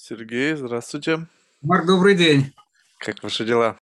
Сергей, 0.00 0.54
здравствуйте. 0.54 1.26
Марк, 1.60 1.84
добрый 1.84 2.14
день. 2.14 2.54
Как 3.00 3.20
ваши 3.20 3.44
дела? 3.44 3.76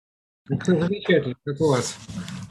Все 0.61 0.79
замечательно, 0.79 1.35
как 1.43 1.59
у 1.59 1.69
вас? 1.69 1.97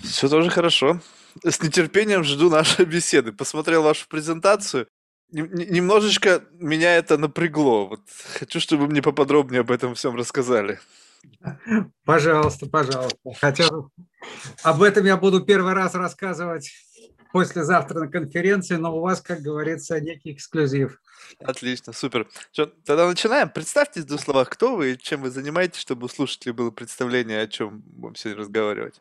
Все 0.02 0.28
тоже 0.28 0.50
хорошо. 0.50 1.00
С 1.44 1.62
нетерпением 1.62 2.24
жду 2.24 2.50
нашей 2.50 2.84
беседы. 2.84 3.30
Посмотрел 3.30 3.84
вашу 3.84 4.08
презентацию. 4.08 4.88
Немножечко 5.30 6.42
меня 6.58 6.96
это 6.96 7.16
напрягло. 7.18 7.86
Вот 7.86 8.00
хочу, 8.34 8.58
чтобы 8.58 8.88
мне 8.88 9.00
поподробнее 9.00 9.60
об 9.60 9.70
этом 9.70 9.94
всем 9.94 10.16
рассказали. 10.16 10.80
Пожалуйста, 12.04 12.66
пожалуйста. 12.66 13.16
Хотя 13.40 13.68
об 14.64 14.82
этом 14.82 15.06
я 15.06 15.16
буду 15.16 15.40
первый 15.40 15.74
раз 15.74 15.94
рассказывать 15.94 16.72
послезавтра 17.32 18.00
на 18.00 18.08
конференции, 18.08 18.74
но 18.74 18.96
у 18.96 19.00
вас, 19.00 19.20
как 19.20 19.40
говорится, 19.40 20.00
некий 20.00 20.32
эксклюзив. 20.32 20.98
Отлично, 21.40 21.92
супер. 21.92 22.28
Что, 22.52 22.66
тогда 22.84 23.06
начинаем. 23.06 23.50
Представьте 23.50 24.02
в 24.02 24.06
двух 24.06 24.20
словах, 24.20 24.50
кто 24.50 24.76
вы 24.76 24.92
и 24.92 24.98
чем 24.98 25.22
вы 25.22 25.30
занимаетесь, 25.30 25.80
чтобы 25.80 26.06
у 26.06 26.08
слушателей 26.08 26.52
было 26.52 26.70
представление, 26.70 27.40
о 27.40 27.48
чем 27.48 27.80
будем 27.80 28.14
сегодня 28.14 28.40
разговаривать. 28.40 29.00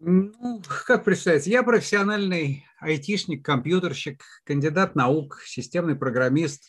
Ну, 0.00 0.62
как 0.86 1.04
представить? 1.04 1.46
Я 1.46 1.62
профессиональный 1.62 2.66
айтишник, 2.80 3.44
компьютерщик, 3.44 4.22
кандидат 4.44 4.94
наук, 4.94 5.40
системный 5.46 5.96
программист. 5.96 6.64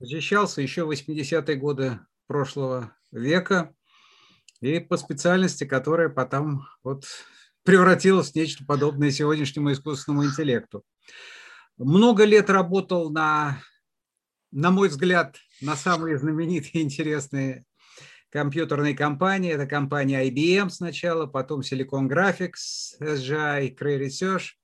Защищался 0.00 0.60
еще 0.60 0.84
в 0.84 0.90
80-е 0.90 1.56
годы 1.56 1.98
прошлого 2.26 2.94
века 3.10 3.74
и 4.60 4.80
по 4.80 4.96
специальности, 4.96 5.64
которая 5.64 6.08
потом 6.08 6.66
вот 6.82 7.06
превратилась 7.64 8.32
в 8.32 8.34
нечто 8.34 8.64
подобное 8.64 9.10
сегодняшнему 9.10 9.72
искусственному 9.72 10.26
интеллекту. 10.26 10.84
Много 11.78 12.24
лет 12.24 12.50
работал 12.50 13.10
на, 13.10 13.62
на 14.50 14.72
мой 14.72 14.88
взгляд, 14.88 15.36
на 15.60 15.76
самые 15.76 16.18
знаменитые 16.18 16.82
интересные 16.82 17.64
компьютерные 18.30 18.96
компании. 18.96 19.52
Это 19.52 19.66
компания 19.66 20.28
IBM 20.28 20.70
сначала, 20.70 21.26
потом 21.26 21.60
Silicon 21.60 22.08
Graphics, 22.08 23.00
SGI, 23.00 23.76
Cray 23.78 24.00
Research. 24.00 24.54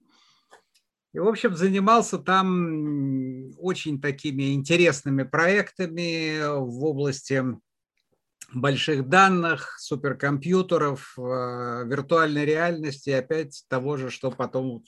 И, 1.12 1.20
в 1.20 1.28
общем, 1.28 1.56
занимался 1.56 2.18
там 2.18 3.52
очень 3.58 4.00
такими 4.00 4.52
интересными 4.52 5.22
проектами 5.22 6.40
в 6.44 6.84
области 6.84 7.44
больших 8.52 9.08
данных, 9.08 9.78
суперкомпьютеров, 9.78 11.14
э, 11.16 11.20
виртуальной 11.86 12.44
реальности, 12.44 13.10
опять 13.10 13.64
того 13.68 13.96
же, 13.96 14.10
что 14.10 14.32
потом 14.32 14.82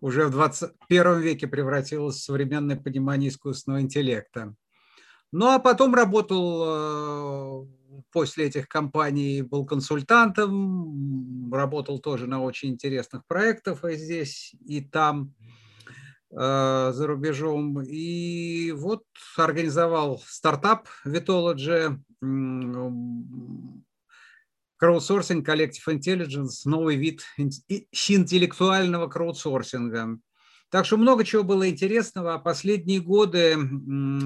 уже 0.00 0.26
в 0.26 0.30
21 0.30 1.20
веке 1.20 1.46
превратилось 1.46 2.16
в 2.16 2.22
современное 2.22 2.76
понимание 2.76 3.30
искусственного 3.30 3.80
интеллекта. 3.80 4.54
Ну 5.32 5.46
а 5.46 5.58
потом 5.58 5.94
работал 5.94 7.64
э, 7.64 7.66
после 8.12 8.46
этих 8.46 8.68
компаний, 8.68 9.42
был 9.42 9.66
консультантом, 9.66 11.52
работал 11.52 11.98
тоже 11.98 12.26
на 12.26 12.42
очень 12.42 12.70
интересных 12.70 13.26
проектах 13.26 13.84
и 13.84 13.96
здесь, 13.96 14.54
и 14.64 14.80
там. 14.80 15.34
Э, 16.30 16.90
за 16.92 17.06
рубежом. 17.06 17.82
И 17.82 18.72
вот 18.72 19.04
организовал 19.36 20.22
стартап 20.26 20.86
Vitology, 21.06 21.98
краудсорсинг, 24.78 25.46
Collective 25.46 25.86
Intelligence, 25.88 26.62
новый 26.64 26.96
вид 26.96 27.22
интеллектуального 27.36 29.08
краудсорсинга. 29.08 30.18
Так 30.70 30.86
что 30.86 30.96
много 30.96 31.24
чего 31.24 31.42
было 31.44 31.68
интересного. 31.68 32.34
А 32.34 32.38
последние 32.38 33.00
годы 33.00 33.56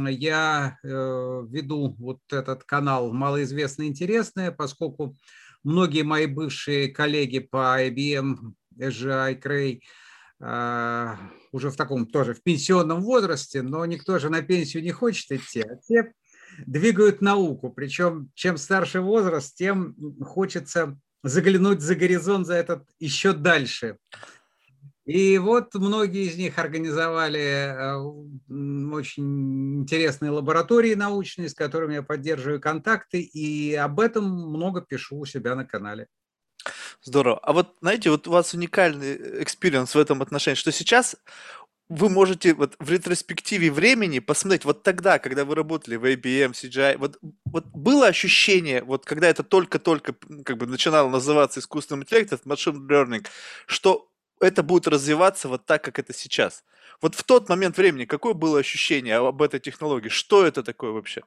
я 0.09 0.79
э, 0.83 0.89
веду 0.89 1.95
вот 1.99 2.21
этот 2.31 2.65
канал 2.65 3.13
«Малоизвестное 3.13 3.87
интересное», 3.87 4.51
поскольку 4.51 5.17
многие 5.63 6.03
мои 6.03 6.27
бывшие 6.27 6.89
коллеги 6.89 7.39
по 7.39 7.83
IBM, 7.83 8.37
SGI, 8.79 9.41
Cray– 9.43 9.81
уже 11.53 11.71
в 11.71 11.77
таком 11.77 12.07
тоже 12.07 12.35
в 12.35 12.43
пенсионном 12.43 13.03
возрасте, 13.03 13.63
но 13.63 13.85
никто 13.87 14.19
же 14.19 14.29
на 14.29 14.43
пенсию 14.43 14.83
не 14.83 14.91
хочет 14.91 15.31
идти, 15.31 15.61
а 15.61 15.77
те 15.77 16.15
двигают 16.67 17.21
науку. 17.21 17.71
Причем 17.71 18.31
чем 18.35 18.57
старше 18.57 19.01
возраст, 19.01 19.55
тем 19.57 19.97
хочется 20.23 20.99
заглянуть 21.23 21.81
за 21.81 21.95
горизонт, 21.95 22.47
за 22.47 22.55
этот 22.55 22.89
еще 22.99 23.33
дальше. 23.33 23.99
И 25.05 25.37
вот 25.39 25.75
многие 25.75 26.29
из 26.29 26.37
них 26.37 26.59
организовали 26.59 27.75
а, 27.77 27.99
очень 27.99 29.81
интересные 29.81 30.31
лаборатории 30.31 30.95
научные, 30.95 31.49
с 31.49 31.55
которыми 31.55 31.95
я 31.95 32.03
поддерживаю 32.03 32.61
контакты, 32.61 33.21
и 33.21 33.75
об 33.75 33.99
этом 33.99 34.25
много 34.25 34.81
пишу 34.81 35.19
у 35.19 35.25
себя 35.25 35.57
на 35.57 35.65
канале. 35.65 36.07
Здорово. 37.03 37.39
А 37.39 37.53
вот, 37.53 37.77
знаете, 37.81 38.11
вот 38.11 38.29
у 38.29 38.31
вас 38.31 38.55
уникальный 38.55 39.43
experience 39.43 39.93
в 39.93 39.99
этом 39.99 40.23
отношении, 40.23 40.55
что 40.55 40.71
сейчас 40.71 41.17
вы 41.95 42.09
можете 42.09 42.55
вот 42.55 42.75
в 42.79 42.91
ретроспективе 42.91 43.71
времени 43.71 44.19
посмотреть, 44.19 44.65
вот 44.65 44.83
тогда, 44.83 45.19
когда 45.19 45.45
вы 45.45 45.55
работали 45.55 45.97
в 45.97 46.05
IBM, 46.05 46.53
CGI, 46.53 46.97
вот, 46.97 47.19
вот 47.45 47.67
было 47.67 48.07
ощущение, 48.07 48.83
вот 48.83 49.05
когда 49.05 49.29
это 49.29 49.43
только-только 49.43 50.15
как 50.45 50.57
бы 50.57 50.67
начинало 50.67 51.11
называться 51.11 51.61
искусственным 51.61 52.03
интеллектом, 52.05 52.39
machine 52.47 52.89
learning, 52.89 53.27
что 53.67 54.09
это 54.41 54.63
будет 54.63 54.89
развиваться 54.89 55.49
вот 55.49 55.67
так, 55.67 55.85
как 55.85 55.99
это 55.99 56.15
сейчас. 56.15 56.65
Вот 57.03 57.15
в 57.15 57.25
тот 57.25 57.51
момент 57.51 57.77
времени 57.77 58.07
какое 58.07 58.33
было 58.33 58.61
ощущение 58.61 59.17
об 59.17 59.43
этой 59.43 59.61
технологии? 59.61 60.09
Что 60.09 60.47
это 60.47 60.63
такое 60.63 60.93
вообще? 60.93 61.23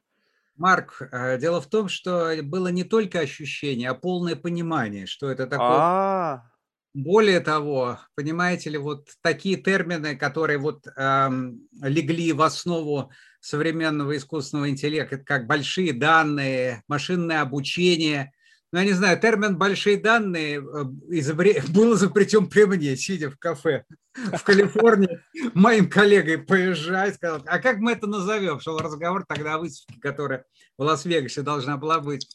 Марк, 0.57 1.01
э, 1.11 1.37
дело 1.37 1.61
в 1.61 1.67
том, 1.67 1.89
что 1.89 2.33
было 2.41 2.69
не 2.69 2.83
только 2.83 3.19
ощущение, 3.19 3.89
а 3.89 3.93
полное 3.93 4.35
понимание, 4.35 5.05
что 5.05 5.29
это 5.29 5.45
такое. 5.45 5.67
А. 5.67 6.51
Более 6.95 7.41
того, 7.41 7.99
понимаете 8.15 8.69
ли, 8.69 8.77
вот 8.77 9.09
такие 9.21 9.57
термины, 9.57 10.15
которые 10.15 10.59
вот 10.59 10.87
эм, 10.95 11.67
легли 11.81 12.31
в 12.31 12.41
основу 12.41 13.11
современного 13.41 14.15
искусственного 14.15 14.69
интеллекта, 14.69 15.17
как 15.17 15.45
большие 15.45 15.91
данные, 15.91 16.83
машинное 16.87 17.41
обучение, 17.41 18.31
ну, 18.71 18.79
я 18.79 18.85
не 18.85 18.93
знаю, 18.93 19.19
термин 19.19 19.57
«большие 19.57 19.97
данные» 19.97 20.59
э, 20.59 20.61
изобре... 21.09 21.61
был 21.69 21.95
изобретен 21.95 22.47
при 22.47 22.63
мне, 22.63 22.95
сидя 22.95 23.29
в 23.29 23.37
кафе 23.37 23.83
в 24.13 24.41
Калифорнии, 24.43 25.19
моим 25.53 25.89
коллегой 25.89 26.37
поезжать, 26.37 27.15
сказал, 27.15 27.41
а 27.45 27.59
как 27.59 27.79
мы 27.79 27.91
это 27.91 28.07
назовем? 28.07 28.61
Шел 28.61 28.77
разговор 28.77 29.25
тогда 29.27 29.55
о 29.55 29.59
выставке, 29.59 29.99
которая 29.99 30.45
в 30.77 30.83
Лас-Вегасе 30.83 31.41
должна 31.41 31.75
была 31.75 31.99
быть. 31.99 32.25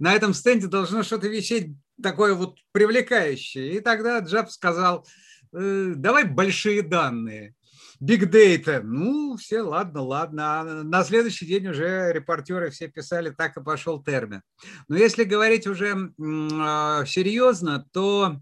На 0.00 0.12
этом 0.12 0.34
стенде 0.34 0.66
должно 0.66 1.04
что-то 1.04 1.28
висеть 1.28 1.70
такое 2.02 2.34
вот 2.34 2.58
привлекающее. 2.72 3.74
И 3.74 3.80
тогда 3.80 4.18
Джаб 4.20 4.50
сказал, 4.50 5.06
«Э, 5.52 5.92
давай 5.96 6.24
большие 6.24 6.82
данные. 6.82 7.54
Big 8.00 8.30
Data. 8.30 8.80
Ну, 8.82 9.36
все, 9.36 9.60
ладно, 9.60 10.02
ладно. 10.02 10.60
А 10.60 10.64
на 10.64 11.02
следующий 11.04 11.46
день 11.46 11.66
уже 11.66 12.12
репортеры 12.12 12.70
все 12.70 12.88
писали, 12.88 13.30
так 13.30 13.56
и 13.56 13.62
пошел 13.62 14.02
термин. 14.02 14.42
Но 14.88 14.96
если 14.96 15.24
говорить 15.24 15.66
уже 15.66 15.86
э, 15.86 17.06
серьезно, 17.06 17.86
то 17.92 18.36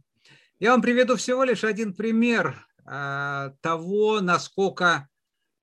я 0.58 0.72
вам 0.72 0.82
приведу 0.82 1.16
всего 1.16 1.44
лишь 1.44 1.64
один 1.64 1.94
пример 1.94 2.66
э, 2.86 3.50
того, 3.62 4.20
насколько, 4.20 5.08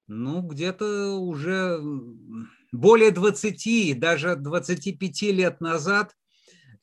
ну, 0.07 0.41
где-то 0.41 1.15
уже 1.17 1.79
более 2.71 3.11
20, 3.11 3.99
даже 3.99 4.35
25 4.35 5.21
лет 5.33 5.61
назад 5.61 6.15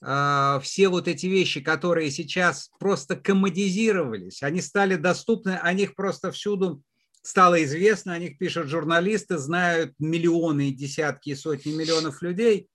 все 0.02 0.88
вот 0.88 1.08
эти 1.08 1.26
вещи, 1.26 1.60
которые 1.60 2.10
сейчас 2.10 2.70
просто 2.78 3.16
коммодизировались, 3.16 4.42
они 4.42 4.62
стали 4.62 4.96
доступны, 4.96 5.58
о 5.60 5.72
них 5.74 5.94
просто 5.94 6.32
всюду 6.32 6.82
стало 7.22 7.62
известно, 7.64 8.14
о 8.14 8.18
них 8.18 8.38
пишут 8.38 8.68
журналисты, 8.68 9.36
знают 9.36 9.92
миллионы, 9.98 10.70
десятки 10.70 11.30
и 11.30 11.34
сотни 11.34 11.72
миллионов 11.72 12.22
людей, 12.22 12.68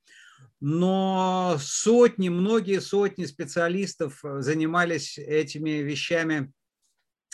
но 0.61 1.57
сотни, 1.59 2.29
многие 2.29 2.79
сотни 2.79 3.25
специалистов 3.25 4.19
занимались 4.23 5.17
этими 5.17 5.81
вещами 5.81 6.51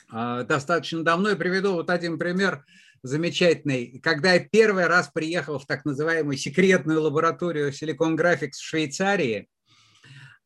а, 0.10 0.44
достаточно 0.44 1.04
давно. 1.04 1.30
Я 1.30 1.36
приведу 1.36 1.74
вот 1.74 1.90
один 1.90 2.18
пример 2.18 2.64
замечательный. 3.04 4.00
Когда 4.02 4.34
я 4.34 4.40
первый 4.40 4.88
раз 4.88 5.10
приехал 5.14 5.60
в 5.60 5.66
так 5.66 5.86
называемую 5.86 6.38
секретную 6.38 7.02
лабораторию 7.02 7.72
Silicon 7.72 8.16
Graphics 8.16 8.54
в 8.54 8.64
Швейцарии– 8.64 9.50
а, 9.61 9.61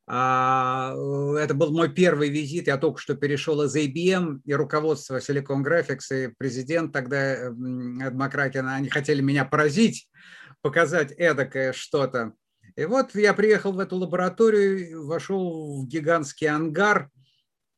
это 0.08 1.54
был 1.56 1.72
мой 1.72 1.92
первый 1.92 2.30
визит. 2.30 2.68
Я 2.68 2.78
только 2.78 3.00
что 3.00 3.16
перешел 3.16 3.64
из 3.64 3.76
IBM 3.76 4.42
и 4.46 4.54
руководство 4.54 5.18
Silicon 5.18 5.64
Graphics, 5.64 6.12
и 6.12 6.34
президент 6.38 6.94
тогда, 6.94 7.50
Демократин, 7.50 8.68
они 8.68 8.90
хотели 8.90 9.22
меня 9.22 9.46
поразить, 9.46 10.08
показать 10.62 11.12
эдакое 11.12 11.74
что-то. 11.74 12.34
И 12.76 12.86
вот 12.86 13.16
я 13.16 13.34
приехал 13.34 13.72
в 13.72 13.80
эту 13.80 13.96
лабораторию, 13.96 15.06
вошел 15.08 15.82
в 15.82 15.88
гигантский 15.88 16.48
ангар, 16.48 17.10
э, 17.15 17.15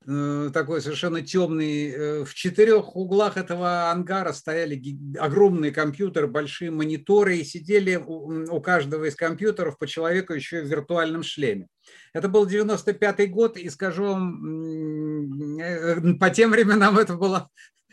такой 0.08 0.82
совершенно 0.82 1.22
темный. 1.22 1.92
Э, 1.92 2.24
в 2.24 2.34
четырех 2.34 2.96
углах 2.96 3.36
этого 3.36 3.92
ангара 3.92 4.32
стояли 4.32 4.82
огромные 5.20 5.72
компьютеры, 5.72 6.28
большие 6.28 6.72
мониторы, 6.72 7.38
и 7.38 7.44
сидели 7.44 7.98
у 7.98 8.62
каждого 8.62 9.04
из 9.04 9.16
компьютеров 9.16 9.78
по 9.78 9.86
человеку 9.86 10.34
еще 10.34 10.62
в 10.62 10.68
виртуальном 10.68 11.24
шлеме. 11.24 11.68
Это 12.14 12.30
был 12.30 12.46
95 12.46 13.30
год, 13.30 13.58
и 13.58 13.70
скажу 13.70 14.06
вам, 14.06 15.60
э, 15.60 16.14
по 16.18 16.30
тем 16.30 16.52
временам 16.52 16.98
это 16.98 17.16
была 17.16 17.50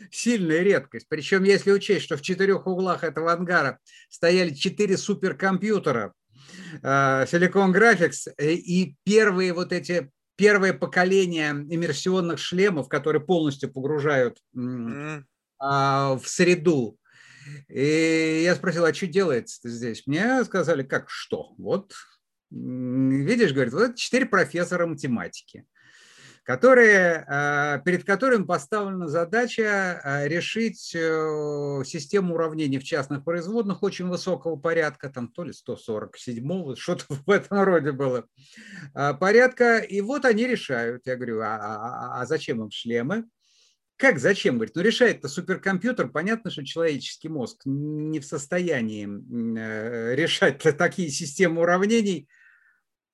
сильная 0.09 0.61
редкость. 0.61 1.07
Причем, 1.09 1.43
если 1.43 1.73
учесть, 1.73 2.05
что 2.05 2.15
в 2.15 2.21
четырех 2.21 2.65
углах 2.65 3.03
этого 3.03 3.33
ангара 3.33 3.79
стояли 4.09 4.53
четыре 4.53 4.95
суперкомпьютера, 4.97 6.13
Silicon 6.81 7.73
Graphics, 7.73 8.31
и 8.39 8.95
первые 9.03 9.51
вот 9.53 9.73
эти 9.73 10.11
первое 10.35 10.73
поколение 10.73 11.51
иммерсионных 11.51 12.39
шлемов, 12.39 12.89
которые 12.89 13.23
полностью 13.23 13.71
погружают 13.71 14.39
mm. 14.55 15.23
а, 15.59 16.15
в 16.17 16.27
среду. 16.27 16.97
И 17.67 18.41
я 18.43 18.55
спросил, 18.55 18.85
а 18.85 18.93
что 18.93 19.07
делается 19.07 19.69
здесь? 19.69 20.07
Мне 20.07 20.43
сказали, 20.45 20.83
как 20.83 21.09
что? 21.09 21.53
Вот, 21.57 21.93
видишь, 22.49 23.53
говорит, 23.53 23.73
вот 23.73 23.95
четыре 23.95 24.25
профессора 24.25 24.87
математики 24.87 25.65
которые, 26.45 27.25
а, 27.27 27.79
перед 27.79 28.03
которыми 28.03 28.43
поставлена 28.43 29.07
задача 29.07 29.99
а, 30.03 30.27
решить 30.27 30.93
э, 30.95 31.81
систему 31.83 32.35
уравнений 32.35 32.77
в 32.77 32.83
частных 32.83 33.23
производных 33.23 33.81
очень 33.81 34.07
высокого 34.07 34.55
порядка, 34.55 35.09
там 35.09 35.27
то 35.27 35.43
ли 35.43 35.53
147, 35.53 36.75
что-то 36.77 37.05
в 37.09 37.29
этом 37.31 37.63
роде 37.63 37.91
было 37.91 38.25
а, 38.93 39.15
порядка, 39.15 39.79
и 39.79 40.01
вот 40.01 40.23
они 40.25 40.45
решают. 40.45 41.07
Я 41.07 41.15
говорю, 41.15 41.41
а, 41.41 41.55
а, 41.55 42.21
а 42.21 42.25
зачем 42.27 42.61
им 42.61 42.69
шлемы? 42.69 43.25
Как, 43.97 44.19
зачем? 44.19 44.55
Говорит, 44.55 44.75
ну 44.75 44.83
решает-то 44.83 45.27
суперкомпьютер. 45.27 46.09
Понятно, 46.09 46.51
что 46.51 46.63
человеческий 46.63 47.29
мозг 47.29 47.61
не 47.65 48.19
в 48.19 48.25
состоянии 48.25 49.07
э, 49.57 50.13
решать 50.13 50.59
такие 50.77 51.09
системы 51.09 51.61
уравнений– 51.61 52.29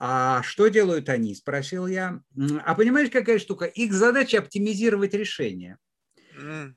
а 0.04 0.42
что 0.42 0.68
делают 0.68 1.10
они? 1.10 1.36
Спросил 1.36 1.86
я. 1.86 2.22
А 2.66 2.74
понимаешь, 2.74 3.12
какая 3.12 3.38
штука? 3.38 3.66
Их 3.66 3.94
задача 3.94 4.40
оптимизировать 4.40 5.14
решение. 5.14 5.78
Mm. 6.36 6.74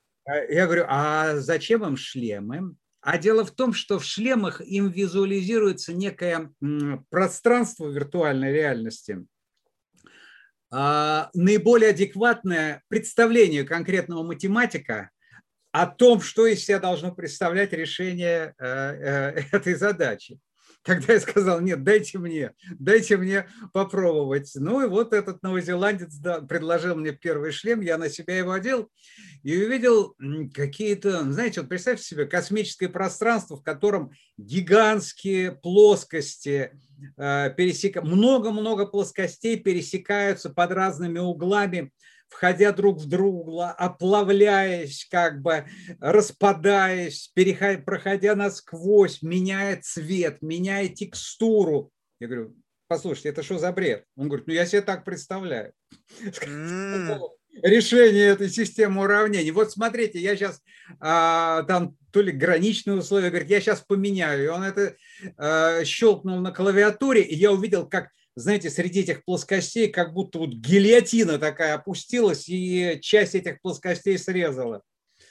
Я 0.51 0.67
говорю, 0.67 0.85
а 0.87 1.37
зачем 1.37 1.87
им 1.87 1.97
шлемы? 1.97 2.77
А 3.01 3.17
дело 3.17 3.47
в 3.47 3.51
том, 3.51 3.73
что 3.73 3.99
в 3.99 4.05
шлемах 4.05 4.61
им 4.61 4.91
визуализируется 4.91 5.95
некое 5.95 6.53
пространство 7.09 7.89
виртуальной 7.89 8.53
реальности, 8.53 9.25
а, 10.71 11.31
наиболее 11.33 11.91
адекватное 11.91 12.83
представление 12.89 13.65
конкретного 13.65 14.23
математика 14.23 15.09
о 15.73 15.87
том, 15.87 16.21
что 16.21 16.47
из 16.47 16.63
себя 16.63 16.79
должно 16.79 17.15
представлять 17.15 17.73
решение 17.73 18.55
э, 18.59 18.67
э, 18.67 19.45
этой 19.53 19.77
задачи. 19.77 20.39
Тогда 20.85 21.15
я 21.15 21.21
сказал, 21.21 21.61
нет, 21.61 21.83
дайте 21.83 22.19
мне, 22.19 22.53
дайте 22.79 23.17
мне 23.17 23.49
попробовать. 23.73 24.53
Ну 24.55 24.85
и 24.85 24.89
вот 24.89 25.15
этот 25.15 25.43
новозеландец 25.43 26.15
да, 26.17 26.43
предложил 26.43 26.95
мне 26.95 27.13
первый 27.13 27.53
шлем, 27.53 27.81
я 27.81 27.97
на 27.97 28.11
себя 28.11 28.37
его 28.37 28.53
одел 28.53 28.91
и 29.43 29.57
увидел 29.65 30.15
какие-то, 30.53 31.33
знаете, 31.33 31.63
вот 31.63 31.71
представьте 31.71 32.05
себе 32.05 32.27
космическое 32.27 32.89
пространство, 32.89 33.57
в 33.57 33.63
котором 33.63 34.13
гигантские 34.37 35.53
плоскости, 35.53 36.73
э, 37.17 37.51
пересека... 37.57 38.03
много-много 38.03 38.85
плоскостей 38.85 39.59
пересекаются 39.59 40.51
под 40.51 40.71
разными 40.73 41.19
углами, 41.19 41.93
входя 42.35 42.73
друг 42.73 42.99
в 42.99 43.09
друга, 43.09 43.71
оплавляясь, 43.71 45.07
как 45.11 45.41
бы 45.41 45.65
распадаясь, 46.01 47.31
переходя, 47.35 47.81
проходя 47.81 48.35
насквозь, 48.35 49.23
меняя 49.23 49.81
цвет, 49.81 50.43
меняя 50.43 50.89
текстуру. 50.89 51.91
Я 52.19 52.27
говорю, 52.27 52.57
послушайте, 52.89 53.29
это 53.29 53.43
что 53.43 53.59
за 53.59 53.73
бред? 53.73 54.05
Он 54.17 54.29
говорит, 54.29 54.47
ну 54.47 54.53
я 54.53 54.67
себе 54.67 54.83
так 54.83 55.05
представляю. 55.05 55.73
Решение 57.63 58.31
этой 58.31 58.49
системы 58.49 59.03
уравнений. 59.03 59.53
Вот 59.53 59.71
смотрите, 59.71 60.19
я 60.19 60.35
сейчас 60.35 60.61
а, 60.99 61.63
там 61.63 61.97
то 62.11 62.21
ли 62.21 62.33
граничные 62.33 62.97
условия, 62.97 63.31
говорит, 63.31 63.49
я 63.49 63.61
сейчас 63.61 63.81
поменяю. 63.81 64.45
И 64.45 64.49
он 64.49 64.65
это 64.65 64.97
а, 65.37 65.85
щелкнул 65.85 66.41
на 66.41 66.51
клавиатуре, 66.51 67.23
и 67.23 67.37
я 67.37 67.53
увидел, 67.53 67.89
как 67.89 68.09
знаете, 68.37 68.71
среди 68.71 69.01
этих 69.01 69.25
плоскостей 69.25 69.89
как 69.89 70.13
будто 70.13 70.41
вот 70.41 70.51
гильотина 70.51 71.39
такая 71.39 71.75
опустилась 71.75 72.49
и 72.49 72.99
часть 73.01 73.35
этих 73.35 73.61
плоскостей 73.61 74.19
срезала. 74.19 74.83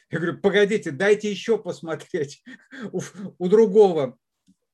Я 0.10 0.20
говорю, 0.20 0.40
погодите, 0.40 0.92
дайте 0.92 1.30
еще 1.30 1.58
посмотреть 1.58 2.44
у, 2.92 3.02
у 3.38 3.50
другого. 3.50 4.18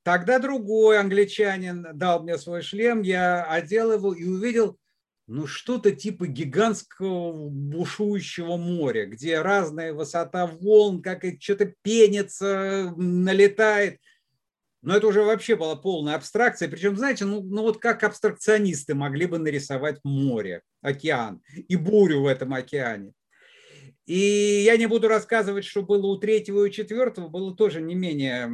Тогда 0.02 0.38
другой 0.38 0.98
англичанин 0.98 1.86
дал 1.94 2.22
мне 2.22 2.38
свой 2.38 2.62
шлем, 2.62 3.02
я 3.02 3.44
одел 3.44 3.92
его 3.92 4.14
и 4.14 4.24
увидел, 4.24 4.78
ну, 5.26 5.46
что-то 5.46 5.92
типа 5.92 6.26
гигантского 6.26 7.48
бушующего 7.48 8.56
моря, 8.56 9.06
где 9.06 9.40
разная 9.40 9.92
высота 9.92 10.46
волн, 10.46 11.02
как 11.02 11.24
что-то 11.38 11.72
пенится, 11.82 12.92
налетает. 12.96 14.00
Но 14.82 14.96
это 14.96 15.06
уже 15.06 15.22
вообще 15.22 15.56
была 15.56 15.76
полная 15.76 16.14
абстракция. 16.14 16.68
Причем, 16.68 16.96
знаете, 16.96 17.24
ну, 17.24 17.42
ну 17.42 17.62
вот 17.62 17.78
как 17.78 18.02
абстракционисты 18.02 18.94
могли 18.94 19.26
бы 19.26 19.38
нарисовать 19.38 20.00
море, 20.04 20.62
океан 20.80 21.42
и 21.54 21.76
бурю 21.76 22.22
в 22.22 22.26
этом 22.26 22.54
океане. 22.54 23.12
И 24.06 24.62
я 24.64 24.76
не 24.76 24.86
буду 24.86 25.06
рассказывать, 25.06 25.64
что 25.64 25.82
было 25.82 26.06
у 26.06 26.16
третьего 26.16 26.64
и 26.64 26.72
четвертого, 26.72 27.28
было 27.28 27.54
тоже 27.54 27.80
не 27.80 27.94
менее 27.94 28.50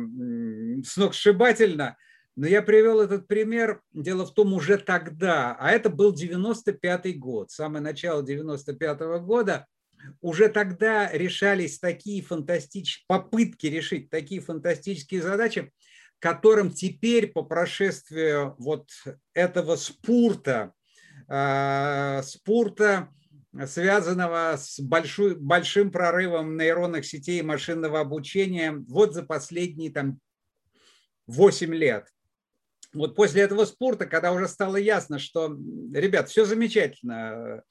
сногсшибательно. 0.85 1.97
Но 2.35 2.47
я 2.47 2.61
привел 2.61 3.01
этот 3.01 3.27
пример, 3.27 3.81
дело 3.95 4.27
в 4.27 4.35
том, 4.35 4.53
уже 4.53 4.77
тогда, 4.77 5.57
а 5.59 5.71
это 5.71 5.89
был 5.89 6.15
95-й 6.15 7.15
год, 7.15 7.51
самое 7.51 7.83
начало 7.83 8.23
95-го 8.23 9.21
года, 9.21 9.67
уже 10.21 10.49
тогда 10.51 11.11
решались 11.11 11.79
такие 11.79 12.23
фантастические, 12.23 13.05
попытки 13.09 13.67
решить 13.67 14.11
такие 14.11 14.43
фантастические 14.43 15.23
задачи, 15.23 15.73
которым 16.27 16.73
теперь 16.73 17.29
по 17.29 17.45
прошествию 17.45 18.57
вот 18.59 18.91
этого 19.33 19.77
спорта, 19.77 20.73
э, 21.29 22.21
спорта, 22.25 23.11
связанного 23.67 24.57
с 24.57 24.81
большой, 24.81 25.37
большим 25.37 25.93
прорывом 25.93 26.57
нейронных 26.57 27.07
сетей 27.07 27.39
и 27.39 27.45
машинного 27.45 28.01
обучения 28.01 28.73
вот 28.89 29.15
за 29.15 29.23
последние 29.23 29.93
там 29.93 30.19
8 31.29 31.73
лет. 31.73 32.09
Вот 32.93 33.15
после 33.15 33.43
этого 33.43 33.65
спорта, 33.65 34.07
когда 34.07 34.33
уже 34.33 34.49
стало 34.49 34.79
ясно, 34.79 35.21
что, 35.21 35.57
ребят, 35.95 36.29
все 36.29 36.45
замечательно, 36.45 37.63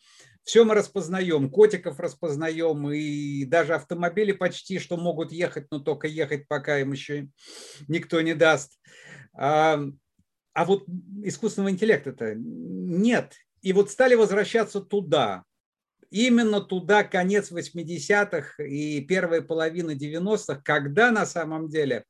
все 0.46 0.64
мы 0.64 0.76
распознаем, 0.76 1.50
котиков 1.50 2.00
распознаем, 2.00 2.90
и 2.92 3.46
даже 3.46 3.74
автомобили 3.74 4.32
почти 4.32 4.78
что 4.78 4.96
могут 4.96 5.32
ехать, 5.32 5.66
но 5.72 5.80
только 5.80 6.08
ехать, 6.08 6.48
пока 6.48 6.80
им 6.80 6.92
еще 6.92 7.28
никто 7.88 8.22
не 8.22 8.36
даст. 8.36 8.80
А, 9.34 9.80
а 10.54 10.66
вот 10.66 10.86
искусственного 11.24 11.72
интеллекта-то 11.72 12.36
нет. 12.36 13.34
И 13.62 13.74
вот 13.74 13.90
стали 13.90 14.14
возвращаться 14.14 14.82
туда, 14.82 15.44
именно 16.12 16.62
туда, 16.62 17.04
конец 17.04 17.52
80-х 17.52 18.64
и 18.64 19.02
первая 19.02 19.42
половина 19.42 19.92
90-х, 19.96 20.62
когда 20.64 21.10
на 21.10 21.26
самом 21.26 21.70
деле 21.70 22.06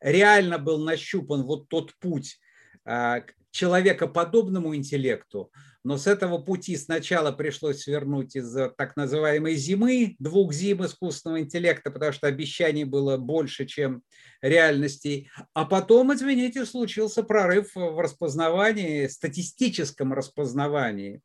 реально 0.00 0.58
был 0.58 0.78
нащупан 0.78 1.44
вот 1.44 1.68
тот 1.68 1.94
путь 2.00 2.40
а, 2.84 3.22
человекоподобному 3.58 4.76
интеллекту, 4.76 5.50
но 5.82 5.96
с 5.96 6.06
этого 6.06 6.38
пути 6.38 6.76
сначала 6.76 7.32
пришлось 7.32 7.82
свернуть 7.82 8.36
из 8.36 8.52
так 8.76 8.94
называемой 8.96 9.56
зимы, 9.56 10.14
двух 10.20 10.52
зим 10.52 10.84
искусственного 10.84 11.40
интеллекта, 11.40 11.90
потому 11.90 12.12
что 12.12 12.28
обещаний 12.28 12.84
было 12.84 13.16
больше, 13.16 13.66
чем 13.66 14.02
реальностей. 14.40 15.28
А 15.54 15.64
потом, 15.64 16.14
извините, 16.14 16.66
случился 16.66 17.24
прорыв 17.24 17.74
в 17.74 17.98
распознавании, 18.00 19.08
статистическом 19.08 20.12
распознавании, 20.12 21.20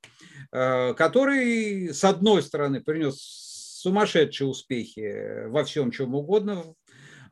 э, 0.52 0.94
который, 0.96 1.94
с 1.94 2.04
одной 2.04 2.42
стороны, 2.42 2.82
принес 2.82 3.20
сумасшедшие 3.84 4.48
успехи 4.48 5.48
во 5.50 5.64
всем, 5.66 5.92
чем 5.92 6.16
угодно, 6.16 6.64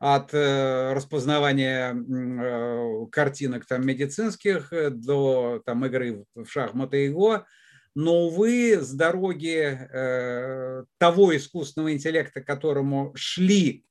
от 0.02 0.34
э, 0.34 0.94
распознавания 0.94 1.94
э, 1.94 3.06
картинок 3.12 3.66
там, 3.66 3.86
медицинских 3.86 4.72
до 4.90 5.62
там, 5.64 5.86
игры 5.86 6.24
в 6.34 6.44
шахматы 6.46 7.06
и 7.06 7.08
го. 7.08 7.44
Но, 7.94 8.24
увы, 8.26 8.80
с 8.80 8.92
дороги 8.92 9.78
э, 9.78 10.84
того 10.98 11.36
искусственного 11.36 11.92
интеллекта, 11.92 12.40
которому 12.40 13.12
шли 13.14 13.84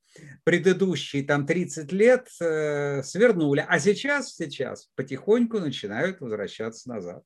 предыдущие 0.43 1.23
там 1.23 1.45
30 1.45 1.93
лет, 1.93 2.27
свернули. 2.27 3.65
А 3.65 3.79
сейчас, 3.79 4.35
сейчас 4.35 4.89
потихоньку 4.97 5.59
начинают 5.59 6.19
возвращаться 6.19 6.89
назад. 6.89 7.23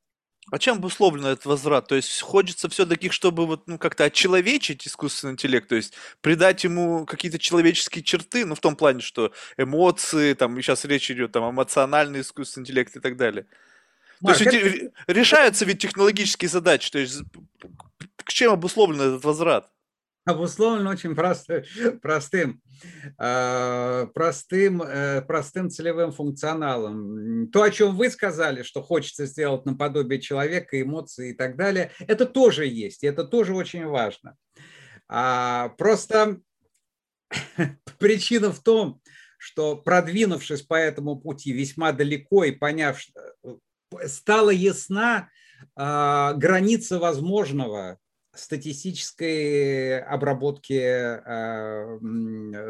А 0.52 0.60
чем 0.60 0.78
обусловлен 0.78 1.26
этот 1.26 1.46
возврат? 1.46 1.88
То 1.88 1.96
есть 1.96 2.22
хочется 2.22 2.70
все-таки, 2.70 3.10
чтобы 3.10 3.48
вот, 3.48 3.68
ну, 3.68 3.80
как-то 3.80 4.04
отчеловечить 4.04 4.88
искусственный 4.88 5.34
интеллект, 5.34 5.68
то 5.68 5.76
есть 5.76 5.94
придать 6.22 6.64
ему 6.64 7.06
какие-то 7.06 7.40
человеческие 7.40 8.04
черты, 8.04 8.46
ну, 8.46 8.54
в 8.54 8.60
том 8.60 8.76
плане, 8.76 9.02
что 9.02 9.32
эмоции, 9.58 10.34
там, 10.34 10.56
сейчас 10.62 10.86
речь 10.86 11.10
идет 11.10 11.32
там, 11.32 11.50
эмоциональный 11.50 12.22
искусственный 12.22 12.64
интеллект 12.64 12.96
и 12.96 13.00
так 13.00 13.18
далее. 13.18 13.48
Марк, 14.22 14.38
то 14.38 14.44
есть 14.44 14.56
это... 14.56 14.92
решаются 15.08 15.66
ведь 15.66 15.80
технологические 15.80 16.50
задачи, 16.50 16.92
то 16.92 17.00
есть 17.00 17.24
к 18.18 18.32
чем 18.32 18.54
обусловлен 18.54 19.02
этот 19.02 19.24
возврат? 19.24 19.70
Обусловлен 20.26 20.88
очень 20.88 21.16
просто, 21.16 21.64
простым, 22.02 22.62
а, 23.18 24.08
простым, 24.08 24.82
э, 24.82 25.22
простым 25.22 25.70
целевым 25.70 26.12
функционалом. 26.12 27.50
То, 27.52 27.62
о 27.62 27.72
чем 27.72 27.96
вы 27.96 28.10
сказали, 28.10 28.64
что 28.64 28.82
хочется 28.82 29.26
сделать 29.26 29.66
наподобие 29.66 30.20
человека, 30.20 30.82
эмоции 30.82 31.32
и 31.32 31.34
так 31.34 31.56
далее, 31.56 31.92
это 32.00 32.26
тоже 32.26 32.66
есть, 32.66 33.04
и 33.04 33.08
это 33.08 33.24
тоже 33.24 33.54
очень 33.54 33.86
важно. 33.86 34.36
А, 35.08 35.70
просто 35.78 36.42
причина 38.00 38.52
в 38.52 38.60
том, 38.62 39.02
что 39.38 39.76
продвинувшись 39.76 40.64
по 40.64 40.74
этому 40.74 41.18
пути 41.18 41.54
весьма 41.54 41.92
далеко 41.92 42.46
и 42.46 42.52
поняв, 42.52 43.00
э, 43.00 44.08
стала 44.08 44.50
ясна 44.50 45.30
а, 45.76 46.34
граница 46.34 47.00
возможного 47.00 48.00
статистической 48.36 50.00
обработки 50.02 50.74
э, 50.74 52.00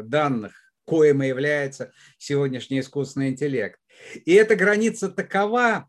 данных, 0.02 0.52
коим 0.84 1.22
и 1.22 1.28
является 1.28 1.92
сегодняшний 2.18 2.80
искусственный 2.80 3.30
интеллект. 3.30 3.80
И 4.24 4.32
эта 4.32 4.56
граница 4.56 5.08
такова, 5.08 5.88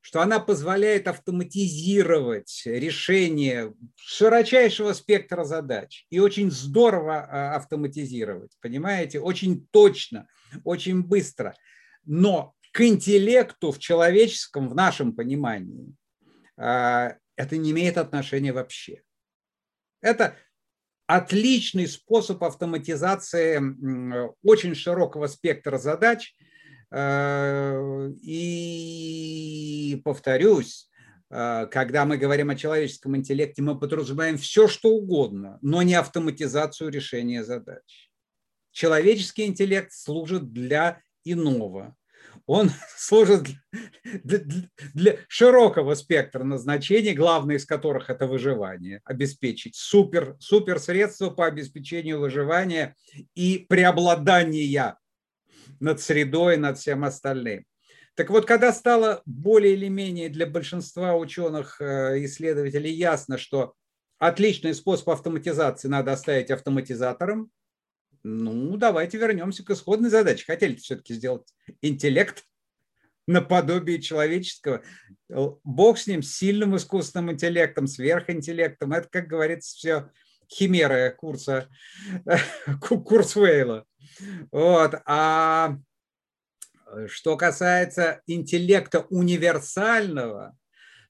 что 0.00 0.20
она 0.22 0.38
позволяет 0.40 1.08
автоматизировать 1.08 2.62
решение 2.64 3.74
широчайшего 3.96 4.92
спектра 4.92 5.44
задач. 5.44 6.06
И 6.10 6.18
очень 6.18 6.50
здорово 6.50 7.28
э, 7.30 7.56
автоматизировать, 7.56 8.52
понимаете? 8.60 9.20
Очень 9.20 9.66
точно, 9.70 10.28
очень 10.64 11.02
быстро. 11.02 11.54
Но 12.04 12.54
к 12.72 12.80
интеллекту 12.80 13.72
в 13.72 13.78
человеческом, 13.78 14.68
в 14.68 14.74
нашем 14.74 15.14
понимании, 15.14 15.94
э, 16.56 17.10
это 17.36 17.56
не 17.56 17.72
имеет 17.72 17.98
отношения 17.98 18.52
вообще. 18.52 19.02
Это 20.00 20.36
отличный 21.06 21.88
способ 21.88 22.44
автоматизации 22.44 23.60
очень 24.42 24.74
широкого 24.74 25.26
спектра 25.26 25.78
задач. 25.78 26.34
Э, 26.90 28.08
и 28.22 30.00
повторюсь, 30.04 30.88
э, 31.30 31.66
когда 31.70 32.04
мы 32.04 32.16
говорим 32.18 32.50
о 32.50 32.56
человеческом 32.56 33.16
интеллекте, 33.16 33.62
мы 33.62 33.78
подразумеваем 33.78 34.38
все, 34.38 34.68
что 34.68 34.90
угодно, 34.90 35.58
но 35.60 35.82
не 35.82 35.94
автоматизацию 35.94 36.90
решения 36.90 37.44
задач. 37.44 38.10
Человеческий 38.70 39.46
интеллект 39.46 39.92
служит 39.92 40.52
для 40.52 41.02
иного 41.24 41.96
он 42.48 42.70
служит 42.96 43.46
для, 44.24 44.40
для 44.94 45.16
широкого 45.28 45.94
спектра 45.94 46.42
назначений, 46.42 47.12
главное 47.12 47.56
из 47.56 47.66
которых 47.66 48.10
это 48.10 48.26
выживание, 48.26 49.00
обеспечить 49.04 49.76
супер, 49.76 50.34
супер 50.40 50.80
средства 50.80 51.30
по 51.30 51.46
обеспечению 51.46 52.20
выживания 52.20 52.96
и 53.34 53.66
преобладания 53.68 54.96
над 55.78 56.00
средой, 56.00 56.56
над 56.56 56.78
всем 56.78 57.04
остальным. 57.04 57.64
Так 58.14 58.30
вот, 58.30 58.46
когда 58.46 58.72
стало 58.72 59.22
более 59.26 59.74
или 59.74 59.88
менее 59.88 60.28
для 60.28 60.46
большинства 60.46 61.14
ученых, 61.14 61.80
э, 61.80 62.24
исследователей 62.24 62.92
ясно, 62.92 63.38
что 63.38 63.74
отличный 64.18 64.74
способ 64.74 65.10
автоматизации 65.10 65.86
надо 65.86 66.12
оставить 66.12 66.50
автоматизатором, 66.50 67.50
ну, 68.22 68.76
давайте 68.76 69.18
вернемся 69.18 69.64
к 69.64 69.70
исходной 69.70 70.10
задаче. 70.10 70.44
Хотели 70.46 70.76
все-таки 70.76 71.14
сделать 71.14 71.46
интеллект 71.82 72.44
наподобие 73.26 74.00
человеческого. 74.00 74.82
Бог 75.28 75.98
с 75.98 76.06
ним, 76.06 76.22
с 76.22 76.34
сильным 76.34 76.76
искусственным 76.76 77.32
интеллектом, 77.32 77.86
сверхинтеллектом. 77.86 78.92
Это, 78.92 79.08
как 79.08 79.28
говорится, 79.28 79.76
все 79.76 80.10
химера 80.50 81.10
курса, 81.10 81.68
курс 82.80 83.36
Вейла. 83.36 83.84
Вот. 84.50 84.94
А 85.04 85.76
что 87.06 87.36
касается 87.36 88.22
интеллекта 88.26 89.00
универсального, 89.10 90.56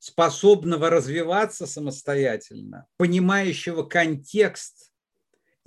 способного 0.00 0.90
развиваться 0.90 1.66
самостоятельно, 1.66 2.86
понимающего 2.96 3.82
контекст 3.84 4.87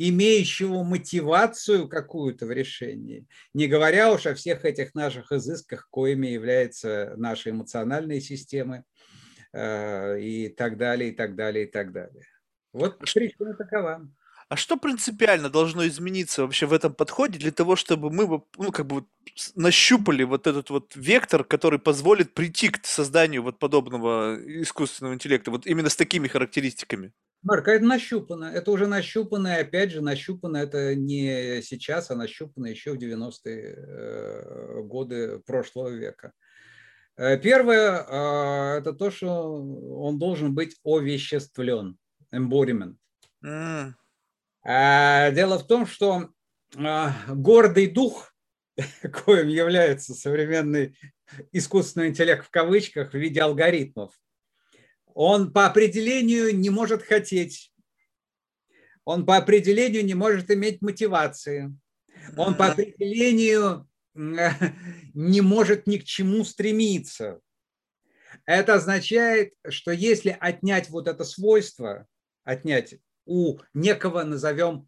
имеющего 0.09 0.83
мотивацию 0.83 1.87
какую-то 1.87 2.45
в 2.45 2.51
решении, 2.51 3.27
не 3.53 3.67
говоря 3.67 4.11
уж 4.11 4.25
о 4.25 4.35
всех 4.35 4.65
этих 4.65 4.95
наших 4.95 5.31
изысках, 5.31 5.87
коими 5.89 6.27
являются 6.27 7.13
наши 7.17 7.51
эмоциональные 7.51 8.21
системы 8.21 8.83
э, 9.53 10.19
и 10.19 10.49
так 10.49 10.77
далее, 10.77 11.11
и 11.11 11.15
так 11.15 11.35
далее, 11.35 11.65
и 11.65 11.71
так 11.71 11.91
далее. 11.91 12.25
Вот 12.73 12.99
причина 12.99 13.53
такова. 13.53 14.09
А 14.51 14.57
что 14.57 14.75
принципиально 14.75 15.49
должно 15.49 15.87
измениться 15.87 16.41
вообще 16.41 16.65
в 16.65 16.73
этом 16.73 16.93
подходе 16.93 17.39
для 17.39 17.53
того, 17.53 17.77
чтобы 17.77 18.11
мы 18.11 18.43
ну, 18.57 18.71
как 18.73 18.85
бы 18.85 19.05
нащупали 19.55 20.23
вот 20.23 20.45
этот 20.45 20.69
вот 20.69 20.91
вектор, 20.93 21.45
который 21.45 21.79
позволит 21.79 22.33
прийти 22.33 22.67
к 22.67 22.85
созданию 22.85 23.43
вот 23.43 23.59
подобного 23.59 24.37
искусственного 24.61 25.13
интеллекта, 25.13 25.51
вот 25.51 25.65
именно 25.65 25.87
с 25.87 25.95
такими 25.95 26.27
характеристиками? 26.27 27.13
Марк, 27.43 27.69
а 27.69 27.71
это 27.71 27.85
нащупано. 27.85 28.43
Это 28.43 28.71
уже 28.71 28.87
нащупано, 28.87 29.55
и 29.55 29.61
опять 29.61 29.91
же, 29.91 30.01
нащупано 30.01 30.57
это 30.57 30.95
не 30.95 31.61
сейчас, 31.61 32.11
а 32.11 32.17
нащупано 32.17 32.67
еще 32.67 32.91
в 32.91 32.97
90-е 32.97 33.75
э, 33.77 34.81
годы 34.81 35.39
прошлого 35.45 35.87
века. 35.87 36.33
Э, 37.15 37.37
первое 37.37 38.05
а,– 38.05 38.77
это 38.79 38.91
то, 38.91 39.11
что 39.11 39.55
он 39.55 40.19
должен 40.19 40.53
быть 40.53 40.75
овеществлен, 40.83 41.97
embodiment. 42.33 42.95
Mm. 43.45 43.93
Дело 44.63 45.57
в 45.57 45.65
том, 45.65 45.87
что 45.87 46.29
а, 46.77 47.15
гордый 47.27 47.87
дух, 47.87 48.33
коим 49.25 49.47
является 49.47 50.13
современный 50.13 50.95
искусственный 51.51 52.09
интеллект 52.09 52.45
в 52.45 52.49
кавычках 52.49 53.11
в 53.11 53.17
виде 53.17 53.41
алгоритмов, 53.41 54.13
он 55.13 55.51
по 55.51 55.65
определению 55.65 56.55
не 56.55 56.69
может 56.69 57.03
хотеть. 57.03 57.73
Он 59.03 59.25
по 59.25 59.37
определению 59.37 60.05
не 60.05 60.13
может 60.13 60.51
иметь 60.51 60.81
мотивации. 60.81 61.75
Он 62.37 62.55
по 62.55 62.67
определению 62.67 63.89
не 64.13 65.41
может 65.41 65.87
ни 65.87 65.97
к 65.97 66.03
чему 66.03 66.45
стремиться. 66.45 67.39
Это 68.45 68.75
означает, 68.75 69.53
что 69.67 69.91
если 69.91 70.37
отнять 70.39 70.89
вот 70.89 71.07
это 71.07 71.23
свойство, 71.25 72.07
отнять 72.43 72.95
у 73.31 73.59
некого, 73.73 74.23
назовем, 74.23 74.87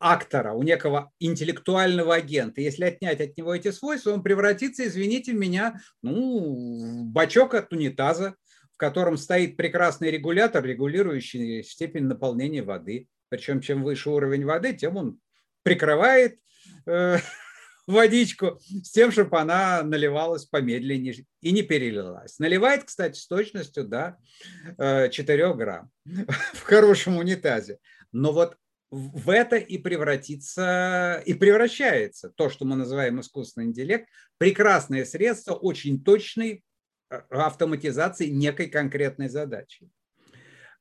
актора, 0.00 0.52
у 0.52 0.62
некого 0.62 1.12
интеллектуального 1.20 2.14
агента, 2.16 2.60
если 2.60 2.86
отнять 2.86 3.20
от 3.20 3.36
него 3.36 3.54
эти 3.54 3.70
свойства, 3.70 4.10
он 4.12 4.22
превратится, 4.22 4.84
извините 4.84 5.32
меня, 5.32 5.80
ну, 6.02 7.04
в 7.04 7.12
бачок 7.12 7.54
от 7.54 7.72
унитаза, 7.72 8.34
котором 8.82 9.16
стоит 9.16 9.56
прекрасный 9.56 10.10
регулятор, 10.10 10.64
регулирующий 10.64 11.62
степень 11.62 12.06
наполнения 12.06 12.64
воды. 12.64 13.06
Причем 13.28 13.60
чем 13.60 13.84
выше 13.84 14.10
уровень 14.10 14.44
воды, 14.44 14.72
тем 14.72 14.96
он 14.96 15.20
прикрывает 15.62 16.40
э, 16.86 17.18
водичку 17.86 18.60
с 18.60 18.90
тем, 18.90 19.10
чтобы 19.10 19.38
она 19.38 19.82
наливалась 19.82 20.44
помедленнее 20.44 21.26
и 21.40 21.52
не 21.52 21.62
перелилась. 21.62 22.38
Наливает, 22.38 22.84
кстати, 22.84 23.18
с 23.18 23.26
точностью 23.26 23.84
до 23.84 24.18
4 24.78 25.42
э, 25.42 25.54
грамм 25.54 25.90
в 26.54 26.62
хорошем 26.62 27.16
унитазе. 27.18 27.78
Но 28.12 28.32
вот 28.32 28.56
в 28.90 29.30
это 29.30 29.56
и 29.56 29.78
превратится, 29.78 31.22
и 31.24 31.32
превращается 31.34 32.30
то, 32.30 32.50
что 32.50 32.66
мы 32.66 32.76
называем 32.76 33.20
искусственный 33.20 33.68
интеллект, 33.68 34.06
прекрасное 34.38 35.06
средство, 35.06 35.54
очень 35.54 36.04
точный, 36.04 36.62
Э, 37.12 37.20
автоматизации 37.30 38.28
некой 38.28 38.68
конкретной 38.68 39.28
задачи. 39.28 39.88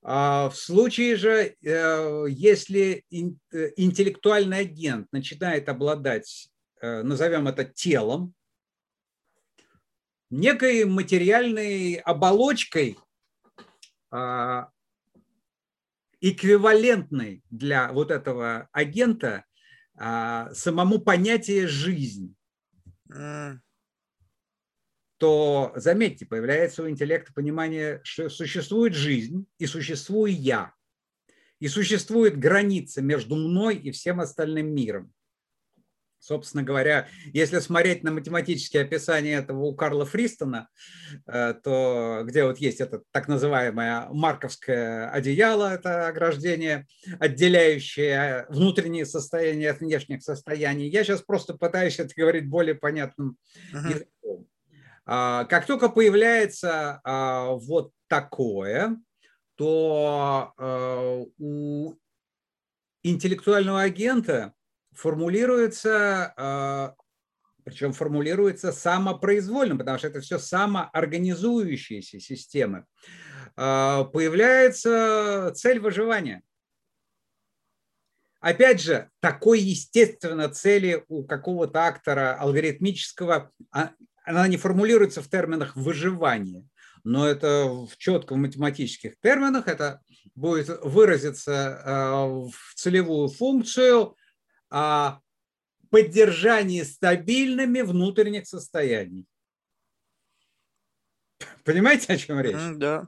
А 0.02 0.50
в 0.50 0.56
случае 0.56 1.16
же, 1.16 1.56
э, 1.62 2.26
если 2.30 3.04
интеллектуальный 3.12 4.60
агент 4.60 5.08
начинает 5.12 5.68
обладать, 5.70 6.50
назовем 6.82 7.48
это 7.48 7.66
телом, 7.66 8.34
некой 10.30 10.86
материальной 10.86 11.96
оболочкой, 11.96 12.98
а, 14.10 14.70
эквивалентной 16.20 17.44
для 17.50 17.92
вот 17.92 18.12
этого 18.12 18.70
агента 18.72 19.46
а, 19.96 20.54
самому 20.54 21.00
понятие 21.00 21.68
жизнь 21.68 22.36
то, 25.22 25.72
заметьте, 25.76 26.26
появляется 26.26 26.82
у 26.82 26.90
интеллекта 26.90 27.32
понимание, 27.32 28.02
что 28.04 28.28
существует 28.28 28.96
жизнь 28.96 29.46
и 29.60 29.68
существую 29.68 30.36
я. 30.36 30.74
И 31.60 31.68
существует 31.68 32.40
граница 32.40 33.04
между 33.04 33.36
мной 33.36 33.76
и 33.76 33.92
всем 33.92 34.20
остальным 34.20 34.74
миром. 34.74 35.14
Собственно 36.22 36.62
говоря, 36.62 37.08
если 37.34 37.58
смотреть 37.58 38.04
на 38.04 38.12
математические 38.12 38.84
описания 38.84 39.34
этого 39.34 39.64
у 39.64 39.76
Карла 39.76 40.06
Фристона, 40.06 40.70
э, 41.26 41.56
то 41.64 42.22
где 42.26 42.46
вот 42.46 42.60
есть 42.60 42.80
это 42.80 43.02
так 43.10 43.28
называемое 43.28 44.08
марковское 44.12 45.10
одеяло, 45.10 45.74
это 45.74 46.08
ограждение, 46.08 46.86
отделяющее 47.20 48.46
внутренние 48.50 49.08
состояния 49.08 49.72
от 49.72 49.80
внешних 49.80 50.22
состояний. 50.22 50.90
Я 50.90 51.04
сейчас 51.04 51.24
просто 51.24 51.56
пытаюсь 51.56 51.98
это 51.98 52.14
говорить 52.16 52.48
более 52.48 52.76
понятным 52.76 53.38
uh-huh. 53.74 53.90
языком. 53.90 54.48
А, 55.08 55.46
как 55.46 55.66
только 55.66 55.90
появляется 55.90 57.02
а, 57.04 57.54
вот 57.54 57.94
такое, 58.08 58.96
то 59.56 60.54
э, 60.56 61.26
у 61.40 61.96
интеллектуального 63.02 63.82
агента 63.82 64.54
формулируется, 64.94 66.34
а, 66.38 66.96
причем 67.64 67.94
формулируется 67.94 68.72
самопроизвольно, 68.72 69.78
потому 69.78 69.98
что 69.98 70.08
это 70.08 70.22
все 70.22 70.40
самоорганизующиеся 70.40 72.20
системы, 72.20 72.86
а, 73.56 74.06
появляется 74.06 75.52
цель 75.56 75.80
выживания. 75.80 76.44
Опять 78.40 78.82
же, 78.82 79.10
такой 79.20 79.60
естественно 79.60 80.50
цели 80.50 81.06
у 81.08 81.24
какого-то 81.24 81.80
актора 81.82 82.36
алгоритмического, 82.40 83.52
а, 83.72 83.92
она 84.26 84.48
не 84.48 84.58
формулируется 84.58 85.22
в 85.22 85.30
терминах 85.30 85.76
выживания, 85.76 86.68
но 87.04 87.28
это 87.28 87.66
в 87.66 87.98
четко 87.98 88.34
в 88.34 88.38
математических 88.38 89.20
терминах 89.20 89.68
это 89.68 90.02
будет 90.36 90.70
выразиться 90.84 91.82
в 92.52 92.76
целевую 92.76 93.28
функцию 93.28 94.16
поддержании 95.90 96.84
стабильными 96.84 97.82
внутренних 97.82 98.48
состояний. 98.48 99.26
Понимаете, 101.64 102.14
о 102.14 102.18
чем 102.18 102.40
речь? 102.40 102.56
Mm, 102.56 102.76
да. 102.76 103.08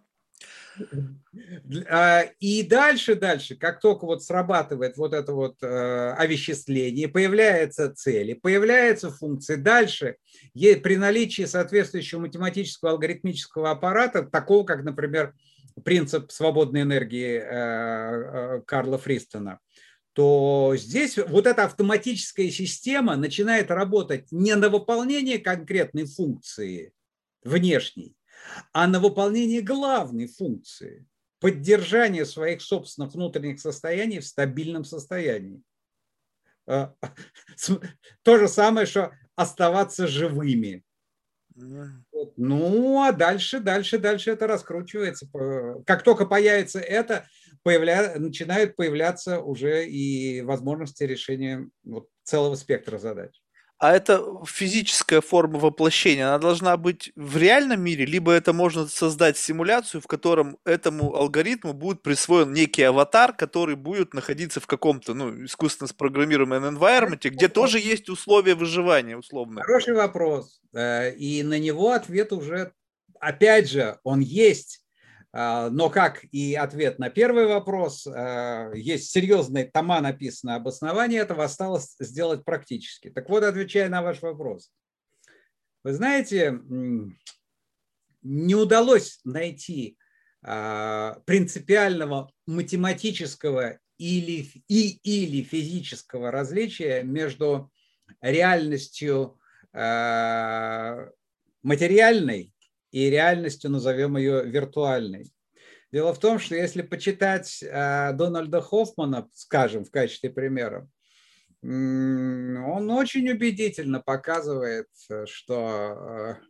А, 1.89 2.23
и 2.39 2.63
дальше, 2.63 3.15
дальше, 3.15 3.55
как 3.55 3.79
только 3.79 4.05
вот 4.05 4.23
срабатывает 4.23 4.97
вот 4.97 5.13
это 5.13 5.33
вот 5.33 5.61
э, 5.61 6.13
овеществление, 6.13 7.07
появляются 7.07 7.93
цели, 7.93 8.33
появляются 8.33 9.11
функции, 9.11 9.55
дальше 9.55 10.17
при 10.53 10.97
наличии 10.97 11.45
соответствующего 11.45 12.21
математического 12.21 12.91
алгоритмического 12.91 13.71
аппарата, 13.71 14.23
такого 14.23 14.65
как, 14.65 14.83
например, 14.83 15.33
принцип 15.83 16.31
свободной 16.31 16.81
энергии 16.81 17.37
э, 17.37 17.43
э, 17.43 18.61
Карла 18.65 18.97
Фристона, 18.97 19.59
то 20.13 20.73
здесь 20.77 21.17
вот 21.17 21.47
эта 21.47 21.65
автоматическая 21.65 22.49
система 22.49 23.15
начинает 23.15 23.71
работать 23.71 24.31
не 24.31 24.55
на 24.55 24.69
выполнение 24.69 25.39
конкретной 25.39 26.05
функции 26.05 26.93
внешней, 27.43 28.15
а 28.71 28.87
на 28.87 28.99
выполнение 28.99 29.61
главной 29.61 30.27
функции– 30.27 31.07
поддержание 31.39 32.25
своих 32.25 32.61
собственных 32.61 33.15
внутренних 33.15 33.59
состояний 33.59 34.19
в 34.19 34.25
стабильном 34.25 34.85
состоянии. 34.85 35.61
А, 36.65 36.93
то 38.23 38.37
же 38.37 38.47
самое, 38.47 38.85
что 38.85 39.11
оставаться 39.35 40.07
живыми. 40.07 40.83
Ну, 41.55 43.03
а 43.03 43.11
дальше, 43.11 43.59
дальше, 43.59 43.97
дальше 43.97 44.31
это 44.31 44.47
раскручивается. 44.47 45.27
Как 45.85 46.03
только 46.03 46.25
появится 46.25 46.79
это, 46.79 47.27
появля... 47.63 48.17
начинают 48.17 48.75
появляться 48.75 49.39
уже 49.39 49.85
и 49.87 50.41
возможности 50.41 51.03
решения 51.03 51.69
вот 51.83 52.07
целого 52.23 52.55
спектра 52.55 52.97
задач. 52.97 53.42
А 53.83 53.93
это 53.93 54.23
физическая 54.45 55.19
форма 55.19 55.59
воплощения, 55.59 56.25
она 56.25 56.39
должна 56.39 56.77
быть 56.77 57.11
в 57.17 57.35
реальном 57.35 57.81
мире, 57.81 58.05
либо 58.05 58.31
это 58.31 58.53
можно 58.53 58.87
создать 58.87 59.35
симуляцию, 59.35 59.99
в 59.99 60.07
котором 60.07 60.57
этому 60.63 61.13
алгоритму 61.13 61.73
будет 61.73 62.01
присвоен 62.01 62.53
некий 62.53 62.83
аватар, 62.83 63.33
который 63.33 63.75
будет 63.75 64.13
находиться 64.13 64.61
в 64.61 64.67
каком-то, 64.67 65.13
ну, 65.13 65.43
искусственно 65.43 65.89
спрограммируемом 65.89 66.63
environment, 66.63 67.27
где 67.29 67.49
тоже 67.49 67.77
есть 67.77 68.07
условия 68.07 68.55
выживания, 68.55 69.17
условно. 69.17 69.61
Хороший 69.63 69.95
вопрос. 69.95 70.61
Э, 70.73 71.13
и 71.13 71.43
на 71.43 71.59
него 71.59 71.91
ответ 71.91 72.31
уже, 72.31 72.71
опять 73.19 73.69
же, 73.69 73.99
он 74.05 74.21
есть 74.21 74.82
но 75.33 75.89
как 75.89 76.25
и 76.31 76.53
ответ 76.53 76.99
на 76.99 77.09
первый 77.09 77.47
вопрос, 77.47 78.05
а, 78.05 78.71
есть 78.75 79.09
серьезные 79.09 79.65
тома 79.65 79.99
написано 79.99 80.55
обоснование 80.55 81.21
этого, 81.21 81.43
осталось 81.43 81.95
сделать 81.99 82.45
практически. 82.45 83.09
Так 83.09 83.29
вот, 83.29 83.43
отвечая 83.43 83.89
на 83.89 84.03
ваш 84.03 84.21
вопрос. 84.21 84.71
Вы 85.83 85.93
знаете, 85.93 86.59
не 88.21 88.53
удалось 88.53 89.21
найти 89.23 89.97
а, 90.43 91.19
принципиального 91.25 92.31
математического 92.45 93.79
или, 93.97 94.47
и, 94.67 94.99
или 95.03 95.41
физического 95.41 96.29
различия 96.29 97.01
между 97.01 97.71
реальностью 98.21 99.39
материальной 101.63 102.52
и 102.93 103.09
реальностью 103.09 103.71
назовем 103.71 104.17
ее 104.17 104.45
виртуальной. 104.45 105.33
Дело 105.91 106.13
в 106.13 106.19
том, 106.19 106.37
что 106.37 106.55
если 106.55 106.83
почитать 106.83 107.61
э, 107.63 108.13
Дональда 108.13 108.61
Хоффмана, 108.61 109.27
скажем, 109.33 109.83
в 109.83 109.89
качестве 109.89 110.29
примера, 110.29 110.87
он 111.63 112.91
очень 112.91 113.29
убедительно 113.29 113.99
показывает, 113.99 114.87
что 115.25 116.37
э, 116.39 116.45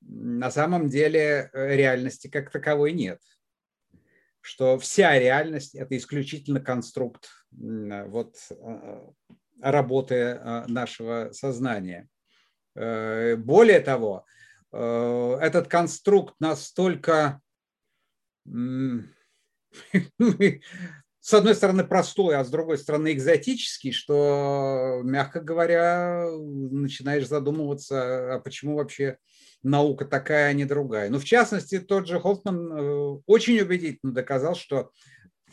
на 0.00 0.50
самом 0.50 0.88
деле 0.88 1.48
э, 1.52 1.76
реальности 1.76 2.26
как 2.26 2.50
таковой 2.50 2.92
нет. 2.92 3.20
Что 4.40 4.78
вся 4.78 5.16
реальность– 5.16 5.74
это 5.76 5.96
исключительно 5.96 6.60
конструкт 6.60 7.28
вот, 7.50 8.36
работы 9.60 10.40
нашего 10.68 11.30
сознания. 11.32 12.08
Более 12.74 13.80
того, 13.80 14.24
этот 14.76 15.68
конструкт 15.68 16.34
настолько, 16.40 17.40
с 21.26 21.34
одной 21.34 21.54
стороны, 21.54 21.84
простой, 21.84 22.36
а 22.36 22.44
с 22.44 22.50
другой 22.50 22.78
стороны, 22.78 23.12
экзотический, 23.12 23.92
что, 23.92 25.00
мягко 25.02 25.40
говоря, 25.40 26.28
начинаешь 26.30 27.26
задумываться, 27.26 28.34
а 28.34 28.40
почему 28.40 28.76
вообще 28.76 29.18
наука 29.62 30.04
такая, 30.04 30.50
а 30.50 30.52
не 30.52 30.64
другая. 30.64 31.10
Ну, 31.10 31.18
в 31.18 31.24
частности, 31.24 31.80
тот 31.80 32.06
же 32.06 32.20
Хоффман 32.20 32.72
э, 32.72 33.20
очень 33.26 33.60
убедительно 33.60 34.12
доказал, 34.12 34.54
что 34.54 34.90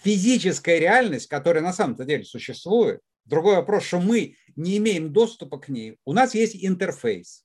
физическая 0.04 0.80
реальность, 0.80 1.28
которая 1.28 1.64
на 1.64 1.74
самом-то 1.74 2.06
деле 2.06 2.24
существует, 2.24 3.02
другой 3.26 3.56
вопрос, 3.56 3.84
что 3.84 4.00
мы 4.00 4.36
не 4.56 4.78
имеем 4.78 5.12
доступа 5.12 5.58
к 5.60 5.70
ней, 5.70 5.98
у 6.06 6.14
нас 6.14 6.36
есть 6.36 6.56
интерфейс. 6.64 7.43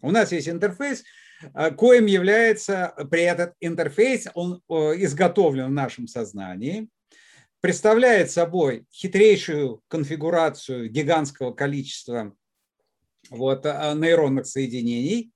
У 0.00 0.10
нас 0.10 0.32
есть 0.32 0.48
интерфейс, 0.48 1.04
э, 1.54 1.70
коим 1.72 2.06
является 2.06 2.94
при 3.10 3.22
этот 3.22 3.54
интерфейс, 3.60 4.28
он 4.34 4.62
э, 4.68 4.74
изготовлен 5.02 5.66
в 5.66 5.72
нашем 5.72 6.06
сознании, 6.06 6.88
представляет 7.60 8.30
собой 8.30 8.86
хитрейшую 8.92 9.82
конфигурацию 9.88 10.88
гигантского 10.88 11.52
количества 11.52 12.34
вот, 13.30 13.66
э, 13.66 13.94
нейронных 13.94 14.46
соединений, 14.46 15.32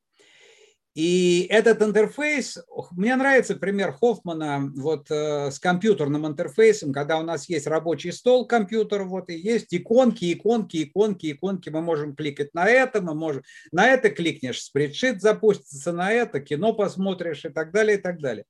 и 0.95 1.47
этот 1.49 1.81
интерфейс, 1.81 2.59
мне 2.91 3.17
нравится 3.17 3.57
пример 3.57 3.93
Хоффмана 3.93 4.71
вот 4.77 5.11
э, 5.11 5.51
с 5.51 5.59
компьютерным 5.59 6.27
интерфейсом, 6.27 6.93
когда 6.93 7.19
у 7.19 7.23
нас 7.23 7.49
есть 7.49 7.67
рабочий 7.67 8.13
стол 8.13 8.47
компьютера, 8.47 9.05
вот 9.05 9.31
и 9.31 9.35
есть 9.35 9.75
иконки, 9.75 10.31
иконки, 10.31 10.83
иконки, 10.83 11.33
иконки, 11.33 11.71
мы 11.71 11.81
можем 11.81 12.15
кликать 12.15 12.53
на 12.53 12.69
это, 12.69 13.01
мы 13.01 13.15
можем 13.15 13.43
на 13.73 13.89
это 13.89 14.11
кликнешь, 14.11 14.63
спредшит 14.63 15.23
запустится 15.23 15.93
на 15.93 16.13
это, 16.13 16.41
кино 16.41 16.75
посмотришь 16.75 17.47
и 17.47 17.49
так 17.49 17.73
далее, 17.73 17.97
и 17.97 18.01
так 18.01 18.21
далее. 18.21 18.45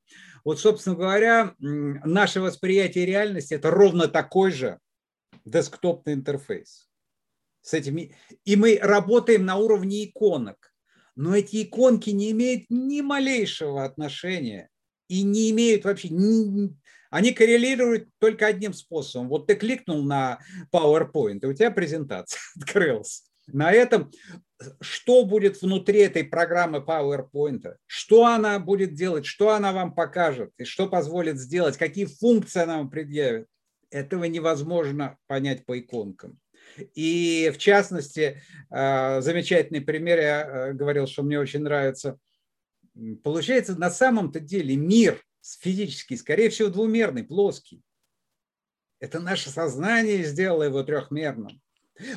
Вот, 0.44 0.59
собственно 0.59 0.96
говоря, 0.96 1.55
наше 1.61 2.40
восприятие 2.40 3.07
реальности– 3.07 3.55
это 3.55 3.70
ровно 3.70 4.09
такой 4.09 4.50
же 4.50 4.81
десктопный 5.44 6.14
интерфейс. 6.14 6.88
С 7.61 7.72
этими... 7.72 8.16
И 8.44 8.57
мы 8.57 8.81
работаем 8.83 9.44
на 9.44 9.59
уровне 9.59 10.07
иконок 10.07 10.71
но 11.14 11.37
эти 11.37 11.62
иконки 11.62 12.11
не 12.11 12.31
имеют 12.31 12.64
ни 12.68 13.01
малейшего 13.01 13.85
отношения 13.85 14.68
и 15.09 15.22
не 15.22 15.51
имеют 15.51 15.85
вообще, 15.85 16.09
ни, 16.09 16.75
они 17.11 17.33
коррелируют 17.33 18.09
только 18.18 18.46
одним 18.46 18.72
способом. 18.72 19.29
Вот 19.29 19.46
ты 19.46 19.55
кликнул 19.55 20.03
на 20.03 20.38
PowerPoint, 20.75 21.40
и 21.42 21.46
у 21.46 21.53
тебя 21.53 21.70
презентация 21.70 22.40
открылась. 22.57 23.25
на 23.46 23.72
этом, 23.72 24.11
что 24.81 25.27
будет 25.27 25.61
внутри 25.61 26.01
этой 26.01 26.25
программы 26.25 26.79
PowerPoint, 26.79 27.75
что 27.87 28.25
она 28.25 28.59
будет 28.59 28.94
делать, 28.94 29.27
что 29.27 29.51
она 29.51 29.72
вам 29.72 29.94
покажет 29.94 30.53
и 30.57 30.64
что 30.64 30.88
позволит 30.88 31.38
сделать, 31.38 31.77
какие 31.77 32.07
функции 32.07 32.62
она 32.62 32.79
вам 32.79 32.88
предъявит. 32.88 33.46
Этого 33.90 34.25
невозможно 34.25 35.18
понять 35.27 35.66
по 35.66 35.79
иконкам. 35.79 36.38
И 36.94 37.50
в 37.54 37.58
частности, 37.58 38.42
э, 38.70 39.20
замечательный 39.20 39.80
пример, 39.80 40.18
я 40.18 40.42
э, 40.42 40.72
говорил, 40.72 41.06
что 41.06 41.22
мне 41.22 41.38
очень 41.38 41.61
нравится. 41.61 42.18
Получается, 43.22 43.78
на 43.78 43.90
самом-то 43.90 44.40
деле 44.40 44.76
мир 44.76 45.22
физический, 45.61 46.16
скорее 46.16 46.50
всего, 46.50 46.68
двумерный, 46.68 47.24
плоский. 47.24 47.82
Это 49.00 49.18
наше 49.18 49.50
сознание 49.50 50.22
сделало 50.24 50.62
его 50.62 50.82
трехмерным. 50.82 51.61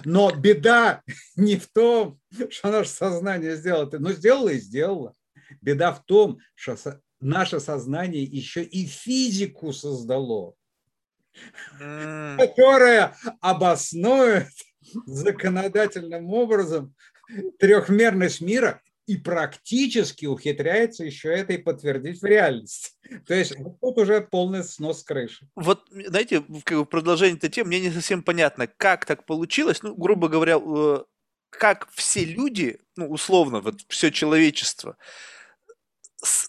Но 0.03 0.31
беда 0.31 1.01
не 1.35 1.57
в 1.57 1.67
том, 1.67 2.19
что 2.49 2.71
наше 2.71 2.91
сознание 2.91 3.55
сделало 3.55 3.89
но 3.97 4.11
сделало 4.11 4.49
и 4.49 4.59
сделало. 4.59 5.15
Беда 5.61 5.93
в 5.93 6.03
том, 6.05 6.39
что 6.53 6.77
наше 7.19 7.59
сознание 7.59 8.23
еще 8.23 8.63
и 8.63 8.85
физику 8.85 9.73
создало, 9.73 10.55
mm. 11.79 12.37
которая 12.37 13.15
обоснует 13.41 14.47
законодательным 15.05 16.29
образом 16.29 16.93
трехмерность 17.59 18.41
мира 18.41 18.81
и 19.07 19.17
практически 19.17 20.25
ухитряется 20.25 21.03
еще 21.03 21.29
это 21.29 21.53
и 21.53 21.57
подтвердить 21.57 22.21
в 22.21 22.25
реальности. 22.25 22.91
То 23.27 23.35
есть 23.35 23.55
тут 23.81 23.97
уже 23.97 24.21
полный 24.21 24.63
снос 24.63 25.03
крыши. 25.03 25.47
Вот, 25.55 25.87
знаете, 25.91 26.43
в 26.47 26.85
продолжение 26.85 27.37
этой 27.37 27.49
темы 27.49 27.67
мне 27.69 27.81
не 27.81 27.91
совсем 27.91 28.23
понятно, 28.23 28.67
как 28.67 29.05
так 29.05 29.25
получилось, 29.25 29.83
ну, 29.83 29.95
грубо 29.95 30.27
говоря, 30.27 30.59
э, 30.59 31.03
как 31.51 31.87
все 31.91 32.25
люди, 32.25 32.79
ну, 32.95 33.07
условно, 33.07 33.61
вот 33.61 33.81
все 33.87 34.11
человечество, 34.11 34.97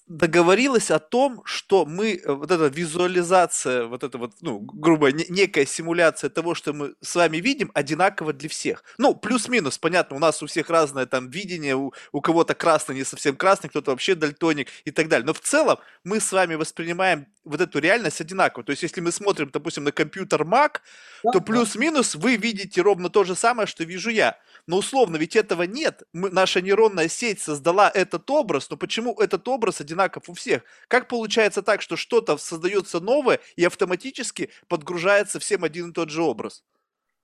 договорилась 0.06 0.90
о 0.90 0.98
том, 0.98 1.42
что 1.44 1.84
мы, 1.84 2.14
э, 2.14 2.32
вот 2.32 2.50
эта 2.50 2.66
визуализация, 2.66 3.86
вот 3.86 4.02
это 4.04 4.18
вот, 4.18 4.32
ну, 4.40 4.60
грубо, 4.60 5.10
некая 5.12 5.66
симуляция 5.66 6.30
того, 6.30 6.54
что 6.54 6.72
мы 6.72 6.94
с 7.00 7.14
вами 7.14 7.38
видим, 7.38 7.70
одинаково 7.74 8.32
для 8.32 8.48
всех. 8.48 8.84
Ну, 8.98 9.14
плюс-минус, 9.14 9.78
понятно, 9.78 10.16
у 10.16 10.18
нас 10.18 10.42
у 10.42 10.46
всех 10.46 10.70
разное 10.70 11.06
там 11.06 11.30
видение, 11.30 11.76
у, 11.76 11.92
у 12.12 12.20
кого-то 12.20 12.54
красный, 12.54 12.94
не 12.94 13.04
совсем 13.04 13.36
красный, 13.36 13.70
кто-то 13.70 13.90
вообще 13.90 14.14
дальтоник 14.14 14.68
и 14.84 14.90
так 14.90 15.08
далее. 15.08 15.26
Но 15.26 15.34
в 15.34 15.40
целом 15.40 15.78
мы 16.04 16.20
с 16.20 16.32
вами 16.32 16.54
воспринимаем 16.54 17.26
вот 17.44 17.60
эту 17.60 17.78
реальность 17.78 18.20
одинаково. 18.20 18.64
То 18.64 18.70
есть, 18.70 18.82
если 18.82 19.00
мы 19.00 19.12
смотрим, 19.12 19.50
допустим, 19.52 19.84
на 19.84 19.92
компьютер 19.92 20.42
Mac, 20.42 20.80
да, 21.22 21.30
то 21.32 21.40
плюс-минус 21.40 22.14
вы 22.14 22.36
видите 22.36 22.80
ровно 22.80 23.08
то 23.08 23.24
же 23.24 23.34
самое, 23.34 23.66
что 23.66 23.84
вижу 23.84 24.10
я. 24.10 24.38
Но 24.66 24.78
условно, 24.78 25.16
ведь 25.16 25.36
этого 25.36 25.62
нет. 25.62 26.02
Мы, 26.12 26.30
наша 26.30 26.60
нейронная 26.60 27.08
сеть 27.08 27.40
создала 27.40 27.90
этот 27.92 28.28
образ, 28.30 28.68
но 28.70 28.76
почему 28.76 29.14
этот 29.20 29.46
образ 29.48 29.65
одинаков 29.80 30.28
у 30.28 30.34
всех? 30.34 30.62
Как 30.88 31.08
получается 31.08 31.62
так, 31.62 31.82
что 31.82 31.96
что-то 31.96 32.36
создается 32.36 33.00
новое 33.00 33.40
и 33.56 33.64
автоматически 33.64 34.50
подгружается 34.68 35.38
всем 35.38 35.64
один 35.64 35.90
и 35.90 35.92
тот 35.92 36.10
же 36.10 36.22
образ? 36.22 36.64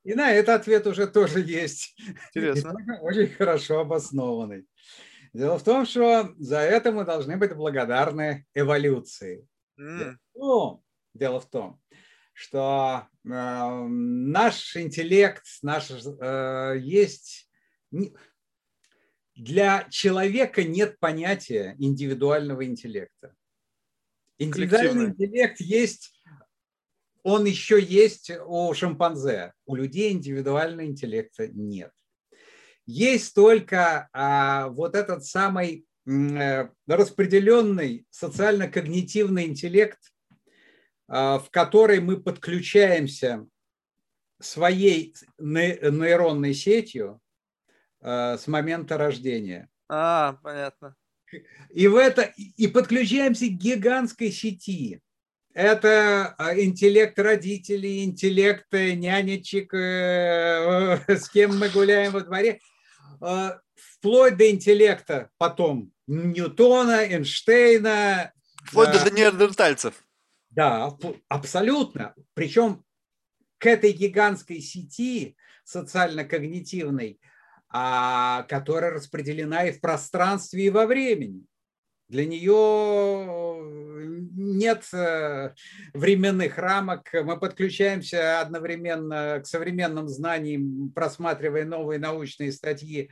И 0.04 0.14
на 0.14 0.32
этот 0.32 0.60
ответ 0.60 0.86
уже 0.86 1.06
тоже 1.06 1.40
есть. 1.40 1.96
Интересно. 2.28 2.74
Очень 3.02 3.28
хорошо 3.28 3.80
обоснованный. 3.80 4.66
Дело 5.32 5.58
в 5.58 5.62
том, 5.62 5.86
что 5.86 6.34
за 6.38 6.58
это 6.58 6.92
мы 6.92 7.04
должны 7.04 7.36
быть 7.36 7.54
благодарны 7.54 8.46
эволюции. 8.54 9.46
Mm. 9.80 10.16
Ну, 10.34 10.84
дело 11.14 11.40
в 11.40 11.48
том, 11.48 11.80
что 12.34 13.06
э, 13.24 13.28
наш 13.28 14.76
интеллект, 14.76 15.44
наш 15.62 15.90
э, 15.90 16.76
есть... 16.80 17.48
Для 19.34 19.86
человека 19.90 20.62
нет 20.62 20.98
понятия 20.98 21.74
индивидуального 21.78 22.64
интеллекта. 22.64 23.34
Индивидуальный 24.38 25.06
интеллект 25.06 25.60
есть, 25.60 26.22
он 27.22 27.44
еще 27.44 27.80
есть 27.80 28.30
у 28.46 28.74
шимпанзе. 28.74 29.52
У 29.64 29.74
людей 29.74 30.12
индивидуального 30.12 30.86
интеллекта 30.86 31.48
нет. 31.48 31.92
Есть 32.84 33.34
только 33.34 34.08
а, 34.12 34.68
вот 34.68 34.96
этот 34.96 35.24
самый 35.24 35.86
э, 36.04 36.68
распределенный 36.86 38.06
социально-когнитивный 38.10 39.44
интеллект, 39.44 40.00
а, 41.06 41.38
в 41.38 41.48
которой 41.50 42.00
мы 42.00 42.20
подключаемся 42.20 43.46
своей 44.40 45.14
нейронной 45.38 46.54
сетью 46.54 47.12
а, 47.14 47.18
с 48.02 48.46
момента 48.46 48.98
рождения. 48.98 49.68
А, 49.88 50.34
понятно. 50.42 50.96
И, 51.70 51.86
в 51.86 51.96
это, 51.96 52.32
и 52.36 52.66
подключаемся 52.66 53.46
к 53.46 53.52
гигантской 53.52 54.30
сети. 54.30 55.00
Это 55.54 56.34
а, 56.38 56.58
интеллект 56.58 57.18
родителей, 57.18 58.04
интеллект 58.04 58.66
нянечек, 58.72 59.72
э, 59.74 60.98
с 61.08 61.28
кем 61.28 61.58
мы 61.58 61.68
гуляем 61.68 62.12
во 62.12 62.22
дворе, 62.22 62.60
вплоть 63.74 64.36
до 64.36 64.50
интеллекта 64.50 65.30
потом 65.38 65.92
Ньютона, 66.06 67.04
Эйнштейна. 67.04 68.32
Вплоть 68.64 69.04
до 69.04 69.10
неандертальцев. 69.10 69.94
Да, 70.50 70.96
абсолютно. 71.28 72.14
Причем 72.34 72.84
к 73.58 73.66
этой 73.66 73.92
гигантской 73.92 74.60
сети 74.60 75.36
социально-когнитивной, 75.64 77.20
которая 77.72 78.92
распределена 78.92 79.64
и 79.64 79.72
в 79.72 79.80
пространстве, 79.80 80.66
и 80.66 80.70
во 80.70 80.86
времени. 80.86 81.44
Для 82.08 82.26
нее 82.26 83.56
нет 84.34 84.84
э, 84.92 85.54
временных 85.94 86.58
рамок. 86.58 87.08
Мы 87.12 87.38
подключаемся 87.40 88.40
одновременно 88.40 89.40
к 89.42 89.46
современным 89.46 90.08
знаниям, 90.08 90.92
просматривая 90.94 91.64
новые 91.64 91.98
научные 91.98 92.52
статьи 92.52 93.10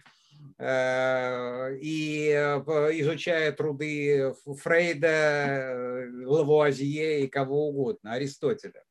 Э, 0.59 1.75
и 1.81 2.29
э, 2.29 2.59
изучая 3.01 3.53
труды 3.53 4.35
Фрейда, 4.45 6.07
Лавуазье 6.27 7.25
и 7.25 7.29
кого 7.29 7.69
угодно, 7.69 8.13
Аристотеля. 8.13 8.85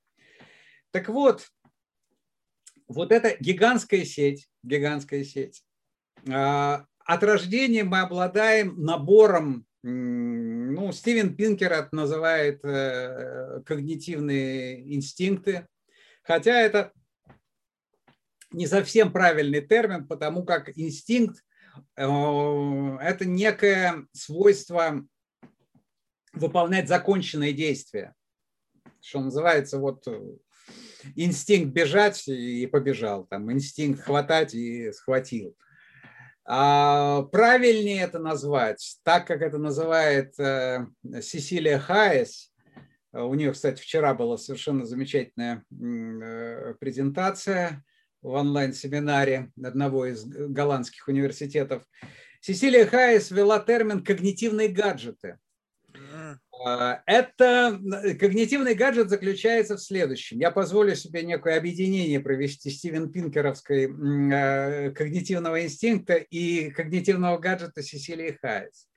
Так 0.92 1.10
вот, 1.10 1.48
вот 2.90 3.12
эта 3.12 3.38
гигантская 3.40 4.04
сеть, 4.04 4.50
гигантская 4.64 5.24
сеть, 5.24 5.64
э, 6.28 6.32
от 6.32 7.24
рождения 7.24 7.84
мы 7.84 8.02
обладаем 8.02 8.82
набором, 8.84 9.66
ну, 9.82 10.92
Стивен 10.92 11.38
Пинкер 11.38 11.72
это 11.72 11.96
называет 11.96 12.62
когнитивные 13.66 14.94
инстинкты, 14.94 15.68
хотя 16.22 16.60
это 16.60 16.92
не 18.52 18.68
совсем 18.68 19.12
правильный 19.12 19.62
термин, 19.62 20.08
потому 20.08 20.44
как 20.44 20.78
инстинкт 20.78 21.44
э,– 21.96 22.04
это 23.02 23.26
некое 23.26 24.06
свойство 24.12 25.06
выполнять 26.34 26.88
законченные 26.88 27.54
действия, 27.54 28.16
что 29.02 29.22
называется 29.22 29.80
вот 29.80 30.08
э, 30.08 30.38
инстинкт 31.16 31.74
бежать 31.74 32.28
и 32.28 32.68
побежал, 32.68 33.26
там 33.26 33.52
инстинкт 33.52 34.02
хватать 34.02 34.54
и 34.54 34.92
схватил. 34.92 35.56
А 36.46 37.24
правильнее 37.32 38.02
это 38.02 38.18
назвать, 38.18 38.98
так 39.04 39.28
как 39.28 39.42
это 39.42 39.60
называет 39.60 40.34
э, 40.40 40.88
Сесилия 41.22 41.78
Хайес. 41.78 42.52
У 43.12 43.34
нее, 43.36 43.52
кстати, 43.52 43.82
вчера 43.82 44.14
была 44.14 44.38
совершенно 44.38 44.86
замечательная 44.86 45.64
презентация 46.80 47.84
в 48.22 48.30
онлайн-семинаре 48.30 49.52
одного 49.64 50.08
из 50.08 50.26
голландских 50.26 51.08
университетов. 51.08 51.84
Сесилия 52.42 52.86
Хайес 52.86 53.32
ввела 53.32 53.60
термин 53.60 54.04
«когнитивные 54.04 54.70
гаджеты». 54.70 55.38
А, 56.64 57.02
это 57.06 57.80
когнитивный 58.20 58.76
гаджет 58.76 59.10
заключается 59.10 59.78
в 59.78 59.82
следующем. 59.82 60.40
Я 60.40 60.52
позволю 60.52 60.96
себе 60.96 61.24
некое 61.24 61.58
объединение 61.58 62.20
провести 62.20 62.70
Стивен 62.70 63.12
Пинкеровской 63.12 63.86
э, 63.86 64.92
когнитивного 64.92 65.64
инстинкта 65.64 66.16
и 66.16 66.70
когнитивного 66.72 67.38
гаджета 67.38 67.82
Сесилии 67.82 68.38
Хайес. 68.42 68.90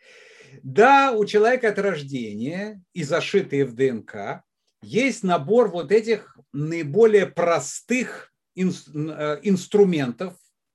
Да, 0.63 1.13
у 1.13 1.25
человека 1.25 1.69
от 1.69 1.79
рождения 1.79 2.83
и 2.93 3.05
зашитые 3.05 3.65
в 3.65 3.75
ДНК 3.75 4.43
есть 4.83 5.23
набор 5.23 5.71
вот 5.71 5.93
этих 5.93 6.37
наиболее 6.53 7.27
простых 7.27 8.33
Э, 8.55 9.39
инструментов 9.43 10.35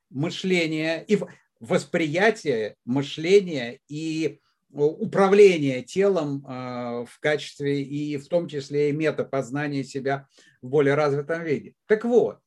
мышления 0.10 1.04
и 1.08 1.19
восприятия 1.60 2.76
мышления 2.86 3.80
и 3.88 4.39
управления 4.71 5.82
телом 5.82 6.45
э, 6.45 7.06
в 7.06 7.19
качестве 7.19 7.82
и 7.82 8.17
в 8.17 8.27
том 8.27 8.47
числе 8.47 8.89
и 8.89 8.93
метапознания 8.93 9.84
себя 9.84 10.27
в 10.62 10.67
более 10.67 10.95
развитом 10.95 11.43
виде. 11.43 11.73
Так 11.88 12.06
вот, 12.06 12.39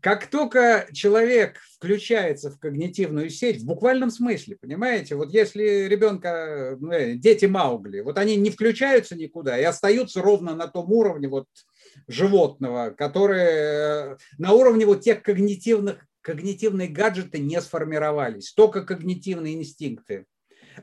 как 0.00 0.28
только 0.28 0.86
человек 0.92 1.58
включается 1.74 2.50
в 2.50 2.58
когнитивную 2.58 3.28
сеть, 3.28 3.60
в 3.60 3.66
буквальном 3.66 4.10
смысле, 4.10 4.56
понимаете, 4.56 5.16
вот 5.16 5.32
если 5.32 5.88
ребенка, 5.88 6.76
ну, 6.78 6.92
э, 6.92 7.14
дети 7.14 7.46
Маугли, 7.46 8.00
вот 8.00 8.16
они 8.18 8.36
не 8.36 8.50
включаются 8.50 9.16
никуда 9.16 9.58
и 9.58 9.64
остаются 9.64 10.22
ровно 10.22 10.54
на 10.54 10.68
том 10.68 10.92
уровне 10.92 11.28
вот 11.28 11.46
животного, 12.06 12.90
которые 12.90 13.48
э, 13.50 14.16
на 14.38 14.52
уровне 14.52 14.86
вот 14.86 15.00
тех 15.00 15.22
когнитивных, 15.22 16.06
когнитивные 16.20 16.88
гаджеты 16.88 17.38
не 17.38 17.60
сформировались, 17.60 18.52
только 18.52 18.82
когнитивные 18.82 19.54
инстинкты 19.54 20.26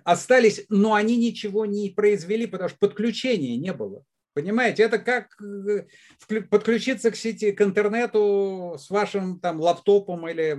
остались, 0.04 0.66
но 0.70 0.94
они 0.94 1.18
ничего 1.18 1.66
не 1.66 1.90
произвели, 1.90 2.48
потому 2.48 2.70
что 2.70 2.78
подключения 2.80 3.58
не 3.58 3.74
было. 3.74 4.04
Понимаете, 4.34 4.84
это 4.84 4.98
как 4.98 5.30
э, 5.42 5.86
подключиться 6.50 7.12
к 7.12 7.16
сети, 7.16 7.52
к 7.52 7.62
интернету 7.62 8.76
с 8.80 8.90
вашим 8.90 9.40
там 9.40 9.62
лаптопом 9.62 10.28
или 10.28 10.58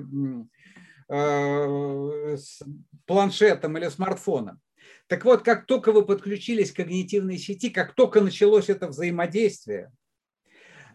э, 1.09 2.37
с 2.37 2.63
планшетом 3.07 3.77
или 3.77 3.89
смартфоном. 3.89 4.61
Так 5.09 5.25
вот, 5.25 5.43
как 5.43 5.67
только 5.67 5.93
вы 5.93 6.05
подключились 6.05 6.73
к 6.73 6.77
когнитивной 6.77 7.37
сети, 7.37 7.69
как 7.69 7.95
только 7.95 8.21
началось 8.21 8.71
это 8.71 8.87
взаимодействие, 8.87 9.91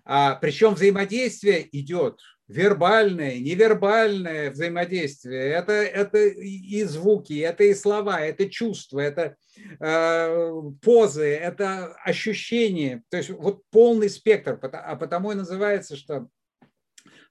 а, 0.05 0.35
причем 0.35 0.73
взаимодействие 0.73 1.67
идет 1.77 2.19
вербальное, 2.49 3.37
невербальное 3.39 4.49
взаимодействие. 4.49 5.51
Это, 5.51 5.71
это 5.71 6.17
и 6.17 6.83
звуки, 6.83 7.39
это 7.39 7.63
и 7.63 7.75
слова, 7.75 8.19
это 8.19 8.49
чувства, 8.49 8.99
это 8.99 9.37
э, 9.79 10.61
позы, 10.81 11.27
это 11.27 11.93
ощущения. 12.03 13.03
То 13.09 13.17
есть 13.17 13.29
вот 13.29 13.61
полный 13.69 14.09
спектр, 14.09 14.59
а 14.61 14.95
потому 14.95 15.31
и 15.31 15.35
называется, 15.35 15.95
что 15.95 16.27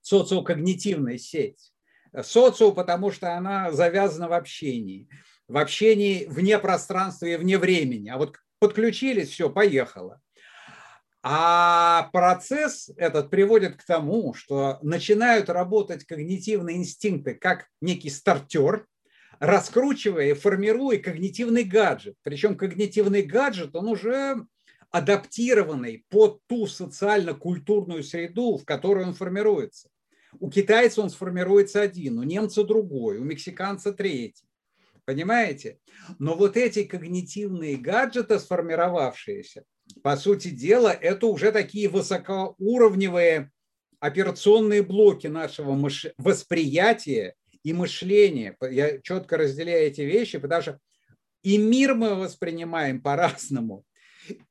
социокогнитивная 0.02 1.18
сеть. 1.18 1.72
Социо, 2.22 2.70
потому 2.70 3.10
что 3.10 3.36
она 3.36 3.72
завязана 3.72 4.28
в 4.28 4.32
общении. 4.32 5.08
В 5.48 5.58
общении 5.58 6.26
вне 6.26 6.58
пространства 6.58 7.26
и 7.26 7.36
вне 7.36 7.58
времени. 7.58 8.08
А 8.08 8.18
вот 8.18 8.36
подключились, 8.60 9.30
все, 9.30 9.50
поехало. 9.50 10.20
А 11.30 12.08
процесс 12.10 12.90
этот 12.96 13.28
приводит 13.28 13.76
к 13.76 13.84
тому, 13.84 14.32
что 14.32 14.78
начинают 14.80 15.50
работать 15.50 16.04
когнитивные 16.04 16.78
инстинкты 16.78 17.34
как 17.34 17.66
некий 17.82 18.08
стартер, 18.08 18.86
раскручивая 19.38 20.30
и 20.30 20.32
формируя 20.32 20.96
когнитивный 20.96 21.64
гаджет. 21.64 22.14
Причем 22.22 22.56
когнитивный 22.56 23.20
гаджет, 23.20 23.76
он 23.76 23.88
уже 23.88 24.46
адаптированный 24.90 26.06
под 26.08 26.40
ту 26.46 26.66
социально-культурную 26.66 28.04
среду, 28.04 28.56
в 28.56 28.64
которой 28.64 29.04
он 29.04 29.12
формируется. 29.12 29.90
У 30.40 30.50
китайца 30.50 31.02
он 31.02 31.10
сформируется 31.10 31.82
один, 31.82 32.18
у 32.18 32.22
немца 32.22 32.64
другой, 32.64 33.18
у 33.18 33.24
мексиканца 33.24 33.92
третий. 33.92 34.48
Понимаете? 35.04 35.78
Но 36.18 36.36
вот 36.36 36.56
эти 36.56 36.84
когнитивные 36.84 37.76
гаджеты, 37.76 38.38
сформировавшиеся, 38.38 39.64
по 40.02 40.16
сути 40.16 40.48
дела, 40.48 40.88
это 40.88 41.26
уже 41.26 41.52
такие 41.52 41.88
высокоуровневые 41.88 43.50
операционные 44.00 44.82
блоки 44.82 45.26
нашего 45.26 45.76
восприятия 46.16 47.34
и 47.62 47.72
мышления. 47.72 48.56
Я 48.70 49.00
четко 49.00 49.36
разделяю 49.36 49.88
эти 49.88 50.02
вещи, 50.02 50.38
потому 50.38 50.62
что 50.62 50.78
и 51.42 51.58
мир 51.58 51.94
мы 51.94 52.14
воспринимаем 52.14 53.00
по-разному, 53.00 53.84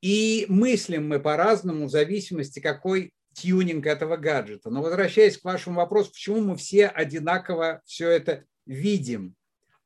и 0.00 0.46
мыслим 0.48 1.08
мы 1.08 1.20
по-разному 1.20 1.86
в 1.86 1.90
зависимости, 1.90 2.60
какой 2.60 3.12
тюнинг 3.34 3.86
этого 3.86 4.16
гаджета. 4.16 4.70
Но 4.70 4.82
возвращаясь 4.82 5.38
к 5.38 5.44
вашему 5.44 5.76
вопросу, 5.76 6.10
почему 6.10 6.40
мы 6.40 6.56
все 6.56 6.86
одинаково 6.86 7.82
все 7.84 8.10
это 8.10 8.44
видим? 8.66 9.34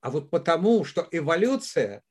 А 0.00 0.10
вот 0.10 0.30
потому, 0.30 0.84
что 0.84 1.06
эволюция 1.10 2.02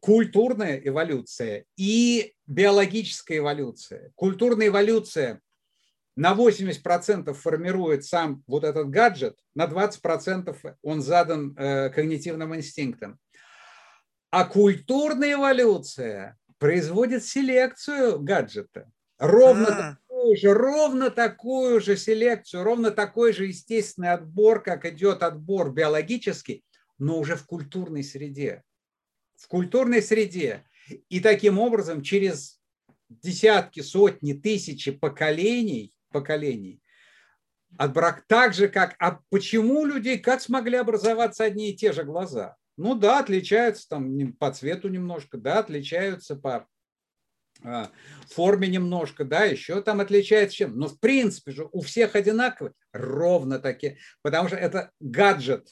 культурная 0.00 0.80
эволюция 0.84 1.64
и 1.76 2.34
биологическая 2.46 3.38
эволюция. 3.38 4.12
Культурная 4.14 4.68
эволюция 4.68 5.40
на 6.16 6.34
80% 6.34 7.32
формирует 7.34 8.04
сам 8.04 8.42
вот 8.46 8.64
этот 8.64 8.88
гаджет, 8.88 9.38
на 9.54 9.66
20% 9.66 10.76
он 10.82 11.02
задан 11.02 11.54
э, 11.56 11.90
когнитивным 11.90 12.56
инстинктом. 12.56 13.18
А 14.30 14.44
культурная 14.44 15.34
эволюция 15.34 16.36
производит 16.58 17.24
селекцию 17.24 18.18
гаджета. 18.20 18.90
Ровно 19.18 19.66
а. 19.68 19.96
такую 19.96 20.36
же, 20.36 20.54
ровно 20.54 21.10
такую 21.10 21.80
же 21.80 21.96
селекцию, 21.96 22.64
ровно 22.64 22.90
такой 22.90 23.32
же 23.32 23.46
естественный 23.46 24.12
отбор, 24.12 24.62
как 24.62 24.86
идет 24.86 25.22
отбор 25.22 25.70
биологический, 25.70 26.64
но 26.98 27.18
уже 27.18 27.36
в 27.36 27.46
культурной 27.46 28.02
среде 28.02 28.62
в 29.36 29.48
культурной 29.48 30.02
среде. 30.02 30.64
И 31.08 31.20
таким 31.20 31.58
образом 31.58 32.02
через 32.02 32.60
десятки, 33.08 33.80
сотни, 33.80 34.32
тысячи 34.32 34.90
поколений, 34.90 35.94
поколений 36.10 36.80
от 37.78 37.92
брак 37.92 38.24
так 38.26 38.54
же, 38.54 38.68
как... 38.68 38.94
А 38.98 39.20
почему 39.30 39.84
людей, 39.84 40.18
как 40.18 40.40
смогли 40.40 40.76
образоваться 40.76 41.44
одни 41.44 41.70
и 41.70 41.76
те 41.76 41.92
же 41.92 42.04
глаза? 42.04 42.56
Ну 42.76 42.94
да, 42.94 43.20
отличаются 43.20 43.88
там 43.88 44.32
по 44.34 44.50
цвету 44.52 44.88
немножко, 44.88 45.38
да, 45.38 45.60
отличаются 45.60 46.36
по 46.36 46.66
а, 47.62 47.90
форме 48.28 48.68
немножко, 48.68 49.24
да, 49.24 49.44
еще 49.44 49.80
там 49.82 50.00
отличается 50.00 50.56
чем. 50.56 50.78
Но 50.78 50.88
в 50.88 51.00
принципе 51.00 51.52
же 51.52 51.68
у 51.72 51.80
всех 51.80 52.14
одинаковые, 52.14 52.74
ровно 52.92 53.58
такие, 53.58 53.98
потому 54.22 54.48
что 54.48 54.56
это 54.56 54.90
гаджет, 55.00 55.68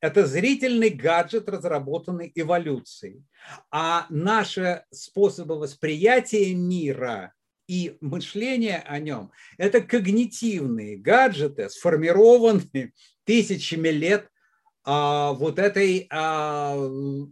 это 0.00 0.26
зрительный 0.26 0.90
гаджет, 0.90 1.48
разработанный 1.48 2.32
эволюцией. 2.34 3.22
А 3.70 4.06
наши 4.08 4.84
способы 4.90 5.58
восприятия 5.58 6.54
мира 6.54 7.34
и 7.68 7.96
мышления 8.00 8.82
о 8.86 8.98
нем– 8.98 9.30
это 9.58 9.80
когнитивные 9.80 10.96
гаджеты, 10.96 11.68
сформированные 11.68 12.92
тысячами 13.24 13.88
лет 13.88 14.28
а, 14.82 15.32
вот 15.34 15.58
этой 15.58 16.08
а, 16.10 16.76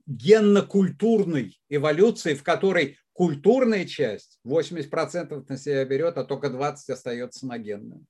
генно-культурной 0.06 1.58
эволюции, 1.68 2.34
в 2.34 2.42
которой 2.42 2.98
культурная 3.12 3.84
часть 3.84 4.38
80% 4.46 5.44
на 5.48 5.58
себя 5.58 5.84
берет, 5.84 6.18
а 6.18 6.24
только 6.24 6.48
20% 6.48 6.92
остается 6.92 7.46
на 7.46 7.58
генную. 7.58 8.04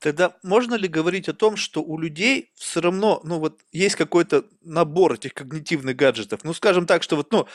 Тогда 0.00 0.34
можно 0.42 0.74
ли 0.76 0.88
говорить 0.88 1.28
о 1.28 1.34
том, 1.34 1.56
что 1.56 1.82
у 1.82 1.98
людей 1.98 2.52
все 2.56 2.80
равно, 2.80 3.20
ну 3.22 3.38
вот 3.38 3.60
есть 3.70 3.96
какой-то 3.96 4.44
набор 4.62 5.12
этих 5.14 5.34
когнитивных 5.34 5.94
гаджетов? 5.94 6.40
Ну, 6.42 6.54
скажем 6.54 6.86
так, 6.86 7.02
что 7.02 7.16
вот, 7.16 7.30
ну, 7.32 7.46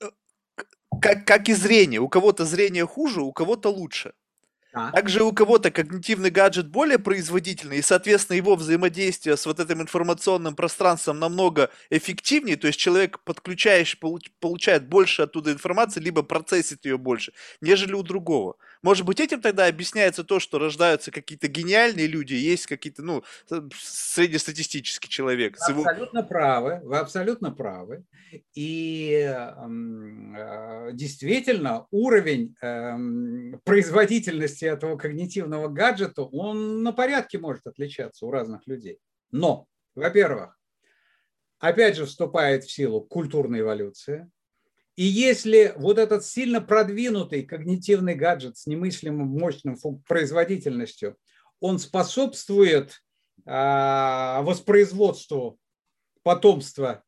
э, 0.00 0.10
как, 1.00 1.26
как 1.26 1.48
и 1.48 1.54
зрение. 1.54 2.00
У 2.00 2.08
кого-то 2.08 2.44
зрение 2.44 2.86
хуже, 2.86 3.22
у 3.22 3.32
кого-то 3.32 3.70
лучше. 3.70 4.12
Также 4.72 5.24
у 5.24 5.32
кого-то 5.32 5.70
когнитивный 5.70 6.30
гаджет 6.30 6.68
более 6.68 6.98
производительный, 6.98 7.78
и, 7.78 7.82
соответственно, 7.82 8.36
его 8.36 8.54
взаимодействие 8.54 9.36
с 9.36 9.46
вот 9.46 9.60
этим 9.60 9.80
информационным 9.80 10.54
пространством 10.54 11.18
намного 11.18 11.70
эффективнее, 11.90 12.56
то 12.56 12.66
есть 12.66 12.78
человек, 12.78 13.20
подключаешь, 13.24 13.98
получает 14.40 14.88
больше 14.88 15.22
оттуда 15.22 15.52
информации, 15.52 16.00
либо 16.00 16.22
процессит 16.22 16.84
ее 16.84 16.98
больше, 16.98 17.32
нежели 17.60 17.94
у 17.94 18.02
другого. 18.02 18.56
Может 18.82 19.06
быть, 19.06 19.20
этим 19.20 19.40
тогда 19.40 19.66
объясняется 19.66 20.22
то, 20.22 20.38
что 20.38 20.58
рождаются 20.58 21.10
какие-то 21.10 21.48
гениальные 21.48 22.06
люди, 22.06 22.34
есть 22.34 22.66
какие-то, 22.66 23.02
ну, 23.02 23.24
среднестатистический 23.74 25.08
человек. 25.08 25.56
Вы 25.68 25.82
абсолютно 25.82 26.22
правы, 26.22 26.80
вы 26.84 26.98
абсолютно 26.98 27.50
правы. 27.50 28.04
И 28.54 29.26
э, 29.26 30.90
действительно, 30.92 31.86
уровень 31.90 32.54
э, 32.60 33.56
производительности 33.64 34.57
этого 34.66 34.96
когнитивного 34.96 35.68
гаджета, 35.68 36.22
он 36.22 36.82
на 36.82 36.92
порядке 36.92 37.38
может 37.38 37.66
отличаться 37.66 38.26
у 38.26 38.30
разных 38.30 38.66
людей. 38.66 38.98
Но, 39.30 39.66
во-первых, 39.94 40.58
опять 41.58 41.96
же 41.96 42.06
вступает 42.06 42.64
в 42.64 42.70
силу 42.70 43.00
культурная 43.00 43.60
эволюция, 43.60 44.30
и 44.98 45.04
если 45.04 45.74
вот 45.76 45.96
этот 45.96 46.24
сильно 46.24 46.60
продвинутый 46.60 47.44
когнитивный 47.44 48.16
гаджет 48.16 48.56
с 48.56 48.66
немыслимым 48.66 49.28
мощным 49.28 49.76
производительностью, 50.08 51.16
он 51.60 51.78
способствует 51.78 53.00
а, 53.46 54.42
воспроизводству 54.42 55.56
потомства 56.24 57.04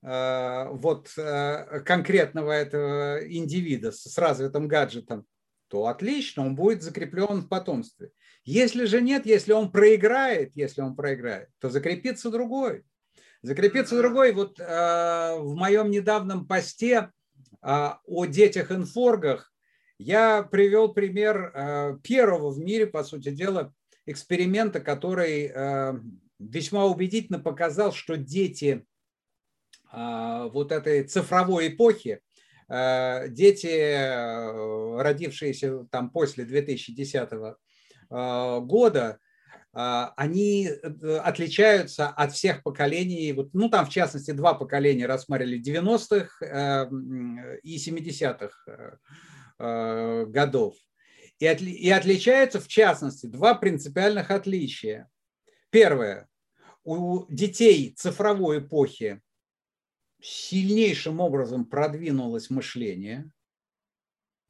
а, 0.00 0.68
вот 0.70 1.12
а, 1.18 1.80
конкретного 1.80 2.52
этого 2.52 3.26
индивида 3.26 3.90
с 3.90 4.16
развитым 4.16 4.68
гаджетом, 4.68 5.26
то 5.74 5.88
отлично, 5.88 6.46
он 6.46 6.54
будет 6.54 6.84
закреплен 6.84 7.40
в 7.40 7.48
потомстве. 7.48 8.12
Если 8.44 8.84
же 8.84 9.02
нет, 9.02 9.26
если 9.26 9.50
он 9.50 9.72
проиграет, 9.72 10.54
если 10.54 10.82
он 10.82 10.94
проиграет, 10.94 11.48
то 11.58 11.68
закрепится 11.68 12.30
другой. 12.30 12.84
Закрепится 13.42 13.98
другой. 13.98 14.30
Вот 14.30 14.60
в 14.60 15.54
моем 15.56 15.90
недавнем 15.90 16.46
посте 16.46 17.10
а, 17.60 17.98
о 18.06 18.24
детях-инфоргах, 18.24 19.52
я 19.98 20.44
привел 20.44 20.94
пример 20.94 21.50
а, 21.52 21.98
первого 22.04 22.52
в 22.52 22.60
мире, 22.60 22.86
по 22.86 23.02
сути 23.02 23.30
дела, 23.30 23.74
эксперимента, 24.06 24.78
который 24.78 25.50
э, 25.52 25.94
весьма 26.38 26.84
убедительно 26.84 27.40
показал, 27.40 27.92
что 27.92 28.16
дети 28.16 28.86
э, 29.92 30.48
вот 30.52 30.70
этой 30.70 31.02
цифровой 31.02 31.66
эпохи, 31.66 32.20
э, 32.20 32.20
дети, 32.68 35.00
родившиеся 35.00 35.86
там 35.90 36.10
после 36.10 36.44
2010 36.44 37.30
года, 38.10 39.18
они 39.72 40.70
отличаются 41.22 42.08
от 42.08 42.32
всех 42.32 42.62
поколений, 42.62 43.32
вот, 43.32 43.54
ну 43.54 43.68
там 43.68 43.86
в 43.86 43.90
частности 43.90 44.30
два 44.30 44.54
поколения 44.54 45.06
рассматривали 45.06 45.60
90-х 45.60 46.88
и 47.62 47.76
70-х 47.76 48.98
годов. 50.30 50.76
И, 51.40 51.46
отли, 51.46 51.70
и 51.70 51.90
отличаются, 51.90 52.60
в 52.60 52.68
частности, 52.68 53.26
два 53.26 53.56
принципиальных 53.56 54.30
отличия. 54.30 55.10
Первое. 55.70 56.28
У 56.84 57.24
детей 57.28 57.92
цифровой 57.96 58.60
эпохи 58.60 59.20
сильнейшим 60.24 61.20
образом 61.20 61.66
продвинулось 61.66 62.50
мышление, 62.50 63.30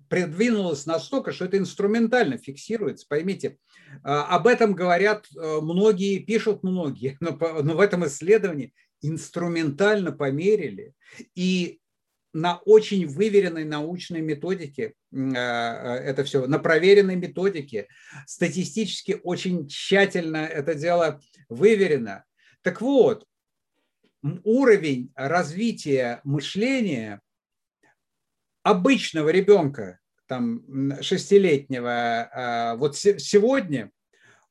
продвинулось 0.08 0.86
настолько, 0.86 1.32
что 1.32 1.46
это 1.46 1.58
инструментально 1.58 2.38
фиксируется. 2.38 3.06
Поймите, 3.08 3.58
а, 4.02 4.24
об 4.36 4.46
этом 4.46 4.74
говорят 4.74 5.26
э, 5.34 5.60
многие, 5.60 6.20
пишут 6.20 6.62
многие, 6.62 7.16
но, 7.20 7.36
но 7.62 7.74
в 7.74 7.80
этом 7.80 8.06
исследовании 8.06 8.72
инструментально 9.02 10.12
померили. 10.12 10.94
И 11.34 11.80
на 12.32 12.58
очень 12.58 13.06
выверенной 13.06 13.64
научной 13.64 14.20
методике 14.20 14.94
э, 15.12 15.16
э, 15.16 15.32
это 15.32 16.24
все, 16.24 16.46
на 16.46 16.58
проверенной 16.58 17.16
методике, 17.16 17.88
статистически 18.26 19.20
очень 19.22 19.68
тщательно 19.68 20.38
это 20.38 20.74
дело 20.74 21.20
выверено. 21.48 22.24
Так 22.62 22.80
вот, 22.80 23.26
уровень 24.44 25.12
развития 25.14 26.20
мышления 26.24 27.20
обычного 28.62 29.28
ребенка, 29.28 29.98
там, 30.26 30.62
шестилетнего, 31.02 31.90
э, 31.90 32.76
вот 32.76 32.96
сегодня 32.96 33.90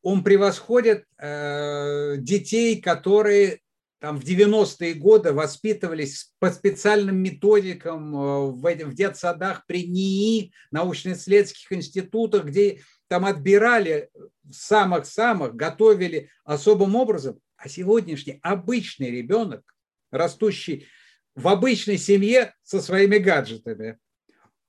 он 0.01 0.23
превосходит 0.23 1.05
детей, 1.17 2.81
которые 2.81 3.61
там 4.03 4.19
в 4.19 4.25
90-е 4.25 4.95
годы 4.95 5.31
воспитывались 5.31 6.33
по 6.37 6.51
специальным 6.51 7.23
методикам 7.23 8.13
э, 8.13 8.51
в 8.51 8.93
детсадах 8.93 9.65
при 9.65 9.87
НИИ, 9.87 10.51
научно-исследовательских 10.71 11.71
институтах, 11.71 12.43
где 12.43 12.81
там 13.07 13.23
отбирали 13.23 14.09
самых-самых, 14.51 15.55
готовили 15.55 16.29
особым 16.43 16.97
образом. 16.97 17.39
А 17.63 17.69
сегодняшний 17.69 18.41
обычный 18.43 19.09
ребенок, 19.09 19.63
растущий 20.11 20.85
в 21.33 21.47
обычной 21.47 21.97
семье 21.97 22.53
со 22.61 22.81
своими 22.81 23.19
гаджетами, 23.19 23.99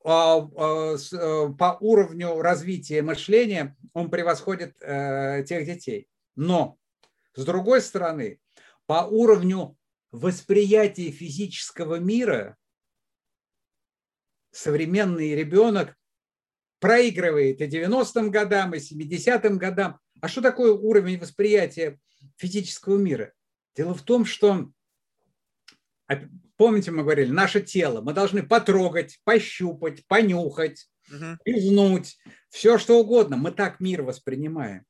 а, 0.04 0.36
а, 0.38 0.94
э, 0.94 1.48
по 1.58 1.76
уровню 1.80 2.40
развития 2.40 3.02
мышления 3.02 3.76
он 3.94 4.12
превосходит 4.12 4.76
э, 4.80 5.42
тех 5.44 5.66
детей. 5.66 6.06
Но, 6.36 6.78
с 7.34 7.44
другой 7.44 7.82
стороны, 7.82 8.38
по 8.86 9.06
уровню 9.06 9.76
восприятия 10.12 11.10
физического 11.10 11.96
мира 11.96 12.56
современный 14.52 15.34
ребенок 15.34 15.96
проигрывает 16.78 17.60
и 17.60 17.66
90-м 17.66 18.30
годам, 18.30 18.72
и 18.74 18.78
70-м 18.78 19.58
годам. 19.58 19.98
А 20.20 20.28
что 20.28 20.40
такое 20.42 20.72
уровень 20.72 21.18
восприятия 21.18 21.98
физического 22.36 22.98
мира? 22.98 23.32
Дело 23.76 23.94
в 23.94 24.02
том, 24.02 24.24
что, 24.24 24.70
помните, 26.56 26.90
мы 26.90 27.02
говорили, 27.02 27.30
наше 27.30 27.60
тело, 27.60 28.00
мы 28.00 28.12
должны 28.12 28.42
потрогать, 28.42 29.18
пощупать, 29.24 30.06
понюхать, 30.06 30.88
угу. 31.10 31.38
изнуть, 31.44 32.18
все 32.50 32.78
что 32.78 33.00
угодно. 33.00 33.36
Мы 33.36 33.50
так 33.50 33.80
мир 33.80 34.02
воспринимаем. 34.02 34.84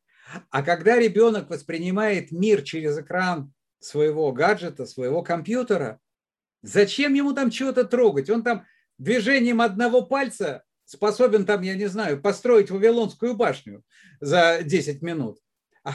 А 0.51 0.62
когда 0.62 0.99
ребенок 0.99 1.51
воспринимает 1.51 2.33
мир 2.33 2.62
через 2.62 2.99
экран 2.99 3.53
своего 3.85 4.33
гаджета, 4.33 4.87
своего 4.87 5.23
компьютера. 5.23 6.01
Зачем 6.62 7.14
ему 7.14 7.33
там 7.35 7.51
чего-то 7.51 7.85
трогать? 7.85 8.31
Он 8.31 8.42
там 8.42 8.64
движением 8.99 9.61
одного 9.61 10.03
пальца 10.03 10.64
способен 10.87 11.47
там, 11.47 11.62
я 11.62 11.75
не 11.75 11.87
знаю, 11.87 12.20
построить 12.20 12.70
Вавилонскую 12.70 13.35
башню 13.35 13.83
за 14.20 14.61
10 14.62 15.03
минут. 15.03 15.38
А, 15.85 15.94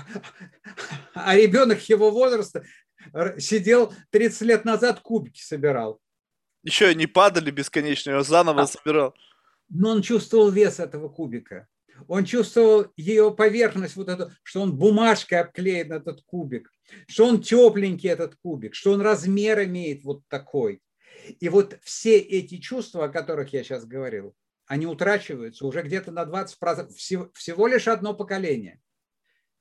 а 1.13 1.35
ребенок 1.35 1.81
его 1.89 2.11
возраста 2.11 2.63
сидел 3.37 3.93
30 4.11 4.41
лет 4.41 4.65
назад 4.65 4.99
кубики 5.01 5.41
собирал. 5.41 5.99
Еще 6.63 6.93
не 6.95 7.07
падали 7.07 7.51
бесконечно, 7.51 8.11
его 8.11 8.23
заново 8.23 8.63
а, 8.63 8.67
собирал. 8.67 9.15
Но 9.69 9.91
он 9.91 10.01
чувствовал 10.01 10.49
вес 10.49 10.79
этого 10.79 11.09
кубика. 11.09 11.67
Он 12.07 12.23
чувствовал 12.23 12.87
ее 12.95 13.33
поверхность, 13.33 13.95
вот 13.95 14.07
эту, 14.07 14.31
что 14.43 14.61
он 14.61 14.77
бумажкой 14.77 15.41
обклеен 15.41 15.91
этот 15.91 16.21
кубик 16.23 16.69
что 17.07 17.25
он 17.25 17.41
тепленький, 17.41 18.09
этот 18.09 18.35
кубик, 18.35 18.75
что 18.75 18.91
он 18.91 19.01
размер 19.01 19.63
имеет 19.63 20.03
вот 20.03 20.21
такой. 20.27 20.81
И 21.39 21.49
вот 21.49 21.77
все 21.83 22.17
эти 22.17 22.57
чувства, 22.57 23.05
о 23.05 23.09
которых 23.09 23.53
я 23.53 23.63
сейчас 23.63 23.85
говорил, 23.85 24.35
они 24.65 24.85
утрачиваются 24.85 25.65
уже 25.65 25.81
где-то 25.81 26.11
на 26.11 26.23
20%, 26.23 26.93
всего, 26.93 27.29
всего 27.33 27.67
лишь 27.67 27.87
одно 27.87 28.13
поколение. 28.13 28.79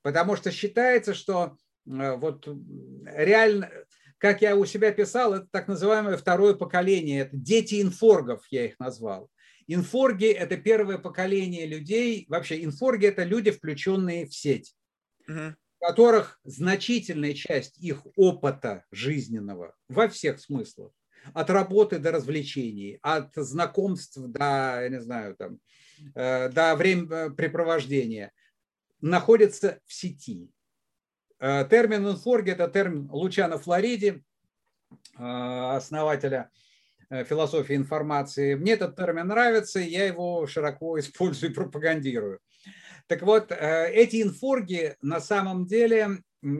Потому 0.01 0.35
что 0.35 0.51
считается, 0.51 1.13
что 1.13 1.57
э, 1.85 2.15
вот 2.15 2.47
реально, 3.05 3.69
как 4.17 4.41
я 4.41 4.55
у 4.55 4.65
себя 4.65 4.91
писал, 4.91 5.33
это 5.33 5.47
так 5.51 5.67
называемое 5.67 6.17
второе 6.17 6.53
поколение, 6.53 7.21
это 7.21 7.35
дети 7.35 7.81
инфоргов, 7.81 8.45
я 8.49 8.65
их 8.65 8.79
назвал. 8.79 9.29
Инфорги– 9.67 10.25
это 10.27 10.57
первое 10.57 10.97
поколение 10.97 11.65
людей, 11.67 12.25
вообще 12.27 12.63
инфорги– 12.63 13.05
это 13.07 13.23
люди, 13.23 13.51
включенные 13.51 14.25
в 14.25 14.33
сеть. 14.33 14.75
Угу 15.27 15.55
которых 15.79 16.39
значительная 16.43 17.33
часть 17.33 17.77
их 17.77 18.05
опыта 18.15 18.85
жизненного 18.91 19.75
во 19.87 20.09
всех 20.09 20.39
смыслах, 20.39 20.91
от 21.33 21.49
работы 21.49 21.99
до 21.99 22.11
развлечений, 22.11 22.99
от 23.01 23.33
знакомств 23.35 24.17
до, 24.17 24.79
я 24.81 24.89
не 24.89 25.01
знаю, 25.01 25.35
там, 25.35 25.59
э, 26.15 26.49
до 26.49 26.75
времяпрепровождения, 26.75 28.31
находится 29.01 29.79
в 29.85 29.93
сети. 29.93 30.51
Э, 31.39 31.65
термин 31.69 32.07
инфорги– 32.07 32.51
это 32.51 32.67
термин 32.67 33.09
Лучана 33.11 33.57
Флориди, 33.57 34.23
э, 35.17 35.23
основателя 35.23 36.49
философии 37.09 37.75
информации. 37.75 38.53
Мне 38.53 38.73
этот 38.73 38.95
термин 38.95 39.27
нравится, 39.27 39.79
я 39.79 40.05
его 40.05 40.45
широко 40.45 40.99
использую 40.99 41.51
и 41.51 41.55
пропагандирую. 41.55 42.39
Так 43.09 43.23
вот, 43.23 43.51
э, 43.51 43.91
эти 43.91 44.21
инфорги 44.21 44.95
на 45.01 45.19
самом 45.19 45.65
деле, 45.65 46.19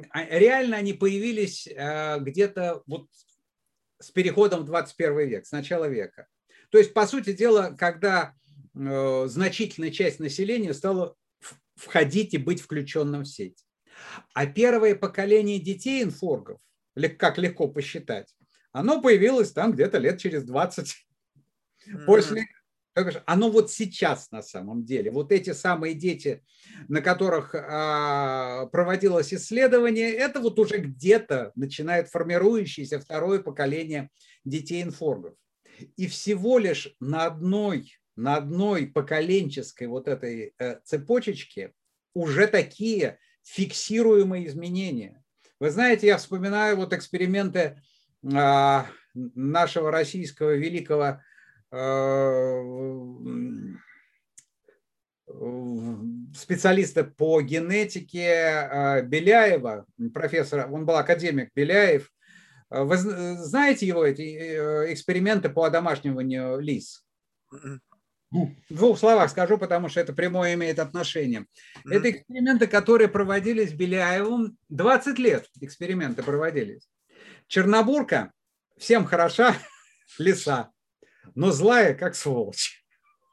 а, 0.09 0.25
реально 0.25 0.77
они 0.77 0.93
появились 0.93 1.67
э, 1.67 2.17
где-то 2.19 2.81
вот 2.87 3.05
с 3.99 4.09
переходом 4.09 4.61
в 4.61 4.65
21 4.65 5.27
век, 5.27 5.45
с 5.45 5.51
начала 5.51 5.85
века. 5.85 6.27
То 6.71 6.79
есть, 6.79 6.93
по 6.95 7.05
сути 7.05 7.33
дела, 7.33 7.75
когда 7.77 8.33
э, 8.73 9.25
значительная 9.27 9.91
часть 9.91 10.19
населения 10.19 10.73
стала 10.73 11.15
входить 11.79 12.33
и 12.33 12.37
быть 12.37 12.61
включенным 12.61 13.23
в 13.23 13.27
сеть. 13.27 13.65
А 14.33 14.45
первое 14.45 14.95
поколение 14.95 15.59
детей 15.59 16.03
инфоргов, 16.03 16.59
как 17.17 17.37
легко 17.37 17.67
посчитать, 17.67 18.35
оно 18.71 19.01
появилось 19.01 19.51
там 19.51 19.71
где-то 19.71 19.97
лет 19.97 20.19
через 20.19 20.43
20 20.43 20.95
после 22.05 22.45
оно 23.25 23.49
вот 23.49 23.71
сейчас 23.71 24.31
на 24.31 24.41
самом 24.41 24.83
деле, 24.83 25.11
вот 25.11 25.31
эти 25.31 25.53
самые 25.53 25.93
дети, 25.93 26.43
на 26.87 27.01
которых 27.01 27.55
а, 27.55 28.65
проводилось 28.67 29.33
исследование, 29.33 30.11
это 30.11 30.39
вот 30.39 30.59
уже 30.59 30.79
где-то 30.79 31.51
начинает 31.55 32.09
формирующееся 32.09 32.99
второе 32.99 33.39
поколение 33.39 34.09
детей-инфоргов. 34.43 35.35
И 35.95 36.07
всего 36.07 36.57
лишь 36.57 36.93
на 36.99 37.25
одной, 37.25 37.93
на 38.19 38.35
одной 38.35 38.87
поколенческой 38.87 39.87
вот 39.87 40.07
этой 40.07 40.53
э, 40.57 40.79
цепочечке 40.83 41.73
уже 42.13 42.47
такие 42.47 43.19
фиксируемые 43.43 44.47
изменения. 44.47 45.23
Вы 45.59 45.71
знаете, 45.71 46.07
я 46.07 46.17
вспоминаю 46.17 46.77
вот 46.77 46.93
эксперименты 46.93 47.81
а, 48.33 48.87
нашего 49.13 49.91
российского 49.91 50.55
великого 50.55 51.21
Э, 51.71 52.63
специалиста 56.35 57.03
по 57.03 57.41
генетике 57.41 58.25
э, 58.25 59.01
Беляева, 59.03 59.85
профессора, 60.13 60.67
он 60.67 60.85
был 60.85 60.95
академик 60.95 61.51
Беляев. 61.55 62.11
Вы 62.71 62.97
знаете 62.97 63.87
его 63.87 64.05
эти 64.05 64.21
эксперименты 64.93 65.49
по 65.49 65.65
одомашниванию 65.65 66.59
лис? 66.59 67.03
М-м. 68.33 68.55
В 68.69 68.75
двух 68.75 68.99
словах 68.99 69.29
скажу, 69.31 69.57
потому 69.57 69.89
что 69.89 69.99
это 69.99 70.13
прямое 70.13 70.53
имеет 70.53 70.79
отношение. 70.79 71.41
Mm-hmm. 71.41 71.93
Это 71.93 72.11
эксперименты, 72.11 72.67
которые 72.67 73.07
проводились 73.07 73.73
Беляевым 73.73 74.57
20 74.69 75.19
лет. 75.19 75.47
Эксперименты 75.61 76.23
проводились. 76.23 76.87
Чернобурка 77.47 78.31
всем 78.77 79.05
хороша, 79.05 79.55
леса, 80.19 80.69
но 81.35 81.51
злая, 81.51 81.95
как 81.95 82.15
сволочь. 82.15 82.83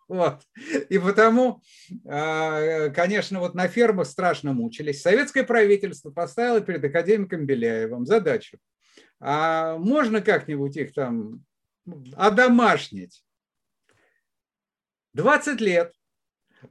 Вот. 0.09 0.43
И 0.89 0.99
потому, 0.99 1.63
а, 2.07 2.91
конечно, 2.91 3.41
вот 3.41 3.55
на 3.55 3.67
фермах 3.69 4.07
страшно 4.07 4.53
мучились. 4.53 5.03
Советское 5.03 5.43
правительство 5.43 6.11
поставило 6.11 6.61
перед 6.61 6.85
академиком 6.85 7.45
Беляевым 7.45 8.07
задачу. 8.07 8.59
А 9.19 9.77
можно 9.79 10.21
как-нибудь 10.21 10.77
их 10.77 10.95
там 10.95 11.45
одомашнить? 12.15 13.26
20 15.17 15.61
лет 15.61 15.93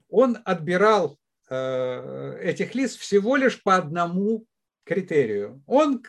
он 0.07 0.37
отбирал 0.45 1.17
э, 1.49 2.39
этих 2.41 2.75
лис 2.75 2.95
всего 2.95 3.35
лишь 3.35 3.61
по 3.61 3.75
одному 3.75 4.45
критерию. 4.83 5.63
Он 5.65 6.03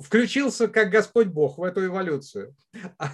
включился 0.00 0.66
как 0.66 0.90
Господь 0.90 1.28
Бог 1.28 1.58
в 1.58 1.62
эту 1.62 1.86
эволюцию 1.86 2.56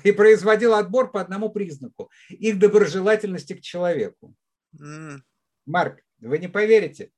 и 0.04 0.12
производил 0.12 0.74
отбор 0.74 1.12
по 1.12 1.20
одному 1.20 1.50
признаку– 1.50 2.10
их 2.30 2.58
доброжелательности 2.58 3.52
к 3.52 3.60
человеку. 3.60 4.34
Mm. 4.74 5.20
Марк, 5.66 6.00
вы 6.20 6.38
не 6.38 6.48
поверите, 6.48 7.10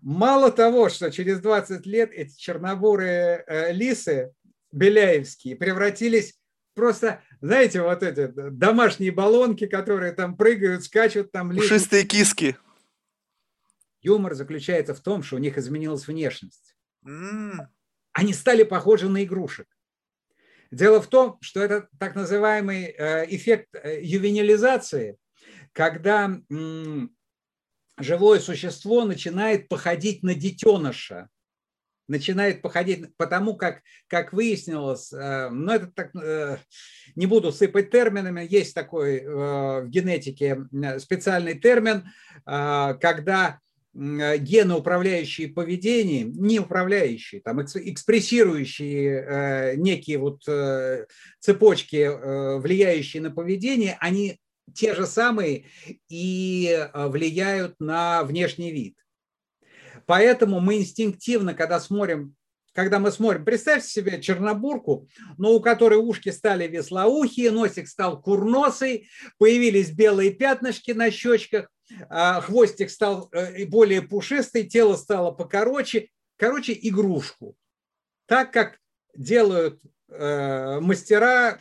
мало 0.00 0.52
того, 0.52 0.88
что 0.90 1.10
через 1.10 1.40
20 1.40 1.84
лет 1.86 2.12
эти 2.12 2.36
чернобурые 2.38 3.42
э, 3.46 3.72
лисы 3.72 4.32
беляевские 4.70 5.56
превратились 5.56 6.38
просто, 6.74 7.20
знаете, 7.40 7.82
вот 7.82 8.02
эти 8.02 8.26
домашние 8.50 9.12
баллонки, 9.12 9.66
которые 9.66 10.12
там 10.12 10.36
прыгают, 10.36 10.84
скачут, 10.84 11.30
там. 11.30 11.50
Пушистые 11.50 12.04
киски. 12.04 12.56
Юмор 14.00 14.34
заключается 14.34 14.94
в 14.94 15.00
том, 15.00 15.22
что 15.22 15.36
у 15.36 15.38
них 15.38 15.58
изменилась 15.58 16.06
внешность. 16.06 16.76
Они 18.12 18.32
стали 18.32 18.64
похожи 18.64 19.08
на 19.08 19.24
игрушек. 19.24 19.66
Дело 20.70 21.00
в 21.00 21.06
том, 21.06 21.38
что 21.40 21.60
это 21.60 21.88
так 21.98 22.14
называемый 22.14 22.84
э, 22.84 23.24
эффект 23.34 23.68
э, 23.72 24.02
ювенилизации, 24.02 25.16
когда 25.72 26.38
живое 27.98 28.40
существо 28.40 29.04
начинает 29.04 29.68
походить 29.68 30.22
на 30.22 30.34
детеныша, 30.34 31.30
начинает 32.08 32.62
походить, 32.62 33.14
потому 33.16 33.56
как, 33.56 33.82
как 34.08 34.32
выяснилось, 34.32 35.12
э, 35.12 35.50
ну 35.50 35.72
это 35.72 35.86
так, 35.88 36.14
не 37.14 37.26
буду 37.26 37.52
сыпать 37.52 37.90
терминами, 37.90 38.46
есть 38.48 38.74
такой 38.74 39.24
в 39.24 39.86
генетике 39.88 40.66
специальный 40.98 41.58
термин, 41.58 42.04
когда 42.44 43.60
Э, 43.98 44.38
гены, 44.38 44.74
управляющие 44.74 45.48
поведением, 45.48 46.32
не 46.32 46.60
управляющие, 46.60 47.40
там, 47.40 47.62
экспрессирующие 47.62 49.24
э, 49.26 49.74
некие 49.76 50.18
вот 50.18 50.42
э, 50.46 51.06
цепочки, 51.40 52.58
влияющие 52.60 53.22
на 53.22 53.30
поведение, 53.30 53.96
они 54.00 54.38
те 54.74 54.94
же 54.94 55.06
самые 55.06 55.64
и 56.08 56.88
влияют 56.94 57.74
на 57.80 58.22
внешний 58.22 58.70
вид. 58.70 58.96
Поэтому 60.08 60.58
мы 60.60 60.78
инстинктивно, 60.78 61.52
когда 61.52 61.78
смотрим, 61.78 62.34
когда 62.72 62.98
мы 62.98 63.10
смотрим, 63.10 63.44
представьте 63.44 63.90
себе 63.90 64.22
чернобурку, 64.22 65.06
но 65.36 65.52
у 65.52 65.60
которой 65.60 65.96
ушки 65.96 66.30
стали 66.30 66.66
веслоухие, 66.66 67.50
носик 67.50 67.86
стал 67.86 68.18
курносый, 68.22 69.10
появились 69.36 69.90
белые 69.90 70.30
пятнышки 70.30 70.92
на 70.92 71.10
щечках, 71.10 71.68
а 72.08 72.40
хвостик 72.40 72.88
стал 72.88 73.28
э, 73.32 73.66
более 73.66 74.00
пушистый, 74.00 74.64
тело 74.64 74.96
стало 74.96 75.30
покороче. 75.30 76.08
Короче, 76.38 76.72
игрушку. 76.80 77.54
Так 78.24 78.50
как 78.50 78.78
делают 79.14 79.78
э, 80.08 80.80
мастера, 80.80 81.58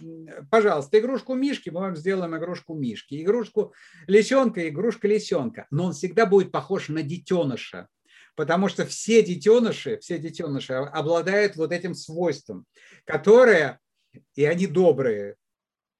пожалуйста, 0.49 0.99
игрушку 0.99 1.33
Мишки, 1.33 1.69
мы 1.69 1.81
вам 1.81 1.97
сделаем 1.97 2.37
игрушку 2.37 2.75
Мишки. 2.75 3.21
Игрушку 3.21 3.73
лисенка, 4.07 4.69
игрушка 4.69 5.09
лисенка. 5.09 5.67
Но 5.69 5.87
он 5.87 5.91
всегда 5.91 6.25
будет 6.25 6.53
похож 6.53 6.87
на 6.87 7.03
детеныша. 7.03 7.89
Потому 8.37 8.69
что 8.69 8.85
все 8.85 9.23
детеныши, 9.23 9.97
все 9.97 10.19
детеныши 10.19 10.73
обладают 10.73 11.55
вот 11.55 11.71
этим 11.71 11.95
свойством, 11.95 12.67
которое, 13.03 13.79
и 14.35 14.45
они 14.45 14.67
добрые, 14.67 15.37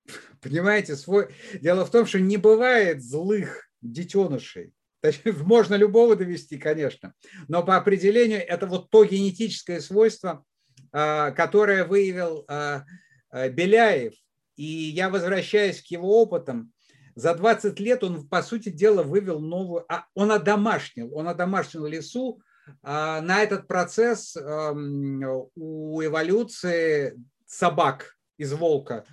понимаете, 0.42 0.96
свой... 0.96 1.30
дело 1.60 1.84
в 1.84 1.90
том, 1.90 2.06
что 2.06 2.20
не 2.20 2.38
бывает 2.38 3.04
злых 3.04 3.68
детенышей. 3.82 4.72
Можно 5.26 5.74
любого 5.74 6.16
довести, 6.16 6.60
конечно, 6.60 7.14
но 7.48 7.64
по 7.64 7.76
определению 7.76 8.48
это 8.48 8.68
вот 8.68 8.92
то 8.92 9.04
генетическое 9.04 9.82
свойство, 9.82 10.46
а, 10.92 11.32
которое 11.32 11.86
выявил 11.86 12.46
а, 12.48 12.84
а, 13.32 13.50
Беляев. 13.50 14.14
И 14.58 14.64
я 14.64 15.10
возвращаюсь 15.10 15.82
к 15.82 15.88
его 15.88 16.22
опытам. 16.22 16.72
За 17.18 17.34
20 17.34 17.80
лет 17.80 18.03
он, 18.03 18.28
по 18.28 18.43
сути 18.43 18.70
дела, 18.70 19.01
вывел 19.01 19.39
новую... 19.39 19.86
Он 20.13 20.32
одомашнил, 20.32 21.13
он 21.15 21.28
одомашнил 21.28 21.86
лесу. 21.88 22.41
На 22.84 23.41
этот 23.41 23.68
процесс 23.68 24.36
у 24.36 26.03
эволюции 26.03 27.18
собак 27.45 28.18
из 28.38 28.53
волка 28.53 29.05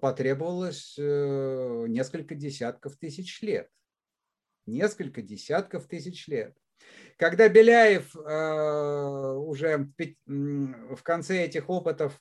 потребовалось 0.00 0.94
э, 0.96 1.84
несколько 1.88 2.36
десятков 2.36 2.96
тысяч 2.96 3.42
лет 3.42 3.68
несколько 4.66 5.22
десятков 5.22 5.86
тысяч 5.86 6.26
лет. 6.28 6.56
Когда 7.16 7.48
Беляев 7.48 8.14
э, 8.16 9.32
уже 9.36 9.88
в 9.96 11.02
конце 11.02 11.44
этих 11.44 11.70
опытов 11.70 12.20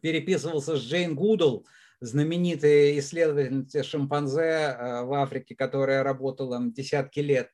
переписывался 0.00 0.76
с 0.76 0.80
Джейн 0.80 1.14
Гудл, 1.14 1.66
знаменитой 2.04 2.98
исследовательницей 2.98 3.82
шимпанзе 3.82 4.40
э, 4.40 5.02
в 5.04 5.12
Африке, 5.14 5.54
которая 5.54 6.02
работала 6.02 6.60
десятки 6.62 7.20
лет, 7.20 7.50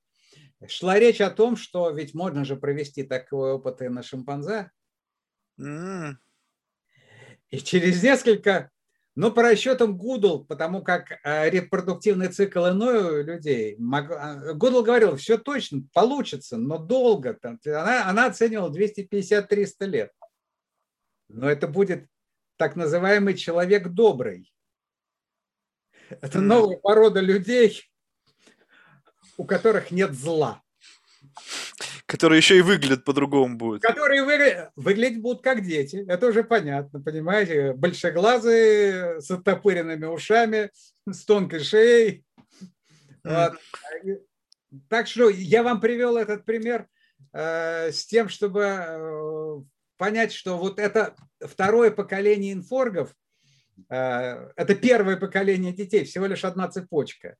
шла 0.66 0.98
речь 0.98 1.20
о 1.20 1.30
том, 1.30 1.56
что 1.56 1.90
ведь 1.90 2.14
можно 2.14 2.44
же 2.44 2.56
провести 2.56 3.02
такой 3.02 3.52
опыт 3.52 3.82
и 3.82 3.88
на 3.88 4.02
шимпанзе. 4.02 4.70
Mm. 5.58 6.14
И 7.50 7.58
через 7.58 8.02
несколько 8.02 8.70
но 9.16 9.30
по 9.32 9.42
расчетам 9.42 9.98
Гудолл, 9.98 10.44
потому 10.44 10.82
как 10.82 11.10
э, 11.10 11.50
репродуктивный 11.50 12.28
цикл 12.28 12.68
иной 12.68 13.20
у 13.20 13.24
людей, 13.24 13.76
а, 13.92 14.54
Гудолл 14.54 14.82
говорил, 14.82 15.16
все 15.16 15.36
точно, 15.36 15.82
получится, 15.92 16.56
но 16.56 16.78
долго. 16.78 17.36
Она, 17.42 18.08
она 18.08 18.26
оценивала 18.26 18.72
250-300 18.72 19.86
лет. 19.86 20.12
Но 21.28 21.50
это 21.50 21.66
будет 21.66 22.06
так 22.60 22.76
называемый 22.76 23.32
человек 23.32 23.88
добрый. 23.88 24.52
Это 26.10 26.42
новая 26.42 26.76
порода 26.76 27.18
людей, 27.18 27.90
у 29.38 29.46
которых 29.46 29.90
нет 29.90 30.12
зла. 30.12 30.60
Которые 32.04 32.36
еще 32.36 32.58
и 32.58 32.60
выглядят 32.60 33.06
по-другому 33.06 33.56
будут. 33.56 33.80
Которые 33.80 34.24
вы... 34.24 34.70
выглядеть 34.76 35.22
будут 35.22 35.42
как 35.42 35.62
дети. 35.64 36.04
Это 36.06 36.26
уже 36.26 36.44
понятно, 36.44 37.00
понимаете? 37.00 37.72
Большеглазые, 37.72 39.22
с 39.22 39.30
оттопыренными 39.30 40.04
ушами, 40.04 40.70
с 41.10 41.24
тонкой 41.24 41.60
шеей. 41.60 42.26
Вот. 43.24 43.54
Так 44.90 45.06
что 45.06 45.30
я 45.30 45.62
вам 45.62 45.80
привел 45.80 46.18
этот 46.18 46.44
пример 46.44 46.88
э, 47.32 47.90
с 47.90 48.04
тем, 48.04 48.28
чтобы 48.28 48.60
э, 48.60 49.56
понять, 50.00 50.32
что 50.32 50.56
вот 50.56 50.78
это 50.78 51.14
второе 51.40 51.90
поколение 51.90 52.54
инфоргов, 52.54 53.14
э, 53.90 54.50
это 54.56 54.74
первое 54.74 55.18
поколение 55.18 55.74
детей, 55.74 56.04
всего 56.04 56.24
лишь 56.24 56.42
одна 56.46 56.68
цепочка 56.68 57.36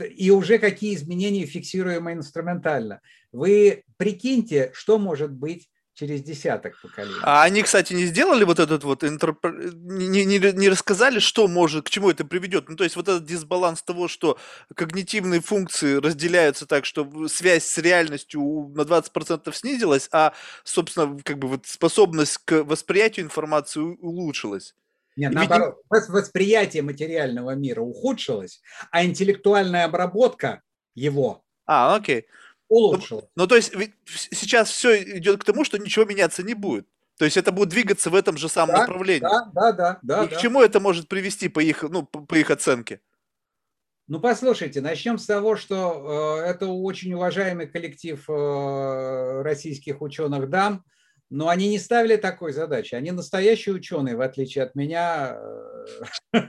и 0.00 0.30
уже 0.30 0.58
какие 0.58 0.94
изменения 0.94 1.44
фиксируемы 1.44 2.12
инструментально. 2.12 3.00
Вы 3.30 3.84
прикиньте, 3.98 4.70
что 4.72 4.98
может 4.98 5.32
быть 5.32 5.68
через 6.02 6.20
десяток 6.20 6.80
поколений. 6.82 7.14
А 7.22 7.44
они, 7.44 7.62
кстати, 7.62 7.92
не 7.92 8.06
сделали 8.06 8.42
вот 8.42 8.58
этот 8.58 8.82
вот, 8.82 9.04
интерп... 9.04 9.44
не, 9.44 10.24
не, 10.24 10.38
не 10.38 10.68
рассказали, 10.68 11.20
что 11.20 11.46
может, 11.46 11.86
к 11.86 11.90
чему 11.90 12.10
это 12.10 12.24
приведет. 12.24 12.68
Ну, 12.68 12.74
то 12.74 12.82
есть 12.82 12.96
вот 12.96 13.08
этот 13.08 13.24
дисбаланс 13.24 13.84
того, 13.84 14.08
что 14.08 14.36
когнитивные 14.74 15.40
функции 15.40 15.94
разделяются 15.94 16.66
так, 16.66 16.84
что 16.86 17.28
связь 17.28 17.64
с 17.64 17.78
реальностью 17.78 18.42
на 18.74 18.80
20% 18.80 19.54
снизилась, 19.54 20.08
а, 20.10 20.32
собственно, 20.64 21.16
как 21.22 21.38
бы 21.38 21.46
вот 21.46 21.66
способность 21.66 22.38
к 22.38 22.64
восприятию 22.64 23.26
информации 23.26 23.78
улучшилась. 23.78 24.74
Нет, 25.14 25.32
наоборот, 25.32 25.76
ведь... 25.92 26.08
восприятие 26.08 26.82
материального 26.82 27.54
мира 27.54 27.80
ухудшилось, 27.80 28.60
а 28.90 29.04
интеллектуальная 29.04 29.84
обработка 29.84 30.62
его 30.96 31.44
а, 31.66 31.94
окей. 31.94 32.26
Улучшилась. 32.72 33.24
Ну, 33.36 33.42
ну, 33.42 33.46
то 33.46 33.56
есть 33.56 33.72
сейчас 34.06 34.70
все 34.70 35.02
идет 35.18 35.40
к 35.40 35.44
тому, 35.44 35.64
что 35.64 35.78
ничего 35.78 36.04
меняться 36.04 36.42
не 36.42 36.54
будет. 36.54 36.86
То 37.18 37.24
есть 37.24 37.36
это 37.36 37.52
будет 37.52 37.68
двигаться 37.68 38.10
в 38.10 38.14
этом 38.14 38.36
же 38.36 38.48
самом 38.48 38.74
да, 38.74 38.80
направлении. 38.80 39.20
Да, 39.20 39.50
да, 39.54 39.72
да. 39.72 39.98
да 40.02 40.24
И 40.24 40.28
да. 40.28 40.36
к 40.36 40.40
чему 40.40 40.62
это 40.62 40.80
может 40.80 41.08
привести 41.08 41.48
по 41.48 41.60
их, 41.60 41.82
ну, 41.82 42.04
по 42.04 42.34
их 42.34 42.50
оценке? 42.50 43.00
Ну, 44.08 44.18
послушайте, 44.20 44.80
начнем 44.80 45.18
с 45.18 45.26
того, 45.26 45.56
что 45.56 46.40
э, 46.42 46.50
это 46.50 46.66
очень 46.66 47.12
уважаемый 47.14 47.66
коллектив 47.66 48.22
э, 48.28 49.42
российских 49.42 50.02
ученых-дам, 50.02 50.84
но 51.32 51.48
они 51.48 51.68
не 51.68 51.78
ставили 51.78 52.16
такой 52.16 52.52
задачи. 52.52 52.94
Они 52.94 53.10
настоящие 53.10 53.74
ученые, 53.74 54.16
в 54.16 54.20
отличие 54.20 54.64
от 54.64 54.74
меня. 54.74 55.38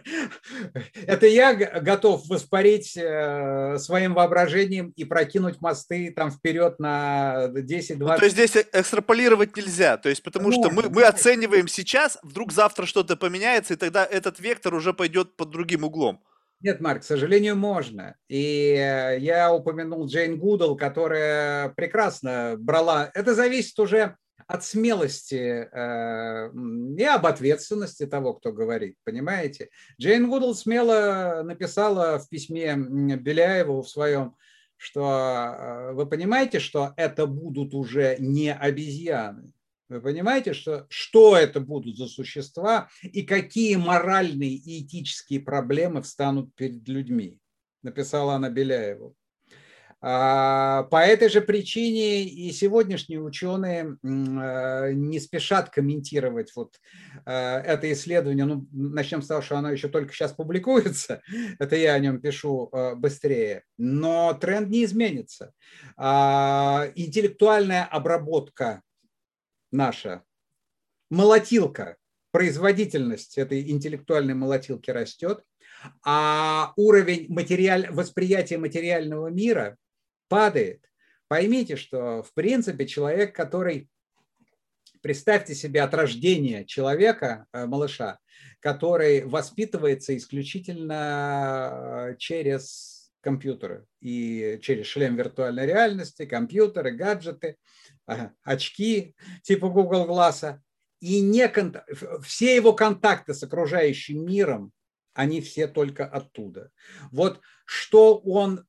Это 1.08 1.26
я 1.26 1.54
готов 1.54 2.28
воспарить 2.28 2.98
э, 2.98 3.78
своим 3.78 4.14
воображением 4.14 4.92
и 4.98 5.06
прокинуть 5.06 5.62
мосты 5.62 6.12
там 6.12 6.32
вперед 6.32 6.80
на 6.80 7.46
10-20. 7.48 7.96
Ну, 7.98 8.08
то 8.08 8.26
есть 8.26 8.36
здесь 8.36 8.58
экстраполировать 8.74 9.56
нельзя, 9.56 9.96
то 9.96 10.10
есть 10.10 10.22
потому 10.22 10.50
ну, 10.50 10.54
что 10.54 10.70
мы, 10.70 10.90
мы 10.90 11.04
оцениваем 11.04 11.70
сейчас, 11.70 12.18
вдруг 12.22 12.52
завтра 12.52 12.86
что-то 12.86 13.16
поменяется, 13.16 13.76
и 13.76 13.78
тогда 13.78 14.06
этот 14.06 14.42
вектор 14.42 14.74
уже 14.76 14.94
пойдет 14.94 15.38
под 15.38 15.50
другим 15.50 15.86
углом. 15.86 16.22
Нет, 16.60 16.82
Марк, 16.82 17.02
к 17.02 17.06
сожалению, 17.06 17.56
можно. 17.56 18.16
И 18.28 18.74
э, 18.78 19.18
я 19.20 19.54
упомянул 19.54 20.08
Джейн 20.08 20.38
Гудолл, 20.38 20.76
которая 20.76 21.70
прекрасно 21.70 22.56
брала... 22.58 23.12
Это 23.14 23.34
зависит 23.34 23.78
уже 23.80 24.16
от 24.48 24.64
смелости 24.64 25.68
э, 25.72 26.52
и 26.98 27.04
об 27.04 27.26
ответственности 27.26 28.06
того, 28.06 28.34
кто 28.34 28.52
говорит, 28.52 28.98
понимаете? 29.04 29.70
Джейн 30.00 30.30
Гудолл 30.30 30.54
смело 30.54 31.42
написала 31.44 32.20
в 32.20 32.30
письме 32.30 32.76
Беляеву 32.76 33.82
в 33.82 33.90
своем, 33.90 34.36
что 34.78 35.04
э, 35.04 35.94
вы 35.94 36.06
понимаете, 36.06 36.60
что 36.60 36.94
это 36.98 37.26
будут 37.26 37.74
уже 37.74 38.18
не 38.20 38.54
обезьяны. 38.54 39.54
Вы 39.90 40.02
понимаете, 40.02 40.54
что, 40.54 40.88
что 40.90 41.38
это 41.38 41.60
будут 41.60 41.98
за 41.98 42.08
существа 42.08 42.90
и 43.02 43.22
какие 43.22 43.76
моральные 43.76 44.56
и 44.56 44.84
этические 44.84 45.40
проблемы 45.40 46.02
встанут 46.02 46.54
перед 46.56 46.88
людьми, 46.88 47.40
написала 47.82 48.36
она 48.36 48.50
Беляеву. 48.50 49.16
А, 50.06 50.84
по 50.84 50.98
этой 50.98 51.30
же 51.30 51.40
причине 51.40 52.26
и 52.26 52.52
сегодняшние 52.52 53.22
ученые 53.22 53.98
а, 54.04 54.92
не 54.92 55.18
спешат 55.22 55.70
комментировать 55.70 56.52
вот 56.58 56.76
а, 57.26 57.62
это 57.62 57.90
исследование. 57.94 58.44
Ну, 58.44 58.68
начнем 58.74 59.22
с 59.22 59.28
того, 59.28 59.42
что 59.42 59.58
оно 59.58 59.72
еще 59.72 59.88
только 59.88 60.12
сейчас 60.14 60.34
публикуется. 60.34 61.22
Это 61.60 61.78
я 61.78 61.94
о 61.94 62.00
нем 62.00 62.20
пишу 62.20 62.70
быстрее. 62.98 63.64
Но 63.78 64.34
тренд 64.34 64.70
не 64.70 64.84
изменится. 64.84 65.54
Интеллектуальная 65.98 67.86
обработка 67.86 68.82
наша, 69.72 70.24
молотилка, 71.10 71.96
производительность 72.32 73.38
этой 73.38 73.72
интеллектуальной 73.72 74.34
молотилки 74.34 74.92
растет, 74.92 75.44
а 76.06 76.74
уровень 76.76 77.32
материаль... 77.32 77.90
восприятия 77.90 78.58
материального 78.58 79.28
мира 79.28 79.78
падает. 80.34 80.90
Поймите, 81.28 81.76
что 81.76 82.24
в 82.24 82.34
принципе 82.34 82.88
человек, 82.88 83.36
который, 83.36 83.88
представьте 85.04 85.54
себе 85.54 85.84
от 85.84 85.94
рождения 85.94 86.66
человека, 86.66 87.46
э, 87.54 87.68
малыша, 87.68 88.18
который 88.60 89.26
воспитывается 89.26 90.18
исключительно 90.18 92.10
э, 92.10 92.16
через 92.18 93.14
компьютеры 93.22 93.86
и 94.02 94.58
через 94.64 94.88
шлем 94.88 95.16
виртуальной 95.18 95.68
реальности, 95.68 96.26
компьютеры, 96.26 96.90
гаджеты, 96.90 97.58
очки 98.44 99.16
типа 99.44 99.70
Google 99.70 100.08
Glass, 100.08 100.58
и 101.00 101.22
не 101.22 101.48
кон... 101.48 101.78
все 102.24 102.56
его 102.56 102.74
контакты 102.74 103.36
с 103.36 103.44
окружающим 103.44 104.26
миром, 104.26 104.72
они 105.14 105.42
все 105.42 105.68
только 105.68 106.08
оттуда. 106.08 106.72
Вот 107.12 107.40
что 107.66 108.18
он 108.18 108.66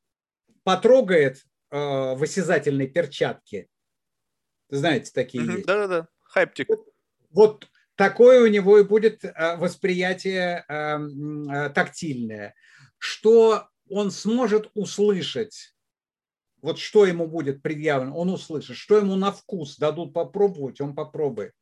потрогает 0.64 1.36
э, 1.36 1.53
в 1.70 2.22
осязательной 2.22 2.86
перчатке, 2.86 3.68
знаете, 4.68 5.10
такие 5.14 5.44
есть. 5.44 5.66
Да-да-да, 5.66 6.08
хайптик. 6.20 6.68
Вот, 6.68 6.86
вот 7.30 7.68
такое 7.96 8.42
у 8.42 8.46
него 8.46 8.78
и 8.78 8.84
будет 8.84 9.24
э, 9.24 9.56
восприятие 9.56 10.64
э, 10.68 11.70
тактильное. 11.74 12.54
Что 12.98 13.68
он 13.88 14.10
сможет 14.10 14.70
услышать, 14.74 15.74
вот 16.62 16.78
что 16.78 17.04
ему 17.06 17.26
будет 17.26 17.62
предъявлено, 17.62 18.16
он 18.16 18.30
услышит, 18.30 18.76
что 18.76 18.96
ему 18.96 19.16
на 19.16 19.30
вкус 19.32 19.76
дадут 19.76 20.14
попробовать, 20.14 20.80
он 20.80 20.94
попробует. 20.94 21.52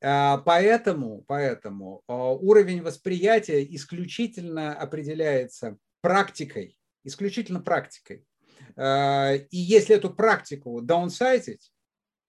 Э, 0.00 0.38
поэтому, 0.44 1.24
поэтому 1.26 2.02
э, 2.08 2.12
уровень 2.12 2.82
восприятия 2.82 3.64
исключительно 3.64 4.74
определяется 4.74 5.78
практикой, 6.00 6.78
исключительно 7.04 7.60
практикой. 7.60 8.26
Э, 8.76 9.36
и 9.36 9.56
если 9.56 9.96
эту 9.96 10.10
практику 10.10 10.80
даунсайзить, 10.80 11.72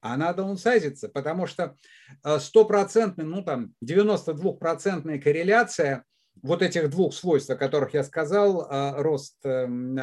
она 0.01 0.33
даунсайзится, 0.33 1.07
потому 1.07 1.47
что 1.47 1.77
стопроцентная, 2.39 3.25
ну 3.25 3.41
там 3.41 3.73
92-процентная 3.81 5.17
корреляция 5.17 6.03
вот 6.41 6.61
этих 6.61 6.89
двух 6.89 7.13
свойств, 7.13 7.49
о 7.49 7.55
которых 7.55 7.93
я 7.93 8.03
сказал, 8.03 8.67
рост 9.01 9.37
эм, 9.45 9.97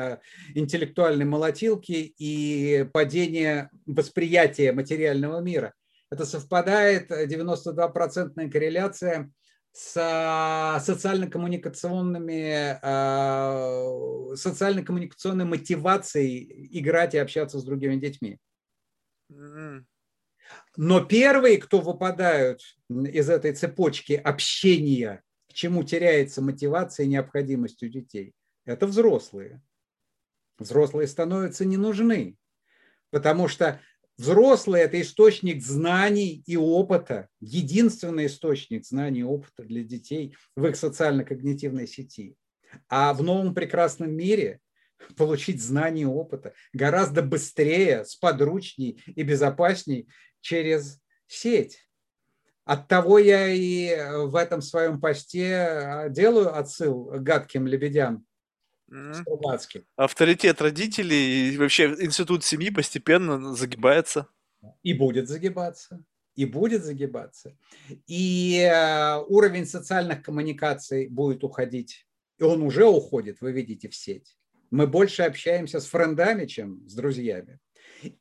интеллектуальной 0.54 1.26
молотилки 1.26 2.14
и 2.16 2.88
падение 2.94 3.68
восприятия 3.84 4.72
материального 4.72 5.40
мира. 5.40 5.74
Это 6.10 6.24
совпадает 6.24 7.10
92-процентная 7.10 8.50
корреляция 8.50 9.30
с 9.72 10.80
социально-коммуникационными, 10.84 12.78
а, 12.82 14.34
социально-коммуникационной 14.34 15.44
мотивацией 15.44 16.68
играть 16.78 17.14
и 17.14 17.18
общаться 17.18 17.58
с 17.58 17.64
другими 17.64 17.96
детьми. 17.96 18.38
Но 20.76 21.04
первые, 21.04 21.58
кто 21.58 21.80
выпадают 21.80 22.62
из 22.88 23.30
этой 23.30 23.54
цепочки 23.54 24.14
общения, 24.14 25.22
к 25.48 25.52
чему 25.52 25.84
теряется 25.84 26.42
мотивация 26.42 27.06
и 27.06 27.08
необходимость 27.08 27.82
у 27.82 27.88
детей, 27.88 28.32
это 28.64 28.86
взрослые. 28.86 29.62
Взрослые 30.58 31.06
становятся 31.06 31.64
не 31.64 31.76
нужны, 31.76 32.36
потому 33.10 33.48
что 33.48 33.80
Взрослый– 34.20 34.80
это 34.82 35.00
источник 35.00 35.62
знаний 35.62 36.42
и 36.46 36.54
опыта, 36.54 37.28
единственный 37.40 38.26
источник 38.26 38.84
знаний 38.84 39.20
и 39.20 39.22
опыта 39.22 39.62
для 39.62 39.82
детей 39.82 40.36
в 40.54 40.66
их 40.66 40.76
социально-когнитивной 40.76 41.86
сети. 41.86 42.36
А 42.90 43.14
в 43.14 43.22
новом 43.22 43.54
прекрасном 43.54 44.12
мире 44.12 44.60
получить 45.16 45.62
знания 45.62 46.02
и 46.02 46.04
опыта 46.04 46.52
гораздо 46.74 47.22
быстрее, 47.22 48.04
сподручней 48.04 49.02
и 49.06 49.22
безопасней 49.22 50.06
через 50.42 51.00
сеть. 51.26 51.88
От 52.66 52.88
того 52.88 53.18
я 53.18 53.48
и 53.48 53.88
в 54.26 54.36
этом 54.36 54.60
своем 54.60 55.00
посте 55.00 56.08
делаю 56.10 56.54
отсыл 56.54 57.10
гадким 57.10 57.66
лебедям, 57.66 58.26
Стругацкий. 58.90 59.84
Авторитет 59.96 60.60
родителей 60.60 61.52
и 61.52 61.56
вообще 61.56 61.94
институт 62.00 62.44
семьи 62.44 62.70
постепенно 62.70 63.54
загибается. 63.54 64.26
И 64.82 64.92
будет 64.92 65.28
загибаться. 65.28 66.02
И 66.34 66.44
будет 66.44 66.84
загибаться. 66.84 67.56
И 68.06 68.58
э, 68.60 69.16
уровень 69.28 69.66
социальных 69.66 70.22
коммуникаций 70.22 71.08
будет 71.08 71.44
уходить. 71.44 72.06
И 72.38 72.42
он 72.42 72.62
уже 72.62 72.84
уходит, 72.84 73.40
вы 73.40 73.52
видите, 73.52 73.88
в 73.88 73.94
сеть. 73.94 74.36
Мы 74.70 74.86
больше 74.86 75.22
общаемся 75.22 75.80
с 75.80 75.86
френдами, 75.86 76.46
чем 76.46 76.88
с 76.88 76.94
друзьями. 76.94 77.58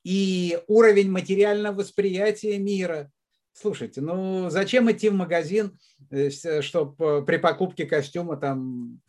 И 0.04 0.60
уровень 0.68 1.10
материального 1.10 1.78
восприятия 1.78 2.58
мира 2.58 3.12
Слушайте, 3.52 4.00
ну 4.00 4.50
зачем 4.50 4.90
идти 4.90 5.10
в 5.10 5.16
магазин, 5.16 5.78
э, 6.12 6.30
чтобы 6.62 7.26
при 7.26 7.38
покупке 7.38 7.86
костюма 7.86 8.38
там 8.38 9.02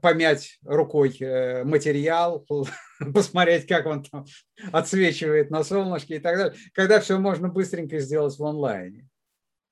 помять 0.00 0.58
рукой 0.64 1.16
э, 1.20 1.64
материал, 1.64 2.46
посмотреть, 3.14 3.66
как 3.66 3.86
он 3.86 4.02
там 4.04 4.26
отсвечивает 4.72 5.50
на 5.50 5.64
солнышке 5.64 6.16
и 6.16 6.18
так 6.18 6.36
далее, 6.36 6.54
когда 6.72 7.00
все 7.00 7.18
можно 7.18 7.48
быстренько 7.48 7.98
сделать 7.98 8.38
в 8.38 8.44
онлайне. 8.44 9.08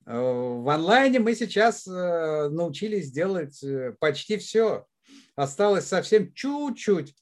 Э, 0.07 0.18
в 0.18 0.68
онлайне 0.68 1.18
мы 1.18 1.34
сейчас 1.34 1.87
научились 1.87 3.11
делать 3.11 3.62
почти 3.99 4.39
все. 4.39 4.87
Осталось 5.37 5.87
совсем 5.87 6.32
чуть-чуть 6.32 7.14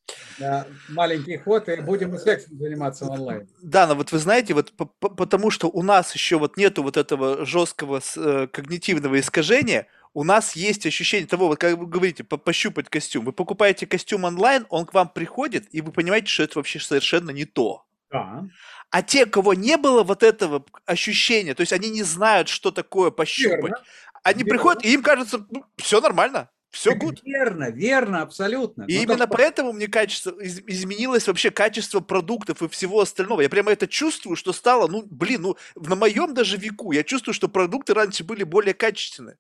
маленький 0.88 1.36
ход, 1.36 1.68
и 1.68 1.80
будем 1.80 2.16
сексом 2.16 2.56
заниматься 2.58 3.06
онлайн. 3.06 3.48
Да, 3.60 3.88
но 3.88 3.96
вот 3.96 4.12
вы 4.12 4.18
знаете, 4.18 4.54
вот 4.54 4.72
потому 5.00 5.50
что 5.50 5.68
у 5.68 5.82
нас 5.82 6.14
еще 6.14 6.38
вот 6.38 6.56
нету 6.56 6.84
вот 6.84 6.96
этого 6.96 7.44
жесткого 7.44 8.00
когнитивного 8.46 9.18
искажения, 9.18 9.88
у 10.14 10.22
нас 10.22 10.54
есть 10.54 10.86
ощущение 10.86 11.26
того, 11.26 11.48
вот 11.48 11.58
как 11.58 11.76
вы 11.76 11.86
говорите, 11.86 12.24
по 12.24 12.36
пощупать 12.36 12.88
костюм. 12.88 13.24
Вы 13.24 13.32
покупаете 13.32 13.86
костюм 13.86 14.24
онлайн, 14.24 14.64
он 14.70 14.86
к 14.86 14.94
вам 14.94 15.08
приходит, 15.08 15.66
и 15.72 15.80
вы 15.80 15.92
понимаете, 15.92 16.28
что 16.28 16.44
это 16.44 16.58
вообще 16.58 16.78
совершенно 16.78 17.30
не 17.30 17.44
то. 17.44 17.84
Да. 18.10 18.44
А 18.90 19.02
те, 19.02 19.26
кого 19.26 19.54
не 19.54 19.76
было 19.76 20.04
вот 20.04 20.22
этого 20.22 20.64
ощущения, 20.86 21.54
то 21.54 21.62
есть 21.62 21.72
они 21.72 21.90
не 21.90 22.04
знают, 22.04 22.48
что 22.48 22.70
такое 22.70 23.10
пощупать, 23.10 23.60
Верно. 23.60 23.82
они 24.22 24.44
Верно. 24.44 24.50
приходят, 24.50 24.84
и 24.84 24.94
им 24.94 25.02
кажется, 25.02 25.44
ну, 25.50 25.64
все 25.76 26.00
нормально. 26.00 26.48
Все 26.70 26.92
good. 26.94 27.18
Верно, 27.24 27.70
верно, 27.70 28.22
абсолютно. 28.22 28.82
И 28.84 28.96
Но 28.96 29.02
именно 29.02 29.18
только... 29.18 29.36
поэтому 29.36 29.72
мне 29.72 29.86
качество 29.86 30.30
из, 30.40 30.60
изменилось 30.60 31.28
вообще 31.28 31.52
качество 31.52 32.00
продуктов 32.00 32.62
и 32.62 32.68
всего 32.68 33.00
остального. 33.00 33.42
Я 33.42 33.48
прямо 33.48 33.70
это 33.70 33.86
чувствую, 33.86 34.34
что 34.34 34.52
стало, 34.52 34.88
ну, 34.88 35.04
блин, 35.08 35.42
ну, 35.42 35.56
на 35.76 35.94
моем 35.94 36.34
даже 36.34 36.56
веку 36.56 36.90
я 36.90 37.04
чувствую, 37.04 37.32
что 37.32 37.48
продукты 37.48 37.94
раньше 37.94 38.24
были 38.24 38.42
более 38.42 38.74
качественные. 38.74 39.36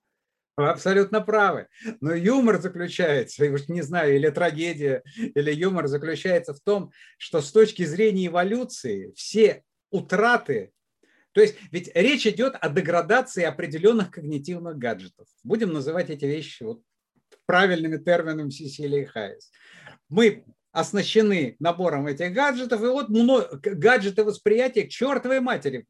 Вы 0.56 0.68
абсолютно 0.68 1.20
правы. 1.20 1.66
Но 2.00 2.14
юмор 2.14 2.60
заключается, 2.60 3.44
я 3.44 3.52
уж 3.52 3.68
не 3.68 3.82
знаю, 3.82 4.14
или 4.14 4.30
трагедия, 4.30 5.02
или 5.16 5.52
юмор 5.52 5.88
заключается 5.88 6.54
в 6.54 6.60
том, 6.60 6.92
что 7.18 7.40
с 7.40 7.50
точки 7.50 7.84
зрения 7.84 8.26
эволюции 8.26 9.12
все 9.16 9.62
утраты 9.90 10.72
то 11.34 11.40
есть 11.40 11.56
ведь 11.72 11.90
речь 11.94 12.26
идет 12.28 12.54
о 12.60 12.68
деградации 12.68 13.42
определенных 13.42 14.12
когнитивных 14.12 14.78
гаджетов. 14.78 15.26
Будем 15.42 15.72
называть 15.72 16.08
эти 16.08 16.24
вещи 16.24 16.62
вот 16.62 16.80
правильными 17.44 17.96
терминами 17.96 18.50
Сесилии 18.50 19.04
Хайес. 19.04 19.50
Мы 20.08 20.44
оснащены 20.70 21.56
набором 21.58 22.06
этих 22.06 22.32
гаджетов, 22.32 22.82
и 22.82 22.86
вот 22.86 23.08
гаджеты 23.08 24.22
восприятия 24.22 24.84
к 24.84 24.90
чертовой 24.90 25.40
матери 25.40 25.86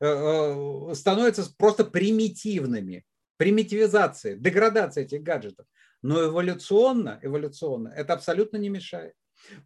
э, 0.00 0.06
э, 0.06 0.94
становятся 0.94 1.44
просто 1.56 1.84
примитивными. 1.84 3.04
Примитивизация, 3.42 4.36
деградация 4.36 5.02
этих 5.02 5.20
гаджетов. 5.24 5.66
Но 6.00 6.26
эволюционно, 6.26 7.18
эволюционно 7.22 7.88
это 7.88 8.12
абсолютно 8.12 8.56
не 8.56 8.68
мешает. 8.68 9.14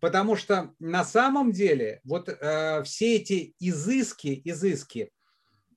Потому 0.01 0.35
что 0.35 0.72
на 0.79 1.05
самом 1.05 1.53
деле 1.53 2.01
вот 2.03 2.31
э, 2.31 2.83
все 2.85 3.16
эти 3.16 3.55
изыски, 3.59 4.41
изыски, 4.47 5.11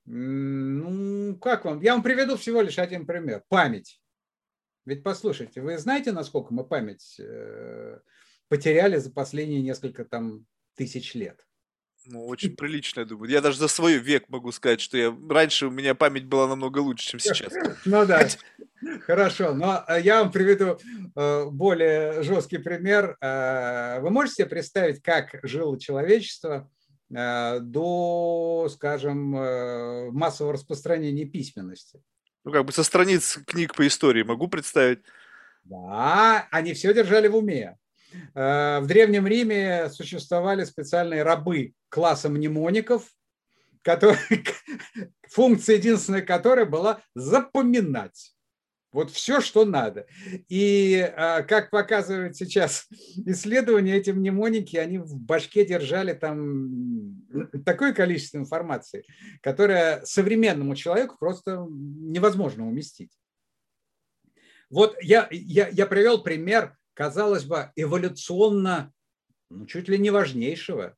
ну 0.06 1.36
как 1.40 1.66
вам? 1.66 1.82
Я 1.82 1.92
вам 1.92 2.02
приведу 2.02 2.38
всего 2.38 2.62
лишь 2.62 2.78
один 2.78 3.04
пример. 3.04 3.44
Память. 3.50 4.00
Ведь 4.86 5.02
послушайте, 5.02 5.60
вы 5.60 5.76
знаете, 5.76 6.12
насколько 6.12 6.54
мы 6.54 6.64
память 6.64 7.20
э, 7.20 7.98
потеряли 8.48 8.96
за 8.96 9.12
последние 9.12 9.60
несколько 9.60 10.06
там 10.06 10.46
тысяч 10.74 11.14
лет? 11.14 11.46
Ну, 12.06 12.24
очень 12.26 12.56
прилично, 12.56 13.00
я 13.00 13.06
думаю. 13.06 13.30
Я 13.30 13.40
даже 13.40 13.58
за 13.58 13.68
свой 13.68 13.98
век 13.98 14.28
могу 14.28 14.52
сказать, 14.52 14.80
что 14.80 14.96
я 14.96 15.16
раньше 15.28 15.66
у 15.66 15.70
меня 15.70 15.94
память 15.94 16.24
была 16.24 16.48
намного 16.48 16.78
лучше, 16.78 17.10
чем 17.10 17.20
сейчас. 17.20 17.52
Ну 17.84 18.06
да. 18.06 18.28
Хорошо, 19.06 19.54
но 19.54 19.84
э, 19.88 20.00
я 20.00 20.22
вам 20.22 20.32
приведу 20.32 20.78
э, 21.14 21.44
более 21.46 22.22
жесткий 22.22 22.58
пример. 22.58 23.16
Э, 23.20 24.00
вы 24.00 24.10
можете 24.10 24.36
себе 24.36 24.46
представить, 24.46 25.02
как 25.02 25.38
жило 25.42 25.78
человечество 25.78 26.70
до, 27.12 28.68
скажем, 28.70 29.30
массового 30.12 30.52
распространения 30.52 31.24
письменности? 31.24 32.00
Ну, 32.44 32.52
как 32.52 32.64
бы 32.64 32.70
со 32.72 32.84
страниц 32.84 33.36
книг 33.48 33.74
по 33.74 33.84
истории 33.84 34.22
могу 34.22 34.46
представить. 34.46 35.00
Да, 35.64 36.46
они 36.52 36.72
все 36.72 36.94
держали 36.94 37.26
в 37.26 37.34
уме. 37.34 37.76
В 38.34 38.82
Древнем 38.86 39.26
Риме 39.26 39.88
существовали 39.90 40.64
специальные 40.64 41.22
рабы 41.22 41.74
класса 41.88 42.28
мнемоников, 42.28 43.08
которые, 43.82 44.18
функция 45.28 45.76
единственная 45.76 46.22
которой 46.22 46.66
была 46.66 47.02
запоминать. 47.14 48.34
Вот 48.92 49.12
все, 49.12 49.40
что 49.40 49.64
надо. 49.64 50.06
И 50.48 50.98
а, 51.16 51.42
как 51.42 51.70
показывают 51.70 52.36
сейчас 52.36 52.88
исследования, 53.26 53.96
эти 53.96 54.10
мнемоники, 54.10 54.76
они 54.76 54.98
в 54.98 55.16
башке 55.16 55.64
держали 55.64 56.12
там 56.12 57.22
такое 57.64 57.92
количество 57.92 58.38
информации, 58.38 59.04
которое 59.42 60.04
современному 60.04 60.74
человеку 60.74 61.16
просто 61.18 61.64
невозможно 61.70 62.66
уместить. 62.66 63.12
Вот 64.70 64.96
я, 65.02 65.28
я, 65.30 65.68
я 65.68 65.86
привел 65.86 66.22
пример, 66.22 66.76
казалось 66.94 67.44
бы, 67.44 67.70
эволюционно, 67.76 68.92
ну, 69.48 69.66
чуть 69.66 69.88
ли 69.88 69.98
не 69.98 70.10
важнейшего, 70.10 70.96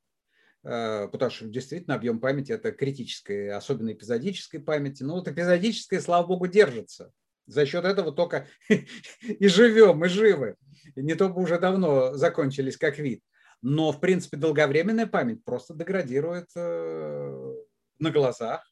а, 0.65 1.09
потому 1.09 1.31
что 1.31 1.47
действительно 1.47 1.97
объем 1.97 2.21
памяти– 2.21 2.53
это 2.53 2.73
критическая, 2.73 3.55
особенно 3.57 3.93
эпизодической 3.93 4.61
памяти. 4.61 5.03
Но 5.03 5.15
вот 5.15 5.29
эпизодическая, 5.29 6.01
слава 6.01 6.27
богу, 6.27 6.47
держится. 6.47 7.13
За 7.47 7.67
счет 7.67 7.85
этого 7.85 8.13
только 8.13 8.47
и 8.69 9.49
живем, 9.49 10.05
и 10.05 10.09
живы. 10.09 10.57
Не 10.95 11.15
то 11.15 11.29
бы 11.29 11.43
уже 11.43 11.59
давно 11.59 12.15
закончились 12.15 12.77
как 12.77 12.99
вид. 12.99 13.23
Но, 13.63 13.93
в 13.93 14.01
принципе, 14.01 14.37
долговременная 14.37 15.07
память 15.07 15.45
просто 15.45 15.75
деградирует 15.75 16.49
э, 16.57 17.55
на 17.99 18.11
глазах. 18.11 18.69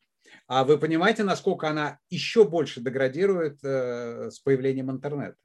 А 0.47 0.65
вы 0.65 0.79
понимаете, 0.79 1.23
насколько 1.23 1.69
она 1.69 1.99
еще 2.09 2.45
больше 2.45 2.81
деградирует 2.81 3.59
э, 3.63 4.31
с 4.31 4.41
появлением 4.41 4.91
интернета? 4.91 5.37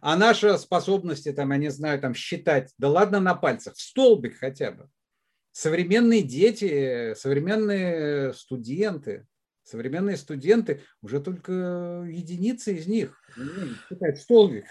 А 0.00 0.16
наши 0.16 0.56
способности, 0.58 1.32
там, 1.32 1.52
я 1.52 1.58
не 1.58 1.70
знаю, 1.70 2.00
там, 2.00 2.14
считать, 2.14 2.72
да 2.78 2.88
ладно 2.88 3.20
на 3.20 3.34
пальцах, 3.34 3.74
в 3.74 3.80
столбик 3.80 4.38
хотя 4.38 4.72
бы. 4.72 4.88
Современные 5.52 6.22
дети, 6.22 7.14
современные 7.14 8.34
студенты, 8.34 9.26
Современные 9.66 10.16
студенты, 10.16 10.84
уже 11.02 11.20
только 11.20 12.06
единицы 12.08 12.76
из 12.76 12.86
них 12.86 13.20
читают 13.88 14.18
столбик. 14.18 14.66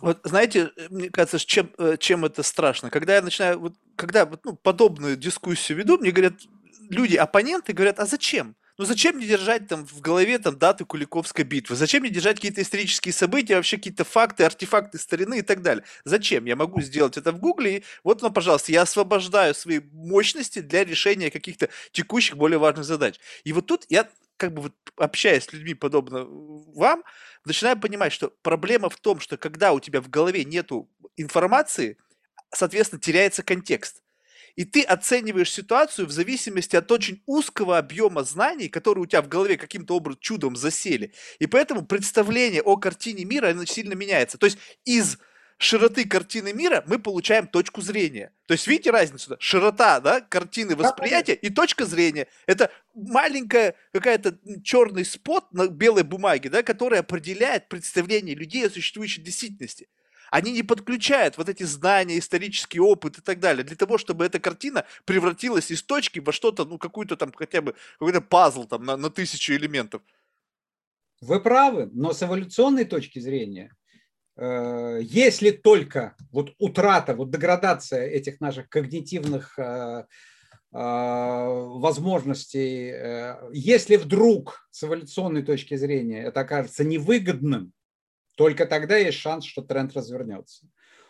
Вот 0.00 0.18
знаете, 0.24 0.72
мне 0.90 1.08
кажется, 1.08 1.38
чем, 1.38 1.72
э, 1.78 1.96
чем 2.00 2.24
это 2.24 2.42
страшно? 2.42 2.90
Когда 2.90 3.14
я 3.14 3.22
начинаю, 3.22 3.60
вот, 3.60 3.74
когда 3.94 4.28
ну, 4.42 4.56
подобную 4.56 5.16
дискуссию 5.16 5.78
веду, 5.78 5.98
мне 5.98 6.10
говорят, 6.10 6.34
люди, 6.90 7.14
оппоненты 7.14 7.72
говорят, 7.72 8.00
а 8.00 8.06
зачем? 8.06 8.56
Ну 8.78 8.84
зачем 8.84 9.16
мне 9.16 9.26
держать 9.26 9.66
там 9.66 9.84
в 9.84 10.00
голове 10.00 10.38
там 10.38 10.56
даты 10.56 10.84
Куликовской 10.84 11.44
битвы? 11.44 11.74
Зачем 11.74 12.02
мне 12.02 12.10
держать 12.10 12.36
какие-то 12.36 12.62
исторические 12.62 13.12
события, 13.12 13.56
вообще 13.56 13.76
какие-то 13.76 14.04
факты, 14.04 14.44
артефакты 14.44 14.98
старины 14.98 15.40
и 15.40 15.42
так 15.42 15.62
далее? 15.62 15.84
Зачем? 16.04 16.44
Я 16.44 16.54
могу 16.54 16.80
сделать 16.80 17.16
это 17.16 17.32
в 17.32 17.38
Гугле, 17.40 17.78
и 17.78 17.84
вот, 18.04 18.22
ну, 18.22 18.30
пожалуйста, 18.30 18.70
я 18.70 18.82
освобождаю 18.82 19.54
свои 19.54 19.80
мощности 19.92 20.60
для 20.60 20.84
решения 20.84 21.28
каких-то 21.32 21.68
текущих, 21.90 22.36
более 22.36 22.58
важных 22.58 22.84
задач. 22.84 23.18
И 23.42 23.52
вот 23.52 23.66
тут 23.66 23.84
я 23.88 24.08
как 24.36 24.54
бы 24.54 24.62
вот 24.62 24.74
общаясь 24.96 25.44
с 25.46 25.52
людьми 25.52 25.74
подобно 25.74 26.24
вам, 26.28 27.02
начинаю 27.44 27.76
понимать, 27.80 28.12
что 28.12 28.32
проблема 28.42 28.88
в 28.88 28.96
том, 29.00 29.18
что 29.18 29.36
когда 29.36 29.72
у 29.72 29.80
тебя 29.80 30.00
в 30.00 30.08
голове 30.08 30.44
нету 30.44 30.88
информации, 31.16 31.98
соответственно, 32.54 33.00
теряется 33.00 33.42
контекст. 33.42 34.02
И 34.56 34.64
ты 34.64 34.82
оцениваешь 34.82 35.52
ситуацию 35.52 36.06
в 36.06 36.10
зависимости 36.10 36.76
от 36.76 36.90
очень 36.90 37.22
узкого 37.26 37.78
объема 37.78 38.24
знаний, 38.24 38.68
которые 38.68 39.04
у 39.04 39.06
тебя 39.06 39.22
в 39.22 39.28
голове 39.28 39.56
каким-то 39.56 39.96
образом 39.96 40.20
чудом 40.20 40.56
засели. 40.56 41.12
И 41.38 41.46
поэтому 41.46 41.84
представление 41.84 42.62
о 42.62 42.76
картине 42.76 43.24
мира 43.24 43.50
оно 43.50 43.64
сильно 43.64 43.94
меняется. 43.94 44.38
То 44.38 44.46
есть 44.46 44.58
из 44.84 45.18
широты 45.58 46.06
картины 46.06 46.52
мира 46.52 46.84
мы 46.86 46.98
получаем 46.98 47.46
точку 47.46 47.82
зрения. 47.82 48.32
То 48.46 48.52
есть 48.52 48.66
видите 48.66 48.90
разницу? 48.90 49.36
Широта 49.40 50.00
да, 50.00 50.20
картины 50.20 50.76
восприятия 50.76 51.34
и 51.34 51.50
точка 51.50 51.84
зрения. 51.84 52.28
Это 52.46 52.70
маленькая 52.94 53.74
какая-то 53.92 54.38
черный 54.62 55.04
спот 55.04 55.52
на 55.52 55.68
белой 55.68 56.04
бумаге, 56.04 56.48
да, 56.48 56.62
который 56.62 57.00
определяет 57.00 57.68
представление 57.68 58.34
людей 58.34 58.66
о 58.66 58.70
существующей 58.70 59.20
действительности. 59.20 59.88
Они 60.30 60.52
не 60.52 60.62
подключают 60.62 61.38
вот 61.38 61.48
эти 61.48 61.62
знания, 61.62 62.18
исторический 62.18 62.80
опыт 62.80 63.18
и 63.18 63.22
так 63.22 63.40
далее, 63.40 63.64
для 63.64 63.76
того, 63.76 63.98
чтобы 63.98 64.24
эта 64.24 64.38
картина 64.38 64.84
превратилась 65.04 65.70
из 65.70 65.82
точки 65.82 66.18
во 66.18 66.32
что-то, 66.32 66.64
ну, 66.64 66.78
какую-то 66.78 67.16
там 67.16 67.32
хотя 67.32 67.62
бы, 67.62 67.74
какой-то 67.98 68.20
пазл 68.20 68.64
там 68.64 68.84
на, 68.84 68.96
на 68.96 69.10
тысячу 69.10 69.54
элементов. 69.54 70.02
Вы 71.20 71.40
правы, 71.40 71.90
но 71.92 72.12
с 72.12 72.22
эволюционной 72.22 72.84
точки 72.84 73.18
зрения, 73.18 73.74
э, 74.36 75.00
если 75.02 75.50
только 75.50 76.14
вот 76.30 76.54
утрата, 76.58 77.16
вот 77.16 77.30
деградация 77.30 78.06
этих 78.06 78.40
наших 78.40 78.68
когнитивных 78.68 79.58
э, 79.58 79.62
э, 79.62 80.04
возможностей, 80.72 82.94
если 83.52 83.96
вдруг 83.96 84.68
с 84.70 84.84
эволюционной 84.84 85.42
точки 85.42 85.74
зрения 85.74 86.22
это 86.22 86.40
окажется 86.40 86.84
невыгодным, 86.84 87.72
только 88.38 88.66
тогда 88.66 88.96
есть 88.96 89.18
шанс, 89.18 89.44
что 89.44 89.62
тренд 89.62 89.92
развернется. 89.94 90.68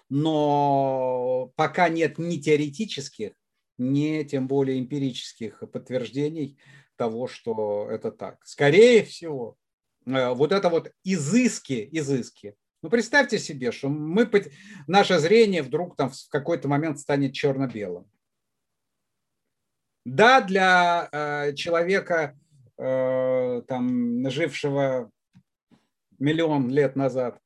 Но 0.09 1.53
пока 1.57 1.91
нет 1.91 2.17
ни 2.17 2.39
теоретических, 2.39 3.33
ни 3.77 4.23
тем 4.23 4.49
более 4.49 4.81
эмпирических 4.81 5.63
подтверждений 5.71 6.59
того, 6.97 7.27
что 7.29 7.91
это 7.91 8.13
так. 8.13 8.39
Скорее 8.47 9.05
всего, 9.05 9.59
э, 10.07 10.31
вот 10.31 10.53
это 10.53 10.71
вот 10.71 10.91
изыски, 11.05 11.87
изыски. 11.93 12.55
Ну, 12.81 12.89
представьте 12.89 13.39
себе, 13.39 13.73
что 13.73 13.91
мы, 13.91 14.27
наше 14.87 15.19
зрение 15.19 15.63
вдруг 15.63 15.97
там 15.97 16.09
в 16.09 16.29
какой-то 16.31 16.67
момент 16.67 16.99
станет 16.99 17.35
черно-белым. 17.35 18.11
Да, 20.07 20.41
для 20.41 21.11
э, 21.13 21.55
человека, 21.57 22.39
э, 22.79 23.63
там, 23.69 24.31
жившего 24.31 25.13
миллион 26.19 26.71
лет 26.71 26.97
назад, 26.97 27.39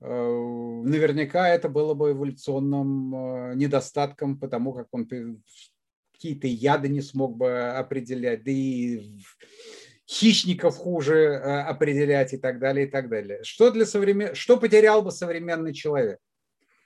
э, 0.00 0.06
наверняка 0.08 1.48
это 1.48 1.68
было 1.68 1.94
бы 1.94 2.12
эволюционным 2.12 3.14
э, 3.14 3.54
недостатком, 3.56 4.38
потому 4.38 4.72
как 4.72 4.88
он 4.92 5.08
какие-то 6.12 6.46
яды 6.46 6.88
не 6.88 7.02
смог 7.02 7.36
бы 7.36 7.68
определять, 7.70 8.44
да 8.44 8.50
и 8.50 9.18
хищников 10.08 10.76
хуже 10.76 11.36
определять 11.36 12.32
и 12.32 12.36
так 12.36 12.60
далее, 12.60 12.86
и 12.86 12.90
так 12.90 13.08
далее. 13.08 13.42
Что, 13.42 13.70
для 13.70 13.84
современ... 13.84 14.34
что 14.34 14.56
потерял 14.56 15.02
бы 15.02 15.10
современный 15.10 15.74
человек? 15.74 16.20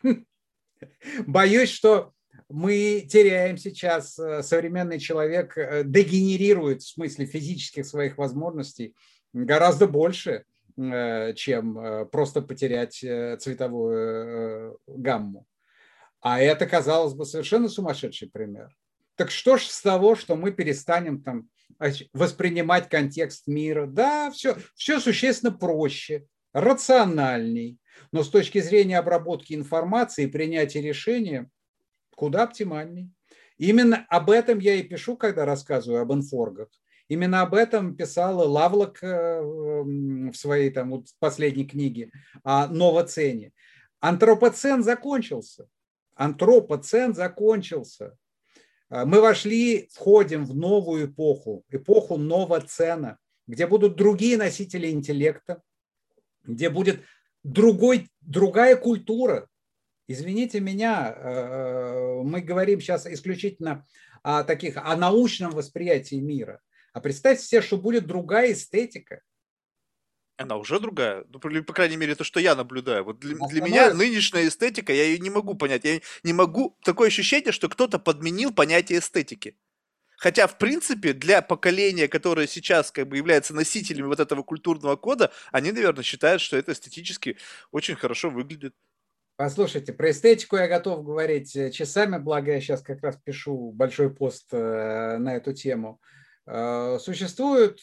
Боюсь, 1.27 1.69
что 1.69 2.13
мы 2.49 3.07
теряем 3.09 3.59
сейчас, 3.59 4.15
современный 4.15 4.99
человек 4.99 5.55
дегенерирует 5.85 6.83
в 6.83 6.89
смысле 6.89 7.27
физических 7.27 7.85
своих 7.85 8.17
возможностей 8.17 8.95
гораздо 9.33 9.87
больше, 9.87 10.45
чем 10.77 12.09
просто 12.11 12.43
потерять 12.43 12.95
цветовую 12.97 14.79
гамму. 14.87 15.47
А 16.21 16.41
это, 16.41 16.67
казалось 16.67 17.15
бы, 17.15 17.25
совершенно 17.25 17.69
сумасшедший 17.69 18.31
пример. 18.31 18.77
Так 19.17 19.31
что 19.31 19.57
ж 19.57 19.63
с 19.63 19.83
того, 19.83 20.15
что 20.17 20.37
мы 20.37 20.51
перестанем 20.51 21.23
там 21.23 21.49
воспринимать 22.13 22.89
контекст 22.89 23.47
мира? 23.47 23.87
Да, 23.87 24.31
все, 24.31 24.57
все 24.75 25.01
существенно 25.01 25.53
проще, 25.53 26.27
рациональней, 26.53 27.79
но 28.13 28.23
с 28.23 28.29
точки 28.29 28.61
зрения 28.61 28.99
обработки 28.99 29.55
информации 29.55 30.25
и 30.25 30.31
принятия 30.31 30.81
решения 30.81 31.51
куда 32.17 32.43
оптимальней. 32.45 33.11
Именно 33.57 34.07
об 34.09 34.31
этом 34.31 34.59
я 34.59 34.75
и 34.75 34.83
пишу, 34.83 35.17
когда 35.17 35.45
рассказываю 35.45 36.03
об 36.03 36.13
инфоргах. 36.13 36.69
Именно 37.11 37.43
об 37.43 37.55
этом 37.55 37.95
писала 37.95 38.45
Лавлок 38.45 39.03
э, 39.03 39.43
в 39.43 40.33
своей 40.33 40.71
там, 40.71 40.91
вот, 40.91 41.09
последней 41.19 41.67
книге 41.67 42.11
о 42.43 42.69
новоцене. 42.69 43.53
Антропоцен 44.01 44.83
закончился 44.83 45.69
антропоцен 46.21 47.15
закончился. 47.15 48.17
А, 48.91 49.07
мы 49.07 49.21
вошли, 49.23 49.89
входим 49.93 50.45
в 50.45 50.55
новую 50.55 51.07
эпоху, 51.07 51.65
эпоху 51.71 52.19
новоцена, 52.19 53.19
где 53.47 53.67
будут 53.67 53.97
другие 53.97 54.37
носители 54.37 54.91
интеллекта, 54.91 55.63
где 56.45 56.69
будет 56.69 57.01
другой, 57.43 58.11
другая 58.21 58.77
культура. 58.77 59.49
Извините 60.09 60.61
меня, 60.61 61.15
э, 61.17 62.21
мы 62.23 62.43
говорим 62.43 62.81
сейчас 62.81 63.07
исключительно 63.07 63.87
о 64.23 64.45
таких, 64.45 64.77
о 64.77 64.95
научном 64.97 65.53
восприятии 65.53 66.17
мира. 66.17 66.61
А 66.93 67.01
представьте 67.01 67.45
себе, 67.45 67.63
что 67.63 67.77
будет 67.77 68.07
другая 68.07 68.53
эстетика. 68.53 69.23
Она 70.37 70.57
уже 70.57 70.81
другая. 70.81 71.25
Ну, 71.29 71.39
по, 71.39 71.73
крайней 71.73 71.97
мере, 71.97 72.15
то, 72.15 72.25
что 72.25 72.41
я 72.41 72.55
наблюдаю. 72.55 73.05
Вот 73.05 73.19
для, 73.21 73.37
для 73.49 73.61
меня 73.61 73.93
нынешняя 73.93 74.49
эстетика, 74.49 74.93
я 74.93 75.05
ее 75.05 75.19
не 75.19 75.29
могу 75.29 75.55
понять. 75.55 75.85
Я 75.85 76.01
не 76.23 76.33
могу... 76.33 76.79
Такое 76.83 77.09
ощущение, 77.09 77.53
что 77.53 77.69
кто-то 77.69 77.99
подменил 77.99 78.53
понятие 78.53 79.01
эстетики. 79.01 79.57
Хотя, 80.17 80.47
в 80.47 80.59
принципе, 80.59 81.13
для 81.13 81.43
поколения, 81.43 82.09
которое 82.09 82.47
сейчас 82.47 82.91
как 82.91 83.09
бы 83.09 83.19
является 83.19 83.55
носителями 83.55 84.07
вот 84.07 84.21
этого 84.21 84.43
культурного 84.43 84.97
кода, 84.97 85.31
они, 85.53 85.73
наверное, 85.73 86.05
считают, 86.05 86.43
что 86.43 86.57
это 86.57 86.73
эстетически 86.73 87.37
очень 87.71 87.95
хорошо 87.95 88.31
выглядит. 88.31 88.75
Послушайте, 89.37 89.95
про 89.95 90.11
эстетику 90.11 90.57
я 90.57 90.69
готов 90.69 91.03
говорить 91.05 91.57
э, 91.57 91.71
часами, 91.71 92.19
благо 92.19 92.53
я 92.53 92.61
сейчас 92.61 92.83
как 92.83 93.03
раз 93.03 93.17
пишу 93.17 93.73
большой 93.73 94.15
пост 94.15 94.49
э, 94.53 95.17
на 95.17 95.37
эту 95.37 95.55
тему. 95.55 95.99
Э, 96.53 96.99
существуют 97.01 97.81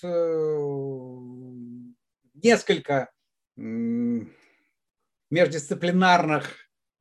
несколько 2.34 3.10
междисциплинарных 5.32 6.54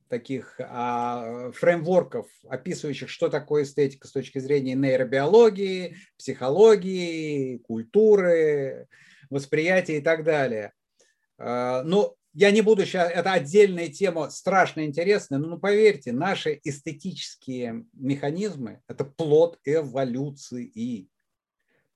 таких 0.08 0.60
а, 0.60 1.50
фреймворков, 1.52 2.28
описывающих, 2.48 3.10
что 3.10 3.28
такое 3.28 3.64
эстетика 3.64 4.06
с 4.06 4.12
точки 4.12 4.38
зрения 4.38 4.74
нейробиологии, 4.74 5.96
психологии, 6.16 7.58
культуры, 7.58 8.86
восприятия 9.28 9.98
и 9.98 10.00
так 10.00 10.22
далее. 10.22 10.72
А, 11.38 11.82
но 11.82 12.14
я 12.32 12.52
не 12.52 12.62
буду 12.62 12.86
сейчас, 12.86 13.10
это 13.10 13.32
отдельная 13.32 13.88
тема, 13.88 14.30
страшно 14.30 14.84
интересная, 14.84 15.40
но 15.40 15.48
ну, 15.48 15.58
поверьте, 15.58 16.12
наши 16.12 16.60
эстетические 16.62 17.86
механизмы– 17.92 18.82
это 18.88 19.04
плод 19.04 19.58
эволюции. 19.64 21.08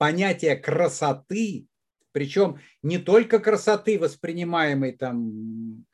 Понятие 0.01 0.57
красоты 0.57 1.69
причем 2.13 2.59
не 2.83 2.99
только 2.99 3.39
красоты, 3.39 3.99
воспринимаемой 3.99 4.93
там 4.93 5.85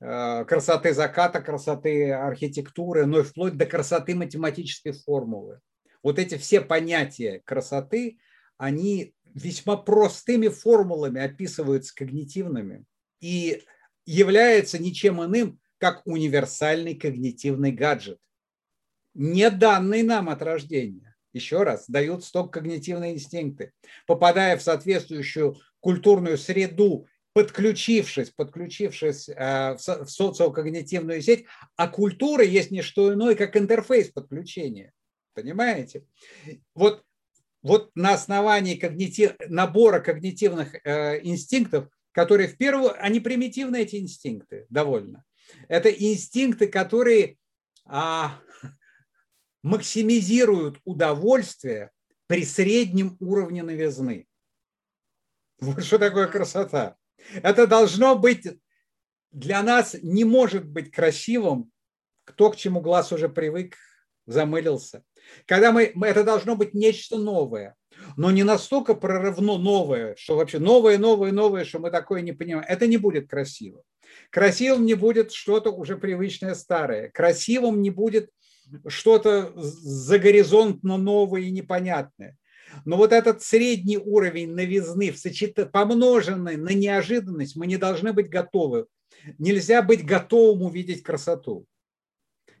э, 0.00 0.44
красоты 0.44 0.92
заката, 0.92 1.40
красоты 1.40 2.12
архитектуры, 2.12 3.06
но 3.06 3.20
и 3.20 3.22
вплоть 3.22 3.56
до 3.56 3.66
красоты 3.66 4.14
математической 4.14 4.92
формулы. 4.92 5.60
Вот 6.02 6.18
эти 6.18 6.36
все 6.36 6.60
понятия 6.60 7.42
красоты, 7.44 8.18
они 8.58 9.14
весьма 9.34 9.76
простыми 9.76 10.48
формулами 10.48 11.20
описываются 11.20 11.94
когнитивными 11.94 12.84
и 13.20 13.62
являются 14.04 14.78
ничем 14.78 15.24
иным, 15.24 15.58
как 15.78 16.02
универсальный 16.06 16.94
когнитивный 16.94 17.72
гаджет, 17.72 18.18
не 19.14 19.50
данный 19.50 20.02
нам 20.02 20.28
от 20.28 20.42
рождения 20.42 21.05
еще 21.36 21.62
раз, 21.62 21.84
дают 21.88 22.24
сток 22.24 22.52
когнитивные 22.52 23.14
инстинкты. 23.14 23.72
Попадая 24.06 24.56
в 24.56 24.62
соответствующую 24.62 25.56
культурную 25.80 26.36
среду, 26.38 27.06
подключившись, 27.32 28.30
подключившись 28.30 29.28
э, 29.28 29.76
в 29.76 30.08
социокогнитивную 30.08 31.22
сеть, 31.22 31.44
а 31.76 31.86
культура 31.86 32.42
есть 32.42 32.70
не 32.70 32.82
что 32.82 33.12
иное, 33.12 33.34
как 33.34 33.56
интерфейс 33.56 34.08
подключения. 34.08 34.92
Понимаете? 35.34 36.04
Вот, 36.74 37.04
вот 37.62 37.90
на 37.94 38.14
основании 38.14 38.76
когнитив, 38.76 39.34
набора 39.48 40.00
когнитивных 40.00 40.74
э, 40.82 41.20
инстинктов, 41.22 41.88
которые 42.12 42.48
в 42.48 42.56
первую, 42.56 42.94
они 43.04 43.20
примитивны, 43.20 43.82
эти 43.82 43.96
инстинкты, 43.96 44.64
довольно. 44.70 45.22
Это 45.68 45.90
инстинкты, 45.90 46.66
которые 46.66 47.36
а, 47.84 48.40
максимизируют 49.66 50.78
удовольствие 50.84 51.90
при 52.28 52.44
среднем 52.44 53.16
уровне 53.18 53.64
новизны. 53.64 54.28
Вот 55.58 55.82
что 55.82 55.98
такое 55.98 56.28
красота. 56.28 56.96
Это 57.42 57.66
должно 57.66 58.16
быть 58.16 58.46
для 59.32 59.64
нас 59.64 59.96
не 60.00 60.24
может 60.24 60.68
быть 60.68 60.92
красивым, 60.92 61.72
кто 62.24 62.50
к 62.50 62.56
чему 62.56 62.80
глаз 62.80 63.10
уже 63.10 63.28
привык, 63.28 63.76
замылился. 64.24 65.02
Когда 65.46 65.72
мы, 65.72 65.92
это 66.00 66.22
должно 66.22 66.54
быть 66.54 66.72
нечто 66.72 67.18
новое, 67.18 67.74
но 68.16 68.30
не 68.30 68.44
настолько 68.44 68.94
прорывно 68.94 69.58
новое, 69.58 70.14
что 70.16 70.36
вообще 70.36 70.60
новое, 70.60 70.96
новое, 70.96 71.32
новое, 71.32 71.64
что 71.64 71.80
мы 71.80 71.90
такое 71.90 72.20
не 72.20 72.32
понимаем. 72.32 72.64
Это 72.68 72.86
не 72.86 72.98
будет 72.98 73.28
красиво. 73.28 73.82
Красивым 74.30 74.86
не 74.86 74.94
будет 74.94 75.32
что-то 75.32 75.70
уже 75.72 75.96
привычное 75.96 76.54
старое. 76.54 77.10
Красивым 77.10 77.82
не 77.82 77.90
будет 77.90 78.30
что-то 78.88 79.52
за 79.56 80.18
горизонт, 80.18 80.82
но 80.82 80.96
новое 80.98 81.42
и 81.42 81.50
непонятное. 81.50 82.36
Но 82.84 82.96
вот 82.96 83.12
этот 83.12 83.42
средний 83.42 83.98
уровень 83.98 84.52
новизны, 84.52 85.14
помноженный 85.72 86.56
на 86.56 86.70
неожиданность, 86.70 87.56
мы 87.56 87.66
не 87.66 87.76
должны 87.76 88.12
быть 88.12 88.28
готовы. 88.28 88.86
Нельзя 89.38 89.82
быть 89.82 90.04
готовым 90.04 90.62
увидеть 90.62 91.02
красоту. 91.02 91.66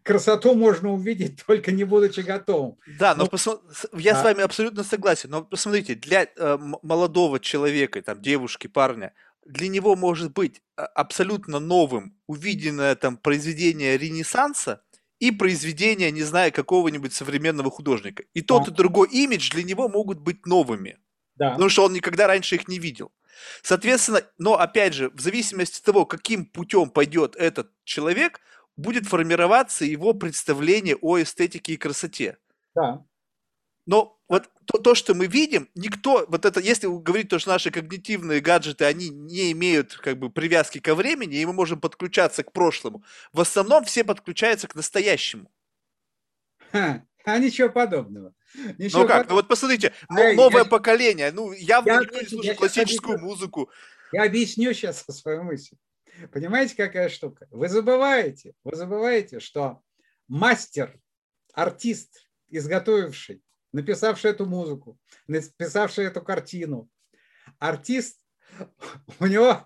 Красоту 0.02 0.54
можно 0.54 0.92
увидеть, 0.92 1.42
только 1.46 1.72
не 1.72 1.84
будучи 1.84 2.20
готовым. 2.20 2.78
Да, 2.98 3.14
но 3.14 3.24
ну, 3.24 3.30
посмо... 3.30 3.60
я 3.92 4.12
а... 4.12 4.20
с 4.20 4.24
вами 4.24 4.42
абсолютно 4.42 4.84
согласен. 4.84 5.30
Но 5.30 5.42
посмотрите, 5.42 5.96
для 5.96 6.24
э, 6.24 6.58
молодого 6.82 7.40
человека, 7.40 8.00
там, 8.02 8.22
девушки, 8.22 8.68
парня, 8.68 9.12
для 9.44 9.68
него 9.68 9.96
может 9.96 10.32
быть 10.32 10.62
а, 10.76 10.86
абсолютно 10.86 11.60
новым 11.60 12.16
увиденное 12.26 12.94
там 12.96 13.16
произведение 13.16 13.96
Ренессанса, 13.96 14.82
и 15.18 15.30
произведения, 15.30 16.10
не 16.10 16.22
знаю, 16.22 16.52
какого-нибудь 16.52 17.12
современного 17.12 17.70
художника. 17.70 18.24
И 18.34 18.42
тот, 18.42 18.66
да. 18.66 18.72
и 18.72 18.74
другой 18.74 19.08
имидж 19.08 19.50
для 19.50 19.62
него 19.62 19.88
могут 19.88 20.20
быть 20.20 20.46
новыми. 20.46 20.98
Да. 21.36 21.52
Потому 21.52 21.68
что 21.68 21.84
он 21.84 21.92
никогда 21.92 22.26
раньше 22.26 22.56
их 22.56 22.68
не 22.68 22.78
видел. 22.78 23.12
Соответственно, 23.62 24.22
но 24.38 24.58
опять 24.58 24.94
же, 24.94 25.10
в 25.10 25.20
зависимости 25.20 25.78
от 25.78 25.84
того, 25.84 26.06
каким 26.06 26.46
путем 26.46 26.90
пойдет 26.90 27.36
этот 27.36 27.70
человек, 27.84 28.40
будет 28.76 29.06
формироваться 29.06 29.84
его 29.84 30.14
представление 30.14 30.96
о 30.96 31.20
эстетике 31.20 31.74
и 31.74 31.76
красоте. 31.76 32.38
Да. 32.74 33.04
Но 33.86 34.20
вот 34.28 34.50
то, 34.64 34.78
то, 34.78 34.94
что 34.96 35.14
мы 35.14 35.28
видим, 35.28 35.70
никто, 35.76 36.26
вот 36.28 36.44
это, 36.44 36.58
если 36.58 36.88
говорить, 36.88 37.28
то, 37.28 37.38
что 37.38 37.50
наши 37.50 37.70
когнитивные 37.70 38.40
гаджеты, 38.40 38.84
они 38.84 39.08
не 39.10 39.52
имеют 39.52 39.94
как 39.94 40.18
бы 40.18 40.28
привязки 40.28 40.80
ко 40.80 40.96
времени, 40.96 41.36
и 41.36 41.46
мы 41.46 41.52
можем 41.52 41.80
подключаться 41.80 42.42
к 42.42 42.52
прошлому, 42.52 43.04
в 43.32 43.40
основном 43.40 43.84
все 43.84 44.02
подключаются 44.02 44.66
к 44.66 44.74
настоящему. 44.74 45.50
Ха, 46.72 47.06
а 47.24 47.38
ничего 47.38 47.68
подобного. 47.68 48.34
Ничего 48.76 49.02
ну 49.02 49.08
как, 49.08 49.22
под... 49.22 49.28
ну 49.28 49.34
вот 49.36 49.48
посмотрите, 49.48 49.92
а, 50.08 50.32
новое 50.32 50.64
я... 50.64 50.68
поколение, 50.68 51.30
ну 51.30 51.52
явно 51.52 51.92
я, 51.92 52.00
никто 52.00 52.20
не 52.20 52.26
слушает 52.26 52.54
я, 52.54 52.58
классическую 52.58 53.18
музыку. 53.20 53.70
Я 54.12 54.24
объясню 54.24 54.72
сейчас 54.72 55.04
свою 55.10 55.44
мысль. 55.44 55.76
Понимаете, 56.32 56.74
какая 56.74 57.08
штука? 57.08 57.46
Вы 57.50 57.68
забываете, 57.68 58.54
вы 58.64 58.74
забываете, 58.74 59.38
что 59.38 59.82
мастер, 60.26 60.98
артист, 61.52 62.26
изготовивший 62.48 63.42
написавший 63.76 64.30
эту 64.30 64.46
музыку, 64.46 64.98
написавший 65.26 66.06
эту 66.06 66.22
картину, 66.22 66.88
артист, 67.58 68.18
у 69.20 69.26
него 69.26 69.64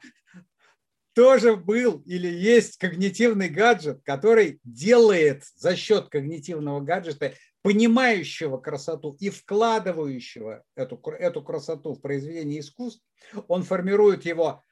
тоже 1.15 1.57
был 1.57 2.03
или 2.07 2.27
есть 2.29 2.77
когнитивный 2.77 3.49
гаджет, 3.49 4.01
который 4.05 4.61
делает 4.65 5.45
за 5.55 5.77
счет 5.77 6.09
когнитивного 6.09 6.81
гаджета, 6.81 7.35
понимающего 7.63 8.59
красоту 8.59 9.17
и 9.21 9.31
вкладывающего 9.31 10.65
эту, 10.75 11.01
эту 11.11 11.43
красоту 11.43 11.95
в 11.95 12.01
произведение 12.01 12.61
искусств, 12.61 13.05
он 13.49 13.63
формирует 13.63 14.25
его 14.25 14.65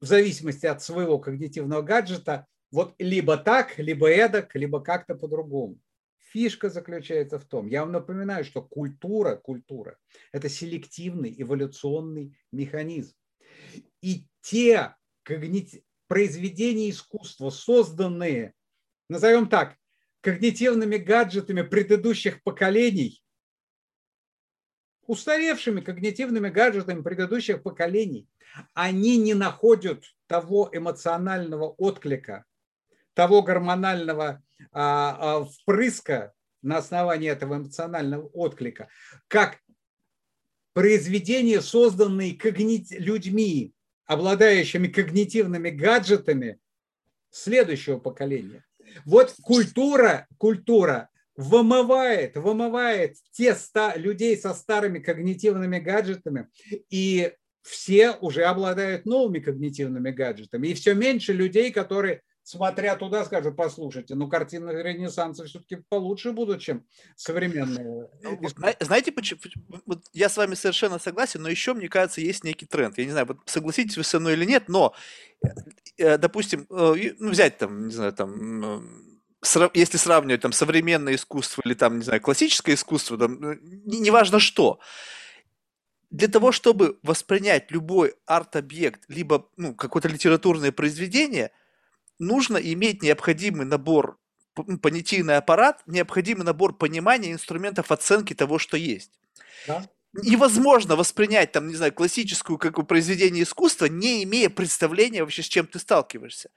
в 0.00 0.06
зависимости 0.06 0.66
от 0.66 0.82
своего 0.82 1.18
когнитивного 1.18 1.80
гаджета 1.80 2.46
вот 2.70 2.94
либо 2.98 3.38
так, 3.38 3.78
либо 3.78 4.10
эдак, 4.10 4.54
либо 4.54 4.80
как-то 4.80 5.14
по-другому. 5.14 5.78
Фишка 6.36 6.68
заключается 6.68 7.38
в 7.38 7.46
том, 7.46 7.66
я 7.66 7.80
вам 7.80 7.92
напоминаю, 7.92 8.44
что 8.44 8.60
культура, 8.60 9.36
культура– 9.36 9.96
это 10.32 10.50
селективный 10.50 11.34
эволюционный 11.38 12.38
механизм. 12.52 13.14
И 14.02 14.26
те 14.42 14.94
когнити... 15.22 15.82
произведения 16.08 16.90
искусства, 16.90 17.48
созданные, 17.48 18.52
назовем 19.08 19.48
так, 19.48 19.78
когнитивными 20.20 20.98
гаджетами 20.98 21.62
предыдущих 21.62 22.42
поколений, 22.42 23.24
устаревшими 25.06 25.80
когнитивными 25.80 26.50
гаджетами 26.50 27.00
предыдущих 27.00 27.62
поколений, 27.62 28.28
они 28.74 29.16
не 29.16 29.32
находят 29.32 30.04
того 30.26 30.68
эмоционального 30.70 31.70
отклика, 31.70 32.44
того 33.14 33.40
гормонального 33.42 34.42
впрыска 34.72 36.32
на 36.62 36.78
основании 36.78 37.30
этого 37.30 37.56
эмоционального 37.56 38.26
отклика, 38.28 38.88
как 39.28 39.58
произведения, 40.72 41.60
созданные 41.60 42.34
когнит... 42.34 42.90
людьми, 42.90 43.72
обладающими 44.06 44.88
когнитивными 44.88 45.70
гаджетами 45.70 46.58
следующего 47.30 47.98
поколения. 47.98 48.64
Вот 49.04 49.34
культура, 49.42 50.26
культура 50.38 51.08
вымывает, 51.36 52.36
вымывает 52.36 53.16
те 53.32 53.54
ста, 53.54 53.96
людей 53.96 54.36
со 54.36 54.54
старыми 54.54 55.00
когнитивными 55.00 55.78
гаджетами, 55.78 56.48
и 56.88 57.32
все 57.62 58.12
уже 58.12 58.44
обладают 58.44 59.06
новыми 59.06 59.40
когнитивными 59.40 60.10
гаджетами. 60.12 60.68
И 60.68 60.74
все 60.74 60.94
меньше 60.94 61.32
людей, 61.32 61.72
которые 61.72 62.22
смотря 62.46 62.94
туда, 62.94 63.24
скажут, 63.24 63.56
послушайте, 63.56 64.14
ну 64.14 64.28
картины 64.28 64.70
Ренессанса 64.70 65.46
все-таки 65.46 65.82
получше 65.88 66.30
будут, 66.30 66.60
чем 66.60 66.84
современные. 67.16 68.08
Ну, 68.22 68.38
знаете, 68.78 69.10
почему? 69.10 69.40
Вот 69.84 70.04
я 70.12 70.28
с 70.28 70.36
вами 70.36 70.54
совершенно 70.54 71.00
согласен, 71.00 71.42
но 71.42 71.48
еще, 71.48 71.74
мне 71.74 71.88
кажется, 71.88 72.20
есть 72.20 72.44
некий 72.44 72.64
тренд. 72.64 72.96
Я 72.98 73.04
не 73.04 73.10
знаю, 73.10 73.26
вот 73.26 73.38
согласитесь 73.46 73.96
вы 73.96 74.04
со 74.04 74.20
мной 74.20 74.34
или 74.34 74.44
нет, 74.44 74.68
но, 74.68 74.94
э, 75.42 75.48
э, 75.98 76.18
допустим, 76.18 76.68
э, 76.70 77.14
ну, 77.18 77.30
взять 77.30 77.58
там, 77.58 77.88
не 77.88 77.92
знаю, 77.92 78.12
там, 78.12 79.10
если 79.74 79.96
сравнивать 79.96 80.42
там 80.42 80.52
современное 80.52 81.16
искусство 81.16 81.62
или 81.64 81.74
там, 81.74 81.98
не 81.98 82.04
знаю, 82.04 82.20
классическое 82.20 82.76
искусство, 82.76 83.18
там, 83.18 83.58
неважно 83.84 84.38
что, 84.38 84.78
для 86.10 86.28
того, 86.28 86.52
чтобы 86.52 87.00
воспринять 87.02 87.72
любой 87.72 88.14
арт-объект, 88.24 89.02
либо 89.08 89.48
ну, 89.56 89.74
какое-то 89.74 90.06
литературное 90.06 90.70
произведение– 90.70 91.50
нужно 92.18 92.56
иметь 92.56 93.02
необходимый 93.02 93.66
набор, 93.66 94.18
понятийный 94.54 95.36
аппарат, 95.36 95.82
необходимый 95.86 96.44
набор 96.44 96.76
понимания 96.76 97.32
инструментов 97.32 97.92
оценки 97.92 98.34
того, 98.34 98.58
что 98.58 98.76
есть. 98.76 99.12
Да? 99.66 99.86
Невозможно 100.12 100.96
воспринять, 100.96 101.52
там, 101.52 101.68
не 101.68 101.74
знаю, 101.74 101.92
классическую 101.92 102.58
как 102.58 102.86
произведение 102.86 103.42
искусства, 103.42 103.86
не 103.86 104.24
имея 104.24 104.48
представления 104.48 105.22
вообще, 105.22 105.42
с 105.42 105.46
чем 105.46 105.66
ты 105.66 105.78
сталкиваешься. 105.78 106.50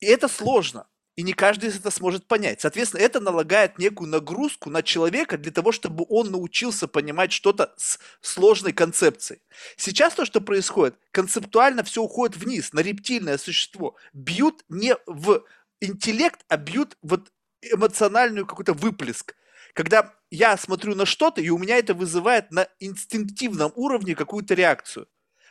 И 0.00 0.06
это 0.06 0.28
сложно. 0.28 0.86
И 1.16 1.22
не 1.22 1.32
каждый 1.32 1.68
из 1.68 1.76
это 1.76 1.90
сможет 1.90 2.26
понять. 2.26 2.60
Соответственно, 2.60 3.00
это 3.02 3.20
налагает 3.20 3.78
некую 3.78 4.08
нагрузку 4.08 4.70
на 4.70 4.82
человека 4.82 5.36
для 5.36 5.52
того, 5.52 5.72
чтобы 5.72 6.06
он 6.08 6.30
научился 6.30 6.88
понимать 6.88 7.32
что-то 7.32 7.74
с 7.76 7.98
сложной 8.20 8.72
концепцией. 8.72 9.40
Сейчас 9.76 10.14
то, 10.14 10.24
что 10.24 10.40
происходит, 10.40 10.96
концептуально 11.10 11.82
все 11.82 12.02
уходит 12.02 12.36
вниз, 12.36 12.72
на 12.72 12.80
рептильное 12.80 13.38
существо. 13.38 13.96
Бьют 14.12 14.64
не 14.68 14.96
в 15.06 15.44
интеллект, 15.80 16.40
а 16.48 16.56
бьют 16.56 16.96
вот 17.02 17.32
эмоциональную 17.62 18.46
какой-то 18.46 18.72
выплеск. 18.72 19.34
Когда 19.74 20.14
я 20.30 20.56
смотрю 20.56 20.94
на 20.94 21.06
что-то, 21.06 21.40
и 21.40 21.50
у 21.50 21.58
меня 21.58 21.76
это 21.76 21.94
вызывает 21.94 22.50
на 22.50 22.68
инстинктивном 22.78 23.72
уровне 23.74 24.14
какую-то 24.14 24.54
реакцию. 24.54 25.06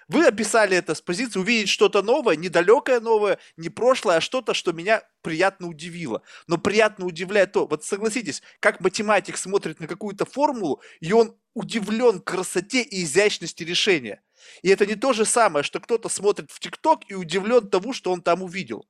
Вы 0.09 0.25
описали 0.25 0.75
это 0.75 0.95
с 0.95 1.01
позиции 1.01 1.39
увидеть 1.39 1.69
что-то 1.69 2.01
новое, 2.01 2.35
недалекое 2.35 2.99
новое, 2.99 3.37
не 3.57 3.69
прошлое, 3.69 4.17
а 4.17 4.21
что-то, 4.21 4.55
что 4.55 4.73
меня 4.73 5.03
приятно 5.21 5.67
удивило. 5.67 6.23
Но 6.47 6.57
приятно 6.57 7.05
удивляет 7.05 7.51
то, 7.51 7.67
вот 7.67 7.85
согласитесь, 7.85 8.41
как 8.59 8.81
математик 8.81 9.37
смотрит 9.37 9.79
на 9.79 9.87
какую-то 9.87 10.25
формулу, 10.25 10.81
и 10.99 11.13
он 11.13 11.37
удивлен 11.53 12.21
красоте 12.21 12.81
и 12.81 13.03
изящности 13.03 13.61
решения. 13.63 14.23
И 14.63 14.69
это 14.69 14.87
не 14.87 14.95
то 14.95 15.13
же 15.13 15.25
самое, 15.25 15.61
что 15.61 15.79
кто-то 15.79 16.09
смотрит 16.09 16.49
в 16.49 16.59
ТикТок 16.59 17.01
и 17.07 17.13
удивлен 17.13 17.69
тому, 17.69 17.93
что 17.93 18.11
он 18.11 18.23
там 18.23 18.41
увидел. 18.41 18.87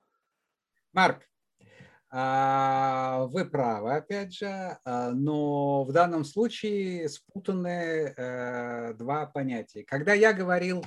Марк, 0.93 1.27
вы 2.11 3.45
правы, 3.45 3.95
опять 3.95 4.33
же, 4.33 4.47
а, 4.83 5.11
но 5.11 5.83
в 5.83 5.91
данном 5.91 6.25
случае 6.25 7.07
спутаны 7.07 8.13
э, 8.17 8.93
два 8.95 9.27
понятия. 9.27 9.83
Когда 9.83 10.13
я 10.13 10.33
говорил 10.33 10.83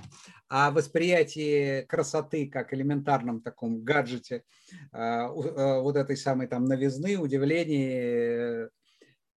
о 0.49 0.73
восприятии 0.73 1.83
красоты 1.83 2.49
как 2.49 2.75
элементарном 2.75 3.41
таком 3.41 3.85
гаджете, 3.85 4.43
а, 4.91 5.27
э, 5.27 5.81
вот 5.81 5.97
этой 5.97 6.17
самой 6.17 6.49
там 6.49 6.65
новизны, 6.65 7.17
удивления, 7.17 8.69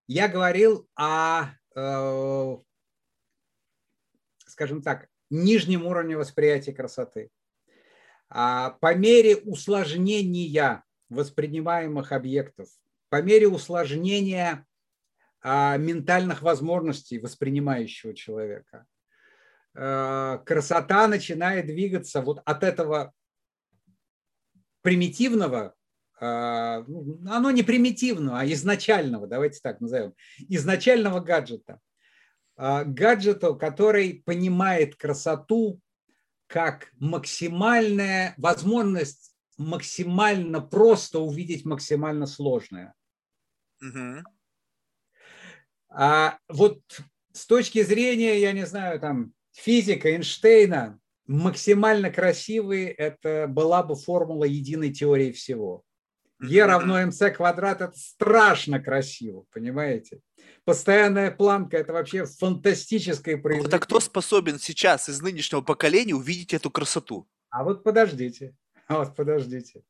я 0.08 0.28
говорил 0.28 0.88
о, 0.96 1.48
э, 1.76 2.56
скажем 4.46 4.80
так, 4.80 5.08
нижнем 5.28 5.84
уровне 5.84 6.16
восприятия 6.16 6.72
красоты. 6.72 7.28
По 8.28 8.94
мере 8.94 9.36
усложнения 9.36 10.82
воспринимаемых 11.08 12.12
объектов, 12.12 12.68
по 13.08 13.22
мере 13.22 13.48
усложнения 13.48 14.66
а, 15.40 15.76
ментальных 15.76 16.42
возможностей 16.42 17.18
воспринимающего 17.18 18.14
человека, 18.14 18.86
а, 19.76 20.38
красота 20.38 21.06
начинает 21.06 21.66
двигаться 21.66 22.22
вот 22.22 22.40
от 22.44 22.64
этого 22.64 23.12
примитивного, 24.80 25.74
а, 26.20 26.82
ну, 26.88 27.20
оно 27.28 27.50
не 27.50 27.62
примитивного, 27.62 28.40
а 28.40 28.46
изначального, 28.46 29.26
давайте 29.26 29.60
так 29.62 29.80
назовем, 29.80 30.14
изначального 30.48 31.20
гаджета, 31.20 31.80
гаджета, 32.56 33.54
который 33.54 34.22
понимает 34.24 34.94
красоту 34.96 35.80
как 36.46 36.92
максимальная 36.98 38.34
возможность 38.36 39.33
максимально 39.58 40.60
просто 40.60 41.18
увидеть 41.18 41.64
максимально 41.64 42.26
сложное. 42.26 42.94
Угу. 43.80 44.24
А 45.90 46.38
вот 46.48 46.80
с 47.32 47.46
точки 47.46 47.82
зрения, 47.82 48.40
я 48.40 48.52
не 48.52 48.66
знаю, 48.66 49.00
там 49.00 49.32
физика 49.52 50.10
Эйнштейна, 50.10 50.98
максимально 51.26 52.10
красивый 52.10 52.86
это 52.86 53.46
была 53.48 53.82
бы 53.82 53.94
формула 53.94 54.44
единой 54.44 54.92
теории 54.92 55.32
всего. 55.32 55.84
Е 56.42 56.66
равно 56.66 57.00
МС 57.06 57.18
квадрат– 57.34 57.80
это 57.80 57.96
страшно 57.96 58.80
красиво, 58.80 59.46
понимаете? 59.52 60.20
Постоянная 60.64 61.30
планка– 61.30 61.76
это 61.78 61.92
вообще 61.92 62.26
фантастическое 62.26 63.36
произведение. 63.36 63.70
Вот 63.70 63.74
а 63.74 63.78
кто 63.78 64.00
способен 64.00 64.58
сейчас 64.58 65.08
из 65.08 65.22
нынешнего 65.22 65.60
поколения 65.60 66.14
увидеть 66.14 66.52
эту 66.52 66.70
красоту? 66.70 67.26
А 67.50 67.64
вот 67.64 67.84
подождите. 67.84 68.54
Вот 68.88 69.16
подождите. 69.16 69.82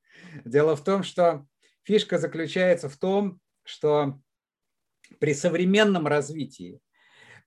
Дело 0.45 0.76
в 0.76 0.84
том, 0.84 1.03
что 1.03 1.47
фишка 1.82 2.18
заключается 2.18 2.88
в 2.88 2.97
том, 2.97 3.40
что 3.64 4.20
при 5.18 5.34
современном 5.34 6.07
развитии 6.07 6.80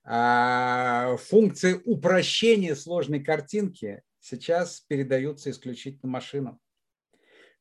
а, 0.04 1.16
функции 1.16 1.80
упрощения 1.84 2.74
сложной 2.74 3.22
картинки 3.22 4.02
сейчас 4.20 4.80
передаются 4.80 5.50
исключительно 5.50 6.10
машинам. 6.10 6.60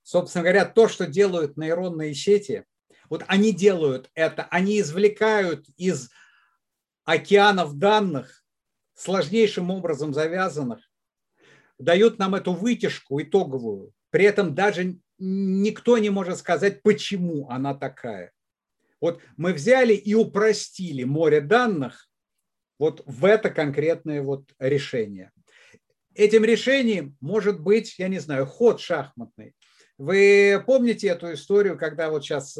Собственно 0.03 0.43
говоря, 0.43 0.65
то, 0.65 0.87
что 0.87 1.05
делают 1.05 1.57
нейронные 1.57 2.13
сети, 2.13 2.63
вот 3.09 3.23
они 3.27 3.51
делают 3.51 4.09
это, 4.13 4.47
они 4.49 4.79
извлекают 4.79 5.67
из 5.75 6.09
океанов 7.03 7.77
данных, 7.77 8.43
сложнейшим 8.93 9.69
образом 9.69 10.13
завязанных, 10.13 10.86
дают 11.79 12.19
нам 12.19 12.35
эту 12.35 12.53
вытяжку 12.53 13.21
итоговую. 13.21 13.91
При 14.09 14.25
этом 14.25 14.55
даже 14.55 14.97
никто 15.17 15.97
не 15.97 16.09
может 16.09 16.37
сказать, 16.37 16.81
почему 16.83 17.49
она 17.49 17.73
такая. 17.73 18.31
Вот 19.01 19.21
мы 19.35 19.53
взяли 19.53 19.93
и 19.93 20.13
упростили 20.15 21.03
море 21.03 21.41
данных 21.41 22.07
вот 22.79 23.03
в 23.05 23.25
это 23.25 23.49
конкретное 23.49 24.21
вот 24.21 24.51
решение. 24.59 25.31
этим 26.13 26.43
решением 26.43 27.15
может 27.19 27.59
быть, 27.61 27.99
я 27.99 28.07
не 28.07 28.19
знаю, 28.19 28.45
ход 28.45 28.79
шахматный. 28.79 29.55
Вы 29.97 30.63
помните 30.65 31.07
эту 31.07 31.33
историю, 31.33 31.77
когда 31.77 32.09
вот 32.09 32.23
сейчас 32.23 32.57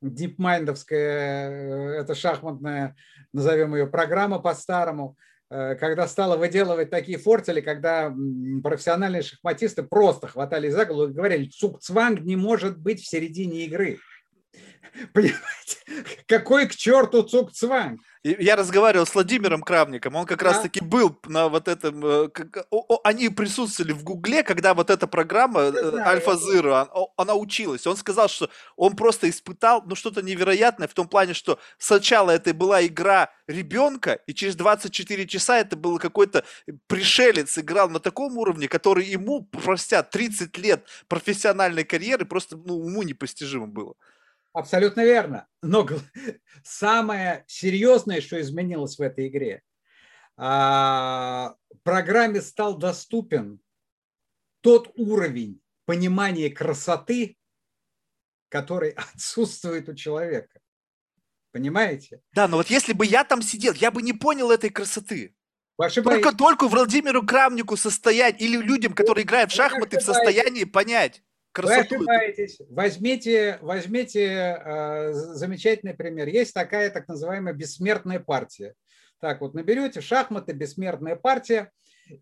дипмайндовская, 0.00 1.50
э, 1.50 2.00
это 2.00 2.14
шахматная, 2.14 2.96
назовем 3.32 3.74
ее, 3.74 3.86
программа 3.86 4.38
по-старому, 4.38 5.16
когда 5.50 6.06
стала 6.06 6.36
выделывать 6.36 6.90
такие 6.90 7.18
фортели, 7.18 7.60
когда 7.60 8.14
профессиональные 8.62 9.22
шахматисты 9.22 9.82
просто 9.82 10.28
хватали 10.28 10.68
за 10.68 10.86
голову 10.86 11.10
и 11.10 11.14
говорили, 11.14 11.50
цук-цванг 11.50 12.20
не 12.20 12.36
может 12.36 12.78
быть 12.78 13.02
в 13.02 13.08
середине 13.08 13.64
игры. 13.64 13.98
Понимаете? 15.12 15.78
Какой 16.26 16.66
к 16.66 16.74
черту 16.74 17.22
цук-цванг? 17.22 18.00
Я 18.22 18.56
разговаривал 18.56 19.06
с 19.06 19.14
Владимиром 19.14 19.62
Кравником, 19.62 20.14
он 20.14 20.26
как 20.26 20.40
да. 20.40 20.50
раз-таки 20.50 20.80
был 20.84 21.18
на 21.26 21.48
вот 21.48 21.68
этом, 21.68 22.04
э, 22.04 22.28
о, 22.70 23.00
они 23.02 23.30
присутствовали 23.30 23.92
в 23.92 24.04
Гугле, 24.04 24.42
когда 24.42 24.74
вот 24.74 24.90
эта 24.90 25.06
программа 25.06 25.72
Альфа 26.06 26.32
Zero, 26.32 26.74
она, 26.74 27.06
она 27.16 27.34
училась. 27.34 27.86
Он 27.86 27.96
сказал, 27.96 28.28
что 28.28 28.50
он 28.76 28.94
просто 28.94 29.30
испытал, 29.30 29.82
ну, 29.86 29.94
что-то 29.94 30.20
невероятное 30.20 30.86
в 30.86 30.92
том 30.92 31.08
плане, 31.08 31.32
что 31.32 31.58
сначала 31.78 32.30
это 32.30 32.52
была 32.52 32.84
игра 32.84 33.30
ребенка, 33.46 34.20
и 34.26 34.34
через 34.34 34.54
24 34.54 35.26
часа 35.26 35.58
это 35.58 35.76
был 35.76 35.98
какой-то 35.98 36.44
пришелец, 36.88 37.56
играл 37.56 37.88
на 37.88 38.00
таком 38.00 38.36
уровне, 38.36 38.68
который 38.68 39.06
ему, 39.06 39.44
простят, 39.44 40.10
30 40.10 40.58
лет 40.58 40.84
профессиональной 41.08 41.84
карьеры 41.84 42.26
просто 42.26 42.58
ну, 42.58 42.74
уму 42.74 43.02
непостижимо 43.02 43.66
было. 43.66 43.94
Абсолютно 44.52 45.04
верно. 45.04 45.46
Но 45.62 45.86
самое 46.64 47.44
серьезное, 47.46 48.20
что 48.20 48.40
изменилось 48.40 48.98
в 48.98 49.02
этой 49.02 49.28
игре, 49.28 49.62
а, 50.36 51.54
программе 51.82 52.40
стал 52.40 52.76
доступен 52.76 53.60
тот 54.60 54.90
уровень 54.96 55.60
понимания 55.84 56.50
красоты, 56.50 57.36
который 58.48 58.90
отсутствует 59.14 59.88
у 59.88 59.94
человека. 59.94 60.60
Понимаете? 61.52 62.20
Да, 62.32 62.46
но 62.46 62.58
вот 62.58 62.68
если 62.68 62.92
бы 62.92 63.04
я 63.04 63.24
там 63.24 63.42
сидел, 63.42 63.72
я 63.74 63.90
бы 63.90 64.02
не 64.02 64.12
понял 64.12 64.50
этой 64.50 64.70
красоты. 64.70 65.34
Только, 65.76 66.32
только 66.36 66.68
Владимиру 66.68 67.24
Крамнику 67.24 67.76
состоять 67.76 68.40
или 68.40 68.58
людям, 68.58 68.92
которые 68.92 69.24
играют 69.24 69.50
в 69.50 69.54
шахматы, 69.54 69.98
в 69.98 70.02
состоянии 70.02 70.64
понять 70.64 71.22
красоту. 71.52 71.98
Вы 71.98 72.04
ошибаетесь. 72.04 72.58
Возьмите, 72.68 73.58
возьмите 73.60 74.24
э, 74.24 75.12
замечательный 75.12 75.94
пример. 75.94 76.28
Есть 76.28 76.54
такая 76.54 76.90
так 76.90 77.08
называемая 77.08 77.54
бессмертная 77.54 78.20
партия. 78.20 78.74
Так 79.20 79.40
вот, 79.42 79.54
наберете 79.54 80.00
шахматы 80.00 80.52
«Бессмертная 80.52 81.14
партия», 81.14 81.70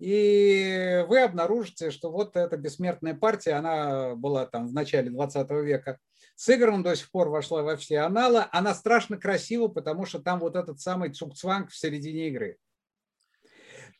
и 0.00 1.04
вы 1.08 1.22
обнаружите, 1.22 1.90
что 1.90 2.10
вот 2.10 2.36
эта 2.36 2.56
бессмертная 2.56 3.14
партия, 3.14 3.52
она 3.52 4.14
была 4.14 4.46
там 4.46 4.66
в 4.68 4.74
начале 4.74 5.10
20 5.10 5.50
века 5.62 5.98
сыграна, 6.34 6.82
до 6.82 6.94
сих 6.94 7.10
пор 7.10 7.28
вошла 7.30 7.62
во 7.62 7.76
все 7.76 8.00
аналы. 8.00 8.44
Она 8.52 8.74
страшно 8.74 9.16
красива, 9.16 9.68
потому 9.68 10.04
что 10.04 10.18
там 10.18 10.40
вот 10.40 10.56
этот 10.56 10.80
самый 10.80 11.10
цукцванг 11.10 11.70
в 11.70 11.76
середине 11.76 12.28
игры. 12.28 12.58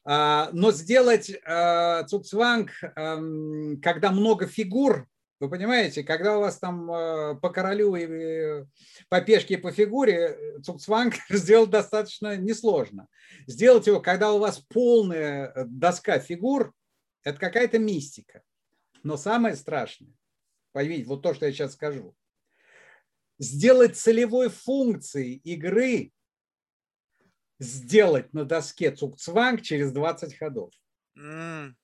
А, 0.05 0.51
но 0.53 0.73
сделать 0.73 1.31
э, 1.31 2.05
цукцванг, 2.07 2.71
эм, 2.97 3.81
когда 3.83 4.11
много 4.11 4.47
фигур, 4.47 5.07
вы 5.41 5.49
понимаете, 5.49 6.03
когда 6.03 6.37
у 6.37 6.41
вас 6.41 6.59
там 6.59 6.91
э, 6.91 7.37
по 7.37 7.51
королю 7.51 7.95
и 7.95 8.07
э, 8.07 8.67
по 9.09 9.21
пешке 9.21 9.55
и 9.55 9.59
по 9.59 9.71
фигуре 9.71 10.15
э, 10.15 10.61
цукцванг 10.63 11.15
сделать 11.29 11.71
достаточно 11.71 12.37
несложно. 12.37 13.09
Сделать 13.47 13.87
его, 13.87 14.01
когда 14.01 14.33
у 14.33 14.39
вас 14.39 14.59
полная 14.59 15.53
доска 15.67 16.19
фигур, 16.19 16.75
это 17.23 17.39
какая-то 17.39 17.79
мистика. 17.79 18.43
Но 19.05 19.17
самое 19.17 19.55
страшное, 19.55 20.13
поймите, 20.73 21.05
вот 21.05 21.23
то, 21.23 21.35
что 21.35 21.47
я 21.47 21.53
сейчас 21.53 21.75
скажу, 21.75 22.17
сделать 23.39 23.97
целевой 23.97 24.49
функцией 24.49 25.37
игры, 25.45 26.13
сделать 27.61 28.33
на 28.33 28.45
доске 28.45 28.91
цукцванг 28.91 29.63
через 29.63 29.93
20 29.93 30.37
ходов. 30.37 30.73
Mm. 31.17 31.75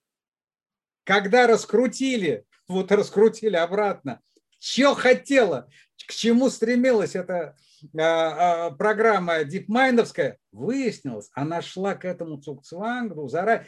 Когда 1.05 1.47
раскрутили 1.47 2.45
вот 2.69 2.93
раскрутили 2.93 3.57
обратно. 3.57 4.21
Что 4.59 4.95
хотела, 4.95 5.69
к 6.07 6.13
чему 6.13 6.49
стремилась 6.49 7.15
эта 7.15 7.57
а, 7.99 8.67
а, 8.67 8.71
программа 8.71 9.45
дипмайндовская, 9.45 10.39
выяснилось, 10.53 11.31
она 11.35 11.61
шла 11.61 11.95
к 11.95 12.05
этому 12.05 12.39
цукцвангу, 12.41 13.29
заранее, 13.29 13.67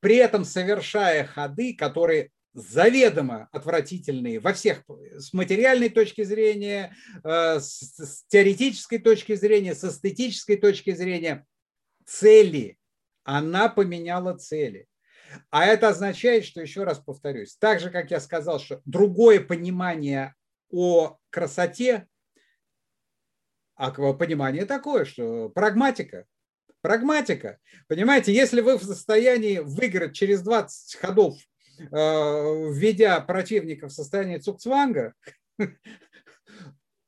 при 0.00 0.16
этом 0.16 0.44
совершая 0.44 1.24
ходы, 1.24 1.74
которые 1.74 2.30
заведомо 2.54 3.48
отвратительные 3.52 4.40
во 4.40 4.52
всех, 4.52 4.82
с 5.16 5.32
материальной 5.32 5.88
точки 5.88 6.22
зрения, 6.22 6.94
э, 7.24 7.60
с 7.60 8.24
теоретической 8.28 8.98
точки 8.98 9.34
зрения, 9.34 9.74
с 9.74 9.84
эстетической 9.84 10.56
точки 10.56 10.94
зрения, 10.94 11.46
цели. 12.04 12.76
Она 13.24 13.68
поменяла 13.68 14.36
цели. 14.36 14.86
А 15.50 15.64
это 15.66 15.88
означает, 15.88 16.44
что, 16.44 16.60
еще 16.60 16.84
раз 16.84 16.98
повторюсь, 16.98 17.56
так 17.56 17.80
же, 17.80 17.90
как 17.90 18.10
я 18.10 18.20
сказал, 18.20 18.58
что 18.58 18.80
другое 18.84 19.40
понимание 19.40 20.34
о 20.70 21.18
красоте, 21.30 22.06
а 23.74 23.90
понимание 23.90 24.64
такое, 24.64 25.04
что 25.04 25.48
прагматика, 25.48 26.26
прагматика. 26.82 27.58
Понимаете, 27.88 28.32
если 28.32 28.60
вы 28.60 28.78
в 28.78 28.84
состоянии 28.84 29.58
выиграть 29.58 30.14
через 30.14 30.42
20 30.42 30.96
ходов, 30.96 31.36
э, 31.78 31.84
введя 31.84 33.20
противника 33.20 33.88
в 33.88 33.92
состояние 33.92 34.38
цукцванга, 34.38 35.14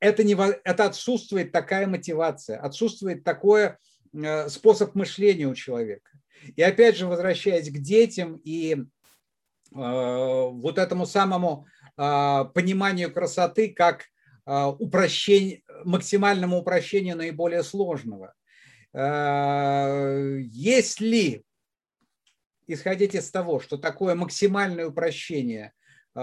это, 0.00 0.24
не, 0.24 0.34
это 0.64 0.84
отсутствует 0.84 1.52
такая 1.52 1.86
мотивация, 1.86 2.58
отсутствует 2.58 3.24
такой 3.24 3.76
э, 4.12 4.48
способ 4.48 4.94
мышления 4.94 5.46
у 5.46 5.54
человека. 5.54 6.10
И 6.56 6.62
опять 6.62 6.96
же, 6.96 7.06
возвращаясь 7.06 7.70
к 7.70 7.78
детям 7.78 8.40
и 8.44 8.74
э, 8.74 8.84
вот 9.72 10.78
этому 10.78 11.06
самому 11.06 11.66
э, 11.96 12.44
пониманию 12.54 13.12
красоты 13.12 13.72
как 13.72 14.04
э, 14.46 14.64
упрощение, 14.78 15.62
максимальному 15.84 16.58
упрощению 16.58 17.16
наиболее 17.16 17.62
сложного. 17.62 18.34
Э, 18.92 20.38
если 20.40 21.44
исходить 22.66 23.14
из 23.14 23.30
того, 23.30 23.60
что 23.60 23.76
такое 23.76 24.14
максимальное 24.14 24.86
упрощение 24.86 25.72
э, 26.14 26.20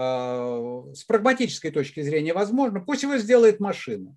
с 0.94 1.04
прагматической 1.04 1.70
точки 1.70 2.00
зрения 2.02 2.34
возможно, 2.34 2.80
пусть 2.80 3.02
его 3.02 3.18
сделает 3.18 3.60
машина. 3.60 4.16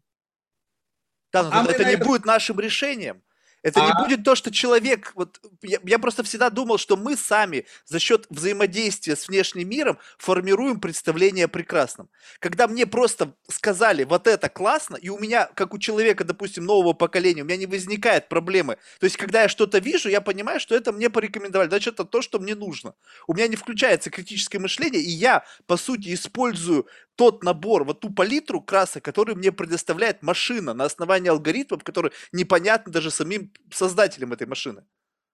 Да, 1.31 1.43
но 1.43 1.49
а 1.51 1.63
это 1.65 1.83
не 1.83 1.95
это... 1.95 2.05
будет 2.05 2.25
нашим 2.25 2.59
решением. 2.59 3.21
Это 3.65 3.83
а... 3.83 3.87
не 3.87 3.93
будет 4.03 4.23
то, 4.23 4.35
что 4.35 4.51
человек... 4.51 5.11
Вот, 5.15 5.39
я, 5.63 5.79
я 5.83 5.97
просто 5.97 6.21
всегда 6.21 6.51
думал, 6.51 6.77
что 6.77 6.95
мы 6.95 7.17
сами 7.17 7.65
за 7.85 7.97
счет 7.97 8.27
взаимодействия 8.29 9.15
с 9.15 9.27
внешним 9.27 9.67
миром 9.67 9.97
формируем 10.19 10.79
представление 10.79 11.45
о 11.45 11.47
прекрасном. 11.47 12.07
Когда 12.37 12.67
мне 12.67 12.85
просто 12.85 13.33
сказали, 13.49 14.03
вот 14.03 14.27
это 14.27 14.49
классно, 14.49 14.97
и 14.97 15.09
у 15.09 15.17
меня, 15.17 15.49
как 15.55 15.73
у 15.73 15.79
человека, 15.79 16.23
допустим, 16.23 16.63
нового 16.63 16.93
поколения, 16.93 17.41
у 17.41 17.45
меня 17.45 17.57
не 17.57 17.65
возникает 17.65 18.29
проблемы. 18.29 18.77
То 18.99 19.05
есть, 19.05 19.17
когда 19.17 19.41
я 19.41 19.49
что-то 19.49 19.79
вижу, 19.79 20.09
я 20.09 20.21
понимаю, 20.21 20.59
что 20.59 20.75
это 20.75 20.91
мне 20.91 21.09
порекомендовали. 21.09 21.69
Значит, 21.69 21.95
это 21.95 22.05
то, 22.05 22.21
что 22.21 22.37
мне 22.37 22.53
нужно. 22.53 22.93
У 23.25 23.33
меня 23.33 23.47
не 23.47 23.55
включается 23.55 24.11
критическое 24.11 24.59
мышление, 24.59 25.01
и 25.01 25.09
я, 25.09 25.43
по 25.65 25.75
сути, 25.75 26.13
использую 26.13 26.85
тот 27.15 27.43
набор, 27.43 27.85
вот 27.85 28.01
ту 28.01 28.09
палитру 28.09 28.61
красок, 28.61 29.03
который 29.03 29.35
мне 29.35 29.51
предоставляет 29.51 30.21
машина 30.21 30.73
на 30.73 30.83
основании 30.83 31.29
алгоритмов, 31.29 31.83
которые 31.83 32.11
непонятны 32.31 32.91
даже 32.91 33.09
самим 33.09 33.51
создателям 33.71 34.33
этой 34.33 34.47
машины. 34.47 34.85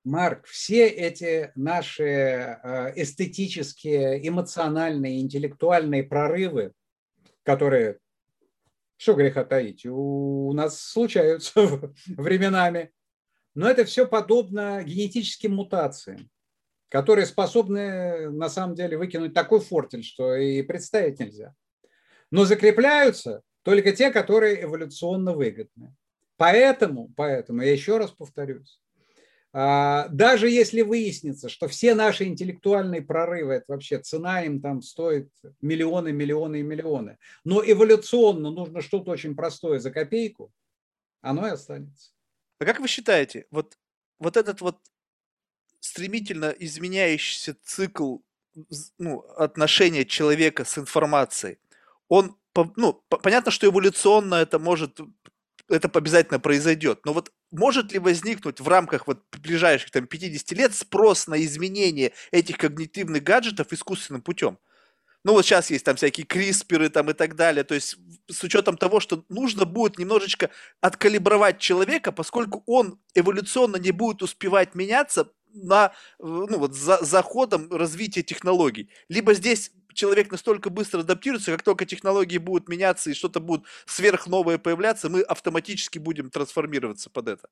Марк, 0.03 0.47
все 0.47 0.87
эти 0.87 1.51
наши 1.55 2.03
э, 2.03 2.93
эстетические, 2.95 4.27
эмоциональные, 4.27 5.21
интеллектуальные 5.21 6.03
прорывы, 6.03 6.73
которые, 7.43 7.99
что 8.97 9.13
греха 9.13 9.45
таить, 9.45 9.85
у 9.85 10.51
нас 10.53 10.81
случаются 10.81 11.93
временами, 12.07 12.91
но 13.53 13.69
это 13.69 13.85
все 13.85 14.07
подобно 14.07 14.83
генетическим 14.83 15.53
мутациям, 15.53 16.31
которые 16.89 17.27
способны 17.27 18.31
на 18.31 18.49
самом 18.49 18.75
деле 18.75 18.97
выкинуть 18.97 19.35
такой 19.35 19.59
фортель, 19.59 20.03
что 20.03 20.35
и 20.35 20.63
представить 20.63 21.19
нельзя. 21.19 21.53
Но 22.31 22.45
закрепляются 22.45 23.43
только 23.61 23.91
те, 23.91 24.09
которые 24.09 24.63
эволюционно 24.63 25.33
выгодны. 25.33 25.95
Поэтому, 26.41 27.13
поэтому, 27.15 27.61
я 27.61 27.71
еще 27.71 27.97
раз 27.97 28.09
повторюсь, 28.09 28.81
а, 29.53 30.07
даже 30.07 30.49
если 30.49 30.81
выяснится, 30.81 31.49
что 31.49 31.67
все 31.67 31.93
наши 31.93 32.23
интеллектуальные 32.23 33.03
прорывы, 33.03 33.53
это 33.53 33.65
вообще 33.67 33.99
цена 33.99 34.41
им 34.43 34.59
там 34.59 34.81
стоит 34.81 35.29
миллионы, 35.61 36.11
миллионы 36.11 36.61
и 36.61 36.63
миллионы, 36.63 37.19
но 37.43 37.61
эволюционно 37.63 38.49
нужно 38.49 38.81
что-то 38.81 39.11
очень 39.11 39.35
простое 39.35 39.77
за 39.77 39.91
копейку, 39.91 40.51
оно 41.21 41.45
и 41.45 41.51
останется. 41.51 42.09
А 42.57 42.65
как 42.65 42.79
вы 42.79 42.87
считаете, 42.87 43.45
вот, 43.51 43.77
вот 44.17 44.35
этот 44.35 44.61
вот 44.61 44.79
стремительно 45.79 46.49
изменяющийся 46.57 47.55
цикл 47.61 48.17
ну, 48.97 49.19
отношения 49.37 50.05
человека 50.05 50.65
с 50.65 50.75
информацией, 50.79 51.59
он, 52.07 52.35
ну, 52.77 52.93
понятно, 53.09 53.51
что 53.51 53.67
эволюционно 53.67 54.33
это 54.33 54.57
может, 54.57 54.99
это 55.71 55.89
обязательно 55.93 56.39
произойдет, 56.39 57.05
но 57.05 57.13
вот 57.13 57.31
может 57.51 57.91
ли 57.91 57.99
возникнуть 57.99 58.59
в 58.59 58.67
рамках 58.67 59.07
вот 59.07 59.23
ближайших 59.37 59.91
там 59.91 60.07
50 60.07 60.51
лет 60.51 60.75
спрос 60.75 61.27
на 61.27 61.43
изменение 61.43 62.13
этих 62.31 62.57
когнитивных 62.57 63.23
гаджетов 63.23 63.71
искусственным 63.71 64.21
путем? 64.21 64.57
Ну 65.23 65.33
вот 65.33 65.45
сейчас 65.45 65.69
есть 65.69 65.85
там 65.85 65.95
всякие 65.95 66.25
крисперы 66.25 66.89
там 66.89 67.09
и 67.11 67.13
так 67.13 67.35
далее, 67.35 67.63
то 67.63 67.75
есть 67.75 67.97
с 68.27 68.43
учетом 68.43 68.75
того, 68.75 68.99
что 68.99 69.23
нужно 69.29 69.65
будет 69.65 69.99
немножечко 69.99 70.49
откалибровать 70.81 71.59
человека, 71.59 72.11
поскольку 72.11 72.63
он 72.65 72.99
эволюционно 73.13 73.77
не 73.77 73.91
будет 73.91 74.23
успевать 74.23 74.73
меняться 74.73 75.31
на, 75.53 75.91
ну 76.19 76.57
вот 76.57 76.73
за, 76.73 77.03
за 77.03 77.21
ходом 77.21 77.71
развития 77.71 78.23
технологий. 78.23 78.89
Либо 79.09 79.33
здесь 79.33 79.71
человек 79.93 80.31
настолько 80.31 80.69
быстро 80.69 81.01
адаптируется, 81.01 81.51
как 81.51 81.63
только 81.63 81.85
технологии 81.85 82.37
будут 82.37 82.69
меняться 82.69 83.09
и 83.09 83.13
что-то 83.13 83.39
будет 83.39 83.63
сверхновое 83.85 84.57
появляться, 84.57 85.09
мы 85.09 85.21
автоматически 85.21 85.99
будем 85.99 86.29
трансформироваться 86.29 87.09
под 87.09 87.27
это. 87.27 87.47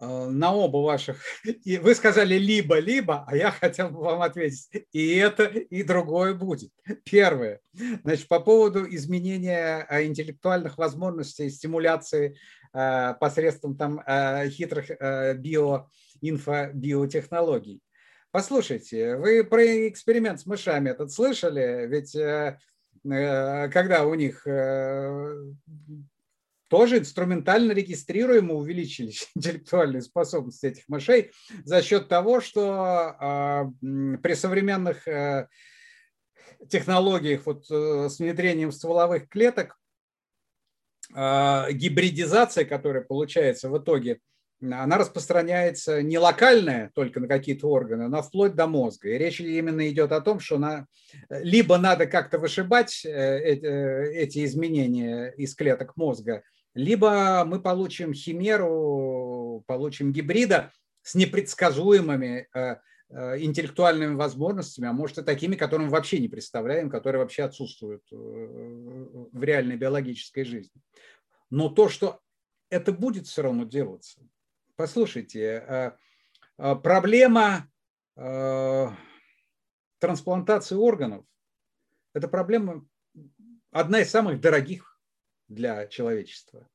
Э, 0.00 0.26
на 0.28 0.52
оба 0.54 0.78
ваших. 0.78 1.22
И 1.64 1.78
вы 1.78 1.94
сказали 1.94 2.36
либо-либо, 2.36 3.24
а 3.26 3.36
я 3.36 3.50
хотел 3.50 3.90
бы 3.90 4.00
вам 4.00 4.22
ответить. 4.22 4.68
И 4.92 5.16
это, 5.16 5.44
и 5.44 5.82
другое 5.82 6.34
будет. 6.34 6.72
Первое. 7.04 7.60
Значит, 8.02 8.28
по 8.28 8.40
поводу 8.40 8.86
изменения 8.94 9.86
э, 9.88 10.04
интеллектуальных 10.04 10.78
возможностей, 10.78 11.48
стимуляции 11.50 12.36
э, 12.72 13.14
посредством 13.20 13.76
там 13.76 14.02
хитрых 14.48 14.88
био, 15.38 15.88
инфобиотехнологий. 16.20 17.80
Послушайте, 18.34 19.14
вы 19.14 19.44
про 19.44 19.88
эксперимент 19.88 20.40
с 20.40 20.46
мышами 20.46 20.90
этот 20.90 21.12
слышали? 21.12 21.86
Ведь 21.86 22.10
когда 23.72 24.04
у 24.04 24.14
них 24.14 24.44
тоже 26.68 26.98
инструментально 26.98 27.70
регистрируемо 27.70 28.54
увеличились 28.54 29.30
интеллектуальные 29.36 30.02
способности 30.02 30.66
этих 30.66 30.88
мышей 30.88 31.30
за 31.62 31.80
счет 31.80 32.08
того, 32.08 32.40
что 32.40 33.14
э, 33.20 34.16
при 34.20 34.34
современных 34.34 35.06
э, 35.06 35.46
технологиях 36.68 37.46
вот, 37.46 37.70
э, 37.70 38.08
с 38.08 38.18
внедрением 38.18 38.72
стволовых 38.72 39.28
клеток 39.28 39.78
э, 41.14 41.70
гибридизация, 41.70 42.64
которая 42.64 43.04
получается 43.04 43.70
в 43.70 43.78
итоге, 43.78 44.18
она 44.62 44.98
распространяется 44.98 46.02
не 46.02 46.18
локальная 46.18 46.90
только 46.94 47.20
на 47.20 47.28
какие-то 47.28 47.68
органы, 47.68 48.08
но 48.08 48.22
вплоть 48.22 48.54
до 48.54 48.66
мозга. 48.66 49.10
И 49.10 49.18
речь 49.18 49.40
именно 49.40 49.88
идет 49.88 50.12
о 50.12 50.20
том, 50.20 50.40
что 50.40 50.58
на, 50.58 50.86
либо 51.28 51.76
надо 51.78 52.06
как-то 52.06 52.38
вышибать 52.38 53.04
эти 53.04 54.44
изменения 54.44 55.34
из 55.36 55.54
клеток 55.54 55.96
мозга, 55.96 56.42
либо 56.74 57.44
мы 57.46 57.60
получим 57.60 58.12
химеру, 58.12 59.64
получим 59.66 60.12
гибрида 60.12 60.72
с 61.02 61.14
непредсказуемыми 61.14 62.48
э, 62.52 62.76
э, 63.10 63.42
интеллектуальными 63.42 64.14
возможностями, 64.14 64.88
а 64.88 64.92
может 64.92 65.18
и 65.18 65.22
такими, 65.22 65.54
которые 65.54 65.86
мы 65.86 65.92
вообще 65.92 66.18
не 66.18 66.28
представляем, 66.28 66.90
которые 66.90 67.22
вообще 67.22 67.44
отсутствуют 67.44 68.02
э, 68.10 68.16
в 68.16 69.42
реальной 69.42 69.76
биологической 69.76 70.44
жизни. 70.44 70.80
Но 71.50 71.68
то, 71.68 71.88
что 71.88 72.20
это 72.70 72.92
будет 72.92 73.26
все 73.26 73.42
равно 73.42 73.64
делаться. 73.64 74.20
Послушайте, 74.76 75.96
проблема 76.56 77.70
трансплантации 79.98 80.74
органов– 80.74 81.24
это 82.12 82.28
проблема 82.28 82.86
одна 83.70 84.00
из 84.00 84.10
самых 84.10 84.40
дорогих 84.40 85.00
для 85.48 85.86
человечества. 85.86 86.68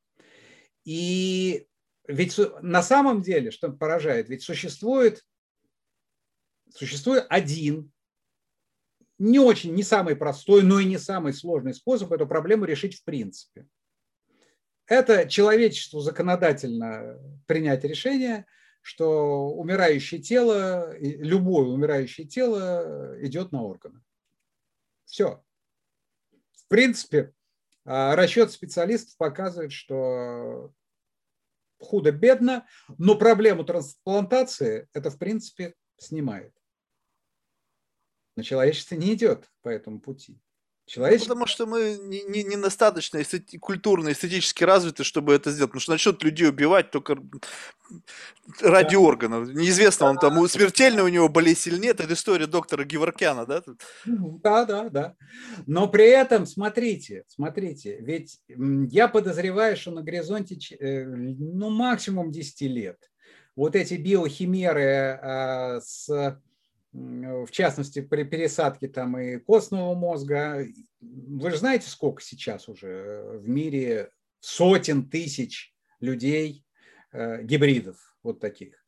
И 0.85 1.67
ведь 2.07 2.39
на 2.61 2.81
самом 2.81 3.21
деле, 3.21 3.51
что 3.51 3.71
поражает, 3.71 4.29
ведь 4.29 4.43
существует, 4.43 5.25
существует 6.73 7.25
один, 7.29 7.91
не 9.17 9.39
очень, 9.39 9.75
не 9.75 9.83
самый 9.83 10.15
простой, 10.15 10.63
но 10.63 10.79
и 10.79 10.85
не 10.85 10.97
самый 10.97 11.33
сложный 11.33 11.73
способ 11.73 12.11
эту 12.11 12.25
проблему 12.25 12.65
решить 12.65 12.95
в 12.95 13.03
принципе. 13.03 13.67
Это 14.89 15.29
человечеству 15.29 15.99
законодательно 15.99 17.19
принять 17.45 17.83
решение, 17.83 18.47
что 18.81 19.49
умирающее 19.51 20.19
тело, 20.19 20.97
любое 20.97 21.67
умирающее 21.67 22.27
тело 22.27 23.15
идет 23.21 23.51
на 23.51 23.61
органы. 23.61 24.01
Все. 25.05 25.43
В 26.53 26.67
принципе, 26.67 27.33
а 27.85 28.15
расчет 28.15 28.51
специалистов 28.51 29.15
показывает, 29.17 29.71
что 29.71 30.73
худо-бедно, 31.79 32.67
но 32.97 33.15
проблему 33.15 33.63
трансплантации 33.63 34.89
это, 34.93 35.11
в 35.11 35.19
принципе, 35.19 35.75
снимает. 35.97 36.53
Но 38.35 38.41
человечество 38.41 38.95
не 38.95 39.13
идет 39.13 39.51
по 39.61 39.69
этому 39.69 40.01
пути. 40.01 40.41
Ну, 40.95 41.19
потому 41.19 41.45
что 41.45 41.65
мы 41.65 41.97
не, 42.01 42.23
не, 42.23 42.43
недостаточно 42.43 43.21
эстети... 43.21 43.57
культурно, 43.57 44.11
эстетически 44.11 44.63
развиты, 44.63 45.03
чтобы 45.03 45.33
это 45.33 45.51
сделать. 45.51 45.71
Потому 45.71 45.81
что 45.81 45.91
начнут 45.91 46.23
людей 46.23 46.49
убивать 46.49 46.91
только 46.91 47.17
ради 48.61 48.95
да. 48.95 48.99
органов. 48.99 49.49
Неизвестно, 49.53 50.07
он 50.07 50.17
там 50.17 50.47
смертельно 50.47 51.03
у 51.03 51.07
него 51.07 51.29
болезнь 51.29 51.69
или 51.69 51.77
нет. 51.77 51.99
Это 51.99 52.13
история 52.13 52.47
доктора 52.47 52.83
Геворкяна, 52.83 53.45
да? 53.45 53.63
Да, 54.05 54.65
да, 54.65 54.89
да. 54.89 55.15
Но 55.67 55.87
при 55.87 56.07
этом, 56.09 56.45
смотрите, 56.45 57.23
смотрите, 57.27 57.97
ведь 58.01 58.39
я 58.47 59.07
подозреваю, 59.07 59.77
что 59.77 59.91
на 59.91 60.01
горизонте 60.01 60.57
э, 60.79 61.05
ну, 61.05 61.69
максимум 61.69 62.31
10 62.31 62.61
лет 62.61 62.97
вот 63.59 63.75
эти 63.75 63.95
биохимеры 63.95 65.19
а, 65.21 65.81
с 65.81 66.39
в 66.91 67.51
частности, 67.51 68.01
при 68.01 68.23
пересадке 68.23 68.87
там 68.87 69.17
и 69.17 69.37
костного 69.37 69.93
мозга. 69.93 70.65
Вы 71.01 71.51
же 71.51 71.57
знаете, 71.57 71.87
сколько 71.87 72.21
сейчас 72.21 72.67
уже 72.67 72.87
э, 72.87 73.37
в 73.37 73.47
мире 73.47 74.09
сотен 74.39 75.07
тысяч 75.09 75.73
людей, 75.99 76.65
э, 77.11 77.43
гибридов 77.43 78.17
вот 78.23 78.39
таких. 78.39 78.83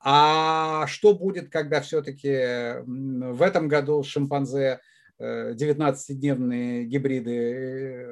А 0.00 0.86
что 0.88 1.14
будет, 1.14 1.50
когда 1.50 1.80
все-таки 1.80 2.82
в 2.84 3.40
этом 3.40 3.68
году 3.68 4.02
шимпанзе 4.02 4.80
19-дневные 5.20 6.82
э, 6.82 6.84
гибриды 6.84 8.08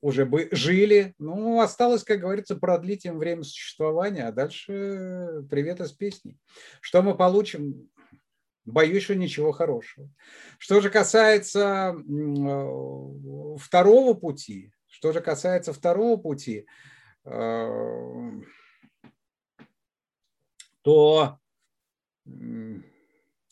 уже 0.00 0.24
бы 0.24 0.48
жили. 0.52 1.14
Ну, 1.18 1.60
осталось, 1.60 2.02
как 2.02 2.20
говорится, 2.20 2.56
продлить 2.56 3.04
им 3.04 3.18
время 3.18 3.42
существования, 3.42 4.26
а 4.26 4.32
дальше 4.32 5.44
привет 5.50 5.80
из 5.80 5.92
песни. 5.92 6.38
Что 6.80 7.02
мы 7.02 7.14
получим? 7.14 7.90
Боюсь, 8.66 9.04
что 9.04 9.14
ничего 9.14 9.52
хорошего. 9.52 10.10
Что 10.58 10.80
же 10.80 10.90
касается 10.90 11.94
э, 11.96 13.56
второго 13.58 14.14
пути, 14.14 14.72
что 14.88 15.12
же 15.12 15.20
касается 15.20 15.72
второго 15.72 16.16
пути, 16.16 16.66
э, 17.24 18.30
то 20.82 21.38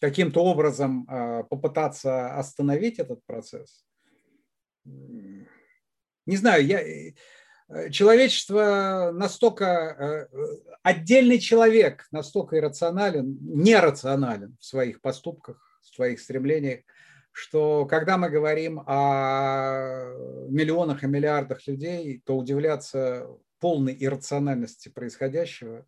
каким-то 0.01 0.45
образом 0.45 1.07
э, 1.09 1.45
попытаться 1.45 2.37
остановить 2.37 2.99
этот 2.99 3.25
процесс. 3.25 3.87
Не 4.85 6.37
знаю, 6.37 6.67
я, 6.67 6.81
человечество 7.91 9.11
настолько, 9.15 10.29
э, 10.33 10.57
отдельный 10.83 11.39
человек 11.39 12.07
настолько 12.11 12.59
иррационален, 12.59 13.39
нерационален 13.41 14.57
в 14.61 14.65
своих 14.65 15.01
поступках, 15.01 15.79
в 15.83 15.95
своих 15.95 16.21
стремлениях, 16.21 16.81
что 17.33 17.87
когда 17.87 18.17
мы 18.17 18.31
говорим 18.31 18.83
о 18.87 20.05
миллионах 20.49 21.03
и 21.03 21.07
миллиардах 21.07 21.67
людей, 21.67 22.23
то 22.25 22.37
удивляться 22.37 23.27
полной 23.59 23.97
иррациональности 23.99 24.89
происходящего 24.89 25.87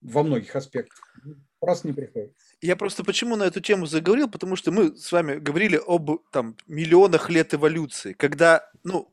во 0.00 0.22
многих 0.22 0.54
аспектах 0.54 1.16
просто 1.58 1.88
не 1.88 1.94
приходится. 1.94 2.36
Я 2.60 2.76
просто 2.76 3.02
почему 3.02 3.34
на 3.34 3.44
эту 3.44 3.60
тему 3.60 3.86
заговорил, 3.86 4.28
потому 4.28 4.54
что 4.54 4.70
мы 4.70 4.96
с 4.96 5.10
вами 5.10 5.36
говорили 5.36 5.80
об 5.84 6.10
там, 6.30 6.56
миллионах 6.66 7.30
лет 7.30 7.54
эволюции, 7.54 8.12
когда 8.12 8.70
ну, 8.84 9.10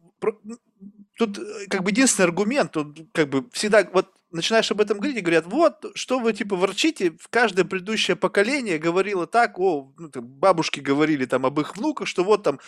тут 1.18 1.38
э, 1.38 1.68
как 1.70 1.84
бы 1.84 1.92
единственный 1.92 2.26
аргумент, 2.26 2.72
тут 2.72 3.00
как 3.14 3.30
бы 3.30 3.50
всегда 3.52 3.88
вот 3.92 4.12
начинаешь 4.32 4.70
об 4.72 4.82
этом 4.82 4.98
говорить 4.98 5.18
и 5.18 5.22
говорят, 5.22 5.46
вот, 5.48 5.86
что 5.96 6.20
вы 6.20 6.34
типа 6.34 6.56
ворчите, 6.56 7.12
в 7.12 7.30
каждое 7.30 7.66
предыдущее 7.66 8.16
поколение 8.16 8.78
говорило 8.78 9.28
так, 9.28 9.58
о, 9.60 9.94
ну, 9.98 10.10
там, 10.10 10.26
бабушки 10.26 10.80
говорили 10.80 11.26
там 11.26 11.46
об 11.46 11.60
их 11.60 11.78
внуках, 11.78 12.08
что 12.08 12.24
вот 12.24 12.44
там, 12.44 12.60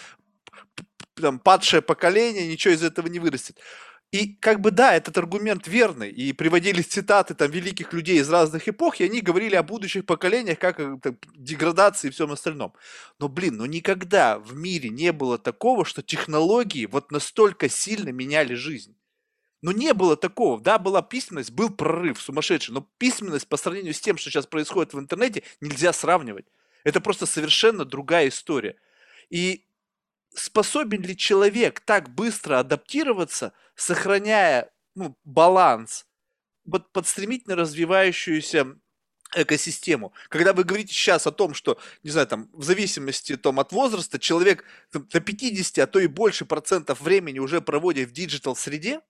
там 1.15 1.39
падшее 1.39 1.81
поколение, 1.81 2.47
ничего 2.47 2.73
из 2.73 2.83
этого 2.83 3.07
не 3.07 3.19
вырастет. 3.19 3.57
И 4.11 4.35
как 4.35 4.61
бы 4.61 4.71
да, 4.71 4.95
этот 4.95 5.17
аргумент 5.17 5.67
верный, 5.67 6.09
и 6.09 6.31
приводились 6.31 6.85
цитаты 6.87 7.35
там 7.35 7.51
великих 7.51 7.91
людей 7.91 8.19
из 8.19 8.29
разных 8.29 8.69
эпох, 8.69 9.01
и 9.01 9.03
они 9.03 9.19
говорили 9.19 9.55
о 9.55 9.63
будущих 9.63 10.05
поколениях, 10.05 10.59
как 10.59 10.79
о 10.79 10.97
там, 10.97 11.17
деградации 11.35 12.07
и 12.07 12.11
всем 12.11 12.31
остальном. 12.31 12.73
Но, 13.19 13.27
блин, 13.27 13.57
ну 13.57 13.65
никогда 13.65 14.39
в 14.39 14.55
мире 14.55 14.89
не 14.89 15.11
было 15.11 15.37
такого, 15.37 15.83
что 15.83 16.01
технологии 16.01 16.85
вот 16.85 17.11
настолько 17.11 17.67
сильно 17.67 18.09
меняли 18.09 18.53
жизнь. 18.53 18.95
Но 19.61 19.73
не 19.73 19.93
было 19.93 20.15
такого. 20.15 20.61
Да, 20.61 20.79
была 20.79 21.01
письменность, 21.01 21.51
был 21.51 21.69
прорыв 21.69 22.21
сумасшедший, 22.21 22.73
но 22.73 22.87
письменность 22.97 23.49
по 23.49 23.57
сравнению 23.57 23.93
с 23.93 23.99
тем, 23.99 24.17
что 24.17 24.29
сейчас 24.29 24.47
происходит 24.47 24.93
в 24.93 24.99
интернете, 24.99 25.43
нельзя 25.59 25.91
сравнивать. 25.91 26.45
Это 26.85 27.01
просто 27.01 27.25
совершенно 27.25 27.83
другая 27.83 28.29
история. 28.29 28.77
И 29.29 29.66
способен 30.39 31.01
ли 31.01 31.15
человек 31.15 31.79
так 31.79 32.09
быстро 32.09 32.59
адаптироваться, 32.59 33.53
сохраняя 33.75 34.71
ну, 34.95 35.15
баланс 35.23 36.05
вот 36.65 36.91
под 36.91 37.07
стремительно 37.07 37.55
развивающуюся 37.55 38.75
экосистему. 39.35 40.13
Когда 40.29 40.53
вы 40.53 40.63
говорите 40.63 40.93
сейчас 40.93 41.27
о 41.27 41.31
том, 41.31 41.53
что, 41.53 41.79
не 42.03 42.11
знаю, 42.11 42.27
там, 42.27 42.49
в 42.53 42.63
зависимости 42.63 43.35
там, 43.35 43.59
от 43.59 43.71
возраста, 43.71 44.19
человек 44.19 44.63
там, 44.91 45.07
до 45.07 45.19
50, 45.19 45.77
а 45.79 45.87
то 45.87 45.99
и 45.99 46.07
больше 46.07 46.45
процентов 46.45 47.01
времени 47.01 47.39
уже 47.39 47.61
проводит 47.61 48.09
в 48.09 48.13
digital 48.13 48.55
среде, 48.55 49.01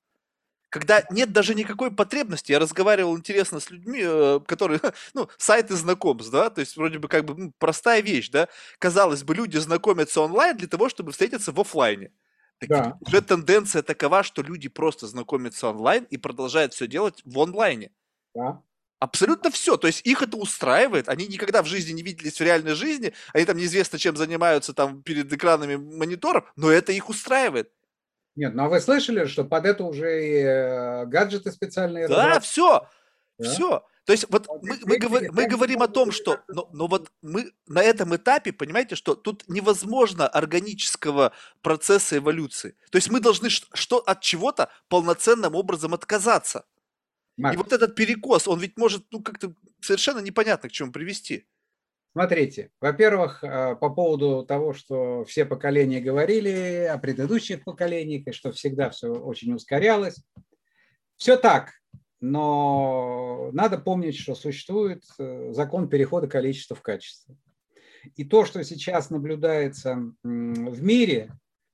когда 0.69 1.03
нет 1.09 1.31
даже 1.31 1.55
никакой 1.55 1.91
потребности. 1.91 2.51
Я 2.51 2.59
разговаривал 2.59 3.17
интересно 3.17 3.59
с 3.59 3.69
людьми, 3.69 4.01
э, 4.03 4.39
которые, 4.45 4.81
ну, 5.13 5.29
сайты 5.37 5.75
знакомств, 5.75 6.31
да, 6.31 6.49
то 6.49 6.61
есть 6.61 6.75
вроде 6.75 6.99
бы 6.99 7.07
как 7.07 7.25
бы 7.25 7.35
ну, 7.35 7.53
простая 7.57 8.01
вещь, 8.01 8.29
да. 8.29 8.47
Казалось 8.79 9.23
бы, 9.23 9.35
люди 9.35 9.57
знакомятся 9.57 10.21
онлайн 10.21 10.57
для 10.57 10.67
того, 10.67 10.89
чтобы 10.89 11.11
встретиться 11.11 11.51
в 11.51 11.59
офлайне. 11.59 12.11
Так 12.59 12.69
да. 12.69 12.97
Уже 13.01 13.21
тенденция 13.21 13.81
такова, 13.83 14.23
что 14.23 14.41
люди 14.41 14.67
просто 14.67 15.07
знакомятся 15.07 15.69
онлайн 15.69 16.05
и 16.09 16.17
продолжают 16.17 16.73
все 16.73 16.87
делать 16.87 17.21
в 17.23 17.39
онлайне. 17.39 17.91
Да. 18.33 18.61
Абсолютно 18.99 19.51
все. 19.51 19.77
То 19.77 19.85
есть 19.87 20.05
их 20.05 20.23
это 20.23 20.37
устраивает. 20.37 21.07
Они 21.07 21.27
никогда 21.27 21.61
в 21.61 21.67
жизни 21.67 21.93
не 21.93 22.01
виделись 22.01 22.39
в 22.39 22.43
реальной 22.43 22.73
жизни. 22.73 23.13
Они 23.31 23.45
там 23.45 23.57
неизвестно 23.57 23.99
чем 23.99 24.17
занимаются 24.17 24.73
там 24.73 25.03
перед 25.03 25.31
экранами 25.31 25.75
мониторов, 25.75 26.51
но 26.55 26.71
это 26.71 26.91
их 26.91 27.09
устраивает. 27.09 27.71
Нет, 28.37 28.53
ну 28.53 28.65
а 28.65 28.69
вы 28.69 28.79
слышали, 28.79 29.25
что 29.25 29.43
под 29.43 29.65
это 29.65 29.83
уже 29.83 30.25
и 30.25 30.33
э, 30.43 31.05
гаджеты 31.07 31.51
специальные? 31.51 32.07
Да, 32.07 32.39
все, 32.39 32.87
да? 33.39 33.49
все. 33.49 33.83
То 34.05 34.13
есть 34.13 34.25
вот 34.29 34.47
мы, 34.61 34.77
мы, 34.85 34.97
говор, 34.99 35.23
мы 35.31 35.47
говорим 35.47 35.81
о 35.81 35.87
том, 35.87 36.11
что, 36.11 36.39
но, 36.47 36.69
но 36.71 36.85
вот 36.87 37.11
мы 37.23 37.51
на 37.65 37.81
этом 37.81 38.15
этапе, 38.15 38.53
понимаете, 38.53 38.95
что 38.95 39.15
тут 39.15 39.43
невозможно 39.49 40.27
органического 40.27 41.33
процесса 41.63 42.17
эволюции. 42.17 42.75
То 42.91 42.99
есть 42.99 43.09
мы 43.09 43.19
должны 43.19 43.49
что, 43.49 43.97
от 43.97 44.21
чего-то 44.21 44.69
полноценным 44.87 45.55
образом 45.55 45.95
отказаться. 45.95 46.63
Макс. 47.37 47.55
И 47.55 47.57
вот 47.57 47.73
этот 47.73 47.95
перекос, 47.95 48.47
он 48.47 48.59
ведь 48.59 48.77
может 48.77 49.03
ну, 49.09 49.21
как-то 49.21 49.53
совершенно 49.81 50.19
непонятно 50.19 50.69
к 50.69 50.71
чему 50.71 50.91
привести. 50.91 51.47
Смотрите, 52.13 52.71
во-первых, 52.81 53.43
э, 53.43 53.75
по 53.75 53.89
поводу 53.89 54.45
того, 54.45 54.73
что 54.73 55.23
все 55.25 55.45
поколения 55.45 55.99
говорили 55.99 56.87
о 56.89 56.97
предыдущих 56.97 57.63
поколениях, 57.63 58.27
и 58.27 58.31
что 58.31 58.51
всегда 58.51 58.89
все 58.89 59.09
очень 59.09 59.53
ускорялось. 59.53 60.23
Все 61.17 61.37
так, 61.37 61.71
но 62.19 63.49
надо 63.53 63.77
помнить, 63.77 64.17
что 64.17 64.33
существует 64.33 65.03
э, 65.19 65.53
закон 65.53 65.89
перехода 65.89 66.27
количества 66.27 66.75
в 66.75 66.81
качество. 66.81 67.35
И 68.15 68.23
то, 68.23 68.45
что 68.45 68.63
сейчас 68.63 69.09
наблюдается 69.09 69.95
в 70.23 70.81
мире, 70.81 71.31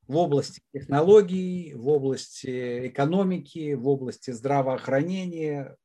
в 0.07 0.17
области 0.17 0.61
технологий, 0.73 1.73
в 1.73 1.87
области 1.87 2.87
экономики, 2.87 3.73
в 3.73 3.87
области 3.87 4.31
здравоохранения, 4.31 5.77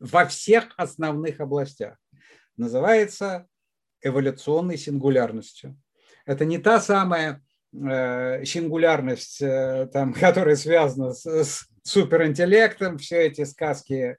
во 0.00 0.26
всех 0.26 0.74
основных 0.76 1.40
областях, 1.40 1.96
называется 2.56 3.46
эволюционной 4.06 4.76
сингулярностью. 4.76 5.76
Это 6.24 6.44
не 6.44 6.58
та 6.58 6.80
самая 6.80 7.42
э, 7.72 8.44
сингулярность, 8.44 9.40
э, 9.40 9.88
там, 9.92 10.12
которая 10.20 10.56
связана 10.56 11.12
с, 11.12 11.26
с 11.26 11.68
суперинтеллектом, 11.82 12.98
все 12.98 13.26
эти 13.26 13.44
сказки 13.44 14.18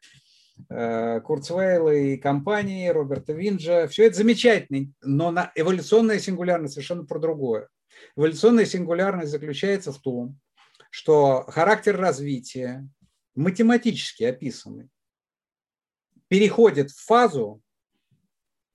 э, 0.69 1.21
Курцвейла 1.21 1.93
и 1.93 2.17
компании, 2.17 2.87
Роберта 2.89 3.33
Винджа, 3.33 3.87
все 3.87 4.07
это 4.07 4.17
замечательно, 4.17 4.91
но 5.01 5.31
на 5.31 5.51
эволюционная 5.55 6.19
сингулярность 6.19 6.73
совершенно 6.73 7.05
про 7.05 7.19
другое. 7.19 7.67
Эволюционная 8.15 8.65
сингулярность 8.65 9.31
заключается 9.31 9.91
в 9.91 9.99
том, 9.99 10.39
что 10.91 11.43
характер 11.49 11.97
развития, 11.97 12.87
математически 13.35 14.23
описанный, 14.23 14.89
переходит 16.27 16.91
в 16.91 17.05
фазу, 17.05 17.61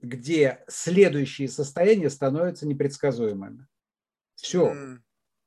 где 0.02 0.64
следующие 0.68 1.48
состояния 1.48 2.10
становятся 2.10 2.66
непредсказуемыми. 2.66 3.66
Все. 4.34 4.72
Mm. 4.72 4.98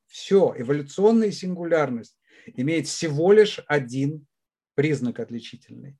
Все. 0.08 0.54
Эволюционная 0.58 1.32
сингулярность 1.32 2.18
имеет 2.48 2.88
всего 2.88 3.34
лишь 3.34 3.60
один 3.68 4.26
признак 4.74 5.20
отличительный. 5.20 5.98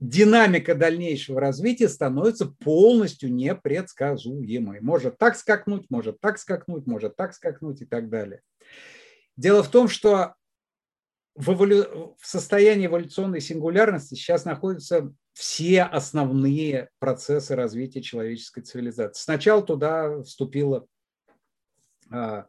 Динамика 0.00 0.74
дальнейшего 0.74 1.40
развития 1.40 1.88
становится 1.88 2.46
полностью 2.46 3.32
непредсказуемой. 3.32 4.80
Может 4.80 5.18
так 5.18 5.36
скакнуть, 5.36 5.86
может 5.88 6.20
так 6.20 6.38
скакнуть, 6.38 6.86
может 6.86 7.16
так 7.16 7.34
скакнуть 7.34 7.82
и 7.82 7.86
так 7.86 8.08
далее. 8.08 8.42
Дело 9.36 9.62
в 9.62 9.70
том, 9.70 9.88
что 9.88 10.34
в, 11.34 11.52
эволю... 11.52 12.16
в 12.20 12.26
состоянии 12.26 12.86
эволюционной 12.86 13.40
сингулярности 13.40 14.14
сейчас 14.14 14.44
находятся 14.44 15.12
все 15.34 15.82
основные 15.82 16.88
процессы 17.00 17.54
развития 17.54 18.00
человеческой 18.00 18.62
цивилизации. 18.62 19.20
Сначала 19.20 19.62
туда 19.62 20.22
вступило 20.22 20.86
а, 22.10 22.46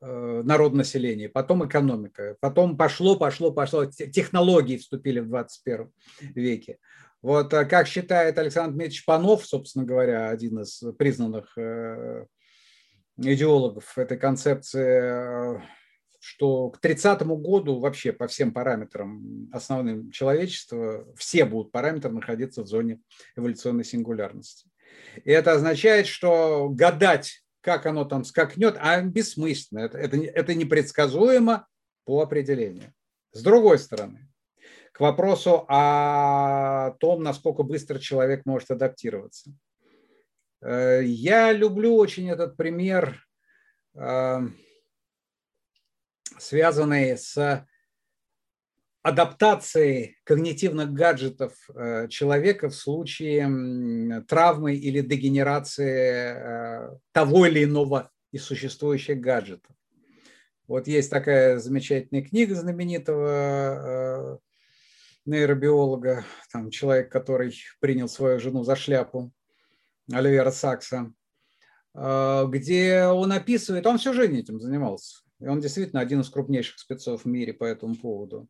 э, 0.00 0.42
народ 0.42 0.72
населения, 0.72 1.28
потом 1.28 1.66
экономика, 1.66 2.36
потом 2.40 2.76
пошло, 2.78 3.16
пошло, 3.16 3.52
пошло, 3.52 3.84
технологии 3.86 4.78
вступили 4.78 5.20
в 5.20 5.28
21 5.28 5.92
веке. 6.34 6.78
Вот 7.20 7.52
а 7.54 7.66
как 7.66 7.86
считает 7.86 8.38
Александр 8.38 8.72
Дмитриевич 8.72 9.04
Панов, 9.04 9.44
собственно 9.46 9.84
говоря, 9.84 10.30
один 10.30 10.60
из 10.60 10.82
признанных 10.98 11.56
э, 11.58 12.24
идеологов 13.18 13.98
этой 13.98 14.16
концепции 14.16 15.62
что 16.24 16.70
к 16.70 16.80
30 16.80 17.20
году 17.22 17.80
вообще 17.80 18.10
по 18.10 18.26
всем 18.26 18.50
параметрам 18.50 19.50
основным 19.52 20.10
человечества 20.10 21.06
все 21.16 21.44
будут 21.44 21.70
параметры 21.70 22.10
находиться 22.12 22.62
в 22.62 22.66
зоне 22.66 23.02
эволюционной 23.36 23.84
сингулярности. 23.84 24.70
И 25.24 25.30
это 25.30 25.52
означает, 25.52 26.06
что 26.06 26.70
гадать, 26.70 27.44
как 27.60 27.84
оно 27.84 28.06
там 28.06 28.24
скакнет, 28.24 28.76
а 28.80 29.02
бессмысленно. 29.02 29.80
Это, 29.80 29.98
это, 29.98 30.16
это 30.16 30.54
непредсказуемо 30.54 31.66
по 32.06 32.22
определению. 32.22 32.94
С 33.32 33.42
другой 33.42 33.78
стороны, 33.78 34.26
к 34.92 35.00
вопросу 35.00 35.66
о 35.68 36.92
том, 37.00 37.22
насколько 37.22 37.64
быстро 37.64 37.98
человек 37.98 38.46
может 38.46 38.70
адаптироваться. 38.70 39.52
Э, 40.62 41.02
я 41.04 41.52
люблю 41.52 41.96
очень 41.96 42.30
этот 42.30 42.56
пример 42.56 43.20
связанные 46.38 47.16
с 47.16 47.66
адаптацией 49.04 50.16
когнитивных 50.24 50.94
гаджетов 50.94 51.52
э, 51.74 52.08
человека 52.08 52.70
в 52.70 52.74
случае 52.74 54.22
травмы 54.26 54.76
или 54.76 55.02
дегенерации 55.02 56.88
э, 56.88 56.98
того 57.12 57.44
или 57.44 57.64
иного 57.64 58.10
из 58.32 58.44
существующих 58.44 59.20
гаджетов. 59.20 59.76
Вот 60.66 60.88
есть 60.88 61.10
такая 61.10 61.58
замечательная 61.58 62.22
книга 62.22 62.54
знаменитого 62.54 63.28
э, 63.28 64.38
нейробиолога, 65.26 66.24
там 66.50 66.70
человек, 66.70 67.12
который 67.12 67.54
принял 67.80 68.08
свою 68.08 68.40
жену 68.40 68.64
за 68.64 68.74
шляпу, 68.74 69.30
Оливера 70.10 70.50
Сакса, 70.50 71.12
где 71.94 73.04
он 73.04 73.32
описывает, 73.32 73.86
он 73.86 73.96
всю 73.96 74.12
жизнь 74.12 74.38
этим 74.38 74.60
занимался, 74.60 75.23
и 75.40 75.46
он 75.46 75.60
действительно 75.60 76.00
один 76.00 76.20
из 76.20 76.30
крупнейших 76.30 76.78
спецов 76.78 77.22
в 77.22 77.26
мире 77.26 77.52
по 77.52 77.64
этому 77.64 77.94
поводу. 77.94 78.48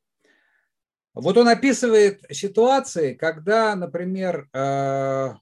Вот 1.15 1.37
он 1.39 1.49
описывает 1.49 2.25
ситуации, 2.31 3.15
когда, 3.15 3.77
например, 3.77 4.49
э, 4.53 5.35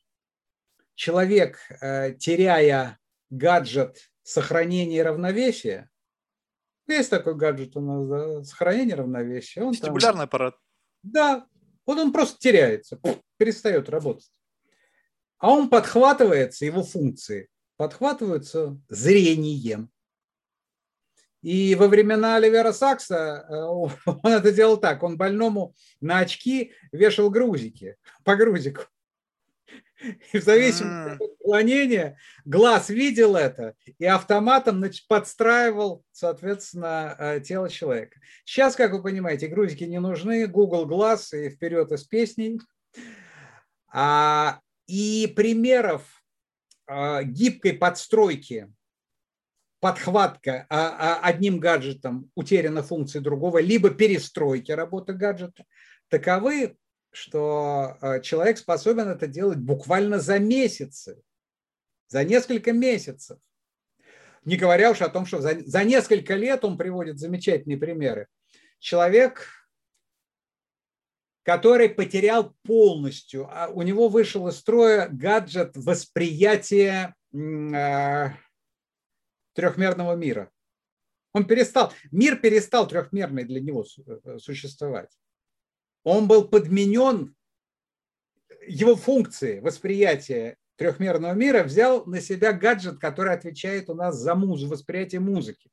человек, 0.95 1.59
э, 1.81 2.15
теряя 2.15 2.99
гаджет 3.31 4.11
сохранения 4.23 5.03
равновесия, 5.03 5.91
есть 6.87 7.11
такой 7.11 7.37
гаджет 7.37 7.77
у 7.77 7.81
нас, 7.81 8.07
да, 8.07 8.45
сохранение 8.45 8.97
равновесия. 8.97 9.63
Он 9.63 9.73
Вестибулярный 9.73 10.21
там, 10.21 10.25
аппарат. 10.25 10.57
Да, 11.03 11.47
вот 11.87 11.99
он 11.99 12.13
просто 12.13 12.39
теряется, 12.39 13.01
перестает 13.37 13.89
работать. 13.89 14.31
А 15.39 15.51
он 15.51 15.69
подхватывается, 15.69 16.65
его 16.65 16.83
функции 16.83 17.49
подхватываются 17.77 18.79
зрением. 18.89 19.91
И 21.43 21.75
во 21.75 21.89
времена 21.89 22.37
Оливера 22.37 22.73
Сакса 22.73 23.45
э, 23.49 23.55
он 24.23 24.33
это 24.33 24.53
делал 24.53 24.77
так. 24.77 25.03
Он 25.03 25.17
больному 25.17 25.75
на 26.01 26.21
очки 26.21 26.73
вешал 26.93 27.31
грузики 27.31 27.97
по 28.25 28.37
грузику. 28.37 28.83
И 30.33 30.39
в 30.39 30.43
зависимости 30.43 31.23
от 31.23 31.31
отклонения 31.31 32.19
глаз 32.45 32.89
видел 32.89 33.37
это 33.37 33.75
и 33.99 34.05
автоматом 34.05 34.83
подстраивал, 35.09 36.05
соответственно, 36.11 37.15
э, 37.19 37.41
тело 37.41 37.69
человека. 37.69 38.19
Сейчас, 38.45 38.75
как 38.75 38.93
вы 38.93 39.03
понимаете, 39.03 39.47
грузики 39.47 39.85
не 39.85 40.01
нужны, 40.01 40.47
Google 40.47 40.87
глаз 40.87 41.33
и 41.33 41.51
вперед 41.51 41.93
из 41.93 42.05
песней. 42.05 42.61
А, 43.93 44.61
и 44.87 45.33
примеров 45.37 46.03
а, 46.87 47.23
гибкой 47.23 47.75
подстройки 47.75 48.73
подхватка 49.83 50.65
а, 50.71 51.17
а, 51.17 51.21
одним 51.25 51.59
гаджетом 51.59 52.31
утеряна 52.37 52.85
функция 52.85 53.21
другого, 53.21 53.59
либо 53.59 53.91
перестройки 53.91 54.71
работы 54.71 55.13
гаджета, 55.13 55.65
таковы, 56.07 56.77
что 57.11 57.97
а, 58.01 58.21
человек 58.21 58.59
способен 58.59 59.09
это 59.09 59.27
делать 59.27 59.59
буквально 59.59 60.21
за 60.21 60.39
месяцы, 60.39 61.21
за 62.07 62.23
несколько 62.23 62.73
месяцев. 62.73 63.39
Не 64.45 64.57
говоря 64.57 64.93
уж 64.93 65.03
о 65.03 65.09
том, 65.09 65.27
что 65.27 65.41
за, 65.41 65.59
за 65.67 65.83
несколько 65.83 66.35
лет 66.35 66.65
он 66.65 66.79
приводит 66.79 67.19
замечательные 67.19 67.77
примеры. 67.77 68.29
Человек, 68.79 69.49
который 71.43 71.89
потерял 71.89 72.55
полностью, 72.63 73.51
у 73.73 73.83
него 73.83 74.09
вышел 74.09 74.47
из 74.47 74.59
строя 74.59 75.09
гаджет 75.09 75.73
восприятия 75.75 77.17
трехмерного 79.55 80.15
мира. 80.15 80.51
Он 81.33 81.47
перестал, 81.47 81.93
мир 82.11 82.37
перестал 82.37 82.87
трехмерный 82.87 83.45
для 83.45 83.61
него 83.61 83.85
э, 84.07 84.39
существовать. 84.39 85.11
Он 86.05 86.29
был 86.29 86.47
подменен, 86.47 87.35
его 88.67 88.97
функции 88.97 89.61
восприятия 89.61 90.57
трехмерного 90.77 91.33
мира 91.33 91.63
взял 91.63 92.05
на 92.07 92.21
себя 92.21 92.53
гаджет, 92.53 92.99
который 92.99 93.33
отвечает 93.33 93.89
у 93.89 93.95
нас 93.95 94.17
за 94.17 94.35
музыку, 94.35 94.73
восприятие 94.73 95.21
музыки. 95.21 95.71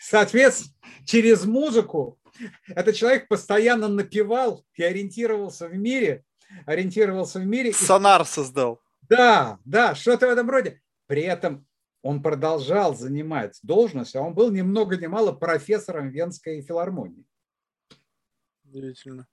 Соответственно, 0.00 0.74
через 1.06 1.44
музыку 1.44 2.18
этот 2.66 2.94
человек 2.94 3.28
постоянно 3.28 3.88
напевал 3.88 4.64
и 4.74 4.82
ориентировался 4.82 5.68
в 5.68 5.74
мире, 5.74 6.24
ориентировался 6.66 7.38
в 7.38 7.46
мире. 7.46 7.72
Сонар 7.72 8.26
создал. 8.26 8.80
Да, 9.02 9.58
да, 9.64 9.94
что-то 9.94 10.26
в 10.26 10.30
этом 10.30 10.50
роде. 10.50 10.82
При 11.06 11.22
этом 11.22 11.66
он 12.04 12.22
продолжал 12.22 12.94
занимать 12.94 13.58
должность, 13.62 14.14
а 14.14 14.20
он 14.20 14.34
был 14.34 14.50
ни 14.50 14.60
много 14.60 14.98
ни 14.98 15.06
мало 15.06 15.32
профессором 15.32 16.10
Венской 16.10 16.60
филармонии. 16.60 17.24
Удивительно. 18.62 19.26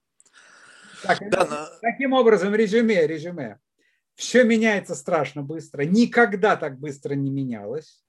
Так, 1.02 1.18
да, 1.30 1.44
но... 1.44 1.66
Таким 1.82 2.14
образом, 2.14 2.54
резюме, 2.54 3.06
резюме. 3.06 3.58
Все 4.14 4.44
меняется 4.44 4.94
страшно 4.94 5.42
быстро. 5.42 5.82
Никогда 5.82 6.56
так 6.56 6.78
быстро 6.78 7.14
не 7.14 7.30
менялось. 7.30 8.02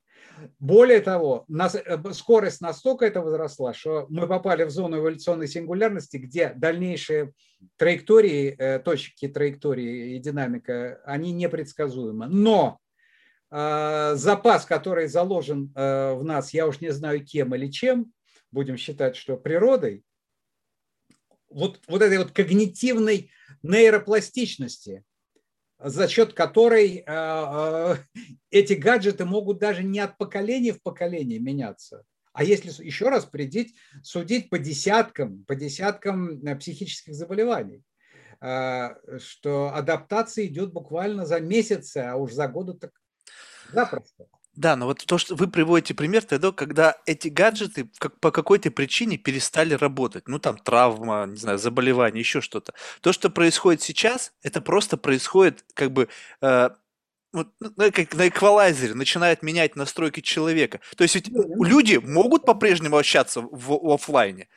Более 0.60 1.02
того, 1.02 1.44
нас, 1.50 1.76
э, 1.76 2.14
скорость 2.14 2.62
настолько 2.62 3.06
это 3.06 3.20
возросла, 3.22 3.74
что 3.74 4.06
мы 4.10 4.28
попали 4.28 4.64
в 4.64 4.70
зону 4.70 5.00
эволюционной 5.00 5.50
сингулярности, 5.50 6.16
где 6.16 6.54
дальнейшие 6.56 7.34
траектории, 7.76 8.56
э, 8.58 8.80
точки 8.80 9.28
траектории 9.28 10.16
и 10.16 10.20
динамика, 10.20 11.02
они 11.04 11.34
непредсказуемы. 11.34 12.28
Но 12.28 12.80
запас, 13.54 14.66
который 14.66 15.08
заложен 15.08 15.72
э, 15.76 16.14
в 16.14 16.24
нас, 16.24 16.56
я 16.56 16.66
уж 16.66 16.82
не 16.82 16.92
знаю 16.92 17.24
кем 17.24 17.54
или 17.54 17.68
чем, 17.68 18.12
будем 18.52 18.78
считать, 18.78 19.16
что 19.16 19.38
природой, 19.38 20.04
вот, 21.50 21.80
вот 21.88 22.02
этой 22.02 22.18
вот 22.18 22.32
когнитивной 22.32 23.30
нейропластичности, 23.62 25.04
за 25.78 26.08
счет 26.08 26.34
которой 26.34 26.98
э, 26.98 27.04
э, 27.06 27.96
эти 28.50 28.74
гаджеты 28.74 29.24
могут 29.24 29.60
даже 29.60 29.84
не 29.84 30.00
от 30.00 30.18
поколения 30.18 30.74
в 30.74 30.82
поколение 30.82 31.38
меняться, 31.38 32.06
а 32.32 32.44
если 32.44 32.72
еще 32.84 33.10
раз 33.10 33.26
придить, 33.26 33.76
судить 34.02 34.50
по 34.50 34.58
десяткам, 34.58 35.46
по 35.46 35.54
десяткам 35.54 36.42
психических 36.58 37.14
заболеваний, 37.14 37.84
что 38.40 39.72
адаптация 39.74 40.48
идет 40.48 40.74
буквально 40.74 41.28
за 41.28 41.40
месяцы, 41.40 41.98
а 42.00 42.16
уж 42.16 42.34
за 42.34 42.48
годы 42.48 42.74
так 42.74 42.92
Запросто. 43.74 44.26
Да, 44.56 44.76
но 44.76 44.86
вот 44.86 45.04
то, 45.04 45.18
что 45.18 45.36
вы 45.36 45.48
приводите 45.48 45.96
пример 45.96 46.24
тогда, 46.24 46.52
когда 46.52 46.96
эти 47.08 47.28
гаджеты 47.28 47.90
как, 47.98 48.20
по 48.20 48.30
какой-то 48.30 48.70
причине 48.70 49.18
перестали 49.18 49.74
работать. 49.74 50.28
Ну, 50.28 50.38
там 50.38 50.58
травма, 50.58 51.26
не 51.28 51.38
знаю, 51.38 51.58
заболевание, 51.58 52.20
еще 52.20 52.40
что-то. 52.40 52.74
То, 53.02 53.14
что 53.14 53.32
происходит 53.32 53.82
сейчас, 53.82 54.32
это 54.44 54.62
просто 54.62 54.96
происходит 54.98 55.66
как 55.74 55.92
бы 55.92 56.08
э, 56.42 56.70
вот, 57.34 57.48
ну, 57.60 57.74
ну 57.76 57.92
как 57.92 58.14
на 58.14 58.28
эквалайзере 58.28 58.94
начинает 58.94 59.42
менять 59.42 59.76
настройки 59.76 60.20
человека. 60.20 60.82
То 60.96 61.04
есть 61.04 61.16
ведь 61.16 61.30
люди 61.30 61.96
могут 61.96 62.46
по-прежнему 62.46 62.98
общаться 62.98 63.42
в, 63.42 63.50
в 63.52 63.92
офлайне, 63.92 64.50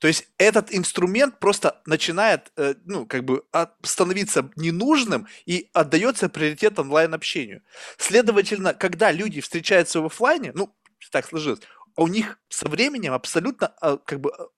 то 0.00 0.08
есть 0.08 0.28
этот 0.38 0.74
инструмент 0.74 1.38
просто 1.38 1.80
начинает, 1.84 2.50
э, 2.56 2.74
ну, 2.86 3.06
как 3.06 3.24
бы 3.24 3.44
становиться 3.82 4.50
ненужным 4.56 5.28
и 5.44 5.68
отдается 5.74 6.30
приоритет 6.30 6.78
онлайн-общению. 6.78 7.62
Следовательно, 7.98 8.72
когда 8.72 9.12
люди 9.12 9.42
встречаются 9.42 10.00
в 10.00 10.06
офлайне, 10.06 10.52
ну, 10.54 10.74
так 11.10 11.26
сложилось, 11.26 11.60
у 11.96 12.06
них 12.06 12.38
со 12.48 12.66
временем 12.66 13.12
абсолютно 13.12 13.74
а, 13.80 13.98
как 13.98 14.20
бы 14.20 14.32
а, 14.32 14.48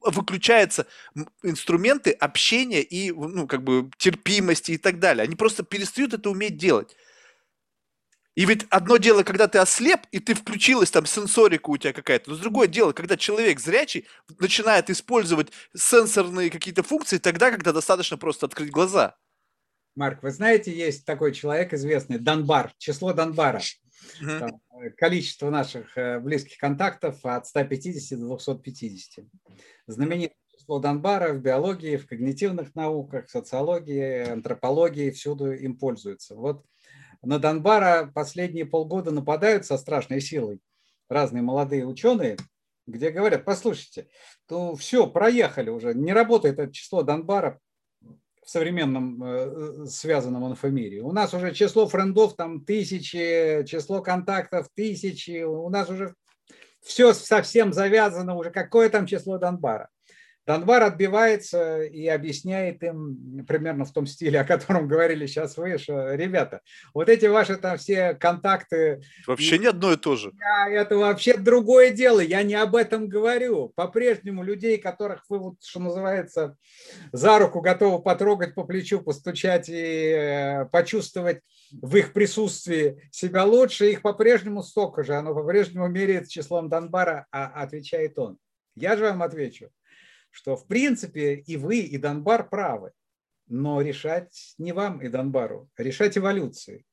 выключаются 0.00 0.86
инструменты 1.42 2.12
общения 2.12 2.82
и 2.82 3.12
ну, 3.12 3.46
как 3.46 3.62
бы 3.62 3.90
терпимости 3.98 4.72
и 4.72 4.78
так 4.78 4.98
далее. 4.98 5.24
Они 5.24 5.36
просто 5.36 5.62
перестают 5.62 6.14
это 6.14 6.30
уметь 6.30 6.56
делать. 6.56 6.96
И 8.34 8.46
ведь 8.46 8.66
одно 8.70 8.96
дело, 8.96 9.22
когда 9.22 9.46
ты 9.46 9.58
ослеп, 9.58 10.00
и 10.10 10.18
ты 10.18 10.34
включилась, 10.34 10.90
там 10.90 11.06
сенсорика 11.06 11.70
у 11.70 11.76
тебя 11.76 11.92
какая-то, 11.92 12.30
но 12.30 12.36
другое 12.36 12.66
дело, 12.66 12.92
когда 12.92 13.16
человек 13.16 13.60
зрячий 13.60 14.06
начинает 14.40 14.90
использовать 14.90 15.52
сенсорные 15.74 16.50
какие-то 16.50 16.82
функции 16.82 17.18
тогда, 17.18 17.52
когда 17.52 17.72
достаточно 17.72 18.18
просто 18.18 18.46
открыть 18.46 18.70
глаза. 18.70 19.16
Марк, 19.94 20.24
вы 20.24 20.32
знаете, 20.32 20.76
есть 20.76 21.04
такой 21.04 21.32
человек 21.32 21.72
известный, 21.72 22.18
Донбар, 22.18 22.72
число 22.78 23.12
Донбара. 23.12 23.60
Mm-hmm. 24.20 24.38
Там, 24.40 24.60
э, 24.82 24.90
количество 24.90 25.50
наших 25.50 25.96
э, 25.96 26.18
близких 26.18 26.58
контактов 26.58 27.24
от 27.24 27.46
150 27.46 28.18
до 28.18 28.26
250. 28.26 29.24
Знаменитое 29.86 30.36
число 30.58 30.80
Донбара 30.80 31.32
в 31.32 31.40
биологии, 31.40 31.96
в 31.96 32.08
когнитивных 32.08 32.74
науках, 32.74 33.28
в 33.28 33.30
социологии, 33.30 34.28
антропологии, 34.28 35.10
всюду 35.10 35.52
им 35.52 35.78
пользуются. 35.78 36.34
Вот 36.34 36.64
на 37.24 37.38
Донбара 37.38 38.10
последние 38.14 38.66
полгода 38.66 39.10
нападают 39.10 39.66
со 39.66 39.76
страшной 39.78 40.20
силой 40.20 40.60
разные 41.08 41.42
молодые 41.42 41.86
ученые, 41.86 42.36
где 42.86 43.10
говорят, 43.10 43.44
послушайте, 43.44 44.08
ну 44.48 44.74
все, 44.74 45.06
проехали 45.06 45.70
уже, 45.70 45.94
не 45.94 46.12
работает 46.12 46.58
это 46.58 46.72
число 46.72 47.02
Донбара 47.02 47.60
в 48.00 48.50
современном 48.50 49.22
э, 49.24 49.86
связанном 49.86 50.50
инфомире. 50.50 51.00
У 51.00 51.12
нас 51.12 51.32
уже 51.32 51.54
число 51.54 51.86
френдов 51.86 52.36
там 52.36 52.64
тысячи, 52.64 53.64
число 53.66 54.02
контактов 54.02 54.68
тысячи, 54.74 55.42
у 55.42 55.68
нас 55.70 55.88
уже 55.88 56.14
все 56.82 57.14
совсем 57.14 57.72
завязано, 57.72 58.34
уже 58.34 58.50
какое 58.50 58.90
там 58.90 59.06
число 59.06 59.38
Донбара. 59.38 59.88
Донбар 60.46 60.82
отбивается 60.82 61.82
и 61.82 62.06
объясняет 62.06 62.82
им 62.82 63.44
примерно 63.48 63.86
в 63.86 63.92
том 63.92 64.06
стиле, 64.06 64.40
о 64.40 64.44
котором 64.44 64.86
говорили 64.86 65.26
сейчас 65.26 65.56
вы, 65.56 65.78
что, 65.78 66.14
ребята, 66.14 66.60
вот 66.92 67.08
эти 67.08 67.26
ваши 67.26 67.56
там 67.56 67.78
все 67.78 68.14
контакты... 68.14 69.02
Вообще 69.26 69.58
не 69.58 69.66
одно 69.66 69.92
и 69.92 69.96
то 69.96 70.16
же. 70.16 70.32
Это 70.68 70.98
вообще 70.98 71.38
другое 71.38 71.90
дело, 71.90 72.20
я 72.20 72.42
не 72.42 72.54
об 72.54 72.76
этом 72.76 73.08
говорю. 73.08 73.72
По-прежнему 73.74 74.42
людей, 74.42 74.76
которых 74.76 75.24
вы, 75.30 75.38
вот, 75.38 75.54
что 75.62 75.80
называется, 75.80 76.56
за 77.12 77.38
руку 77.38 77.62
готовы 77.62 78.02
потрогать 78.02 78.54
по 78.54 78.64
плечу, 78.64 79.00
постучать 79.00 79.70
и 79.70 79.72
э, 79.72 80.64
почувствовать 80.66 81.40
в 81.72 81.96
их 81.96 82.12
присутствии 82.12 83.08
себя 83.10 83.44
лучше, 83.44 83.90
их 83.90 84.02
по-прежнему 84.02 84.62
столько 84.62 85.04
же, 85.04 85.14
оно 85.14 85.34
по-прежнему 85.34 85.88
меряет 85.88 86.28
числом 86.28 86.68
Донбара, 86.68 87.26
а 87.30 87.46
отвечает 87.46 88.18
он. 88.18 88.36
Я 88.76 88.96
же 88.96 89.04
вам 89.04 89.22
отвечу 89.22 89.70
что 90.34 90.56
в 90.56 90.66
принципе 90.66 91.36
и 91.36 91.56
вы, 91.56 91.78
и 91.78 91.96
Донбар 91.96 92.48
правы, 92.48 92.90
но 93.46 93.80
решать 93.80 94.54
не 94.58 94.72
вам 94.72 95.00
и 95.00 95.08
Донбару, 95.08 95.70
решать 95.78 96.18
эволюции. 96.18 96.84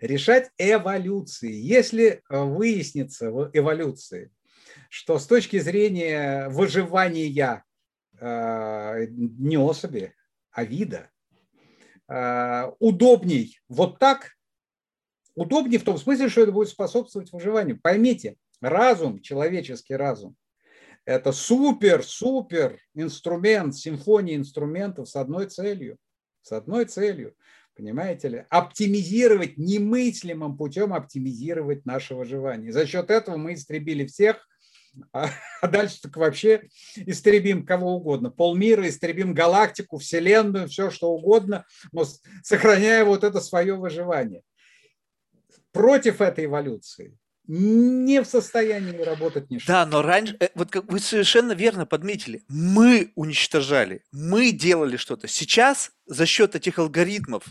Решать 0.00 0.52
эволюции. 0.56 1.52
Если 1.52 2.06
э, 2.06 2.38
выяснится 2.38 3.32
в 3.32 3.50
эволюции, 3.52 4.30
что 4.88 5.18
с 5.18 5.26
точки 5.26 5.58
зрения 5.58 6.48
выживания 6.48 7.64
э, 8.20 9.06
не 9.08 9.58
особи, 9.58 10.14
а 10.52 10.62
вида, 10.62 11.10
э, 12.08 12.70
удобней 12.78 13.58
вот 13.68 13.98
так, 13.98 14.30
удобнее 15.34 15.80
в 15.80 15.84
том 15.84 15.98
смысле, 15.98 16.28
что 16.28 16.42
это 16.42 16.52
будет 16.52 16.68
способствовать 16.68 17.32
выживанию. 17.32 17.80
Поймите, 17.82 18.36
разум, 18.60 19.20
человеческий 19.20 19.96
разум, 19.96 20.36
это 21.06 21.30
супер-супер 21.30 22.80
инструмент, 22.94 23.76
симфония 23.76 24.36
инструментов 24.36 25.08
с 25.08 25.14
одной 25.14 25.46
целью. 25.46 25.98
С 26.42 26.50
одной 26.52 26.84
целью. 26.84 27.34
Понимаете 27.76 28.28
ли? 28.28 28.44
Оптимизировать 28.50 29.56
немыслимым 29.56 30.56
путем 30.56 30.92
оптимизировать 30.92 31.86
наше 31.86 32.14
выживание. 32.14 32.72
За 32.72 32.86
счет 32.86 33.10
этого 33.10 33.36
мы 33.36 33.54
истребили 33.54 34.04
всех, 34.06 34.48
а, 35.12 35.28
а 35.60 35.68
дальше 35.68 36.00
так 36.02 36.16
вообще 36.16 36.68
истребим 36.96 37.64
кого 37.64 37.96
угодно. 37.96 38.30
Полмира, 38.30 38.88
истребим 38.88 39.32
галактику, 39.32 39.98
Вселенную, 39.98 40.68
все 40.68 40.90
что 40.90 41.12
угодно, 41.12 41.64
но 41.92 42.04
сохраняя 42.42 43.04
вот 43.04 43.22
это 43.22 43.40
свое 43.40 43.76
выживание. 43.76 44.42
Против 45.70 46.20
этой 46.20 46.46
эволюции 46.46 47.16
не 47.46 48.22
в 48.22 48.26
состоянии 48.26 48.98
работать 48.98 49.50
ничто. 49.50 49.72
Да, 49.72 49.86
но 49.86 50.02
раньше, 50.02 50.36
э, 50.40 50.48
вот 50.54 50.70
как 50.70 50.90
вы 50.90 50.98
совершенно 50.98 51.52
верно 51.52 51.86
подметили, 51.86 52.42
мы 52.48 53.12
уничтожали, 53.14 54.02
мы 54.12 54.52
делали 54.52 54.96
что-то. 54.96 55.28
Сейчас 55.28 55.92
за 56.06 56.26
счет 56.26 56.54
этих 56.54 56.78
алгоритмов, 56.78 57.44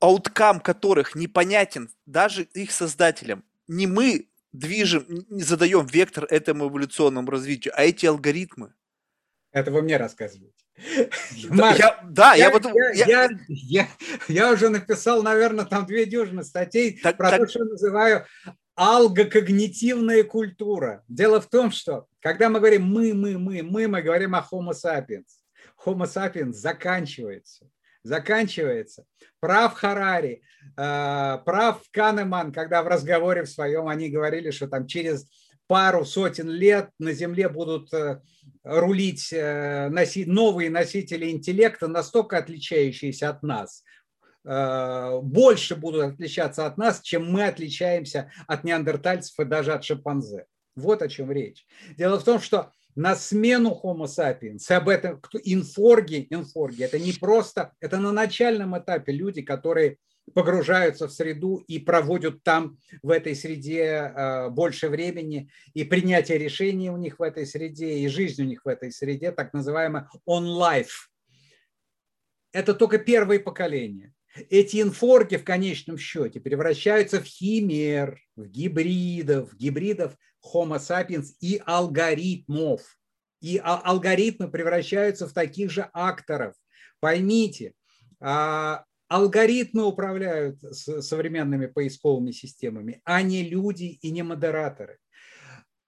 ауткам 0.00 0.60
которых 0.60 1.14
непонятен 1.14 1.90
даже 2.06 2.42
их 2.42 2.72
создателям, 2.72 3.44
не 3.68 3.86
мы 3.86 4.28
движем, 4.52 5.06
не 5.28 5.42
задаем 5.42 5.86
вектор 5.86 6.26
этому 6.28 6.68
эволюционному 6.68 7.30
развитию, 7.30 7.74
а 7.76 7.84
эти 7.84 8.06
алгоритмы. 8.06 8.72
Это 9.52 9.70
вы 9.70 9.82
мне 9.82 9.96
рассказываете. 9.96 10.54
Марк, 11.50 11.78
я, 11.78 12.00
да, 12.04 12.34
я, 12.34 12.46
я, 12.46 12.50
вот, 12.50 12.64
я, 12.94 13.06
я, 13.06 13.28
я, 13.48 13.88
я 14.26 14.52
уже 14.52 14.68
написал, 14.68 15.22
наверное, 15.22 15.64
там 15.64 15.86
две 15.86 16.04
дюжины 16.04 16.42
статей 16.42 16.98
так, 17.00 17.16
про 17.16 17.30
так... 17.30 17.40
то, 17.40 17.46
что 17.48 17.64
называю 17.64 18.26
алгокогнитивная 18.76 20.24
культура. 20.24 21.04
Дело 21.08 21.40
в 21.40 21.48
том, 21.48 21.70
что 21.70 22.06
когда 22.20 22.48
мы 22.48 22.58
говорим 22.58 22.84
мы, 22.84 23.14
мы, 23.14 23.38
мы, 23.38 23.62
мы, 23.62 23.88
мы 23.88 24.02
говорим 24.02 24.34
о 24.34 24.46
Homo 24.50 24.72
sapiens. 24.72 25.26
Homo 25.84 26.06
sapiens 26.06 26.52
заканчивается. 26.52 27.68
Заканчивается. 28.02 29.04
Прав 29.40 29.74
Харари, 29.74 30.42
э, 30.76 31.38
прав 31.44 31.82
Канеман, 31.90 32.52
когда 32.52 32.82
в 32.82 32.88
разговоре 32.88 33.44
в 33.44 33.48
своем 33.48 33.88
они 33.88 34.10
говорили, 34.10 34.50
что 34.50 34.68
там 34.68 34.86
через 34.86 35.26
пару 35.66 36.04
сотен 36.04 36.48
лет 36.50 36.90
на 36.98 37.12
Земле 37.12 37.48
будут 37.48 37.92
э, 37.94 38.20
рулить 38.62 39.32
э, 39.32 39.88
новые 40.26 40.70
носители 40.70 41.30
интеллекта, 41.30 41.88
настолько 41.88 42.38
отличающиеся 42.38 43.30
от 43.30 43.42
нас, 43.42 43.82
больше 44.44 45.74
будут 45.76 46.02
отличаться 46.02 46.66
от 46.66 46.76
нас, 46.76 47.00
чем 47.00 47.30
мы 47.30 47.46
отличаемся 47.46 48.30
от 48.46 48.64
неандертальцев 48.64 49.38
и 49.40 49.44
даже 49.44 49.72
от 49.72 49.84
шимпанзе. 49.84 50.46
Вот 50.76 51.02
о 51.02 51.08
чем 51.08 51.32
речь. 51.32 51.66
Дело 51.96 52.18
в 52.18 52.24
том, 52.24 52.40
что 52.40 52.72
на 52.94 53.16
смену 53.16 53.80
Homo 53.82 54.06
sapiens, 54.06 54.70
об 54.72 54.88
этом 54.88 55.20
инфорги, 55.42 56.26
инфорги, 56.30 56.84
это 56.84 56.98
не 56.98 57.12
просто, 57.12 57.72
это 57.80 57.98
на 57.98 58.12
начальном 58.12 58.78
этапе 58.78 59.12
люди, 59.12 59.42
которые 59.42 59.98
погружаются 60.32 61.06
в 61.06 61.12
среду 61.12 61.62
и 61.68 61.78
проводят 61.78 62.42
там, 62.42 62.78
в 63.02 63.10
этой 63.10 63.34
среде, 63.34 63.82
э, 63.82 64.48
больше 64.48 64.88
времени, 64.88 65.50
и 65.74 65.84
принятие 65.84 66.38
решений 66.38 66.88
у 66.88 66.96
них 66.96 67.18
в 67.18 67.22
этой 67.22 67.46
среде, 67.46 67.98
и 67.98 68.08
жизнь 68.08 68.42
у 68.42 68.46
них 68.46 68.64
в 68.64 68.68
этой 68.68 68.90
среде, 68.90 69.32
так 69.32 69.52
называемое 69.52 70.08
on 70.26 70.46
life. 70.46 71.08
Это 72.52 72.72
только 72.72 72.98
первое 72.98 73.38
поколение. 73.38 74.13
Эти 74.50 74.82
инфорги 74.82 75.36
в 75.36 75.44
конечном 75.44 75.96
счете 75.96 76.40
превращаются 76.40 77.20
в 77.20 77.24
химер, 77.24 78.20
в 78.34 78.46
гибридов, 78.46 79.54
гибридов 79.56 80.16
Homo 80.44 80.78
sapiens 80.78 81.26
и 81.40 81.62
алгоритмов. 81.64 82.82
И 83.40 83.60
алгоритмы 83.62 84.50
превращаются 84.50 85.28
в 85.28 85.32
таких 85.32 85.70
же 85.70 85.88
акторов. 85.92 86.54
Поймите, 86.98 87.74
а, 88.20 88.84
алгоритмы 89.08 89.84
управляют 89.84 90.60
современными 90.60 91.66
поисковыми 91.66 92.32
системами, 92.32 93.02
а 93.04 93.22
не 93.22 93.44
люди 93.44 93.84
и 93.84 94.10
не 94.10 94.22
модераторы. 94.22 94.98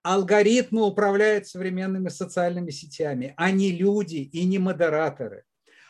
Алгоритмы 0.02 0.86
управляют 0.86 1.48
современными 1.48 2.10
социальными 2.10 2.70
сетями, 2.70 3.34
а 3.36 3.50
не 3.50 3.72
люди 3.72 4.16
и 4.16 4.44
не 4.44 4.58
модераторы 4.58 5.44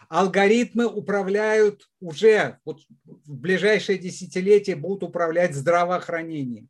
алгоритмы 0.08 0.86
управляют 0.86 1.88
уже, 2.00 2.58
вот 2.64 2.80
в 3.04 3.36
ближайшее 3.36 3.98
десятилетие 3.98 4.76
будут 4.76 5.02
управлять 5.02 5.54
здравоохранением 5.54 6.68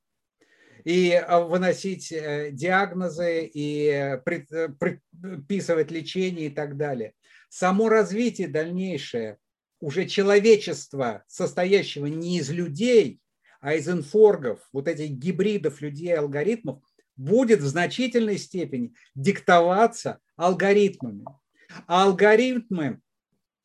и 0.87 1.11
э, 1.11 1.45
выносить 1.45 2.13
э, 2.13 2.51
диагнозы 2.53 3.51
и 3.53 3.87
э, 3.89 4.19
предписывать 4.19 5.91
лечение 5.91 6.47
и 6.47 6.51
так 6.51 6.77
далее. 6.77 7.15
Само 7.49 7.89
развитие 7.89 8.47
дальнейшее 8.47 9.39
уже 9.81 10.07
человечества, 10.07 11.25
состоящего 11.27 12.07
не 12.07 12.39
из 12.39 12.51
людей, 12.51 13.21
а 13.61 13.75
из 13.75 13.89
инфоргов, 13.89 14.61
вот 14.73 14.87
этих 14.87 15.11
гибридов 15.11 15.81
людей 15.81 16.09
и 16.09 16.13
алгоритмов, 16.13 16.81
будет 17.17 17.61
в 17.61 17.67
значительной 17.67 18.39
степени 18.39 18.95
диктоваться 19.17 20.21
алгоритмами. 20.37 21.25
А 21.89 22.05
алгоритмы 22.05 23.01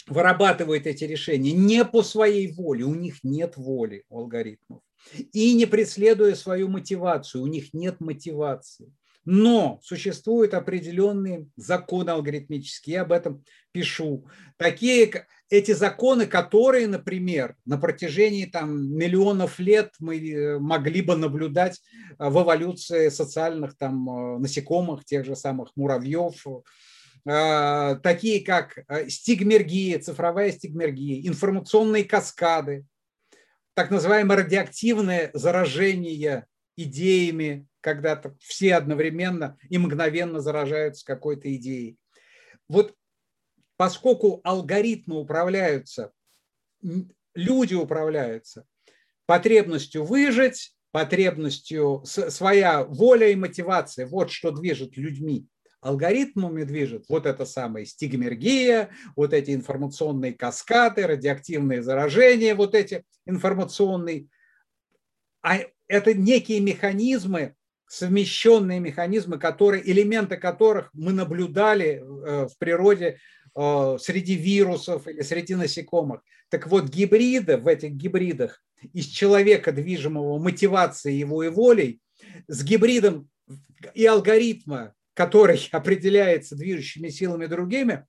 вырабатывают 0.07 0.87
эти 0.87 1.03
решения 1.03 1.51
не 1.51 1.85
по 1.85 2.03
своей 2.03 2.51
воле, 2.51 2.85
у 2.85 2.95
них 2.95 3.23
нет 3.23 3.57
воли 3.57 4.03
у 4.09 4.19
алгоритмов, 4.19 4.81
и 5.33 5.53
не 5.53 5.65
преследуя 5.65 6.35
свою 6.35 6.67
мотивацию, 6.67 7.43
у 7.43 7.47
них 7.47 7.73
нет 7.73 7.99
мотивации. 7.99 8.93
Но 9.23 9.79
существуют 9.83 10.55
определенные 10.55 11.47
законы 11.55 12.09
алгоритмические, 12.09 12.95
я 12.95 13.01
об 13.03 13.11
этом 13.11 13.43
пишу. 13.71 14.25
Такие 14.57 15.27
эти 15.51 15.73
законы, 15.73 16.25
которые, 16.25 16.87
например, 16.87 17.55
на 17.65 17.77
протяжении 17.77 18.45
там, 18.45 18.95
миллионов 18.95 19.59
лет 19.59 19.93
мы 19.99 20.17
э, 20.17 20.57
могли 20.59 21.01
бы 21.01 21.15
наблюдать 21.17 21.81
э, 22.17 22.29
в 22.29 22.41
эволюции 22.41 23.09
социальных 23.09 23.77
там, 23.77 24.09
э, 24.09 24.37
насекомых, 24.39 25.05
тех 25.05 25.25
же 25.25 25.35
самых 25.35 25.71
муравьев, 25.75 26.43
такие 27.23 28.43
как 28.43 28.79
а, 28.87 29.07
стигмергия, 29.09 29.99
цифровая 29.99 30.51
стигмергия, 30.51 31.27
информационные 31.27 32.03
каскады, 32.03 32.85
так 33.73 33.91
называемое 33.91 34.37
радиоактивное 34.37 35.31
заражение 35.33 36.47
идеями, 36.75 37.67
когда 37.81 38.21
все 38.39 38.75
одновременно 38.75 39.57
и 39.69 39.77
мгновенно 39.77 40.39
заражаются 40.39 41.05
какой-то 41.05 41.53
идеей. 41.55 41.97
Вот 42.67 42.95
поскольку 43.77 44.41
алгоритмы 44.43 45.19
управляются, 45.19 46.11
люди 47.33 47.73
управляются 47.73 48.65
потребностью 49.25 50.03
выжить, 50.03 50.75
потребностью, 50.91 52.03
своя 52.05 52.83
воля 52.83 53.29
и 53.29 53.35
мотивация, 53.35 54.05
вот 54.05 54.31
что 54.31 54.51
движет 54.51 54.97
людьми 54.97 55.47
алгоритмами 55.81 56.63
движет 56.63 57.05
вот 57.09 57.25
это 57.25 57.45
самое 57.45 57.85
стигмергия, 57.85 58.89
вот 59.15 59.33
эти 59.33 59.53
информационные 59.53 60.33
каскады, 60.33 61.05
радиоактивные 61.05 61.81
заражения, 61.81 62.55
вот 62.55 62.75
эти 62.75 63.03
информационные. 63.25 64.27
А 65.41 65.59
это 65.87 66.13
некие 66.13 66.59
механизмы, 66.59 67.55
совмещенные 67.87 68.79
механизмы, 68.79 69.39
которые, 69.39 69.89
элементы 69.89 70.37
которых 70.37 70.89
мы 70.93 71.11
наблюдали 71.11 71.99
э, 71.99 72.47
в 72.47 72.57
природе 72.57 73.17
э, 73.55 73.97
среди 73.99 74.35
вирусов 74.35 75.07
или 75.07 75.21
среди 75.21 75.55
насекомых. 75.55 76.21
Так 76.49 76.67
вот, 76.67 76.89
гибриды 76.89 77.57
в 77.57 77.67
этих 77.67 77.91
гибридах 77.91 78.63
из 78.93 79.07
человека, 79.07 79.71
движимого 79.71 80.37
мотивацией 80.39 81.17
его 81.17 81.43
и 81.43 81.49
волей, 81.49 82.01
с 82.47 82.63
гибридом 82.63 83.29
и 83.93 84.05
алгоритма 84.05 84.93
который 85.21 85.67
определяется 85.71 86.55
движущими 86.55 87.09
силами 87.09 87.45
другими, 87.45 88.07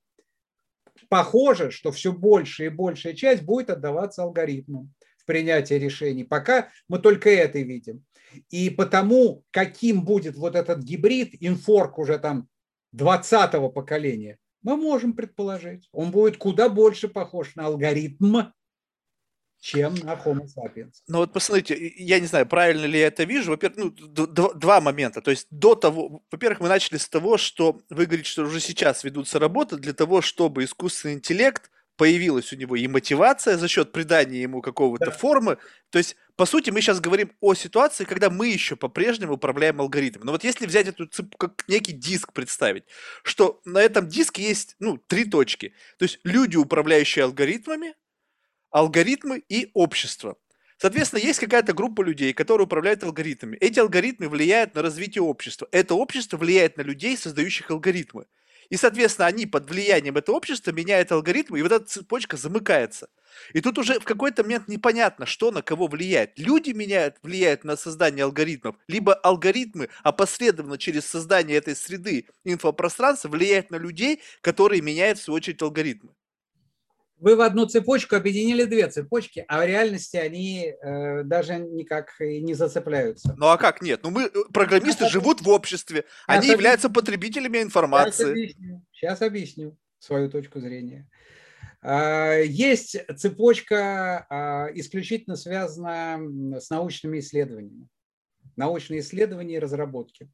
похоже, 1.10 1.70
что 1.70 1.92
все 1.92 2.12
больше 2.12 2.66
и 2.66 2.70
большая 2.70 3.12
часть 3.12 3.42
будет 3.42 3.68
отдаваться 3.68 4.22
алгоритмам 4.22 4.92
в 5.18 5.26
принятии 5.26 5.74
решений. 5.74 6.24
Пока 6.24 6.70
мы 6.88 6.98
только 6.98 7.28
это 7.28 7.58
видим. 7.58 8.04
И 8.48 8.70
потому, 8.70 9.44
каким 9.50 10.04
будет 10.04 10.36
вот 10.36 10.56
этот 10.56 10.82
гибрид, 10.82 11.34
инфорк 11.40 11.98
уже 11.98 12.18
там 12.18 12.48
20-го 12.96 13.68
поколения, 13.68 14.38
мы 14.62 14.76
можем 14.76 15.12
предположить. 15.12 15.88
Он 15.92 16.10
будет 16.10 16.38
куда 16.38 16.70
больше 16.70 17.08
похож 17.08 17.54
на 17.56 17.66
алгоритм, 17.66 18.52
чем 19.62 19.94
на 19.94 20.14
Homo 20.14 20.44
sapiens. 20.44 20.92
Ну 21.06 21.18
вот 21.18 21.32
посмотрите, 21.32 21.92
я 21.96 22.18
не 22.18 22.26
знаю, 22.26 22.46
правильно 22.46 22.84
ли 22.84 22.98
я 22.98 23.06
это 23.06 23.22
вижу. 23.22 23.52
Во-первых, 23.52 23.94
ну, 23.96 24.26
два 24.26 24.80
момента. 24.80 25.20
То 25.22 25.30
есть 25.30 25.46
до 25.50 25.76
того, 25.76 26.24
во-первых, 26.32 26.58
мы 26.58 26.68
начали 26.68 26.98
с 26.98 27.08
того, 27.08 27.38
что 27.38 27.80
вы 27.88 28.06
говорите, 28.06 28.28
что 28.28 28.42
уже 28.42 28.58
сейчас 28.58 29.04
ведутся 29.04 29.38
работы 29.38 29.76
для 29.76 29.92
того, 29.92 30.20
чтобы 30.20 30.64
искусственный 30.64 31.14
интеллект 31.14 31.70
появилась 31.96 32.52
у 32.52 32.56
него 32.56 32.74
и 32.74 32.88
мотивация 32.88 33.56
за 33.56 33.68
счет 33.68 33.92
придания 33.92 34.42
ему 34.42 34.62
какого-то 34.62 35.06
да. 35.06 35.10
формы. 35.12 35.58
То 35.90 35.98
есть, 35.98 36.16
по 36.34 36.44
сути, 36.44 36.70
мы 36.70 36.80
сейчас 36.80 36.98
говорим 36.98 37.30
о 37.40 37.54
ситуации, 37.54 38.04
когда 38.04 38.30
мы 38.30 38.48
еще 38.48 38.74
по-прежнему 38.74 39.34
управляем 39.34 39.80
алгоритмом. 39.80 40.26
Но 40.26 40.32
вот 40.32 40.42
если 40.42 40.66
взять 40.66 40.88
эту 40.88 41.06
цепь 41.06 41.36
как 41.38 41.62
некий 41.68 41.92
диск 41.92 42.32
представить, 42.32 42.82
что 43.22 43.60
на 43.64 43.80
этом 43.80 44.08
диске 44.08 44.42
есть, 44.42 44.74
ну, 44.80 44.96
три 44.96 45.24
точки. 45.24 45.74
То 45.98 46.06
есть 46.06 46.18
люди, 46.24 46.56
управляющие 46.56 47.24
алгоритмами, 47.24 47.94
алгоритмы 48.72 49.42
и 49.48 49.70
общество. 49.74 50.36
Соответственно, 50.78 51.20
есть 51.20 51.38
какая-то 51.38 51.74
группа 51.74 52.02
людей, 52.02 52.32
которые 52.32 52.64
управляют 52.64 53.04
алгоритмами. 53.04 53.56
Эти 53.58 53.78
алгоритмы 53.78 54.28
влияют 54.28 54.74
на 54.74 54.82
развитие 54.82 55.22
общества. 55.22 55.68
Это 55.70 55.94
общество 55.94 56.36
влияет 56.36 56.76
на 56.76 56.82
людей, 56.82 57.16
создающих 57.16 57.70
алгоритмы. 57.70 58.26
И, 58.68 58.76
соответственно, 58.76 59.26
они 59.26 59.46
под 59.46 59.68
влиянием 59.68 60.16
этого 60.16 60.36
общества 60.36 60.72
меняют 60.72 61.12
алгоритмы, 61.12 61.58
и 61.58 61.62
вот 61.62 61.72
эта 61.72 61.84
цепочка 61.84 62.36
замыкается. 62.36 63.08
И 63.52 63.60
тут 63.60 63.78
уже 63.78 64.00
в 64.00 64.04
какой-то 64.04 64.42
момент 64.44 64.66
непонятно, 64.66 65.26
что 65.26 65.50
на 65.50 65.62
кого 65.62 65.86
влияет. 65.86 66.38
Люди 66.38 66.70
меняют, 66.70 67.16
влияют 67.22 67.64
на 67.64 67.76
создание 67.76 68.24
алгоритмов, 68.24 68.76
либо 68.88 69.14
алгоритмы 69.14 69.88
опосредованно 70.02 70.78
через 70.78 71.04
создание 71.04 71.58
этой 71.58 71.76
среды 71.76 72.26
инфопространства 72.44 73.28
влияют 73.28 73.70
на 73.70 73.76
людей, 73.76 74.22
которые 74.40 74.80
меняют, 74.80 75.18
в 75.18 75.22
свою 75.22 75.36
очередь, 75.36 75.60
алгоритмы 75.62 76.10
вы 77.22 77.36
в 77.36 77.40
одну 77.40 77.66
цепочку 77.66 78.16
объединили 78.16 78.64
две 78.64 78.88
цепочки, 78.88 79.44
а 79.46 79.60
в 79.60 79.64
реальности 79.64 80.16
они 80.16 80.74
э, 80.74 81.22
даже 81.22 81.56
никак 81.56 82.10
не 82.18 82.54
зацепляются. 82.54 83.36
Ну 83.38 83.46
а 83.46 83.56
как 83.56 83.80
нет? 83.80 84.00
Ну 84.02 84.10
мы, 84.10 84.24
э, 84.24 84.28
программисты, 84.52 85.04
Сейчас 85.04 85.12
живут 85.12 85.40
в 85.40 85.48
обществе, 85.48 86.04
они 86.26 86.38
объясню. 86.38 86.54
являются 86.54 86.90
потребителями 86.90 87.62
информации. 87.62 88.24
Сейчас 88.24 88.30
объясню. 88.30 88.84
Сейчас 88.90 89.22
объясню 89.22 89.78
свою 90.00 90.30
точку 90.30 90.58
зрения. 90.58 91.08
А, 91.80 92.38
есть 92.38 92.96
цепочка, 93.16 94.26
а, 94.28 94.68
исключительно 94.74 95.36
связана 95.36 96.58
с 96.60 96.70
научными 96.70 97.20
исследованиями. 97.20 97.86
Научные 98.56 98.98
исследования 98.98 99.56
и 99.56 99.60
разработки. 99.60 100.28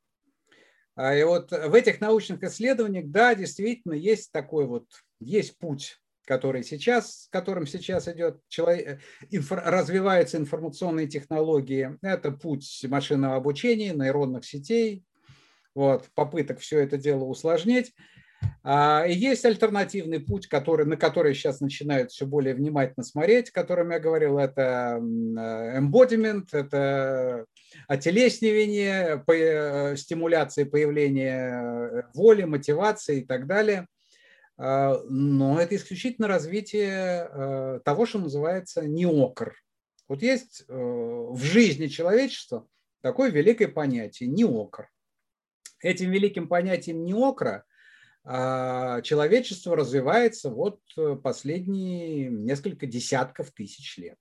А, 0.96 1.14
и 1.14 1.22
вот 1.22 1.50
в 1.50 1.74
этих 1.74 2.00
научных 2.00 2.42
исследованиях, 2.42 3.08
да, 3.08 3.34
действительно, 3.34 3.92
есть 3.92 4.32
такой 4.32 4.66
вот, 4.66 4.86
есть 5.20 5.58
путь 5.58 5.98
который 6.28 6.62
сейчас, 6.62 7.26
которым 7.32 7.66
сейчас 7.66 8.06
идет 8.06 8.40
человек, 8.48 8.86
э, 8.86 8.98
инфор, 9.30 9.62
развиваются 9.64 10.36
информационные 10.36 11.08
технологии. 11.08 11.96
Это 12.02 12.32
путь 12.32 12.84
машинного 12.86 13.36
обучения, 13.36 13.94
нейронных 13.94 14.44
сетей, 14.44 15.04
вот, 15.74 16.04
попыток 16.14 16.60
все 16.60 16.80
это 16.80 16.98
дело 16.98 17.24
усложнить. 17.24 17.94
А, 18.62 19.06
и 19.08 19.14
есть 19.14 19.44
альтернативный 19.46 20.20
путь, 20.20 20.48
который, 20.48 20.84
на 20.84 20.98
который 20.98 21.34
сейчас 21.34 21.60
начинают 21.60 22.10
все 22.10 22.26
более 22.26 22.54
внимательно 22.54 23.04
смотреть, 23.04 23.48
о 23.48 23.54
котором 23.54 23.90
я 23.90 23.98
говорил, 23.98 24.38
это 24.38 25.00
э, 25.00 25.78
embodiment, 25.80 26.48
это 26.52 27.46
отелеснивание, 27.88 29.24
э, 29.26 29.96
стимуляция 29.96 30.66
появления 30.66 32.06
воли, 32.12 32.42
мотивации 32.44 33.20
и 33.20 33.24
так 33.24 33.46
далее– 33.46 33.86
но 34.58 35.60
это 35.60 35.76
исключительно 35.76 36.26
развитие 36.26 37.28
э, 37.30 37.80
того, 37.84 38.06
что 38.06 38.18
называется 38.18 38.86
неокр. 38.86 39.54
Вот 40.08 40.22
есть 40.22 40.64
э, 40.66 40.74
в 40.74 41.38
жизни 41.40 41.86
человечества 41.86 42.66
такое 43.00 43.30
великое 43.30 43.68
понятие– 43.68 44.28
неокр. 44.30 44.88
Этим 45.80 46.10
великим 46.10 46.48
понятием 46.48 47.04
неокра 47.04 47.64
а, 48.24 49.00
человечество 49.02 49.76
развивается 49.76 50.50
вот 50.50 50.80
э, 50.98 51.16
последние 51.16 52.28
несколько 52.28 52.86
десятков 52.86 53.52
тысяч 53.52 53.96
лет. 53.96 54.18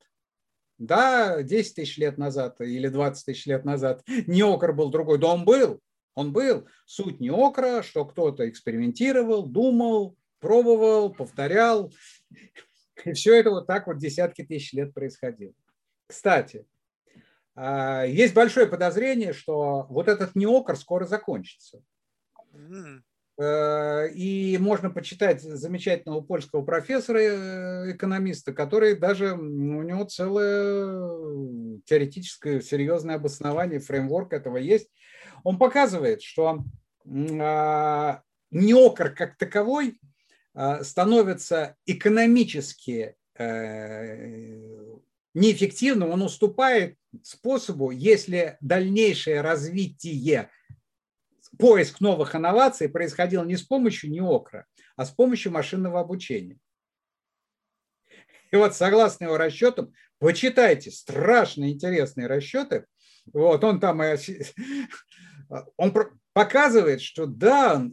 Да, 0.78 1.42
10 1.42 1.76
тысяч 1.76 1.98
лет 1.98 2.18
назад 2.18 2.62
или 2.62 2.88
20 2.88 3.26
тысяч 3.26 3.48
лет 3.48 3.66
назад 3.66 4.04
неокр 4.28 4.72
был 4.72 4.92
другой, 4.92 5.18
да 5.18 5.34
он 5.34 5.44
был, 5.44 5.82
он 6.14 6.32
был. 6.32 6.68
Суть 6.86 7.20
неокра, 7.20 7.82
что 7.82 8.06
кто-то 8.06 8.48
экспериментировал, 8.48 9.46
думал, 9.46 10.16
пробовал, 10.40 11.14
повторял. 11.14 11.92
И 13.06 13.14
все 13.14 13.40
это 13.40 13.52
вот 13.52 13.68
так 13.68 13.88
вот 13.88 13.98
десятки 13.98 14.44
тысяч 14.44 14.74
лет 14.74 14.94
происходило. 14.94 15.54
Кстати, 16.08 16.66
а, 17.56 18.04
есть 18.06 18.34
большое 18.34 18.68
подозрение, 18.68 19.34
что 19.34 19.86
вот 19.90 20.08
этот 20.08 20.36
неокр 20.36 20.76
скоро 20.76 21.06
закончится. 21.06 21.82
Э, 23.40 24.10
и 24.10 24.58
можно 24.58 24.90
почитать 24.90 25.42
замечательного 25.42 26.22
польского 26.22 26.64
профессора, 26.64 27.20
э, 27.20 27.92
экономиста, 27.92 28.52
который 28.52 28.96
даже, 28.96 29.34
у 29.34 29.84
него 29.84 30.06
целое 30.06 31.80
теоретическое 31.86 32.62
серьезное 32.62 33.16
обоснование, 33.16 33.80
фреймворк 33.80 34.34
этого 34.34 34.58
есть. 34.58 34.90
Он 35.44 35.60
показывает, 35.60 36.24
что 36.24 36.64
а, 37.40 38.22
неокр 38.50 39.12
как 39.12 39.38
таковой 39.38 40.00
становится 40.84 41.76
экономически 41.86 43.16
э, 43.38 44.60
неэффективным, 45.34 46.10
он 46.10 46.24
уступает 46.24 46.98
способу, 47.22 47.92
если 47.92 48.58
дальнейшее 48.60 49.42
развитие, 49.42 50.50
поиск 51.60 52.02
новых 52.02 52.36
инноваций 52.36 52.90
происходил 52.90 53.44
не 53.44 53.56
с 53.56 53.64
помощью 53.64 54.12
неокра, 54.12 54.66
а 54.96 55.06
с 55.06 55.12
помощью 55.12 55.52
машинного 55.52 56.00
обучения. 56.00 56.58
И 58.52 58.56
вот 58.56 58.76
согласно 58.76 59.26
его 59.26 59.38
расчетам, 59.38 59.94
почитайте 60.20 60.90
страшно 60.90 61.70
интересные 61.70 62.28
расчеты. 62.28 62.86
Вот 63.34 63.64
он 63.64 63.80
там, 63.80 64.02
он 65.78 65.94
показывает, 66.34 67.02
что 67.02 67.26
да, 67.26 67.86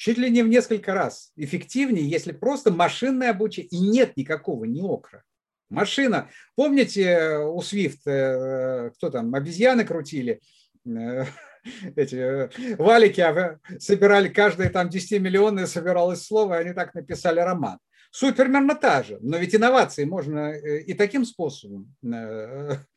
чуть 0.00 0.16
ли 0.16 0.30
не 0.30 0.42
в 0.42 0.48
несколько 0.48 0.94
раз 0.94 1.30
эффективнее, 1.36 2.08
если 2.08 2.32
просто 2.32 2.72
машинное 2.72 3.30
обучение, 3.30 3.68
и 3.68 3.78
нет 3.78 4.16
никакого 4.16 4.64
неокра. 4.64 5.24
Машина, 5.68 6.30
помните 6.56 7.36
у 7.36 7.60
Swift, 7.60 8.06
э, 8.06 8.90
кто 8.94 9.10
там, 9.10 9.34
обезьяны 9.34 9.84
крутили, 9.84 10.40
э, 10.86 11.24
эти 11.96 12.16
э, 12.16 12.76
валики 12.78 13.20
а 13.20 13.58
собирали, 13.78 14.30
каждое 14.30 14.70
там 14.70 14.88
10-миллионное 14.88 15.66
собиралось 15.66 16.24
слово, 16.24 16.54
и 16.54 16.64
они 16.64 16.72
так 16.72 16.94
написали 16.94 17.40
роман. 17.40 17.78
Суть 18.10 18.36
та 18.36 19.02
же, 19.02 19.18
но 19.20 19.36
ведь 19.36 19.54
инновации 19.54 20.04
можно 20.04 20.52
и 20.52 20.94
таким 20.94 21.26
способом 21.26 21.94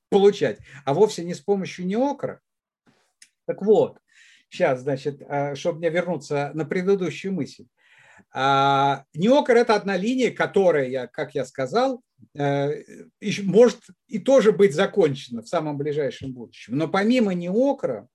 получать, 0.10 0.60
а 0.86 0.94
вовсе 0.94 1.26
не 1.26 1.34
с 1.34 1.42
помощью 1.42 1.86
неокра. 1.86 2.40
Так 3.46 3.62
вот, 3.62 4.00
Сейчас, 4.54 4.82
значит, 4.82 5.24
а, 5.28 5.56
чтобы 5.56 5.80
мне 5.80 5.90
вернуться 5.90 6.52
на 6.54 6.64
предыдущую 6.64 7.34
мысль. 7.34 7.66
А, 8.32 9.04
Неокр– 9.16 9.54
это 9.56 9.74
одна 9.74 9.98
линия, 9.98 10.30
которая, 10.30 11.08
как 11.08 11.34
я 11.34 11.44
сказал, 11.44 12.04
э, 12.38 12.84
может 13.42 13.80
и 14.08 14.20
тоже 14.20 14.52
быть 14.52 14.76
закончена 14.76 15.42
в 15.42 15.48
самом 15.48 15.80
ближайшем 15.80 16.34
будущем. 16.34 16.78
Но 16.78 16.88
помимо 16.88 17.34
Неокра 17.34 18.08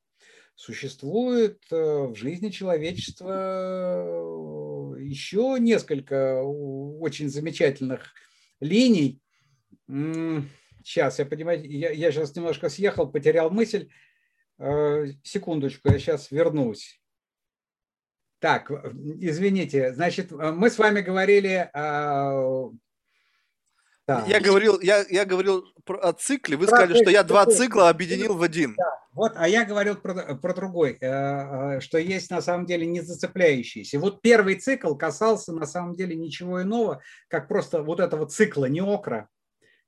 существует 0.55 1.59
э, 1.73 1.75
в 1.75 2.15
жизни 2.15 2.51
человечества 2.51 4.05
э, 4.97 5.01
еще 5.01 5.57
несколько 5.59 6.41
очень 6.41 7.31
замечательных 7.31 8.13
линий. 8.61 9.21
Сейчас, 9.89 11.19
я 11.19 11.27
понимаю, 11.27 11.69
я, 11.69 11.91
я 11.91 12.13
сейчас 12.13 12.37
немножко 12.37 12.69
съехал, 12.69 13.11
потерял 13.11 13.51
мысль. 13.51 13.89
Э, 14.59 15.07
секундочку, 15.23 15.89
я 15.89 15.99
сейчас 15.99 16.31
вернусь. 16.31 17.01
Так, 18.41 18.71
извините, 18.71 19.93
значит, 19.93 20.31
мы 20.31 20.71
с 20.71 20.79
вами 20.79 21.01
говорили 21.01 21.71
о... 21.75 22.73
Да. 24.07 24.25
Я 24.27 24.41
говорил, 24.41 24.81
я, 24.81 25.05
я 25.11 25.27
говорил 25.27 25.67
про, 25.85 25.99
о 25.99 26.13
цикле, 26.15 26.57
вы 26.57 26.67
про 26.67 26.77
сказали, 26.77 26.93
цикл, 26.95 27.03
что 27.03 27.11
я 27.11 27.23
два 27.25 27.45
цикла 27.45 27.91
объединил 27.91 28.37
в 28.37 28.43
один. 28.43 28.75
Да, 28.75 28.91
вот, 29.13 29.33
а 29.37 29.47
я 29.47 29.67
говорил 29.67 29.97
про, 29.97 30.35
про 30.35 30.55
другой, 30.55 30.97
э, 30.99 31.77
э, 31.77 31.81
что 31.81 31.99
есть 31.99 32.31
на 32.31 32.41
самом 32.41 32.65
деле 32.65 32.87
не 32.87 33.03
зацепляющийся. 33.03 33.99
Вот 33.99 34.23
первый 34.23 34.55
цикл 34.55 34.95
касался 34.95 35.53
на 35.53 35.67
самом 35.67 35.95
деле 35.95 36.17
ничего 36.17 36.63
иного, 36.63 37.03
как 37.29 37.49
просто 37.49 37.83
вот 37.83 38.01
этого 38.01 38.27
цикла 38.27 38.65
неокра, 38.65 39.29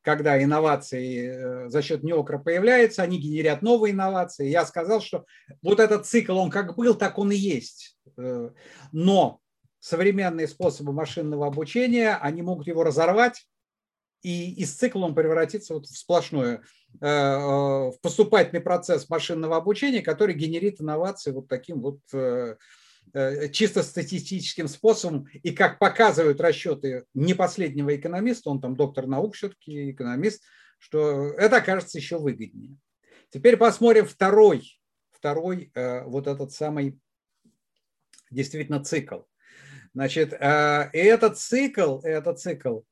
когда 0.03 0.43
инновации 0.43 1.29
э, 1.67 1.69
за 1.69 1.83
счет 1.83 2.03
неокра 2.03 2.39
появляются, 2.39 3.03
они 3.03 3.19
генерят 3.19 3.63
новые 3.63 3.93
инновации. 3.93 4.49
Я 4.49 4.65
сказал, 4.65 5.01
что 5.01 5.27
вот 5.63 5.81
этот 5.81 6.07
цикл, 6.07 6.39
он 6.39 6.51
как 6.51 6.77
был, 6.77 6.95
так 6.95 7.19
он 7.19 7.33
и 7.33 7.37
есть. 7.37 7.97
Э, 8.17 8.51
но 8.93 9.41
современные 9.79 10.49
способы 10.49 10.93
машинного 10.93 11.47
обучения, 11.47 12.17
они 12.17 12.43
могут 12.43 12.67
его 12.67 12.83
разорвать, 12.83 13.47
и 14.23 14.53
из 14.55 14.75
цикла 14.75 15.07
он 15.07 15.15
превратится 15.15 15.75
вот 15.75 15.87
в 15.87 15.97
сплошную, 15.97 16.63
э, 17.01 17.07
в 17.07 17.95
поступательный 18.03 18.61
процесс 18.61 19.09
машинного 19.09 19.57
обучения, 19.57 20.03
который 20.03 20.35
генерит 20.35 20.81
инновации 20.81 21.31
вот 21.31 21.49
таким 21.49 21.81
вот 21.83 22.01
чисто 23.53 23.83
статистическим 23.83 24.69
способом, 24.69 25.27
и 25.43 25.51
как 25.51 25.79
показывают 25.79 26.41
расчеты 26.41 27.05
не 27.15 27.35
последнего 27.35 27.95
экономиста, 27.97 28.51
он 28.51 28.61
там 28.61 28.77
доктор 28.77 29.07
наук 29.07 29.35
все-таки, 29.35 29.91
экономист, 29.91 30.45
что 30.79 31.33
это 31.33 31.57
окажется 31.57 31.99
еще 31.99 32.19
выгоднее. 32.19 32.77
Теперь 33.31 33.57
посмотрим 33.57 34.07
второй, 34.07 34.81
второй 35.11 35.71
э, 35.75 36.05
вот 36.05 36.27
этот 36.27 36.53
самый 36.53 36.99
действительно 38.31 38.83
цикл. 38.85 39.23
Значит, 39.93 40.33
этот 40.33 41.37
цикл, 41.37 41.99
этот 42.01 42.39
цикл, 42.39 42.83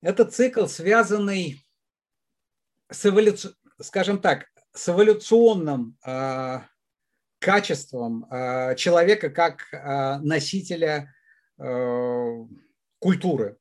это 0.00 0.24
цикл, 0.24 0.66
связанный 0.66 1.64
с 2.90 3.06
эволюцией, 3.06 3.54
скажем 3.80 4.20
так, 4.20 4.46
с 4.72 4.88
эволюционным 4.88 5.96
э, 6.04 6.60
качеством 7.38 8.26
э, 8.30 8.74
человека 8.76 9.30
как 9.30 9.66
э, 9.72 10.18
носителя 10.18 11.14
э, 11.58 12.44
культуры. 12.98 13.56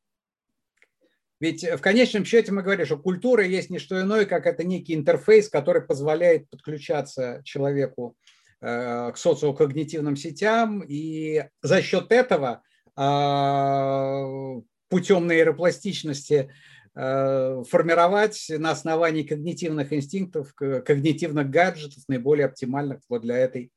Ведь 1.39 1.63
в 1.63 1.79
конечном 1.79 2.25
счете 2.25 2.51
мы 2.51 2.63
говорим, 2.63 2.85
что 2.85 2.97
культура 2.97 3.45
есть 3.45 3.69
не 3.69 3.77
что 3.77 4.01
иное, 4.01 4.25
как 4.25 4.47
это 4.47 4.63
некий 4.63 4.95
интерфейс, 4.95 5.49
который 5.49 5.83
позволяет 5.83 6.49
подключаться 6.49 7.41
человеку 7.43 8.15
э, 8.59 9.11
к 9.11 9.17
социокогнитивным 9.17 10.15
сетям, 10.15 10.83
и 10.87 11.45
за 11.61 11.81
счет 11.83 12.11
этого 12.11 12.63
э, 12.95 14.61
путем 14.89 15.27
нейропластичности 15.27 16.49
формировать 16.97 18.47
на 18.49 18.71
основании 18.71 19.21
когнитивных 19.21 19.93
инстинктов, 19.93 20.55
когнитивных 20.55 21.47
гаджетов, 21.47 22.03
наиболее 22.07 22.47
оптимальных 22.47 23.01
вот 23.07 23.21
для 23.21 23.37
этой 23.37 23.71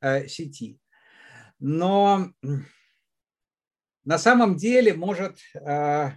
э, 0.00 0.26
сети. 0.26 0.80
Но 1.60 2.32
на 4.04 4.18
самом 4.18 4.56
деле, 4.56 4.94
может, 4.94 5.38
э, 5.54 6.10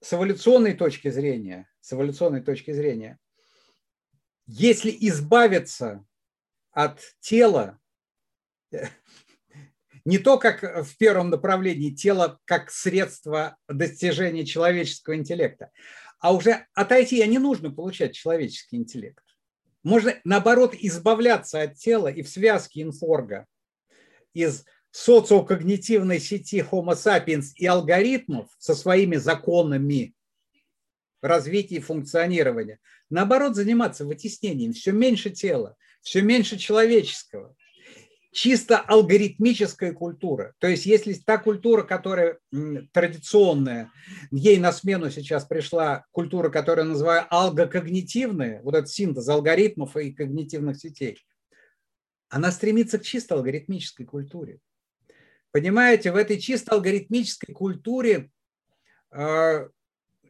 с 0.00 0.12
эволюционной 0.12 0.74
точки 0.74 1.10
зрения, 1.10 1.68
с 1.80 1.92
эволюционной 1.92 2.42
точки 2.42 2.72
зрения, 2.72 3.18
если 4.46 4.94
избавиться 5.08 6.04
от 6.70 7.00
тела, 7.20 7.80
не 10.04 10.18
то, 10.18 10.38
как 10.38 10.62
в 10.62 10.96
первом 10.96 11.30
направлении, 11.30 11.90
тело 11.90 12.40
как 12.44 12.70
средство 12.70 13.56
достижения 13.68 14.44
человеческого 14.44 15.16
интеллекта, 15.16 15.70
а 16.18 16.34
уже 16.34 16.66
отойти, 16.74 17.20
а 17.22 17.26
не 17.26 17.38
нужно 17.38 17.70
получать 17.70 18.14
человеческий 18.14 18.76
интеллект. 18.76 19.24
Можно, 19.82 20.14
наоборот, 20.24 20.74
избавляться 20.78 21.60
от 21.60 21.74
тела 21.74 22.08
и 22.08 22.22
в 22.22 22.28
связке 22.28 22.82
инфорга 22.82 23.46
из 24.32 24.64
социокогнитивной 24.92 26.20
сети 26.20 26.60
Homo 26.60 26.94
sapiens 26.94 27.46
и 27.56 27.66
алгоритмов 27.66 28.48
со 28.58 28.74
своими 28.74 29.16
законами 29.16 30.14
развития 31.20 31.76
и 31.76 31.80
функционирования. 31.80 32.78
Наоборот, 33.08 33.56
заниматься 33.56 34.04
вытеснением. 34.04 34.72
Все 34.72 34.92
меньше 34.92 35.30
тела, 35.30 35.76
все 36.02 36.20
меньше 36.20 36.58
человеческого 36.58 37.56
чисто 38.32 38.78
алгоритмическая 38.78 39.92
культура. 39.92 40.54
То 40.58 40.66
есть 40.66 40.86
если 40.86 41.12
та 41.12 41.36
культура, 41.36 41.82
которая 41.82 42.38
традиционная, 42.92 43.92
ей 44.30 44.58
на 44.58 44.72
смену 44.72 45.10
сейчас 45.10 45.44
пришла 45.44 46.06
культура, 46.10 46.48
которую 46.48 46.86
я 46.86 46.92
называю 46.92 47.26
алгокогнитивная, 47.28 48.62
вот 48.62 48.74
этот 48.74 48.88
синтез 48.88 49.28
алгоритмов 49.28 49.96
и 49.96 50.12
когнитивных 50.12 50.78
сетей, 50.78 51.18
она 52.30 52.50
стремится 52.50 52.98
к 52.98 53.02
чисто 53.02 53.34
алгоритмической 53.34 54.06
культуре. 54.06 54.58
Понимаете, 55.50 56.10
в 56.10 56.16
этой 56.16 56.40
чисто 56.40 56.72
алгоритмической 56.72 57.54
культуре 57.54 58.30
э, 59.10 59.68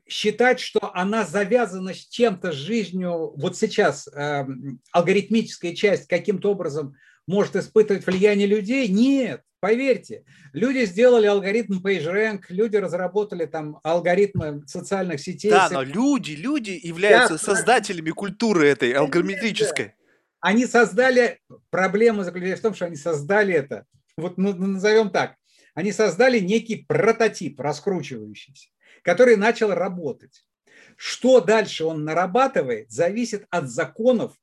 считать, 0.08 0.58
что 0.58 0.92
она 0.92 1.24
завязана 1.24 1.94
с 1.94 2.08
чем-то, 2.08 2.50
с 2.50 2.56
жизнью, 2.56 3.32
вот 3.36 3.56
сейчас 3.56 4.08
э, 4.08 4.44
алгоритмическая 4.90 5.72
часть 5.76 6.08
каким-то 6.08 6.50
образом– 6.50 6.96
может 7.26 7.56
испытывать 7.56 8.06
влияние 8.06 8.46
людей? 8.46 8.88
Нет, 8.88 9.42
поверьте. 9.60 10.24
Люди 10.52 10.84
сделали 10.84 11.26
алгоритм 11.26 11.80
PageRank, 11.80 12.44
люди 12.48 12.76
разработали 12.76 13.46
там 13.46 13.80
алгоритмы 13.82 14.62
социальных 14.66 15.20
сетей. 15.20 15.50
Да, 15.50 15.68
но 15.70 15.82
люди, 15.82 16.32
люди 16.32 16.78
являются 16.82 17.34
да, 17.34 17.38
создателями 17.38 18.10
да. 18.10 18.14
культуры 18.14 18.68
этой 18.68 18.92
алгоритмической. 18.92 19.94
Они 20.40 20.66
создали, 20.66 21.38
проблема 21.70 22.24
заключается 22.24 22.60
в 22.60 22.62
том, 22.62 22.74
что 22.74 22.86
они 22.86 22.96
создали 22.96 23.54
это, 23.54 23.86
вот 24.16 24.38
ну, 24.38 24.52
назовем 24.54 25.10
так, 25.10 25.36
они 25.74 25.92
создали 25.92 26.40
некий 26.40 26.76
прототип 26.76 27.60
раскручивающийся, 27.60 28.68
который 29.02 29.36
начал 29.36 29.72
работать. 29.72 30.44
Что 30.96 31.40
дальше 31.40 31.84
он 31.84 32.04
нарабатывает, 32.04 32.90
зависит 32.90 33.46
от 33.50 33.70
законов 33.70 34.34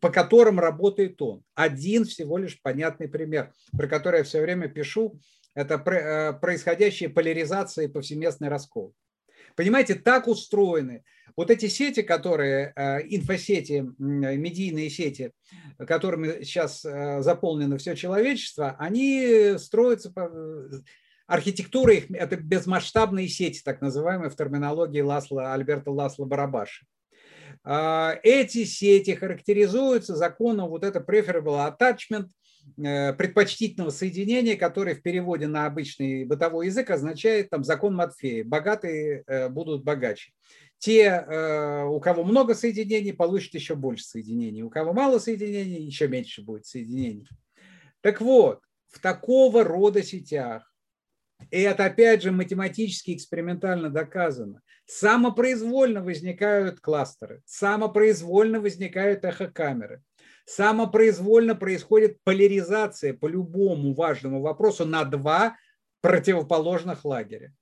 по 0.00 0.10
которым 0.10 0.60
работает 0.60 1.20
он. 1.22 1.42
Один 1.54 2.04
всего 2.04 2.36
лишь 2.38 2.60
понятный 2.60 3.08
пример, 3.08 3.52
про 3.72 3.86
который 3.86 4.18
я 4.18 4.24
все 4.24 4.40
время 4.40 4.68
пишу, 4.68 5.18
это 5.54 5.74
э, 5.74 6.32
происходящая 6.34 7.08
поляризация 7.08 7.86
и 7.86 7.88
повсеместный 7.88 8.48
раскол. 8.48 8.94
Понимаете, 9.56 9.94
так 9.94 10.26
устроены 10.26 11.04
вот 11.36 11.50
эти 11.50 11.68
сети, 11.68 12.02
которые, 12.02 12.72
э, 12.76 13.00
инфосети, 13.08 13.88
медийные 13.98 14.90
сети, 14.90 15.32
которыми 15.78 16.42
сейчас 16.42 16.84
э, 16.84 17.22
заполнено 17.22 17.78
все 17.78 17.94
человечество, 17.94 18.76
они 18.78 19.54
строятся 19.58 20.12
архитектура 21.26 21.94
их, 21.94 22.10
это 22.10 22.36
безмасштабные 22.36 23.28
сети, 23.28 23.62
так 23.64 23.80
называемые 23.80 24.28
в 24.28 24.36
терминологии 24.36 25.00
Ласла, 25.00 25.54
Альберта 25.54 25.90
Ласла 25.90 26.26
Барабаши. 26.26 26.84
А, 27.64 28.18
эти 28.22 28.64
сети 28.64 29.14
характеризуются 29.14 30.14
законом 30.14 30.68
вот 30.68 30.84
это 30.84 30.98
preferable 31.00 31.66
attachment, 31.66 32.28
э, 32.76 33.14
предпочтительного 33.14 33.90
соединения, 33.90 34.56
который 34.56 34.94
в 34.94 35.02
переводе 35.02 35.46
на 35.46 35.64
обычный 35.64 36.26
бытовой 36.26 36.66
язык 36.66 36.90
означает 36.90 37.48
там 37.48 37.64
закон 37.64 37.94
Матфея. 37.96 38.44
Богатые 38.44 39.24
э, 39.26 39.48
будут 39.48 39.82
богаче. 39.82 40.32
Те, 40.78 41.04
э, 41.04 41.84
у 41.84 41.98
кого 42.00 42.24
много 42.24 42.54
соединений, 42.54 43.14
получат 43.14 43.54
еще 43.54 43.74
больше 43.74 44.04
соединений. 44.04 44.62
У 44.62 44.68
кого 44.68 44.92
мало 44.92 45.18
соединений, 45.18 45.86
еще 45.86 46.06
меньше 46.06 46.42
будет 46.42 46.66
соединений. 46.66 47.26
Так 48.02 48.20
вот, 48.20 48.60
в 48.88 49.00
такого 49.00 49.64
рода 49.64 50.02
сетях 50.02 50.73
и 51.50 51.60
это 51.60 51.86
опять 51.86 52.22
же 52.22 52.32
математически 52.32 53.14
экспериментально 53.14 53.90
доказано, 53.90 54.60
самопроизвольно 54.86 56.02
возникают 56.02 56.80
кластеры, 56.80 57.42
самопроизвольно 57.46 58.60
возникают 58.60 59.24
эхокамеры, 59.24 60.02
самопроизвольно 60.44 61.54
происходит 61.54 62.18
поляризация 62.24 63.14
по 63.14 63.26
любому 63.26 63.94
важному 63.94 64.40
вопросу 64.40 64.84
на 64.84 65.04
два 65.04 65.56
противоположных 66.00 67.04
лагеря. 67.04 67.52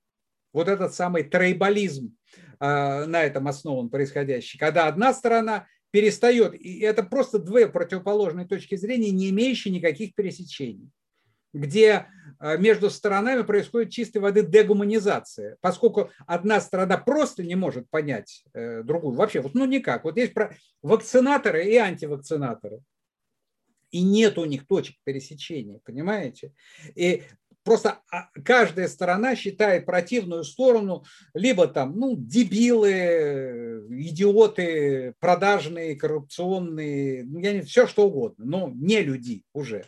Вот 0.52 0.68
этот 0.68 0.94
самый 0.94 1.22
трейбализм 1.22 2.14
э, 2.60 3.04
на 3.06 3.22
этом 3.22 3.48
основан 3.48 3.88
происходящий, 3.88 4.58
когда 4.58 4.86
одна 4.86 5.14
сторона 5.14 5.66
перестает, 5.92 6.54
и 6.54 6.80
это 6.80 7.02
просто 7.02 7.38
две 7.38 7.68
противоположные 7.68 8.46
точки 8.46 8.74
зрения, 8.74 9.10
не 9.10 9.30
имеющие 9.30 9.72
никаких 9.72 10.14
пересечений 10.14 10.90
где 11.52 12.06
э, 12.40 12.58
между 12.58 12.90
сторонами 12.90 13.42
происходит 13.42 13.90
чистой 13.90 14.18
воды 14.18 14.42
дегуманизация, 14.42 15.56
поскольку 15.60 16.10
одна 16.26 16.60
сторона 16.60 16.96
просто 16.96 17.42
не 17.42 17.54
может 17.54 17.88
понять 17.90 18.44
э, 18.54 18.82
другую. 18.82 19.16
Вообще, 19.16 19.40
вот, 19.40 19.54
ну 19.54 19.64
никак. 19.64 20.04
Вот 20.04 20.16
есть 20.16 20.34
про 20.34 20.54
вакцинаторы 20.82 21.64
и 21.64 21.76
антивакцинаторы. 21.76 22.80
И 23.90 24.02
нет 24.02 24.38
у 24.38 24.46
них 24.46 24.66
точек 24.66 24.96
пересечения, 25.04 25.78
понимаете? 25.84 26.54
И 26.94 27.24
просто 27.62 28.00
а, 28.10 28.28
каждая 28.42 28.88
сторона 28.88 29.36
считает 29.36 29.84
противную 29.84 30.44
сторону 30.44 31.04
либо 31.34 31.68
там, 31.68 31.98
ну, 31.98 32.16
дебилы, 32.16 33.86
идиоты, 33.90 35.14
продажные, 35.20 35.96
коррупционные, 35.96 37.24
ну, 37.24 37.38
я 37.40 37.52
не, 37.52 37.60
все 37.60 37.86
что 37.86 38.06
угодно, 38.06 38.44
но 38.44 38.72
не 38.74 39.02
люди 39.02 39.42
уже. 39.52 39.86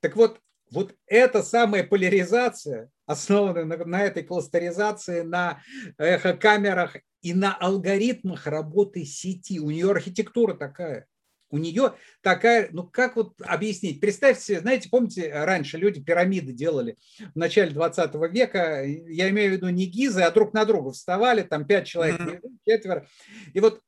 Так 0.00 0.16
вот, 0.16 0.40
вот 0.70 0.94
эта 1.06 1.42
самая 1.42 1.84
поляризация, 1.84 2.90
основанная 3.06 3.64
на, 3.64 3.76
на 3.84 4.02
этой 4.02 4.22
кластеризации, 4.22 5.22
на 5.22 5.60
эхокамерах 5.98 6.96
и 7.22 7.34
на 7.34 7.54
алгоритмах 7.54 8.46
работы 8.46 9.04
сети, 9.04 9.60
у 9.60 9.70
нее 9.70 9.90
архитектура 9.90 10.54
такая. 10.54 11.06
У 11.50 11.56
нее 11.56 11.94
такая, 12.20 12.68
ну 12.72 12.86
как 12.86 13.16
вот 13.16 13.40
объяснить? 13.40 14.00
Представьте 14.00 14.44
себе, 14.44 14.60
знаете, 14.60 14.90
помните, 14.90 15.32
раньше 15.32 15.78
люди 15.78 16.02
пирамиды 16.02 16.52
делали 16.52 16.98
в 17.34 17.36
начале 17.36 17.70
20 17.70 18.14
века, 18.30 18.84
я 18.84 19.30
имею 19.30 19.50
в 19.50 19.52
виду 19.54 19.68
не 19.70 19.86
гизы, 19.86 20.20
а 20.20 20.30
друг 20.30 20.52
на 20.52 20.66
друга 20.66 20.92
вставали, 20.92 21.42
там 21.42 21.66
пять 21.66 21.86
человек, 21.86 22.20
mm-hmm. 22.20 22.56
четверо. 22.66 23.06
И 23.54 23.60
вот 23.60 23.80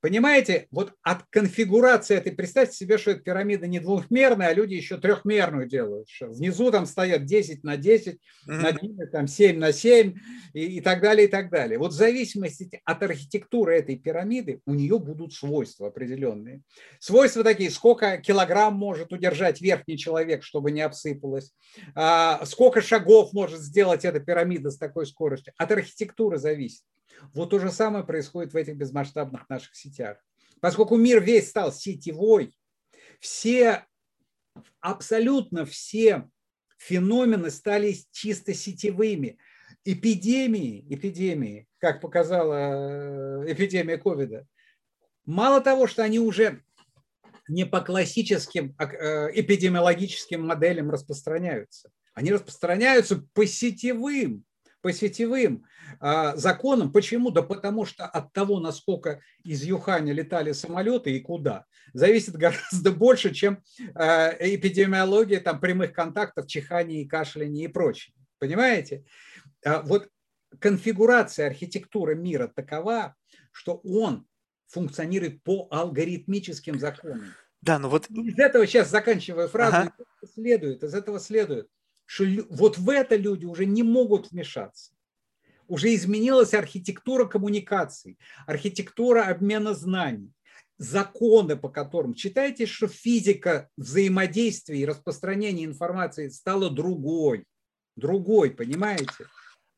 Понимаете, 0.00 0.66
вот 0.70 0.94
от 1.02 1.24
конфигурации 1.28 2.16
этой, 2.16 2.32
представьте 2.32 2.74
себе, 2.74 2.96
что 2.96 3.10
эта 3.10 3.20
пирамида 3.20 3.66
не 3.66 3.80
двухмерная, 3.80 4.48
а 4.48 4.54
люди 4.54 4.72
еще 4.72 4.96
трехмерную 4.96 5.68
делают. 5.68 6.08
Что 6.08 6.28
внизу 6.28 6.70
там 6.70 6.86
стоят 6.86 7.26
10 7.26 7.64
на 7.64 7.76
10, 7.76 8.14
mm-hmm. 8.14 8.18
над 8.46 8.82
ними 8.82 9.04
там 9.04 9.26
7 9.26 9.58
на 9.58 9.72
7 9.72 10.14
и, 10.54 10.76
и 10.76 10.80
так 10.80 11.02
далее, 11.02 11.26
и 11.26 11.30
так 11.30 11.50
далее. 11.50 11.78
Вот 11.78 11.92
в 11.92 11.96
зависимости 11.96 12.80
от 12.84 13.02
архитектуры 13.02 13.76
этой 13.76 13.96
пирамиды 13.96 14.60
у 14.64 14.72
нее 14.72 14.98
будут 14.98 15.34
свойства 15.34 15.88
определенные. 15.88 16.62
Свойства 16.98 17.44
такие, 17.44 17.70
сколько 17.70 18.16
килограмм 18.16 18.74
может 18.74 19.12
удержать 19.12 19.60
верхний 19.60 19.98
человек, 19.98 20.42
чтобы 20.42 20.70
не 20.70 20.80
обсыпалось, 20.80 21.52
а, 21.94 22.44
сколько 22.46 22.80
шагов 22.80 23.34
может 23.34 23.60
сделать 23.60 24.06
эта 24.06 24.18
пирамида 24.18 24.70
с 24.70 24.78
такой 24.78 25.04
скоростью. 25.04 25.52
От 25.58 25.72
архитектуры 25.72 26.38
зависит. 26.38 26.84
Вот 27.34 27.50
то 27.50 27.58
же 27.58 27.70
самое 27.70 28.04
происходит 28.04 28.52
в 28.52 28.56
этих 28.56 28.76
безмасштабных 28.76 29.48
наших 29.48 29.74
сетях. 29.74 30.18
Поскольку 30.60 30.96
мир 30.96 31.22
весь 31.22 31.48
стал 31.48 31.72
сетевой, 31.72 32.54
все, 33.18 33.86
абсолютно 34.80 35.64
все 35.64 36.28
феномены 36.78 37.50
стали 37.50 37.94
чисто 38.10 38.54
сетевыми. 38.54 39.38
Эпидемии, 39.84 40.84
эпидемии, 40.90 41.66
как 41.78 42.00
показала 42.02 43.44
э, 43.44 43.52
эпидемия 43.52 43.96
ковида, 43.96 44.46
мало 45.24 45.62
того, 45.62 45.86
что 45.86 46.02
они 46.02 46.18
уже 46.18 46.62
не 47.48 47.64
по 47.64 47.80
классическим 47.80 48.74
а, 48.76 48.84
э, 48.84 49.30
эпидемиологическим 49.40 50.46
моделям 50.46 50.90
распространяются, 50.90 51.90
они 52.12 52.32
распространяются 52.32 53.24
по 53.32 53.46
сетевым 53.46 54.44
по 54.80 54.92
сетевым 54.92 55.64
а, 56.00 56.36
законам. 56.36 56.92
Почему? 56.92 57.30
Да 57.30 57.42
потому 57.42 57.84
что 57.84 58.06
от 58.06 58.32
того, 58.32 58.60
насколько 58.60 59.20
из 59.44 59.62
Юханя 59.62 60.12
летали 60.12 60.52
самолеты 60.52 61.12
и 61.16 61.20
куда, 61.20 61.66
зависит 61.92 62.36
гораздо 62.36 62.92
больше, 62.92 63.34
чем 63.34 63.62
а, 63.94 64.30
эпидемиология 64.38 65.40
там, 65.40 65.60
прямых 65.60 65.92
контактов, 65.92 66.46
чихания 66.46 67.02
и 67.02 67.08
кашляния 67.08 67.64
и 67.66 67.68
прочее. 67.68 68.14
Понимаете? 68.38 69.04
А, 69.64 69.82
вот 69.82 70.08
конфигурация 70.58 71.46
архитектуры 71.46 72.14
мира 72.14 72.48
такова, 72.48 73.14
что 73.52 73.80
он 73.84 74.26
функционирует 74.68 75.42
по 75.42 75.68
алгоритмическим 75.70 76.78
законам. 76.78 77.24
Да, 77.60 77.78
ну 77.78 77.88
вот... 77.88 78.08
Из 78.08 78.38
этого 78.38 78.66
сейчас 78.66 78.88
заканчивая 78.88 79.48
фразу, 79.48 79.76
ага. 79.76 79.94
следует, 80.32 80.82
из 80.82 80.94
этого 80.94 81.20
следует, 81.20 81.68
что 82.10 82.24
вот 82.48 82.76
в 82.76 82.90
это 82.90 83.14
люди 83.14 83.46
уже 83.46 83.66
не 83.66 83.84
могут 83.84 84.32
вмешаться. 84.32 84.92
Уже 85.68 85.94
изменилась 85.94 86.54
архитектура 86.54 87.24
коммуникаций, 87.24 88.18
архитектура 88.48 89.28
обмена 89.28 89.74
знаний, 89.74 90.32
законы, 90.76 91.54
по 91.54 91.68
которым 91.68 92.14
читайте, 92.14 92.66
что 92.66 92.88
физика 92.88 93.68
взаимодействия 93.76 94.80
и 94.80 94.84
распространения 94.84 95.64
информации 95.64 96.30
стала 96.30 96.68
другой. 96.68 97.44
Другой, 97.94 98.50
понимаете? 98.50 99.28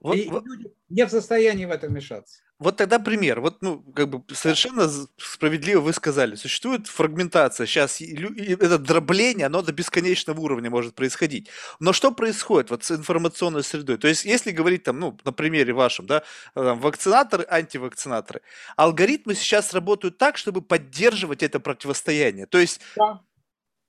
Вот, 0.01 0.17
и 0.17 0.27
вот. 0.31 0.47
люди 0.47 0.73
не 0.89 1.05
в 1.05 1.11
состоянии 1.11 1.67
в 1.67 1.71
это 1.71 1.89
вмешаться. 1.89 2.41
Вот 2.63 2.77
тогда 2.77 2.99
пример. 2.99 3.41
Вот, 3.41 3.61
ну, 3.61 3.81
как 3.95 4.09
бы 4.09 4.23
совершенно 4.35 4.89
справедливо 5.17 5.81
вы 5.81 5.93
сказали. 5.93 6.37
Существует 6.37 6.87
фрагментация. 6.87 7.67
Сейчас 7.67 8.01
это 8.01 8.79
дробление, 8.79 9.47
оно 9.47 9.63
до 9.63 9.73
бесконечного 9.73 10.41
уровня 10.41 10.71
может 10.71 10.95
происходить. 10.95 11.51
Но 11.81 11.93
что 11.93 12.13
происходит 12.13 12.71
вот 12.71 12.85
с 12.85 12.93
информационной 12.93 13.63
средой? 13.63 13.99
То 13.99 14.09
есть, 14.09 14.25
если 14.25 14.53
говорить 14.53 14.85
там, 14.85 15.01
ну, 15.01 15.19
на 15.25 15.33
примере 15.33 15.73
вашем, 15.73 16.07
да, 16.07 16.23
там, 16.55 16.81
вакцинаторы, 16.81 17.45
антивакцинаторы, 17.49 18.43
алгоритмы 18.77 19.35
сейчас 19.35 19.75
работают 19.75 20.19
так, 20.19 20.37
чтобы 20.37 20.63
поддерживать 20.63 21.43
это 21.43 21.61
противостояние. 21.61 22.47
То 22.47 22.59
есть, 22.59 22.81
да. 22.97 23.21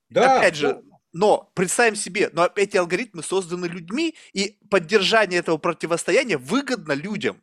Да, 0.10 0.38
опять 0.38 0.56
же, 0.56 0.84
но 1.12 1.52
представим 1.56 1.96
себе, 1.96 2.30
но 2.34 2.50
эти 2.56 2.78
алгоритмы 2.78 3.24
созданы 3.24 3.66
людьми, 3.66 4.16
и 4.34 4.58
поддержание 4.70 5.40
этого 5.40 5.58
противостояния 5.58 6.38
выгодно 6.38 6.94
людям. 6.94 7.42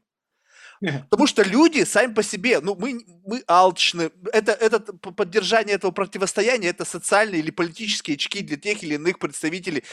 Потому 1.11 1.27
что 1.27 1.43
люди 1.43 1.85
сами 1.85 2.15
по 2.15 2.23
себе, 2.23 2.61
ну, 2.61 2.75
мы, 2.75 3.05
мы 3.27 3.43
алчны. 3.47 4.11
Это, 4.33 4.53
это 4.53 4.81
поддержание 4.81 5.75
этого 5.75 5.91
противостояния, 5.91 6.69
это 6.69 6.85
социальные 6.85 7.41
или 7.41 7.51
политические 7.51 8.15
очки 8.15 8.41
для 8.41 8.57
тех 8.57 8.83
или 8.83 8.95
иных 8.95 9.19
представителей 9.19 9.85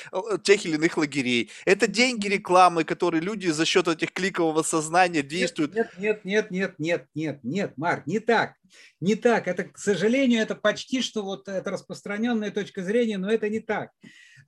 тех 0.44 0.66
или 0.66 0.76
иных 0.76 0.98
лагерей. 0.98 1.52
Это 1.66 1.88
деньги 1.88 2.28
рекламы, 2.28 2.86
которые 2.86 3.22
люди 3.22 3.48
за 3.48 3.66
счет 3.66 3.88
этих 3.88 4.14
кликового 4.14 4.64
сознания 4.64 5.22
действуют. 5.22 5.76
Нет, 5.76 5.92
нет, 5.98 6.24
нет, 6.24 6.52
нет, 6.52 6.76
нет, 6.78 7.08
нет, 7.14 7.40
нет, 7.44 7.74
Марк, 7.76 8.08
не 8.08 8.20
так. 8.20 8.54
Не 9.02 9.16
так. 9.16 9.48
Это, 9.48 9.66
к 9.66 9.78
сожалению, 9.78 10.42
это 10.42 10.56
почти 10.56 11.02
что 11.02 11.24
вот 11.24 11.50
это 11.50 11.70
распространенная 11.70 12.52
точка 12.52 12.82
зрения, 12.84 13.18
но 13.18 13.30
это 13.30 13.50
не 13.50 13.60
так. 13.60 13.92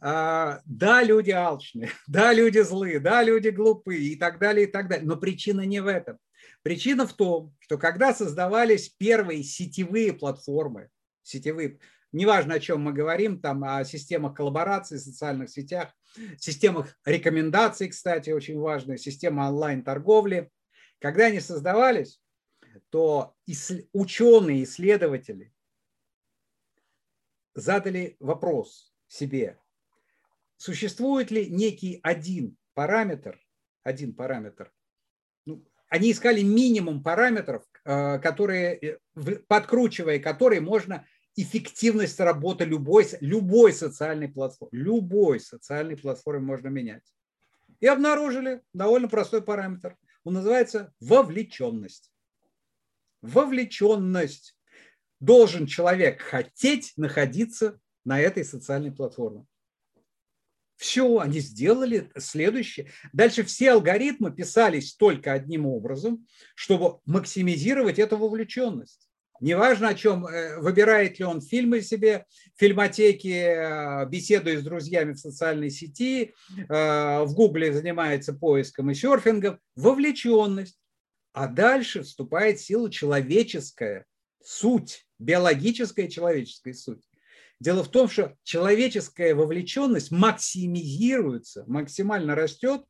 А, 0.02 0.62
да, 0.66 1.04
люди 1.04 1.32
алчные, 1.32 1.92
да, 2.08 2.32
люди 2.32 2.60
злые, 2.60 3.00
да, 3.00 3.22
люди 3.24 3.50
глупые 3.50 4.02
и 4.02 4.16
так 4.16 4.40
далее, 4.40 4.68
и 4.68 4.72
так 4.72 4.88
далее. 4.88 5.06
Но 5.06 5.18
причина 5.18 5.62
не 5.66 5.82
в 5.82 5.88
этом. 5.88 6.18
Причина 6.62 7.08
в 7.08 7.14
том, 7.14 7.56
что 7.60 7.78
когда 7.78 8.14
создавались 8.14 8.90
первые 8.90 9.44
сетевые 9.44 10.14
платформы, 10.14 10.90
сетевые, 11.24 11.80
неважно 12.12 12.56
о 12.56 12.60
чем 12.60 12.82
мы 12.82 12.92
говорим, 12.92 13.40
там 13.40 13.64
о 13.64 13.84
системах 13.86 14.36
коллаборации, 14.36 14.98
социальных 14.98 15.50
сетях, 15.50 15.94
системах 16.38 16.98
рекомендаций, 17.06 17.88
кстати, 17.88 18.32
очень 18.32 18.60
важная, 18.60 18.98
система 18.98 19.48
онлайн-торговли, 19.50 20.52
когда 21.00 21.26
они 21.28 21.40
создавались, 21.40 22.22
то 22.90 23.36
ученые, 23.94 24.64
исследователи 24.64 25.54
задали 27.56 28.18
вопрос 28.20 28.94
себе, 29.08 29.60
существует 30.58 31.32
ли 31.32 31.50
некий 31.50 32.00
один 32.04 32.58
параметр, 32.74 33.40
один 33.84 34.14
параметр, 34.14 34.74
они 35.90 36.12
искали 36.12 36.42
минимум 36.42 37.04
параметров, 37.04 37.64
э, 37.84 38.20
которые, 38.20 38.76
э, 38.76 39.36
подкручивая 39.48 40.20
которые 40.20 40.62
можно 40.62 41.06
эффективность 41.36 42.20
работы 42.20 42.66
любой, 42.66 43.08
любой 43.22 43.74
социальной 43.74 44.30
платформы, 44.30 44.78
любой 44.78 45.40
социальной 45.40 45.98
платформы 45.98 46.42
можно 46.42 46.68
менять. 46.68 47.04
И 47.80 47.88
обнаружили 47.88 48.62
довольно 48.74 49.08
простой 49.08 49.42
параметр. 49.42 49.98
Он 50.24 50.34
называется 50.34 50.94
вовлеченность. 51.00 52.12
Вовлеченность. 53.22 54.56
Должен 55.20 55.66
человек 55.66 56.22
хотеть 56.22 56.94
находиться 56.98 57.80
на 58.06 58.20
этой 58.20 58.46
социальной 58.46 58.92
платформе. 58.92 59.46
Все, 60.80 61.20
они 61.20 61.42
сделали 61.42 62.10
следующее. 62.18 62.90
Дальше 63.12 63.44
все 63.44 63.74
алгоритмы 63.74 64.32
писались 64.32 64.94
только 64.94 65.34
одним 65.34 65.66
образом, 65.66 66.26
чтобы 66.56 67.00
максимизировать 67.06 68.00
эту 68.00 68.16
вовлеченность. 68.16 69.10
Неважно, 69.42 69.90
о 69.90 69.94
чем, 69.94 70.26
э, 70.26 70.58
выбирает 70.60 71.20
ли 71.20 71.26
он 71.26 71.42
фильмы 71.42 71.82
себе, 71.82 72.26
фильмотеки, 72.58 73.28
э, 73.28 74.06
беседует 74.08 74.62
с 74.62 74.64
друзьями 74.64 75.12
в 75.12 75.20
социальной 75.20 75.70
сети, 75.70 76.34
э, 76.58 77.24
в 77.24 77.34
Гугле 77.34 77.74
занимается 77.74 78.32
поиском 78.32 78.90
и 78.90 78.94
серфингом, 78.94 79.60
вовлеченность. 79.76 80.80
А 81.34 81.48
дальше 81.48 82.04
вступает 82.04 82.62
сила 82.62 82.90
человеческая, 82.90 84.06
суть, 84.42 85.06
биологическая 85.20 86.08
человеческая 86.08 86.74
суть. 86.74 87.09
Дело 87.60 87.84
в 87.84 87.90
том, 87.90 88.10
что 88.10 88.36
человеческая 88.44 89.36
вовлеченность 89.36 90.12
максимизируется, 90.12 91.66
максимально 91.68 92.36
растет, 92.36 92.84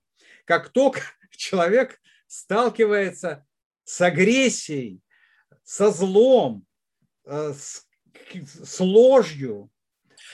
как 0.46 0.70
только 0.70 1.02
человек 1.32 2.00
сталкивается 2.28 3.46
с 3.84 4.02
агрессией, 4.02 5.02
со 5.64 5.91
злом, 5.91 6.66
э, 7.26 7.54
с, 7.58 7.88
с 8.64 8.80
ложью, 8.80 9.72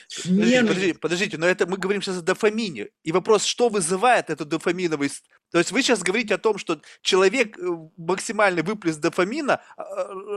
Подождите, 0.07 0.61
подождите, 0.61 0.93
подождите, 0.99 1.37
но 1.37 1.47
это 1.47 1.65
мы 1.65 1.77
говорим 1.77 2.01
сейчас 2.01 2.17
о 2.17 2.21
дофамине. 2.21 2.89
И 3.03 3.11
вопрос, 3.11 3.43
что 3.43 3.69
вызывает 3.69 4.29
эту 4.29 4.45
дофаминовый... 4.45 5.09
То 5.51 5.57
есть 5.57 5.71
вы 5.71 5.81
сейчас 5.81 6.03
говорите 6.03 6.35
о 6.35 6.37
том, 6.37 6.57
что 6.57 6.81
человек, 7.01 7.57
э, 7.57 7.61
максимальный 7.97 8.61
выплеск 8.61 8.99
дофамина 8.99 9.61
э, 9.77 9.81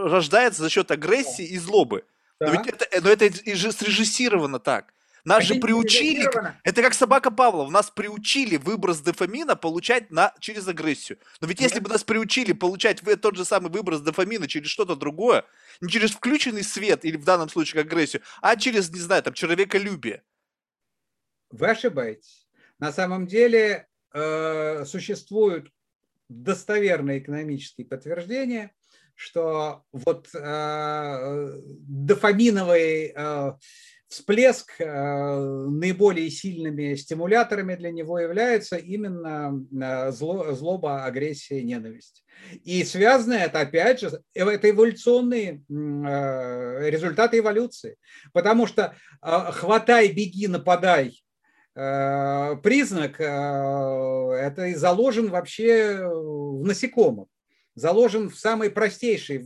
рождается 0.05 0.63
за 0.63 0.71
счет 0.71 0.91
агрессии 0.91 1.45
и 1.45 1.59
злобы. 1.59 2.05
Но 2.41 2.53
ведь 2.53 2.67
это, 2.67 3.01
но 3.01 3.11
это 3.11 3.25
и 3.27 3.55
же 3.55 3.73
срежиссировано 3.73 4.59
так. 4.61 4.93
Нас 5.25 5.45
это 5.45 5.55
же 5.55 5.61
приучили, 5.61 6.27
это 6.63 6.81
как 6.81 6.95
собака 6.95 7.31
Павлова, 7.31 7.71
нас 7.71 7.91
приучили 7.91 8.57
выброс 8.57 9.01
дофамина 9.01 9.57
получать 9.57 10.11
на, 10.11 10.33
через 10.39 10.67
агрессию. 10.69 11.19
Но 11.41 11.49
ведь 11.49 11.61
если 11.61 11.81
бы 11.81 11.91
нас 11.91 12.05
приучили 12.05 12.53
получать 12.53 13.03
тот 13.21 13.37
же 13.37 13.45
самый 13.45 13.71
выброс 13.71 14.01
дофамина 14.01 14.47
через 14.47 14.69
что-то 14.69 14.97
другое, 14.97 15.45
не 15.81 15.91
через 15.91 16.13
включенный 16.13 16.63
свет 16.63 17.05
или 17.05 17.17
в 17.17 17.25
данном 17.25 17.49
случае 17.49 17.83
агрессию, 17.83 18.23
а 18.41 18.57
через, 18.57 18.91
не 18.91 19.01
знаю, 19.01 19.23
там, 19.23 19.35
человеколюбие. 19.35 20.23
Вы 21.51 21.69
ошибаетесь. 21.69 22.49
На 22.79 22.93
самом 22.93 23.27
деле 23.27 23.89
э, 24.13 24.85
существуют 24.85 25.73
достоверные 26.29 27.19
экономические 27.19 27.87
подтверждения, 27.87 28.75
что 29.19 29.83
вот 29.91 30.29
э, 30.33 31.61
дофаминовый 31.89 33.13
э, 33.17 33.53
всплеск 34.09 34.81
э, 34.81 34.85
наиболее 34.87 36.31
сильными 36.31 36.95
стимуляторами 36.95 37.75
для 37.75 37.91
него 37.91 38.21
является 38.21 38.77
именно 38.77 39.61
э, 39.73 40.13
зло, 40.13 40.53
злоба, 40.53 41.05
агрессия, 41.05 41.65
ненависть. 41.65 42.25
И 42.63 42.85
связано 42.85 43.35
это, 43.35 43.59
опять 43.59 43.99
же, 44.01 44.23
это 44.35 44.71
эволюционные 44.71 45.65
э, 45.69 46.91
результаты 46.91 47.39
эволюции. 47.39 47.97
Потому 48.33 48.69
что 48.69 48.95
хватай, 49.21 50.13
беги, 50.13 50.47
нападай 50.47 51.21
признак, 51.75 53.21
это 53.21 54.67
и 54.67 54.75
заложен 54.75 55.29
вообще 55.31 56.01
в 56.03 56.65
насекомых 56.65 57.29
заложен 57.79 58.31
в 58.31 58.39
самый 58.39 58.71
простейший, 58.71 59.45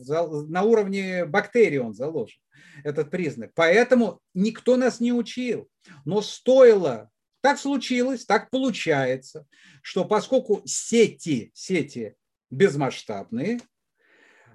на 0.48 0.62
уровне 0.62 1.24
бактерий 1.24 1.78
он 1.78 1.94
заложен, 1.94 2.38
этот 2.84 3.10
признак. 3.10 3.52
Поэтому 3.54 4.20
никто 4.34 4.76
нас 4.76 5.00
не 5.00 5.12
учил. 5.12 5.68
Но 6.04 6.22
стоило, 6.22 7.10
так 7.40 7.58
случилось, 7.58 8.24
так 8.24 8.50
получается, 8.50 9.46
что 9.82 10.04
поскольку 10.04 10.62
сети, 10.64 11.50
сети 11.54 12.14
безмасштабные, 12.50 13.60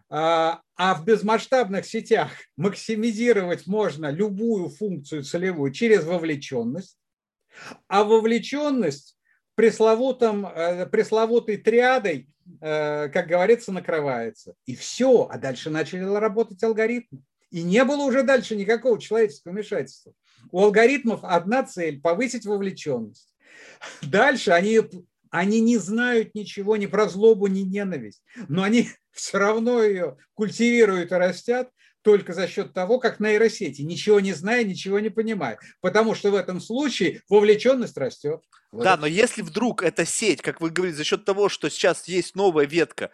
а, 0.09 0.61
а 0.75 0.95
в 0.95 1.03
безмасштабных 1.03 1.85
сетях 1.85 2.31
максимизировать 2.55 3.67
можно 3.67 4.09
любую 4.09 4.69
функцию 4.69 5.23
целевую 5.23 5.73
через 5.73 6.05
вовлеченность, 6.05 6.97
а 7.87 8.03
вовлеченность 8.03 9.16
пресловутым, 9.57 10.45
э, 10.45 10.85
пресловутой 10.85 11.57
триадой 11.57 12.29
Э, 12.61 13.09
как 13.09 13.27
говорится, 13.27 13.71
накрывается. 13.71 14.55
И 14.65 14.75
все, 14.75 15.27
а 15.29 15.37
дальше 15.37 15.69
начали 15.69 16.03
работать 16.03 16.63
алгоритмы. 16.63 17.21
И 17.51 17.61
не 17.63 17.83
было 17.83 18.03
уже 18.03 18.23
дальше 18.23 18.55
никакого 18.55 18.99
человеческого 18.99 19.53
вмешательства. 19.53 20.13
У 20.51 20.61
алгоритмов 20.61 21.21
одна 21.23 21.63
цель– 21.63 22.01
повысить 22.01 22.45
вовлеченность. 22.45 23.33
Дальше 24.01 24.51
они, 24.51 24.81
они 25.29 25.59
не 25.59 25.77
знают 25.77 26.35
ничего 26.35 26.77
ни 26.77 26.85
про 26.85 27.07
злобу, 27.09 27.47
ни 27.47 27.61
ненависть, 27.61 28.23
но 28.47 28.63
они 28.63 28.89
все 29.11 29.37
равно 29.37 29.83
ее 29.83 30.17
культивируют 30.33 31.11
и 31.11 31.15
растят, 31.15 31.69
только 32.07 32.31
за 32.31 32.47
счет 32.47 32.71
того, 32.71 32.99
как 32.99 33.19
нейросети, 33.19 33.81
ничего 33.81 34.21
не 34.21 34.31
зная, 34.31 34.63
ничего 34.63 35.01
не 35.01 35.09
понимая. 35.09 35.59
Потому 35.81 36.15
что 36.15 36.31
в 36.31 36.35
этом 36.35 36.61
случае 36.61 37.21
вовлеченность 37.27 37.97
растет. 37.97 38.45
Вот 38.71 38.85
да, 38.85 38.95
но 38.95 39.07
если 39.07 39.41
вдруг 39.41 39.83
эта 39.83 40.05
сеть, 40.05 40.41
как 40.41 40.61
вы 40.61 40.69
говорите, 40.69 40.99
за 40.99 41.03
счет 41.03 41.25
того, 41.25 41.49
что 41.49 41.69
сейчас 41.69 42.07
есть 42.07 42.33
новая 42.33 42.65
ветка, 42.65 43.11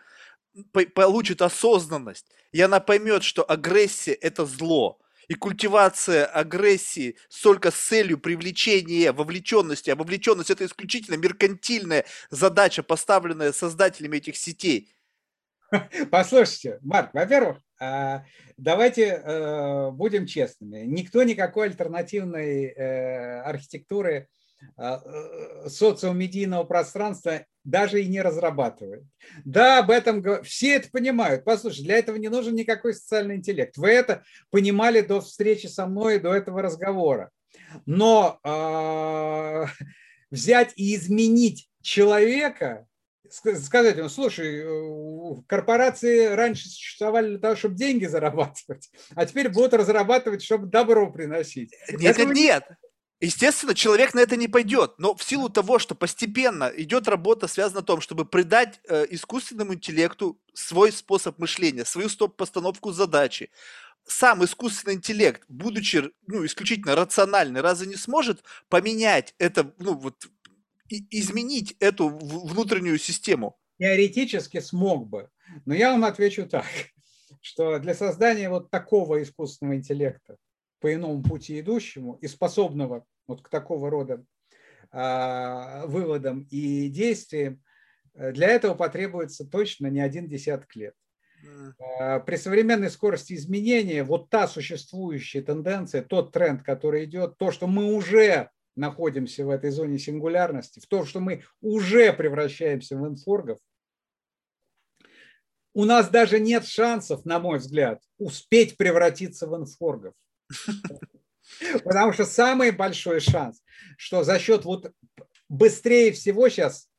получит 0.94 1.42
осознанность, 1.42 2.28
и 2.52 2.62
она 2.62 2.80
поймет, 2.80 3.24
что 3.24 3.50
агрессия– 3.50 4.14
это 4.22 4.46
зло, 4.46 5.00
и 5.28 5.34
культивация 5.34 6.28
агрессии 6.28 7.18
только 7.42 7.72
с 7.72 7.76
целью 7.76 8.20
привлечения 8.20 9.12
вовлеченности, 9.12 9.90
а 9.90 9.96
вовлеченность– 9.96 10.50
это 10.52 10.66
исключительно 10.66 11.16
меркантильная 11.16 12.06
задача, 12.30 12.84
поставленная 12.84 13.54
создателями 13.54 14.18
этих 14.18 14.38
сетей. 14.38 14.94
Послушайте, 16.12 16.78
Марк, 16.84 17.12
во-первых, 17.14 17.58
давайте 18.58 19.04
э, 19.04 19.92
будем 19.92 20.26
честными. 20.26 20.80
Никто 20.86 21.24
никакой 21.24 21.68
альтернативной 21.68 22.66
э, 22.66 23.42
архитектуры 23.42 24.28
а, 24.76 25.02
э, 25.04 25.70
социомедийного 25.70 26.64
пространства 26.64 27.46
даже 27.64 28.02
и 28.02 28.08
не 28.08 28.22
разрабатывает. 28.22 29.04
Да, 29.46 29.80
об 29.80 29.92
этом 29.92 30.44
все 30.44 30.76
это 30.76 30.90
понимают. 30.90 31.44
Послушайте, 31.44 31.86
для 31.86 31.98
этого 31.98 32.16
не 32.16 32.30
нужен 32.30 32.56
никакой 32.56 32.94
социальный 32.94 33.36
интеллект. 33.36 33.78
Вы 33.78 33.90
это 33.90 34.24
понимали 34.50 35.02
до 35.02 35.22
встречи 35.22 35.68
со 35.68 35.86
мной, 35.86 36.20
до 36.20 36.34
этого 36.34 36.62
разговора. 36.62 37.30
Но 37.86 38.40
э, 38.44 39.66
взять 40.32 40.74
и 40.76 40.96
изменить 40.96 41.70
человека 41.82 42.88
сказать 43.34 43.98
ему, 43.98 44.10
слушай, 44.10 44.62
э, 44.64 45.42
корпорации 45.48 46.28
раньше 46.28 46.70
существовали 46.70 47.30
для 47.30 47.40
того, 47.40 47.56
чтобы 47.56 47.76
деньги 47.76 48.06
зарабатывать, 48.06 48.90
а 49.16 49.26
теперь 49.26 49.50
будут 49.50 49.74
разрабатывать, 49.74 50.44
чтобы 50.44 50.68
добро 50.68 51.12
приносить. 51.12 51.74
Нет, 51.90 52.18
Этого... 52.18 52.32
нет, 52.32 52.64
нет. 52.70 52.78
Естественно, 53.20 53.74
человек 53.74 54.14
на 54.14 54.20
это 54.20 54.36
не 54.36 54.50
пойдет, 54.50 54.96
но 54.98 55.16
в 55.16 55.24
силу 55.24 55.48
того, 55.48 55.80
что 55.80 55.96
постепенно 55.96 56.70
идет 56.76 57.08
работа, 57.08 57.48
связана 57.48 57.80
о 57.80 57.84
том, 57.84 58.02
чтобы 58.02 58.26
придать 58.26 58.82
э, 58.90 59.06
искусственному 59.12 59.76
интеллекту 59.76 60.38
свой 60.54 60.92
способ 60.92 61.40
мышления, 61.40 61.86
свою 61.86 62.10
стоп-постановку 62.10 62.92
задачи, 62.92 63.50
сам 64.06 64.44
искусственный 64.44 64.96
интеллект, 64.96 65.44
будучи 65.48 66.12
ну, 66.28 66.46
исключительно 66.46 66.96
рациональный, 66.96 67.62
разве 67.62 67.88
не 67.88 67.96
сможет 67.96 68.44
поменять 68.68 69.36
это, 69.38 69.74
ну, 69.78 69.94
вот, 69.94 70.28
изменить 71.10 71.76
эту 71.80 72.10
внутреннюю 72.10 72.98
систему? 72.98 73.58
Теоретически 73.80 74.60
смог 74.60 75.08
бы. 75.08 75.30
Но 75.66 75.74
я 75.74 75.92
вам 75.92 76.06
отвечу 76.06 76.48
так, 76.48 76.66
что 77.42 77.80
для 77.80 77.94
создания 77.94 78.50
вот 78.50 78.70
такого 78.70 79.22
искусственного 79.22 79.76
интеллекта, 79.76 80.38
по 80.80 80.94
иному 80.94 81.24
пути 81.24 81.60
идущему 81.60 82.16
и 82.22 82.28
способного 82.28 83.06
вот 83.28 83.42
к 83.42 83.50
такого 83.50 83.90
рода 83.90 84.24
э, 84.92 85.86
выводам 85.88 86.48
и 86.50 86.90
действиям, 86.90 87.64
э, 88.14 88.32
для 88.32 88.50
этого 88.50 88.76
потребуется 88.76 89.46
точно 89.46 89.88
не 89.88 90.02
один 90.02 90.28
десяток 90.28 90.76
лет. 90.76 90.94
А, 92.00 92.20
при 92.20 92.36
современной 92.36 92.90
скорости 92.90 93.34
изменения 93.34 94.04
вот 94.04 94.30
та 94.30 94.48
существующая 94.48 95.42
тенденция, 95.42 96.02
тот 96.02 96.32
тренд, 96.32 96.64
который 96.64 97.06
идет, 97.06 97.38
то, 97.38 97.52
что 97.52 97.68
мы 97.68 97.94
уже 97.94 98.50
находимся 98.76 99.46
в 99.46 99.50
этой 99.50 99.72
зоне 99.72 100.00
сингулярности, 100.00 100.80
в 100.80 100.88
том, 100.88 101.06
что 101.06 101.20
мы 101.20 101.44
уже 101.62 102.14
превращаемся 102.14 102.98
в 102.98 103.08
инфоргов, 103.08 103.60
у 105.74 105.86
нас 105.86 106.10
даже 106.10 106.40
нет 106.40 106.66
шансов, 106.66 107.26
на 107.26 107.40
мой 107.40 107.58
взгляд, 107.58 108.02
успеть 108.18 108.78
превратиться 108.78 109.48
в 109.48 109.56
инфоргов. 109.56 110.14
Потому 111.84 112.14
что 112.14 112.26
самый 112.26 112.72
большой 112.72 113.20
шанс, 113.20 113.62
что 113.98 114.24
за 114.24 114.40
счет 114.40 114.66
вот 114.66 114.94
быстрее 115.50 116.12
всего 116.12 116.48
сейчас 116.50 116.90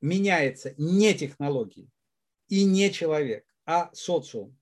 меняется 0.00 0.74
не 0.78 1.14
технологии 1.14 1.90
и 2.48 2.64
не 2.64 2.92
человек, 2.92 3.44
а 3.66 3.90
социум. 3.92 4.56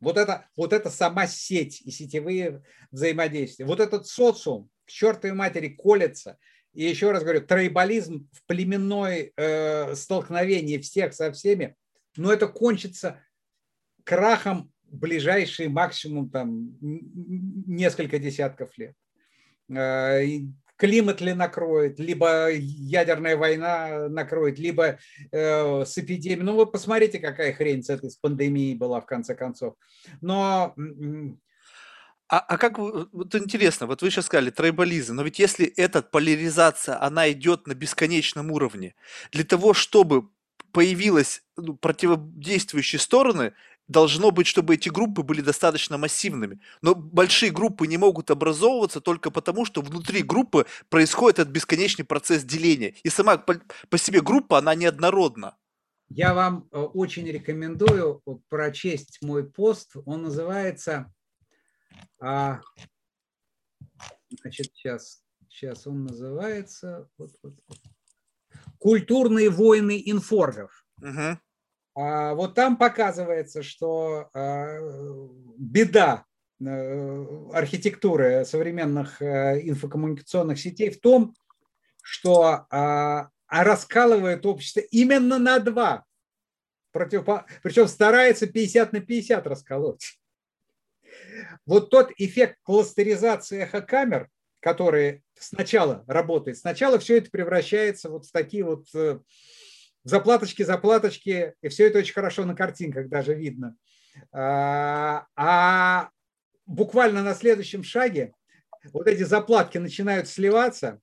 Вот 0.00 0.16
это, 0.16 0.48
вот 0.54 0.72
это 0.72 0.90
сама 0.90 1.26
сеть 1.26 1.80
и 1.82 1.90
сетевые 1.90 2.62
взаимодействия. 2.90 3.64
Вот 3.64 3.80
этот 3.80 4.06
социум, 4.06 4.70
к 4.88 4.90
чертовой 4.90 5.36
матери 5.36 5.68
колется. 5.68 6.38
И 6.72 6.84
еще 6.84 7.10
раз 7.12 7.22
говорю, 7.22 7.42
тройболизм 7.42 8.28
в 8.32 8.44
племенной 8.46 9.32
э, 9.36 9.94
столкновении 9.94 10.78
всех 10.78 11.14
со 11.14 11.30
всеми, 11.32 11.76
но 12.16 12.32
это 12.32 12.46
кончится 12.48 13.22
крахом 14.04 14.72
ближайший 14.84 15.68
максимум 15.68 16.30
там 16.30 16.76
несколько 16.80 18.18
десятков 18.18 18.76
лет. 18.78 18.94
Э, 19.70 20.24
климат 20.76 21.20
ли 21.20 21.34
накроет, 21.34 21.98
либо 21.98 22.50
ядерная 22.50 23.36
война 23.36 24.08
накроет, 24.08 24.58
либо 24.58 24.98
э, 25.32 25.84
с 25.84 25.98
эпидемией. 25.98 26.42
Ну, 26.42 26.56
вы 26.56 26.66
посмотрите, 26.66 27.18
какая 27.18 27.52
хрень 27.52 27.82
с 27.82 27.90
этой 27.90 28.10
с 28.10 28.16
пандемией 28.16 28.76
была 28.76 29.00
в 29.00 29.06
конце 29.06 29.34
концов. 29.34 29.74
Но 30.20 30.74
а, 32.28 32.40
а 32.40 32.58
как 32.58 32.78
вот 32.78 33.34
интересно, 33.34 33.86
вот 33.86 34.02
вы 34.02 34.10
сейчас 34.10 34.26
сказали 34.26 34.50
тройболизм, 34.50 35.14
но 35.14 35.22
ведь 35.22 35.38
если 35.38 35.66
эта 35.66 36.02
поляризация, 36.02 37.02
она 37.02 37.30
идет 37.32 37.66
на 37.66 37.74
бесконечном 37.74 38.50
уровне, 38.50 38.94
для 39.32 39.44
того, 39.44 39.72
чтобы 39.72 40.28
появилась 40.72 41.42
ну, 41.56 41.74
противодействующие 41.74 43.00
стороны, 43.00 43.54
должно 43.88 44.30
быть, 44.30 44.46
чтобы 44.46 44.74
эти 44.74 44.90
группы 44.90 45.22
были 45.22 45.40
достаточно 45.40 45.96
массивными. 45.96 46.60
Но 46.82 46.94
большие 46.94 47.50
группы 47.50 47.86
не 47.86 47.96
могут 47.96 48.30
образовываться 48.30 49.00
только 49.00 49.30
потому, 49.30 49.64
что 49.64 49.80
внутри 49.80 50.22
группы 50.22 50.66
происходит 50.90 51.38
этот 51.38 51.52
бесконечный 51.52 52.04
процесс 52.04 52.44
деления. 52.44 52.94
И 53.02 53.08
сама 53.08 53.38
по, 53.38 53.54
по 53.88 53.96
себе 53.96 54.20
группа, 54.20 54.58
она 54.58 54.74
неоднородна. 54.74 55.56
Я 56.10 56.34
вам 56.34 56.68
э, 56.70 56.78
очень 56.78 57.26
рекомендую 57.26 58.22
прочесть 58.48 59.18
мой 59.22 59.44
пост. 59.44 59.96
Он 60.04 60.22
называется 60.22 61.12
а, 62.20 62.60
значит, 64.40 64.66
сейчас, 64.74 65.22
сейчас 65.48 65.86
он 65.86 66.04
называется 66.04 67.08
вот, 67.18 67.30
вот, 67.42 67.54
вот. 67.68 67.78
«Культурные 68.78 69.50
войны 69.50 70.02
инфоргов». 70.04 70.84
Угу. 71.00 71.38
А, 71.94 72.34
вот 72.34 72.54
там 72.54 72.76
показывается, 72.76 73.62
что 73.62 74.30
а, 74.34 74.78
беда 75.58 76.24
а, 76.64 77.48
архитектуры 77.52 78.44
современных 78.44 79.20
а, 79.22 79.58
инфокоммуникационных 79.58 80.58
сетей 80.58 80.90
в 80.90 81.00
том, 81.00 81.34
что 82.02 82.66
а, 82.70 83.30
раскалывает 83.48 84.46
общество 84.46 84.80
именно 84.80 85.38
на 85.38 85.58
два 85.58 86.04
противопо... 86.92 87.46
причем 87.62 87.86
старается 87.88 88.46
50 88.46 88.92
на 88.92 89.00
50 89.00 89.46
расколоть. 89.46 90.17
Вот 91.66 91.90
тот 91.90 92.10
эффект 92.16 92.58
кластеризации 92.62 93.62
эхокамер, 93.62 94.28
который 94.60 95.22
сначала 95.38 96.04
работает, 96.06 96.58
сначала 96.58 96.98
все 96.98 97.18
это 97.18 97.30
превращается 97.30 98.10
вот 98.10 98.26
в 98.26 98.32
такие 98.32 98.64
вот 98.64 98.86
э, 98.94 99.20
заплаточки, 100.04 100.62
заплаточки, 100.62 101.54
и 101.62 101.68
все 101.68 101.86
это 101.86 101.98
очень 101.98 102.14
хорошо 102.14 102.44
на 102.44 102.54
картинках 102.54 103.08
даже 103.08 103.34
видно. 103.34 103.76
А, 104.32 105.26
а 105.36 106.10
буквально 106.66 107.22
на 107.22 107.34
следующем 107.34 107.84
шаге 107.84 108.32
вот 108.92 109.06
эти 109.06 109.22
заплатки 109.22 109.78
начинают 109.78 110.28
сливаться, 110.28 111.00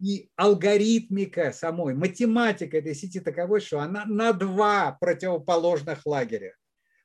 и 0.00 0.28
алгоритмика 0.36 1.52
самой, 1.52 1.94
математика 1.94 2.78
этой 2.78 2.94
сети 2.94 3.20
таковой, 3.20 3.60
что 3.60 3.80
она 3.80 4.04
на 4.04 4.32
два 4.32 4.92
противоположных 5.00 6.04
лагеря, 6.04 6.54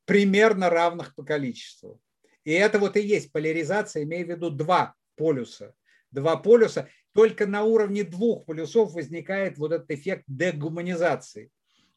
примерно 0.05 0.69
равных 0.69 1.15
по 1.15 1.23
количеству. 1.23 2.01
И 2.49 2.51
это 2.51 2.79
вот 2.79 2.97
и 2.97 3.01
есть 3.01 3.31
поляризация, 3.31 4.01
имея 4.01 4.25
в 4.25 4.29
виду 4.29 4.49
два 4.49 4.95
полюса. 5.15 5.75
Два 6.09 6.35
полюса, 6.35 6.89
только 7.13 7.45
на 7.45 7.61
уровне 7.61 8.03
двух 8.03 8.47
полюсов 8.47 8.91
возникает 8.93 9.59
вот 9.59 9.71
этот 9.71 9.91
эффект 9.91 10.23
дегуманизации. 10.25 11.51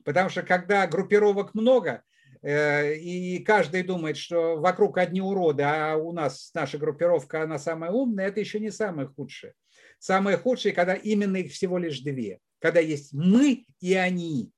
Потому 0.04 0.28
что 0.28 0.42
когда 0.42 0.86
группировок 0.86 1.54
много, 1.54 2.02
э, 2.42 2.96
и 2.96 3.38
каждый 3.38 3.82
думает, 3.82 4.18
что 4.18 4.58
вокруг 4.58 4.98
одни 4.98 5.22
уроды, 5.22 5.62
а 5.62 5.96
у 5.96 6.12
нас 6.12 6.50
наша 6.52 6.76
группировка, 6.76 7.44
она 7.44 7.58
самая 7.58 7.90
умная, 7.90 8.26
это 8.26 8.40
еще 8.40 8.60
не 8.60 8.70
самое 8.70 9.08
худшее. 9.08 9.54
Самое 9.98 10.36
худшее, 10.36 10.74
когда 10.74 10.92
именно 10.92 11.38
их 11.38 11.50
всего 11.52 11.78
лишь 11.78 12.00
две. 12.00 12.40
Когда 12.58 12.80
есть 12.80 13.14
мы 13.14 13.64
и 13.80 13.94
они. 13.94 14.52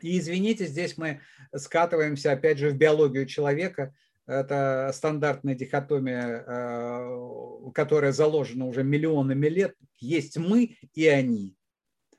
И 0.00 0.18
извините, 0.18 0.64
здесь 0.64 0.96
мы 0.96 1.20
скатываемся 1.54 2.32
опять 2.32 2.56
же 2.56 2.70
в 2.70 2.78
биологию 2.78 3.26
человека. 3.26 3.92
Это 4.26 4.90
стандартная 4.94 5.54
дихотомия, 5.54 6.44
э, 6.46 7.70
которая 7.74 8.12
заложена 8.12 8.66
уже 8.66 8.84
миллионами 8.84 9.46
лет. 9.48 9.74
Есть 9.98 10.36
мы 10.38 10.76
и 10.94 11.06
они. 11.06 11.56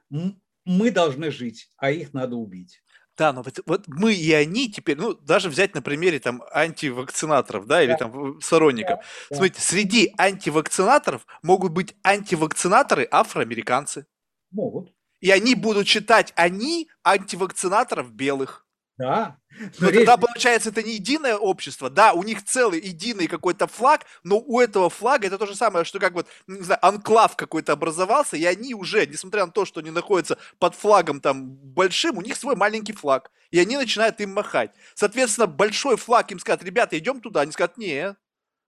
Мы 0.09 0.91
должны 0.91 1.31
жить, 1.31 1.69
а 1.77 1.91
их 1.91 2.13
надо 2.13 2.35
убить. 2.35 2.81
Да, 3.17 3.31
но 3.31 3.43
вот, 3.43 3.59
вот 3.65 3.87
мы 3.87 4.13
и 4.13 4.33
они 4.33 4.71
теперь, 4.71 4.97
ну, 4.97 5.13
даже 5.13 5.49
взять 5.49 5.75
на 5.75 5.81
примере 5.83 6.19
там 6.19 6.43
антивакцинаторов, 6.51 7.67
да, 7.67 7.83
или 7.83 7.91
да. 7.91 7.97
там 7.97 8.41
сторонников. 8.41 8.99
Да, 9.29 9.35
Смотрите, 9.35 9.61
среди 9.61 10.13
антивакцинаторов 10.17 11.25
могут 11.43 11.73
быть 11.73 11.95
антивакцинаторы 12.03 13.07
афроамериканцы. 13.11 14.07
Могут. 14.49 14.91
И 15.19 15.29
они 15.29 15.53
будут 15.55 15.87
считать 15.87 16.33
они 16.35 16.89
антивакцинаторов 17.03 18.11
белых. 18.11 18.62
Да. 18.97 19.37
Но 19.79 19.89
речь... 19.89 19.97
тогда 19.97 20.17
получается 20.17 20.69
это 20.69 20.83
не 20.83 20.93
единое 20.93 21.35
общество, 21.35 21.89
да, 21.89 22.13
у 22.13 22.23
них 22.23 22.43
целый 22.43 22.79
единый 22.79 23.27
какой-то 23.27 23.65
флаг, 23.67 24.05
но 24.23 24.39
у 24.39 24.59
этого 24.59 24.89
флага 24.89 25.27
это 25.27 25.37
то 25.37 25.47
же 25.47 25.55
самое, 25.55 25.83
что 25.83 25.99
как 25.99 26.13
вот, 26.13 26.27
не 26.47 26.61
знаю, 26.61 26.83
анклав 26.85 27.35
какой-то 27.35 27.73
образовался, 27.73 28.37
и 28.37 28.45
они 28.45 28.75
уже, 28.75 29.05
несмотря 29.07 29.45
на 29.45 29.51
то, 29.51 29.65
что 29.65 29.79
они 29.79 29.89
находятся 29.89 30.37
под 30.59 30.75
флагом 30.75 31.21
там 31.21 31.51
большим, 31.51 32.17
у 32.17 32.21
них 32.21 32.35
свой 32.35 32.55
маленький 32.55 32.93
флаг, 32.93 33.31
и 33.49 33.59
они 33.59 33.77
начинают 33.77 34.21
им 34.21 34.33
махать. 34.33 34.71
Соответственно, 34.93 35.47
большой 35.47 35.97
флаг 35.97 36.31
им 36.31 36.39
скажет, 36.39 36.63
ребята, 36.63 36.97
идем 36.97 37.19
туда, 37.19 37.41
они 37.41 37.51
скажут, 37.51 37.77
не, 37.77 38.15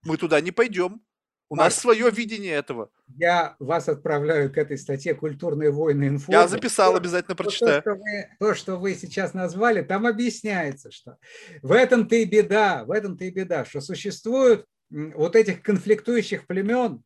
мы 0.02 0.16
туда 0.16 0.40
не 0.40 0.50
пойдем. 0.50 1.00
У 1.48 1.54
Марк, 1.54 1.66
нас 1.66 1.76
свое 1.76 2.10
видение 2.10 2.54
этого. 2.54 2.90
Я 3.16 3.54
вас 3.60 3.88
отправляю 3.88 4.52
к 4.52 4.58
этой 4.58 4.76
статье 4.76 5.14
«Культурные 5.14 5.70
войны 5.70 6.08
инфо». 6.08 6.32
Я 6.32 6.48
записал, 6.48 6.92
то, 6.92 6.98
обязательно 6.98 7.36
прочитаю. 7.36 7.82
То 7.82 7.90
что, 7.90 8.00
вы, 8.00 8.28
то, 8.40 8.54
что 8.54 8.76
вы 8.76 8.94
сейчас 8.94 9.32
назвали, 9.32 9.82
там 9.82 10.06
объясняется, 10.06 10.90
что 10.90 11.18
в 11.62 11.70
этом-то 11.70 12.16
и 12.16 12.24
беда, 12.24 12.84
в 12.84 12.90
этом-то 12.90 13.24
и 13.24 13.30
беда, 13.30 13.64
что 13.64 13.80
существуют 13.80 14.66
вот 14.90 15.36
этих 15.36 15.62
конфликтующих 15.62 16.48
племен, 16.48 17.04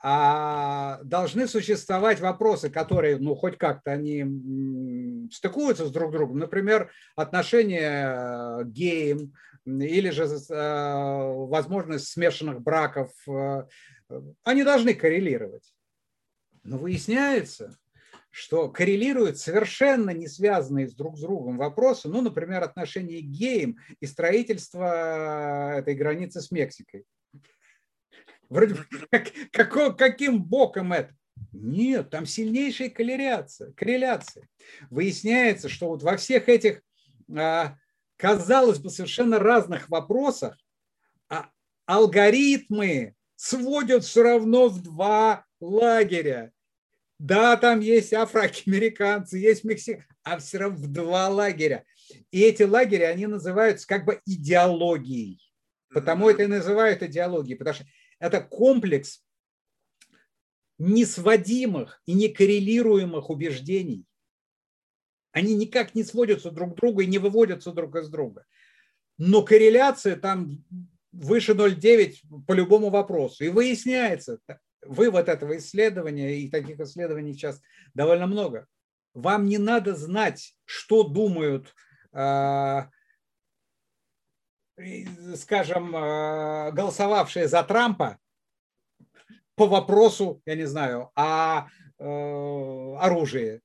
а 0.00 1.00
должны 1.02 1.48
существовать 1.48 2.20
вопросы, 2.20 2.70
которые, 2.70 3.18
ну, 3.18 3.34
хоть 3.34 3.58
как-то 3.58 3.92
они 3.92 5.28
стыкуются 5.32 5.86
с 5.86 5.90
друг 5.90 6.12
другом. 6.12 6.38
Например, 6.38 6.90
отношения 7.16 8.62
к 8.62 8.68
геям, 8.68 9.32
или 9.66 10.10
же 10.10 10.24
э, 10.24 11.32
возможность 11.46 12.08
смешанных 12.08 12.60
браков, 12.60 13.10
э, 13.26 13.66
они 14.42 14.62
должны 14.62 14.94
коррелировать. 14.94 15.74
Но 16.62 16.78
выясняется, 16.78 17.76
что 18.30 18.68
коррелируют 18.68 19.38
совершенно 19.38 20.10
не 20.10 20.26
связанные 20.26 20.88
с 20.88 20.94
друг 20.94 21.16
с 21.16 21.20
другом 21.20 21.56
вопросы, 21.56 22.08
ну, 22.08 22.20
например, 22.20 22.62
отношения 22.62 23.20
к 23.20 23.26
геям 23.26 23.76
и 24.00 24.06
строительство 24.06 25.78
этой 25.78 25.94
границы 25.94 26.40
с 26.40 26.50
Мексикой. 26.50 27.04
Вроде 28.48 28.74
бы, 28.74 28.86
как, 29.10 29.30
как, 29.52 29.96
каким 29.96 30.42
боком 30.42 30.92
это? 30.92 31.14
Нет, 31.52 32.10
там 32.10 32.26
сильнейшая 32.26 32.90
корреляция. 32.90 33.72
корреляция. 33.72 34.48
Выясняется, 34.90 35.68
что 35.68 35.88
вот 35.88 36.02
во 36.02 36.16
всех 36.16 36.48
этих 36.48 36.82
а, 37.36 37.76
казалось 38.16 38.78
бы, 38.78 38.90
совершенно 38.90 39.38
разных 39.38 39.88
вопросах, 39.88 40.56
а 41.28 41.50
алгоритмы 41.86 43.14
сводят 43.36 44.04
все 44.04 44.22
равно 44.22 44.68
в 44.68 44.82
два 44.82 45.44
лагеря. 45.60 46.52
Да, 47.18 47.56
там 47.56 47.80
есть 47.80 48.12
афроамериканцы, 48.12 49.38
есть 49.38 49.64
мексиканцы, 49.64 50.06
а 50.22 50.38
все 50.38 50.58
равно 50.58 50.78
в 50.78 50.86
два 50.92 51.28
лагеря. 51.28 51.84
И 52.30 52.40
эти 52.40 52.62
лагеря, 52.64 53.08
они 53.08 53.26
называются 53.26 53.86
как 53.86 54.04
бы 54.04 54.20
идеологией. 54.26 55.40
Потому 55.90 56.28
это 56.28 56.42
и 56.42 56.46
называют 56.46 57.02
идеологией, 57.02 57.56
потому 57.56 57.74
что 57.74 57.86
это 58.18 58.40
комплекс 58.40 59.22
несводимых 60.78 62.02
и 62.04 62.14
некоррелируемых 62.14 63.30
убеждений. 63.30 64.04
Они 65.34 65.56
никак 65.56 65.96
не 65.96 66.04
сводятся 66.04 66.52
друг 66.52 66.74
к 66.74 66.76
другу 66.76 67.00
и 67.00 67.06
не 67.06 67.18
выводятся 67.18 67.72
друг 67.72 67.96
из 67.96 68.08
друга. 68.08 68.46
Но 69.18 69.42
корреляция 69.42 70.14
там 70.14 70.64
выше 71.10 71.54
0,9 71.54 72.44
по 72.46 72.52
любому 72.52 72.88
вопросу. 72.90 73.42
И 73.42 73.48
выясняется, 73.48 74.38
вывод 74.80 75.28
этого 75.28 75.56
исследования, 75.56 76.38
и 76.38 76.48
таких 76.48 76.78
исследований 76.78 77.32
сейчас 77.32 77.60
довольно 77.94 78.28
много, 78.28 78.68
вам 79.12 79.46
не 79.46 79.58
надо 79.58 79.96
знать, 79.96 80.54
что 80.64 81.02
думают, 81.02 81.74
а, 82.12 82.90
скажем, 85.34 85.96
а, 85.96 86.70
голосовавшие 86.70 87.48
за 87.48 87.64
Трампа 87.64 88.18
по 89.56 89.66
вопросу, 89.66 90.40
я 90.46 90.54
не 90.54 90.64
знаю, 90.64 91.10
о 91.16 91.66
э, 91.98 92.96
оружии 92.98 93.62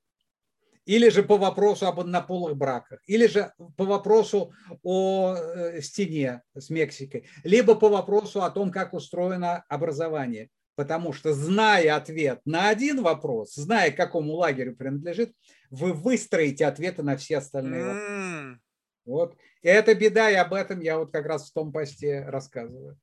или 0.89 1.09
же 1.09 1.21
по 1.21 1.37
вопросу 1.37 1.85
об 1.85 1.99
однополых 1.99 2.57
браках, 2.57 2.99
или 3.05 3.27
же 3.27 3.53
по 3.77 3.85
вопросу 3.85 4.51
о 4.81 5.35
э, 5.35 5.81
стене 5.81 6.41
с 6.57 6.71
Мексикой, 6.71 7.29
либо 7.43 7.75
по 7.75 7.89
вопросу 7.89 8.41
о 8.41 8.49
том, 8.49 8.71
как 8.71 8.95
устроено 8.95 9.63
образование. 9.69 10.49
Потому 10.73 11.13
что, 11.13 11.31
зная 11.31 11.95
ответ 11.95 12.41
на 12.43 12.69
один 12.69 13.03
вопрос, 13.03 13.53
зная, 13.53 13.91
к 13.91 13.97
какому 13.97 14.33
лагерю 14.33 14.75
принадлежит, 14.75 15.31
вы 15.69 15.93
выстроите 15.93 16.65
ответы 16.65 17.03
на 17.03 17.17
все 17.17 17.37
остальные 17.37 17.83
вопросы. 17.83 18.59
Вот. 19.05 19.37
И 19.61 19.67
это 19.67 19.93
беда, 19.93 20.31
и 20.31 20.35
об 20.35 20.55
этом 20.55 20.79
я 20.79 20.97
вот 20.97 21.11
как 21.11 21.27
раз 21.27 21.51
в 21.51 21.53
том 21.53 21.71
посте 21.71 22.23
рассказываю. 22.27 22.97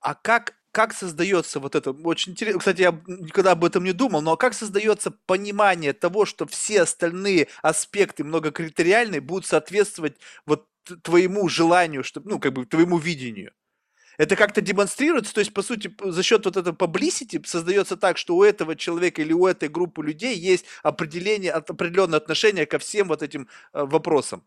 А 0.00 0.16
как 0.16 0.54
как 0.72 0.92
создается 0.94 1.60
вот 1.60 1.74
это, 1.74 1.92
очень 1.92 2.32
интересно, 2.32 2.58
кстати, 2.60 2.82
я 2.82 3.00
никогда 3.06 3.52
об 3.52 3.64
этом 3.64 3.84
не 3.84 3.92
думал, 3.92 4.22
но 4.22 4.36
как 4.36 4.54
создается 4.54 5.10
понимание 5.10 5.92
того, 5.92 6.24
что 6.26 6.46
все 6.46 6.82
остальные 6.82 7.48
аспекты 7.62 8.24
многокритериальные 8.24 9.20
будут 9.20 9.46
соответствовать 9.46 10.16
вот 10.46 10.66
твоему 11.02 11.48
желанию, 11.48 12.04
чтобы, 12.04 12.30
ну, 12.30 12.38
как 12.38 12.52
бы 12.52 12.66
твоему 12.66 12.98
видению? 12.98 13.52
Это 14.18 14.34
как-то 14.34 14.60
демонстрируется, 14.60 15.32
то 15.32 15.40
есть, 15.40 15.54
по 15.54 15.62
сути, 15.62 15.94
за 16.02 16.22
счет 16.24 16.44
вот 16.44 16.56
этого 16.56 16.74
publicity 16.74 17.40
создается 17.46 17.96
так, 17.96 18.18
что 18.18 18.36
у 18.36 18.42
этого 18.42 18.74
человека 18.74 19.22
или 19.22 19.32
у 19.32 19.46
этой 19.46 19.68
группы 19.68 20.02
людей 20.02 20.36
есть 20.36 20.64
определение, 20.82 21.52
определенное 21.52 22.18
отношение 22.18 22.66
ко 22.66 22.80
всем 22.80 23.06
вот 23.08 23.22
этим 23.22 23.48
э, 23.72 23.84
вопросам. 23.84 24.42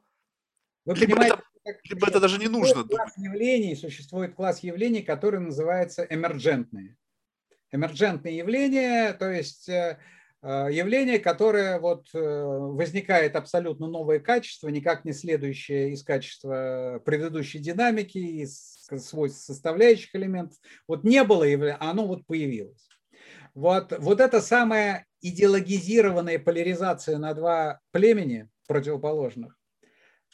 Вы 0.86 0.96
либо 0.96 1.16
понимаете, 1.16 1.44
это, 1.64 1.80
либо 1.84 2.08
это 2.08 2.20
даже 2.20 2.40
не 2.40 2.48
нужно. 2.48 2.84
Класс 2.84 3.18
явлений, 3.18 3.76
существует 3.76 4.36
класс 4.36 4.60
явлений, 4.62 5.02
который 5.02 5.40
называется 5.40 6.06
эмерджентные. 6.10 6.98
Эмерджентные 7.72 8.38
явления, 8.38 9.14
то 9.14 9.30
есть 9.30 9.70
э, 9.70 10.00
э, 10.42 10.68
явление, 10.72 11.20
которое 11.20 11.80
вот 11.80 12.08
э, 12.14 12.20
возникает 12.20 13.36
абсолютно 13.36 13.88
новое 13.88 14.20
качество, 14.20 14.68
никак 14.70 15.06
не 15.06 15.14
следующее 15.14 15.92
из 15.92 16.04
качества 16.04 17.02
предыдущей 17.06 17.60
динамики, 17.60 18.18
из 18.18 18.88
свойств 18.98 19.46
составляющих 19.46 20.14
элементов. 20.16 20.58
Вот 20.88 21.04
не 21.04 21.24
было 21.24 21.44
явления, 21.44 21.78
а 21.80 21.92
оно 21.92 22.08
вот 22.08 22.26
появилось. 22.26 22.90
Вот, 23.54 23.94
вот 24.00 24.20
это 24.20 24.42
самая 24.42 25.06
идеологизированная 25.22 26.40
поляризация 26.40 27.18
на 27.18 27.34
два 27.34 27.80
племени 27.92 28.50
противоположных, 28.68 29.61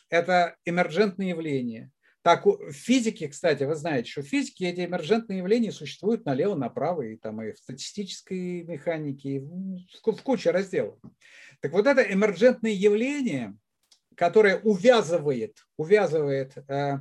это 0.10 0.56
эмерджентные 0.66 1.30
явления. 1.30 1.92
Так, 2.22 2.46
в 2.46 2.74
физике, 2.74 3.30
кстати, 3.30 3.64
вы 3.64 3.76
знаете, 3.76 4.12
что 4.12 4.22
в 4.22 4.26
физике 4.26 4.70
эти 4.70 4.84
эмерджентные 4.86 5.38
явления 5.38 5.72
существуют 5.72 6.26
налево-направо, 6.26 7.04
и, 7.04 7.16
там, 7.16 7.42
и 7.42 7.54
в 7.54 7.58
статистической 7.58 8.64
механике, 8.64 9.30
и 9.30 9.40
в, 9.40 10.22
куче 10.24 10.52
разделов. 10.52 11.00
Так 11.62 11.72
вот 11.72 11.88
это 11.88 12.02
эмерджентные 12.02 12.74
явления, 12.74 13.56
которое 14.16 14.58
увязывает, 14.58 15.58
увязывает 15.78 16.58
э, 16.68 16.98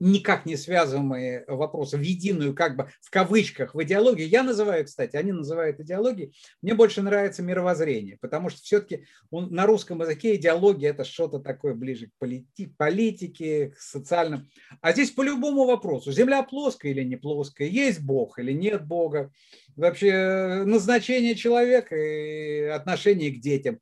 никак 0.00 0.46
не 0.46 0.56
связываемые 0.56 1.44
вопросы 1.46 1.98
в 1.98 2.00
единую, 2.00 2.54
как 2.54 2.76
бы 2.76 2.90
в 3.00 3.10
кавычках, 3.10 3.74
в 3.74 3.82
идеологию. 3.82 4.28
Я 4.28 4.42
называю, 4.42 4.84
кстати, 4.86 5.16
они 5.16 5.32
называют 5.32 5.78
идеологией. 5.78 6.34
Мне 6.62 6.74
больше 6.74 7.02
нравится 7.02 7.42
мировоззрение, 7.42 8.16
потому 8.20 8.48
что 8.48 8.62
все-таки 8.62 9.04
на 9.30 9.66
русском 9.66 10.00
языке 10.00 10.34
идеология– 10.36 10.90
это 10.92 11.04
что-то 11.04 11.38
такое 11.38 11.74
ближе 11.74 12.06
к 12.06 12.24
полити- 12.24 12.72
политике, 12.76 13.70
к 13.70 13.78
социальным. 13.78 14.48
А 14.80 14.92
здесь 14.92 15.10
по 15.10 15.22
любому 15.22 15.66
вопросу. 15.66 16.10
Земля 16.10 16.42
плоская 16.42 16.92
или 16.92 17.04
не 17.04 17.16
плоская, 17.16 17.68
есть 17.68 18.00
Бог 18.00 18.38
или 18.38 18.52
нет 18.52 18.86
Бога, 18.86 19.30
вообще 19.76 20.64
назначение 20.64 21.34
человека 21.34 21.94
и 21.94 22.62
отношение 22.62 23.30
к 23.30 23.40
детям. 23.40 23.78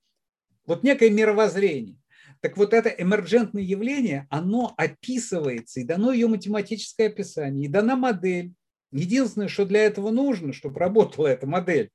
Вот 0.66 0.82
некое 0.82 1.10
мировоззрение. 1.10 1.96
Так 2.40 2.56
вот 2.56 2.72
это 2.72 2.88
эмерджентное 2.88 3.62
явление, 3.62 4.26
оно 4.30 4.74
описывается, 4.76 5.80
и 5.80 5.84
дано 5.84 6.12
ее 6.12 6.28
математическое 6.28 7.06
описание, 7.06 7.66
и 7.66 7.68
дана 7.68 7.96
модель. 7.96 8.54
Единственное, 8.92 9.48
что 9.48 9.66
для 9.66 9.82
этого 9.82 10.10
нужно, 10.10 10.52
чтобы 10.52 10.80
работала 10.80 11.26
эта 11.26 11.46
модель, 11.46 11.90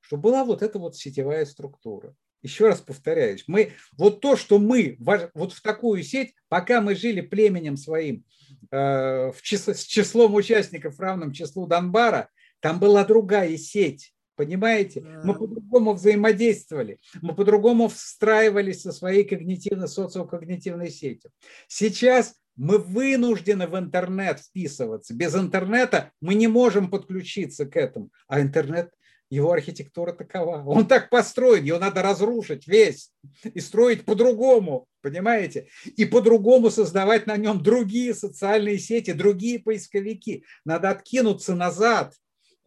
чтобы 0.00 0.22
была 0.24 0.44
вот 0.44 0.62
эта 0.62 0.78
вот 0.78 0.96
сетевая 0.96 1.44
структура. 1.44 2.14
Еще 2.42 2.68
раз 2.68 2.80
повторяюсь, 2.80 3.44
мы, 3.48 3.72
вот 3.96 4.20
то, 4.20 4.36
что 4.36 4.58
мы 4.58 4.96
вот 4.98 5.52
в 5.52 5.60
такую 5.60 6.04
сеть, 6.04 6.34
пока 6.48 6.80
мы 6.80 6.94
жили 6.94 7.20
племенем 7.20 7.76
своим, 7.76 8.24
э, 8.70 9.32
в 9.32 9.42
число, 9.42 9.74
с 9.74 9.82
числом 9.82 10.34
участников 10.34 11.00
равным 11.00 11.32
числу 11.32 11.66
Донбара, 11.66 12.30
там 12.60 12.78
была 12.78 13.04
другая 13.04 13.56
сеть. 13.56 14.14
Понимаете? 14.38 15.04
Мы 15.24 15.34
по-другому 15.34 15.94
взаимодействовали, 15.94 17.00
мы 17.20 17.34
по-другому 17.34 17.88
встраивались 17.88 18.82
со 18.82 18.92
своей 18.92 19.24
когнитивно-социокогнитивной 19.24 20.90
сетью. 20.90 21.32
Сейчас 21.66 22.36
мы 22.54 22.78
вынуждены 22.78 23.66
в 23.66 23.76
интернет 23.76 24.38
вписываться. 24.38 25.12
Без 25.12 25.34
интернета 25.34 26.12
мы 26.20 26.34
не 26.34 26.46
можем 26.46 26.88
подключиться 26.88 27.66
к 27.66 27.74
этому. 27.74 28.10
А 28.28 28.40
интернет, 28.40 28.92
его 29.28 29.50
архитектура 29.50 30.12
такова. 30.12 30.62
Он 30.64 30.86
так 30.86 31.10
построен, 31.10 31.64
его 31.64 31.80
надо 31.80 32.00
разрушить 32.02 32.68
весь 32.68 33.10
и 33.42 33.58
строить 33.58 34.04
по-другому, 34.04 34.86
понимаете? 35.02 35.66
И 35.96 36.04
по-другому 36.04 36.70
создавать 36.70 37.26
на 37.26 37.36
нем 37.36 37.60
другие 37.60 38.14
социальные 38.14 38.78
сети, 38.78 39.12
другие 39.12 39.58
поисковики. 39.58 40.44
Надо 40.64 40.90
откинуться 40.90 41.56
назад, 41.56 42.14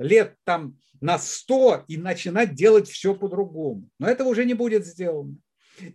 лет 0.02 0.36
там 0.44 0.78
на 1.00 1.18
100 1.18 1.86
и 1.88 1.98
начинать 1.98 2.54
делать 2.54 2.88
все 2.90 3.16
по-другому. 3.16 3.90
Но 4.00 4.08
этого 4.08 4.30
уже 4.30 4.46
не 4.46 4.54
будет 4.54 4.86
сделано. 4.86 5.36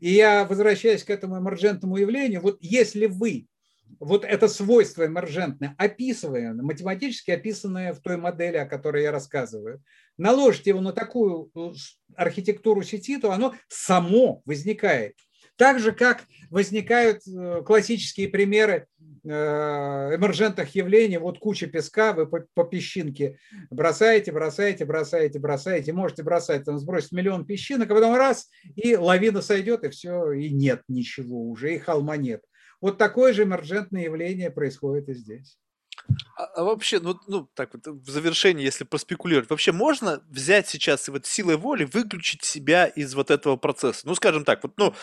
И 0.00 0.10
я 0.10 0.44
возвращаюсь 0.44 1.04
к 1.04 1.10
этому 1.10 1.38
эмерджентному 1.38 1.96
явлению. 1.96 2.40
Вот 2.40 2.58
если 2.60 3.06
вы 3.06 3.46
вот 4.00 4.24
это 4.24 4.48
свойство 4.48 5.06
эмержентное, 5.06 5.74
описывая, 5.78 6.52
математически 6.54 7.30
описанное 7.30 7.92
в 7.92 8.00
той 8.00 8.16
модели, 8.16 8.56
о 8.56 8.66
которой 8.66 9.04
я 9.04 9.12
рассказываю, 9.12 9.82
наложите 10.18 10.70
его 10.70 10.80
на 10.80 10.92
такую 10.92 11.50
э, 11.54 11.72
архитектуру 12.16 12.82
сети, 12.82 13.18
то 13.18 13.30
оно 13.30 13.54
само 13.68 14.42
возникает. 14.44 15.14
Так 15.56 15.78
же, 15.78 15.92
как 15.92 16.24
возникают 16.50 17.22
э, 17.26 17.62
классические 17.64 18.28
примеры 18.28 18.86
эмержентных 19.26 20.74
явлений, 20.74 21.18
вот 21.18 21.38
куча 21.38 21.66
песка, 21.66 22.12
вы 22.12 22.26
по, 22.26 22.46
по 22.54 22.64
песчинке 22.64 23.38
бросаете, 23.70 24.32
бросаете, 24.32 24.84
бросаете, 24.84 25.38
бросаете, 25.38 25.92
можете 25.92 26.22
бросать, 26.22 26.64
там 26.64 26.78
сбросить 26.78 27.12
миллион 27.12 27.44
песчинок, 27.44 27.90
а 27.90 27.94
потом 27.94 28.14
раз, 28.14 28.48
и 28.76 28.96
лавина 28.96 29.42
сойдет, 29.42 29.84
и 29.84 29.88
все, 29.88 30.32
и 30.32 30.50
нет 30.50 30.82
ничего 30.88 31.48
уже, 31.48 31.74
и 31.74 31.78
холма 31.78 32.16
нет. 32.16 32.42
Вот 32.80 32.98
такое 32.98 33.32
же 33.32 33.44
эмержентное 33.44 34.04
явление 34.04 34.50
происходит 34.50 35.08
и 35.08 35.14
здесь. 35.14 35.58
А, 36.36 36.44
а 36.44 36.64
вообще, 36.64 37.00
ну, 37.00 37.18
ну, 37.26 37.48
так 37.54 37.70
вот, 37.72 37.86
в 37.86 38.10
завершении, 38.10 38.64
если 38.64 38.84
поспекулировать, 38.84 39.48
вообще 39.50 39.72
можно 39.72 40.22
взять 40.28 40.68
сейчас 40.68 41.08
и 41.08 41.10
вот 41.10 41.26
силой 41.26 41.56
воли 41.56 41.84
выключить 41.84 42.44
себя 42.44 42.86
из 42.86 43.14
вот 43.14 43.30
этого 43.30 43.56
процесса? 43.56 44.06
Ну, 44.06 44.14
скажем 44.14 44.44
так, 44.44 44.62
вот, 44.62 44.72
ну, 44.76 44.94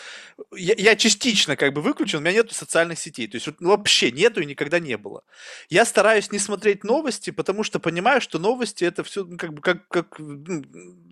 я, 0.56 0.74
я 0.78 0.96
частично 0.96 1.56
как 1.56 1.72
бы 1.72 1.82
выключен, 1.82 2.18
у 2.18 2.20
меня 2.20 2.32
нету 2.32 2.54
социальных 2.54 2.98
сетей, 2.98 3.26
то 3.26 3.36
есть 3.36 3.46
вот, 3.46 3.60
ну, 3.60 3.70
вообще 3.70 4.12
нету 4.12 4.40
и 4.40 4.46
никогда 4.46 4.78
не 4.78 4.96
было. 4.96 5.24
Я 5.68 5.84
стараюсь 5.84 6.30
не 6.30 6.38
смотреть 6.38 6.84
новости, 6.84 7.30
потому 7.30 7.64
что 7.64 7.80
понимаю, 7.80 8.20
что 8.20 8.38
новости 8.38 8.84
это 8.84 9.02
все, 9.02 9.24
ну, 9.24 9.36
как 9.36 9.52
бы, 9.52 9.60
как, 9.60 9.88
как 9.88 10.18
ну, 10.18 10.62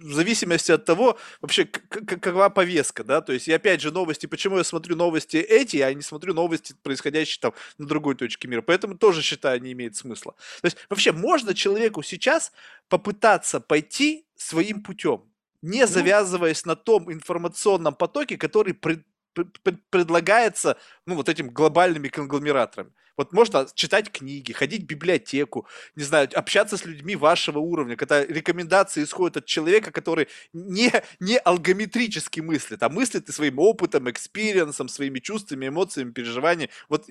в 0.02 0.12
зависимости 0.14 0.72
от 0.72 0.84
того, 0.84 1.18
вообще, 1.40 1.64
какова 1.64 2.48
повестка, 2.48 3.04
да, 3.04 3.20
то 3.20 3.32
есть, 3.32 3.48
и 3.48 3.52
опять 3.52 3.80
же, 3.80 3.90
новости, 3.90 4.26
почему 4.26 4.58
я 4.58 4.64
смотрю 4.64 4.96
новости 4.96 5.36
эти, 5.36 5.78
а 5.78 5.92
не 5.92 6.02
смотрю 6.02 6.32
новости, 6.32 6.74
происходящие 6.82 7.40
там 7.40 7.54
на 7.78 7.86
другой 7.86 8.14
точке 8.14 8.48
мира, 8.48 8.62
поэтому 8.62 8.96
тоже 8.96 9.22
считаю, 9.22 9.60
не 9.60 9.72
имеет 9.82 9.96
смысла. 9.96 10.34
То 10.60 10.66
есть 10.66 10.76
вообще 10.88 11.12
можно 11.12 11.54
человеку 11.54 12.02
сейчас 12.02 12.52
попытаться 12.88 13.60
пойти 13.60 14.26
своим 14.36 14.82
путем, 14.82 15.24
не 15.62 15.80
ну 15.80 15.86
завязываясь 15.86 16.64
на 16.64 16.76
том 16.76 17.12
информационном 17.12 17.94
потоке, 17.94 18.36
который 18.36 18.74
пред, 18.74 19.04
пред, 19.32 19.82
предлагается 19.90 20.76
ну, 21.06 21.14
вот 21.14 21.28
этим 21.28 21.50
глобальными 21.50 22.08
конгломераторами. 22.08 22.92
Вот 23.16 23.32
можно 23.32 23.66
читать 23.74 24.10
книги, 24.10 24.52
ходить 24.52 24.82
в 24.82 24.86
библиотеку, 24.86 25.66
не 25.96 26.04
знаю, 26.04 26.28
общаться 26.34 26.76
с 26.76 26.84
людьми 26.84 27.16
вашего 27.16 27.58
уровня, 27.58 27.96
когда 27.96 28.24
рекомендации 28.24 29.04
исходят 29.04 29.38
от 29.38 29.46
человека, 29.46 29.90
который 29.90 30.28
не, 30.52 30.92
не 31.20 31.38
алгоритмически 31.38 32.40
мыслит, 32.40 32.82
а 32.82 32.88
мыслит 32.88 33.28
и 33.28 33.32
своим 33.32 33.58
опытом, 33.58 34.10
experience 34.10 34.70
ом, 34.70 34.88
своими 34.88 35.18
чувствами, 35.18 35.68
эмоциями, 35.68 36.12
переживаниями. 36.12 36.70
Вот 36.88 37.06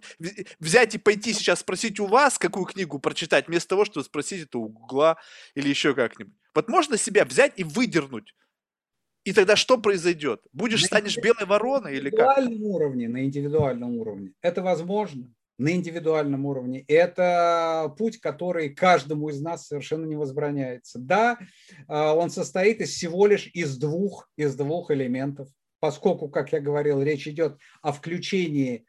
взять 0.60 0.96
и 0.96 0.98
пойти 0.98 1.34
сейчас 1.34 1.60
спросить 1.60 2.00
у 2.00 2.08
вас, 2.08 2.38
какую 2.38 2.66
книгу 2.66 3.00
прочитать, 3.00 3.48
вместо 3.48 3.70
того, 3.70 3.86
чтобы 3.86 4.06
спросить 4.06 4.44
это 4.44 4.58
у 4.58 4.68
Гугла 4.68 5.18
или 5.56 5.70
еще 5.70 5.94
как-нибудь. 5.94 6.34
Вот 6.54 6.68
можно 6.68 6.98
себя 6.98 7.26
взять 7.26 7.54
и 7.58 7.64
выдернуть 7.64 8.34
и 9.24 9.34
тогда 9.34 9.56
что 9.56 9.78
произойдет? 9.78 10.42
Будешь, 10.52 10.84
станешь 10.84 11.18
белой 11.18 11.46
вороной 11.46 11.96
или 11.96 12.10
как? 12.10 12.38
На 12.38 12.44
индивидуальном 12.44 12.64
уровне, 12.64 13.08
на 13.08 13.26
индивидуальном 13.26 13.98
уровне. 13.98 14.34
Это 14.42 14.64
возможно 14.64 15.32
на 15.62 15.74
индивидуальном 15.74 16.48
уровне. 16.48 16.84
Это 16.88 17.94
путь, 17.96 18.20
который 18.20 18.70
каждому 18.70 19.30
из 19.30 19.42
нас 19.42 19.68
совершенно 19.68 20.06
не 20.06 20.16
возбраняется. 20.16 20.98
Да, 20.98 21.38
а, 21.88 22.16
он 22.16 22.32
состоит 22.32 22.82
из 22.82 22.90
всего 22.90 23.28
лишь 23.28 23.48
из 23.54 23.78
двух, 23.78 24.28
из 24.38 24.56
двух 24.56 24.90
элементов, 24.90 25.50
поскольку, 25.80 26.30
как 26.30 26.52
я 26.52 26.60
говорил, 26.60 27.04
речь 27.04 27.28
идет 27.28 27.60
о 27.84 27.92
включении 27.92 28.86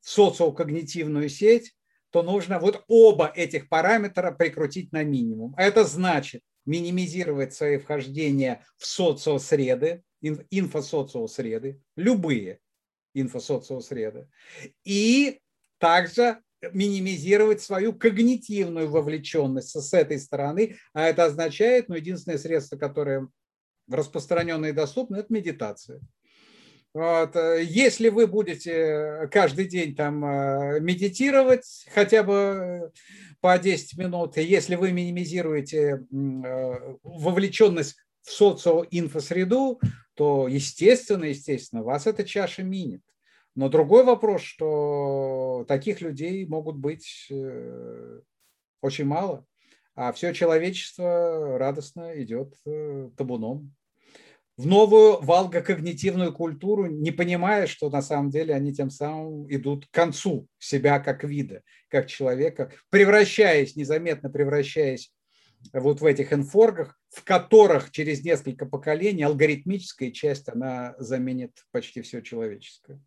в 0.00 0.08
социокогнитивную 0.08 1.28
сеть, 1.28 1.74
то 2.10 2.22
нужно 2.22 2.58
вот 2.60 2.82
оба 2.88 3.30
этих 3.34 3.68
параметра 3.68 4.32
прикрутить 4.32 4.92
на 4.92 5.04
минимум. 5.04 5.54
Это 5.58 5.84
значит 5.84 6.40
минимизировать 6.64 7.52
свои 7.52 7.76
вхождения 7.76 8.64
в 8.78 8.86
социосреды, 8.86 10.02
инфосоциосреды, 10.22 11.78
любые 11.94 12.60
инфосоциосреды, 13.12 14.28
и 14.82 15.40
также 15.78 16.40
минимизировать 16.72 17.60
свою 17.60 17.92
когнитивную 17.92 18.88
вовлеченность 18.88 19.78
с 19.80 19.92
этой 19.92 20.18
стороны, 20.18 20.76
а 20.92 21.04
это 21.06 21.24
означает, 21.24 21.88
ну, 21.88 21.94
единственное 21.96 22.38
средство, 22.38 22.76
которое 22.76 23.28
распространенное 23.90 24.70
и 24.70 24.72
доступно, 24.72 25.16
это 25.16 25.32
медитация. 25.32 26.00
Вот. 26.96 27.36
Если 27.60 28.08
вы 28.08 28.26
будете 28.26 29.28
каждый 29.30 29.66
день 29.66 29.94
там 29.94 30.24
э, 30.24 30.80
медитировать 30.80 31.86
хотя 31.94 32.22
бы 32.22 32.90
по 33.42 33.58
10 33.58 33.98
минут, 33.98 34.38
если 34.38 34.76
вы 34.76 34.92
минимизируете 34.92 35.78
э, 35.80 36.96
вовлеченность 37.02 37.96
в 38.22 38.32
социоинфосреду, 38.32 39.78
то 40.14 40.48
естественно, 40.48 41.24
естественно, 41.24 41.82
вас 41.82 42.06
эта 42.06 42.24
чаша 42.24 42.62
минит. 42.62 43.02
Но 43.56 43.70
другой 43.70 44.04
вопрос, 44.04 44.42
что 44.42 45.64
таких 45.66 46.02
людей 46.02 46.46
могут 46.46 46.76
быть 46.76 47.26
э, 47.30 48.20
очень 48.82 49.06
мало, 49.06 49.46
а 49.94 50.12
все 50.12 50.34
человечество 50.34 51.58
радостно 51.58 52.22
идет 52.22 52.54
э, 52.66 53.08
табуном 53.16 53.74
в 54.58 54.66
новую 54.66 55.22
валгокогнитивную 55.22 56.34
культуру, 56.34 56.84
не 56.84 57.12
понимая, 57.12 57.66
что 57.66 57.88
на 57.88 58.02
самом 58.02 58.28
деле 58.28 58.54
они 58.54 58.74
тем 58.74 58.90
самым 58.90 59.50
идут 59.50 59.86
к 59.86 59.90
концу 59.90 60.48
себя 60.58 61.00
как 61.00 61.24
вида, 61.24 61.62
как 61.88 62.08
человека, 62.08 62.72
превращаясь, 62.90 63.74
незаметно 63.74 64.28
превращаясь 64.28 65.14
вот 65.72 66.02
в 66.02 66.04
этих 66.04 66.30
инфоргах, 66.34 66.98
в 67.08 67.24
которых 67.24 67.90
через 67.90 68.22
несколько 68.22 68.66
поколений 68.66 69.22
алгоритмическая 69.22 70.10
часть, 70.10 70.50
она 70.50 70.94
заменит 70.98 71.64
почти 71.70 72.02
все 72.02 72.20
человеческое. 72.20 73.00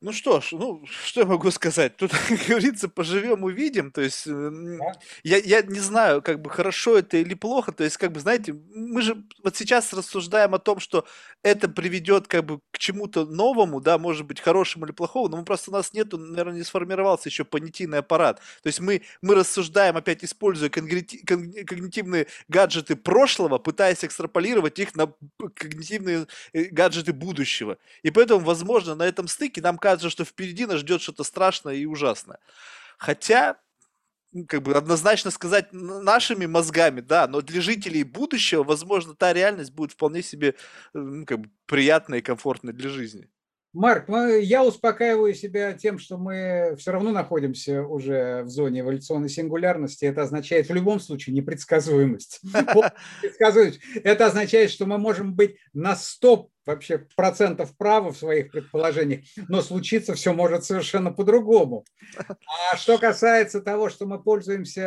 Ну 0.00 0.12
что 0.12 0.40
ж, 0.40 0.50
ну, 0.52 0.84
что 1.04 1.20
я 1.22 1.26
могу 1.26 1.50
сказать? 1.50 1.96
Тут, 1.96 2.12
как 2.28 2.38
говорится, 2.46 2.88
поживем, 2.88 3.42
увидим. 3.42 3.90
То 3.90 4.00
есть, 4.00 4.26
Да. 4.26 4.92
я, 5.24 5.38
я 5.38 5.62
не 5.62 5.80
знаю, 5.80 6.22
как 6.22 6.40
бы 6.40 6.50
хорошо 6.50 6.98
это 6.98 7.16
или 7.16 7.34
плохо. 7.34 7.72
То 7.72 7.82
есть, 7.82 7.96
как 7.96 8.12
бы, 8.12 8.20
знаете, 8.20 8.54
мы 8.74 9.02
же 9.02 9.24
вот 9.42 9.56
сейчас 9.56 9.92
рассуждаем 9.92 10.54
о 10.54 10.60
том, 10.60 10.78
что 10.78 11.04
это 11.42 11.68
приведет 11.68 12.28
как 12.28 12.44
бы 12.44 12.60
к 12.70 12.78
чему-то 12.78 13.24
новому, 13.26 13.80
да, 13.80 13.98
может 13.98 14.24
быть, 14.26 14.40
хорошему 14.40 14.84
или 14.86 14.92
плохому, 14.92 15.28
но 15.28 15.36
мы 15.38 15.44
просто 15.44 15.70
у 15.70 15.74
нас 15.74 15.92
нету, 15.92 16.16
наверное, 16.16 16.58
не 16.58 16.64
сформировался 16.64 17.28
еще 17.28 17.44
понятийный 17.44 17.98
аппарат. 17.98 18.38
То 18.62 18.68
есть 18.68 18.78
мы, 18.80 19.02
мы 19.20 19.34
рассуждаем, 19.34 19.96
опять 19.96 20.22
используя 20.24 20.68
когни- 20.70 21.24
когнитивные 21.64 22.28
гаджеты 22.48 22.94
прошлого, 22.94 23.58
пытаясь 23.58 24.04
экстраполировать 24.04 24.78
их 24.78 24.94
на 24.94 25.12
когнитивные 25.56 26.26
э, 26.52 26.64
гаджеты 26.66 27.12
будущего. 27.12 27.78
И 28.04 28.10
поэтому, 28.12 28.44
возможно, 28.44 28.94
на 28.94 29.02
этом 29.02 29.26
стыке 29.26 29.60
нам 29.60 29.76
кажется, 29.76 29.87
что 29.96 30.24
впереди 30.24 30.66
нас 30.66 30.80
ждет 30.80 31.00
что-то 31.00 31.24
страшное 31.24 31.74
и 31.74 31.86
ужасное. 31.86 32.38
Хотя, 32.98 33.56
как 34.48 34.62
бы 34.62 34.74
однозначно 34.74 35.30
сказать 35.30 35.68
нашими 35.72 36.46
мозгами, 36.46 37.00
да, 37.00 37.26
но 37.28 37.40
для 37.40 37.60
жителей 37.60 38.04
будущего, 38.04 38.64
возможно, 38.64 39.14
та 39.14 39.32
реальность 39.32 39.72
будет 39.72 39.92
вполне 39.92 40.22
себе 40.22 40.54
ну, 40.92 41.24
как 41.24 41.40
бы 41.40 41.50
приятной 41.66 42.18
и 42.18 42.22
комфортной 42.22 42.72
для 42.72 42.90
жизни. 42.90 43.28
Марк, 43.74 44.08
я 44.08 44.64
успокаиваю 44.64 45.34
себя 45.34 45.74
тем, 45.74 45.98
что 45.98 46.16
мы 46.16 46.74
все 46.78 46.90
равно 46.90 47.12
находимся 47.12 47.82
уже 47.82 48.42
в 48.44 48.48
зоне 48.48 48.80
эволюционной 48.80 49.28
сингулярности. 49.28 50.06
Это 50.06 50.22
означает 50.22 50.68
в 50.68 50.74
любом 50.74 51.00
случае 51.00 51.36
непредсказуемость. 51.36 52.40
Это 54.02 54.26
означает, 54.26 54.70
что 54.70 54.86
мы 54.86 54.96
можем 54.96 55.34
быть 55.34 55.58
на 55.74 55.96
100 55.96 56.50
вообще 56.68 56.98
процентов 57.16 57.76
правы 57.76 58.12
в 58.12 58.16
своих 58.16 58.52
предположениях, 58.52 59.24
но 59.48 59.62
случиться 59.62 60.14
все 60.14 60.32
может 60.32 60.64
совершенно 60.64 61.12
по-другому. 61.12 61.84
А 62.72 62.76
что 62.76 62.98
касается 62.98 63.60
того, 63.60 63.88
что 63.88 64.06
мы 64.06 64.22
пользуемся 64.22 64.86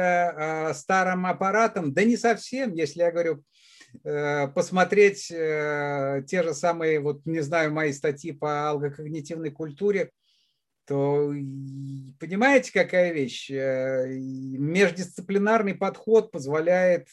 а, 0.70 0.74
старым 0.74 1.26
аппаратом, 1.26 1.94
да 1.94 2.04
не 2.04 2.18
совсем, 2.18 2.74
если 2.74 3.00
я 3.02 3.12
говорю 3.12 3.44
Э, 4.04 4.48
посмотреть 4.48 5.32
э, 5.32 6.24
те 6.28 6.44
же 6.44 6.54
самые, 6.54 7.00
вот 7.00 7.26
не 7.26 7.42
знаю, 7.42 7.74
мои 7.74 7.92
статьи 7.92 8.32
по 8.32 8.70
алгокогнитивной 8.70 9.52
культуре, 9.52 10.12
то 10.86 11.28
понимаете, 12.20 12.72
какая 12.72 13.12
вещь? 13.12 13.52
Э, 13.52 14.08
междисциплинарный 14.08 15.76
подход 15.76 16.32
позволяет 16.32 17.10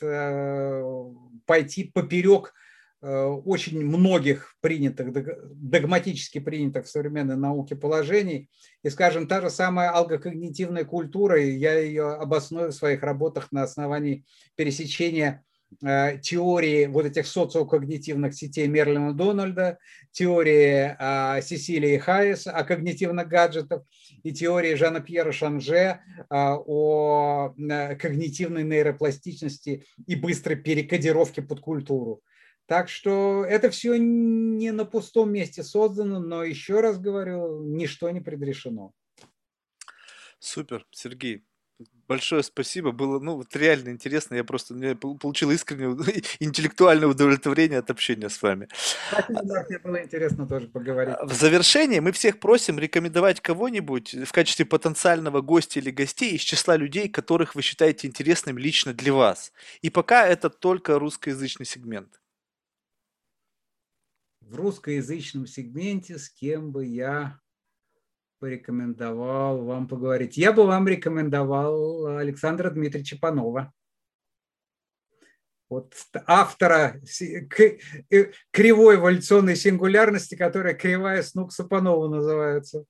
пойти 1.46 1.84
поперек 1.84 2.54
очень 3.00 3.84
многих 3.84 4.56
принятых, 4.60 5.12
догматически 5.54 6.40
принятых 6.40 6.86
в 6.86 6.90
современной 6.90 7.36
науке 7.36 7.76
положений. 7.76 8.50
И, 8.82 8.90
скажем, 8.90 9.28
та 9.28 9.40
же 9.40 9.50
самая 9.50 9.90
алгокогнитивная 9.90 10.84
культура, 10.84 11.40
я 11.40 11.78
ее 11.78 12.14
обосную 12.14 12.72
в 12.72 12.74
своих 12.74 13.02
работах 13.02 13.52
на 13.52 13.62
основании 13.62 14.24
пересечения 14.56 15.44
Э, 15.84 16.18
теории 16.18 16.86
вот 16.86 17.04
этих 17.04 17.26
социокогнитивных 17.26 18.34
сетей 18.34 18.66
Мерлина 18.68 19.12
Дональда, 19.12 19.78
теории 20.12 20.96
а, 20.98 21.42
Сесилии 21.42 21.98
Хайес 21.98 22.46
о 22.46 22.64
когнитивных 22.64 23.28
гаджетах 23.28 23.82
и 24.22 24.32
теории 24.32 24.74
Жана 24.74 25.00
Пьера 25.00 25.30
Шанже 25.30 26.00
а, 26.30 26.56
о 26.56 27.54
э, 27.58 27.96
когнитивной 27.96 28.64
нейропластичности 28.64 29.84
и 30.06 30.16
быстрой 30.16 30.56
перекодировке 30.56 31.42
под 31.42 31.60
культуру. 31.60 32.22
Так 32.68 32.88
что 32.88 33.44
это 33.44 33.70
все 33.70 33.96
не 33.96 34.70
на 34.72 34.84
пустом 34.84 35.32
месте 35.32 35.62
создано, 35.62 36.20
но 36.20 36.44
еще 36.44 36.80
раз 36.80 36.98
говорю, 36.98 37.64
ничто 37.64 38.10
не 38.10 38.20
предрешено. 38.20 38.92
Супер, 40.38 40.86
Сергей 40.92 41.48
большое 42.08 42.42
спасибо. 42.42 42.90
Было, 42.92 43.20
ну, 43.20 43.36
вот 43.36 43.54
реально 43.54 43.90
интересно. 43.90 44.34
Я 44.34 44.44
просто 44.44 44.74
мне 44.74 44.96
получил 44.96 45.50
искреннее 45.50 45.90
интеллектуальное 46.40 47.08
удовлетворение 47.08 47.78
от 47.78 47.90
общения 47.90 48.28
с 48.28 48.42
вами. 48.42 48.68
Спасибо, 49.10 49.40
да, 49.44 49.64
мне 49.68 49.78
было 49.78 50.02
интересно 50.02 50.46
тоже 50.48 50.66
поговорить. 50.66 51.14
В 51.22 51.32
завершение 51.32 52.00
мы 52.00 52.12
всех 52.12 52.40
просим 52.40 52.78
рекомендовать 52.78 53.40
кого-нибудь 53.40 54.14
в 54.26 54.32
качестве 54.32 54.64
потенциального 54.64 55.40
гостя 55.40 55.78
или 55.78 55.90
гостей 55.90 56.34
из 56.34 56.40
числа 56.40 56.76
людей, 56.76 57.08
которых 57.08 57.54
вы 57.54 57.62
считаете 57.62 58.08
интересными 58.08 58.60
лично 58.60 58.94
для 58.94 59.12
вас. 59.12 59.52
И 59.82 59.90
пока 59.90 60.26
это 60.26 60.50
только 60.50 60.98
русскоязычный 60.98 61.66
сегмент. 61.66 62.20
В 64.48 64.56
русскоязычном 64.56 65.46
сегменте 65.46 66.18
с 66.18 66.30
кем 66.30 66.72
бы 66.72 66.86
я 66.86 67.38
порекомендовал 68.38 69.62
вам 69.62 69.86
поговорить? 69.86 70.38
Я 70.38 70.54
бы 70.54 70.66
вам 70.66 70.88
рекомендовал 70.88 72.16
Александра 72.16 72.70
Дмитриевича 72.70 73.18
Панова. 73.20 73.74
Вот 75.68 75.92
автора 76.26 76.98
э, 77.20 78.32
кривой 78.50 78.96
эволюционной 78.96 79.54
сингулярности, 79.54 80.34
которая 80.34 80.72
кривая 80.72 81.22
Снукса 81.22 81.64
Панова 81.64 82.08
называется. 82.08 82.86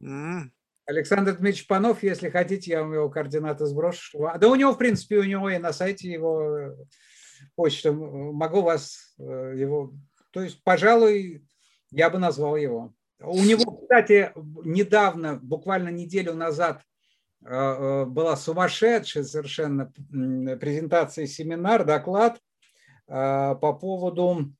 Mm. 0.00 0.42
Александр 0.86 1.32
Дмитриевич 1.32 1.66
Панов, 1.66 2.04
если 2.04 2.30
хотите, 2.30 2.70
я 2.70 2.82
вам 2.82 2.94
его 2.94 3.10
координаты 3.10 3.66
сброшу. 3.66 4.28
Да 4.38 4.48
у 4.48 4.54
него, 4.54 4.72
в 4.72 4.78
принципе, 4.78 5.18
у 5.18 5.24
него 5.24 5.50
и 5.50 5.58
на 5.58 5.72
сайте 5.72 6.08
его 6.08 6.76
почта. 7.56 7.92
Могу 7.92 8.62
вас 8.62 9.16
э, 9.18 9.54
его... 9.56 9.92
То 10.34 10.42
есть, 10.42 10.60
пожалуй, 10.64 11.46
я 11.92 12.10
бы 12.10 12.18
назвал 12.18 12.56
его. 12.56 12.92
У 13.20 13.38
него, 13.44 13.78
кстати, 13.80 14.32
недавно, 14.64 15.36
буквально 15.36 15.90
неделю 15.90 16.34
назад, 16.34 16.82
э, 17.44 17.54
э, 17.54 18.04
была 18.06 18.36
сумасшедшая 18.36 19.22
совершенно 19.22 19.92
презентация, 20.10 21.28
семинар, 21.28 21.84
доклад 21.84 22.40
э, 23.06 23.54
по 23.60 23.72
поводу 23.74 24.52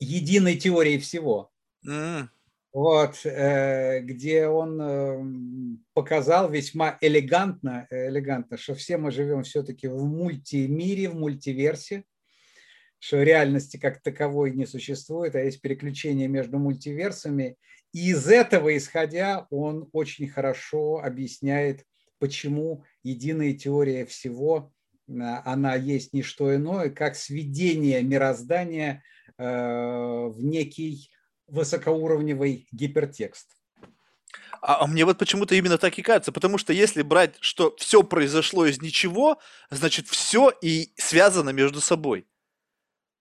единой 0.00 0.56
теории 0.56 0.98
всего. 0.98 1.52
Mm. 1.86 2.26
Вот, 2.72 3.18
где 3.22 4.46
он 4.46 5.84
показал 5.92 6.50
весьма 6.50 6.96
элегантно, 7.02 7.86
элегантно, 7.90 8.56
что 8.56 8.74
все 8.74 8.96
мы 8.96 9.10
живем 9.10 9.42
все-таки 9.42 9.88
в 9.88 10.02
мультимире, 10.06 11.10
в 11.10 11.14
мультиверсе, 11.14 12.04
что 13.02 13.20
реальности 13.20 13.78
как 13.78 14.00
таковой 14.00 14.52
не 14.52 14.64
существует, 14.64 15.34
а 15.34 15.40
есть 15.40 15.60
переключение 15.60 16.28
между 16.28 16.60
мультиверсами. 16.60 17.56
И 17.92 18.10
из 18.10 18.28
этого 18.28 18.76
исходя 18.76 19.48
он 19.50 19.88
очень 19.92 20.28
хорошо 20.28 21.02
объясняет, 21.02 21.84
почему 22.20 22.84
единая 23.02 23.54
теория 23.54 24.06
всего, 24.06 24.72
а, 25.10 25.42
она 25.44 25.74
есть 25.74 26.12
не 26.12 26.22
что 26.22 26.54
иное, 26.54 26.90
как 26.90 27.16
сведение 27.16 28.04
мироздания 28.04 29.02
э, 29.36 29.42
в 29.44 30.36
некий 30.38 31.10
высокоуровневый 31.48 32.68
гипертекст. 32.70 33.48
А, 34.60 34.84
а 34.84 34.86
мне 34.86 35.04
вот 35.04 35.18
почему-то 35.18 35.56
именно 35.56 35.76
так 35.76 35.98
и 35.98 36.02
кажется, 36.02 36.30
потому 36.30 36.56
что 36.56 36.72
если 36.72 37.02
брать, 37.02 37.34
что 37.40 37.74
все 37.78 38.04
произошло 38.04 38.64
из 38.64 38.80
ничего, 38.80 39.40
значит 39.70 40.06
все 40.06 40.52
и 40.62 40.92
связано 40.96 41.50
между 41.50 41.80
собой. 41.80 42.28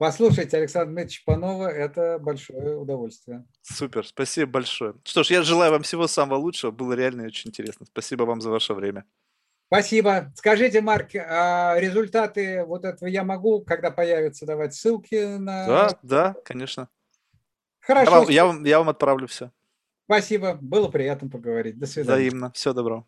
Послушайте 0.01 0.57
Александра 0.57 0.91
Дмитриевича 0.93 1.21
Панова– 1.27 1.67
это 1.71 2.17
большое 2.17 2.75
удовольствие. 2.75 3.45
Супер, 3.61 4.03
спасибо 4.03 4.53
большое. 4.53 4.95
Что 5.03 5.21
ж, 5.21 5.29
я 5.29 5.43
желаю 5.43 5.71
вам 5.71 5.83
всего 5.83 6.07
самого 6.07 6.39
лучшего. 6.39 6.71
Было 6.71 6.93
реально 6.93 7.25
очень 7.25 7.51
интересно. 7.51 7.85
Спасибо 7.85 8.23
вам 8.23 8.41
за 8.41 8.49
ваше 8.49 8.73
время. 8.73 9.05
Спасибо. 9.67 10.33
Скажите, 10.35 10.81
Марк, 10.81 11.09
а 11.15 11.75
результаты 11.77 12.65
вот 12.65 12.83
этого 12.83 13.07
я 13.07 13.23
могу, 13.23 13.63
когда 13.63 13.91
появятся, 13.91 14.47
давать 14.47 14.73
ссылки 14.73 15.37
на... 15.37 15.67
Да, 15.67 15.99
да, 16.01 16.35
конечно. 16.45 16.89
Хорошо. 17.79 18.11
Я 18.11 18.17
вам, 18.17 18.29
я 18.29 18.45
вам, 18.45 18.63
я 18.63 18.79
вам 18.79 18.89
отправлю 18.89 19.27
все. 19.27 19.51
Спасибо. 20.05 20.57
Было 20.59 20.89
приятно 20.89 21.29
поговорить. 21.29 21.77
До 21.77 21.85
свидания. 21.85 22.27
Взаимно. 22.27 22.51
Всего 22.53 22.73
доброго. 22.73 23.07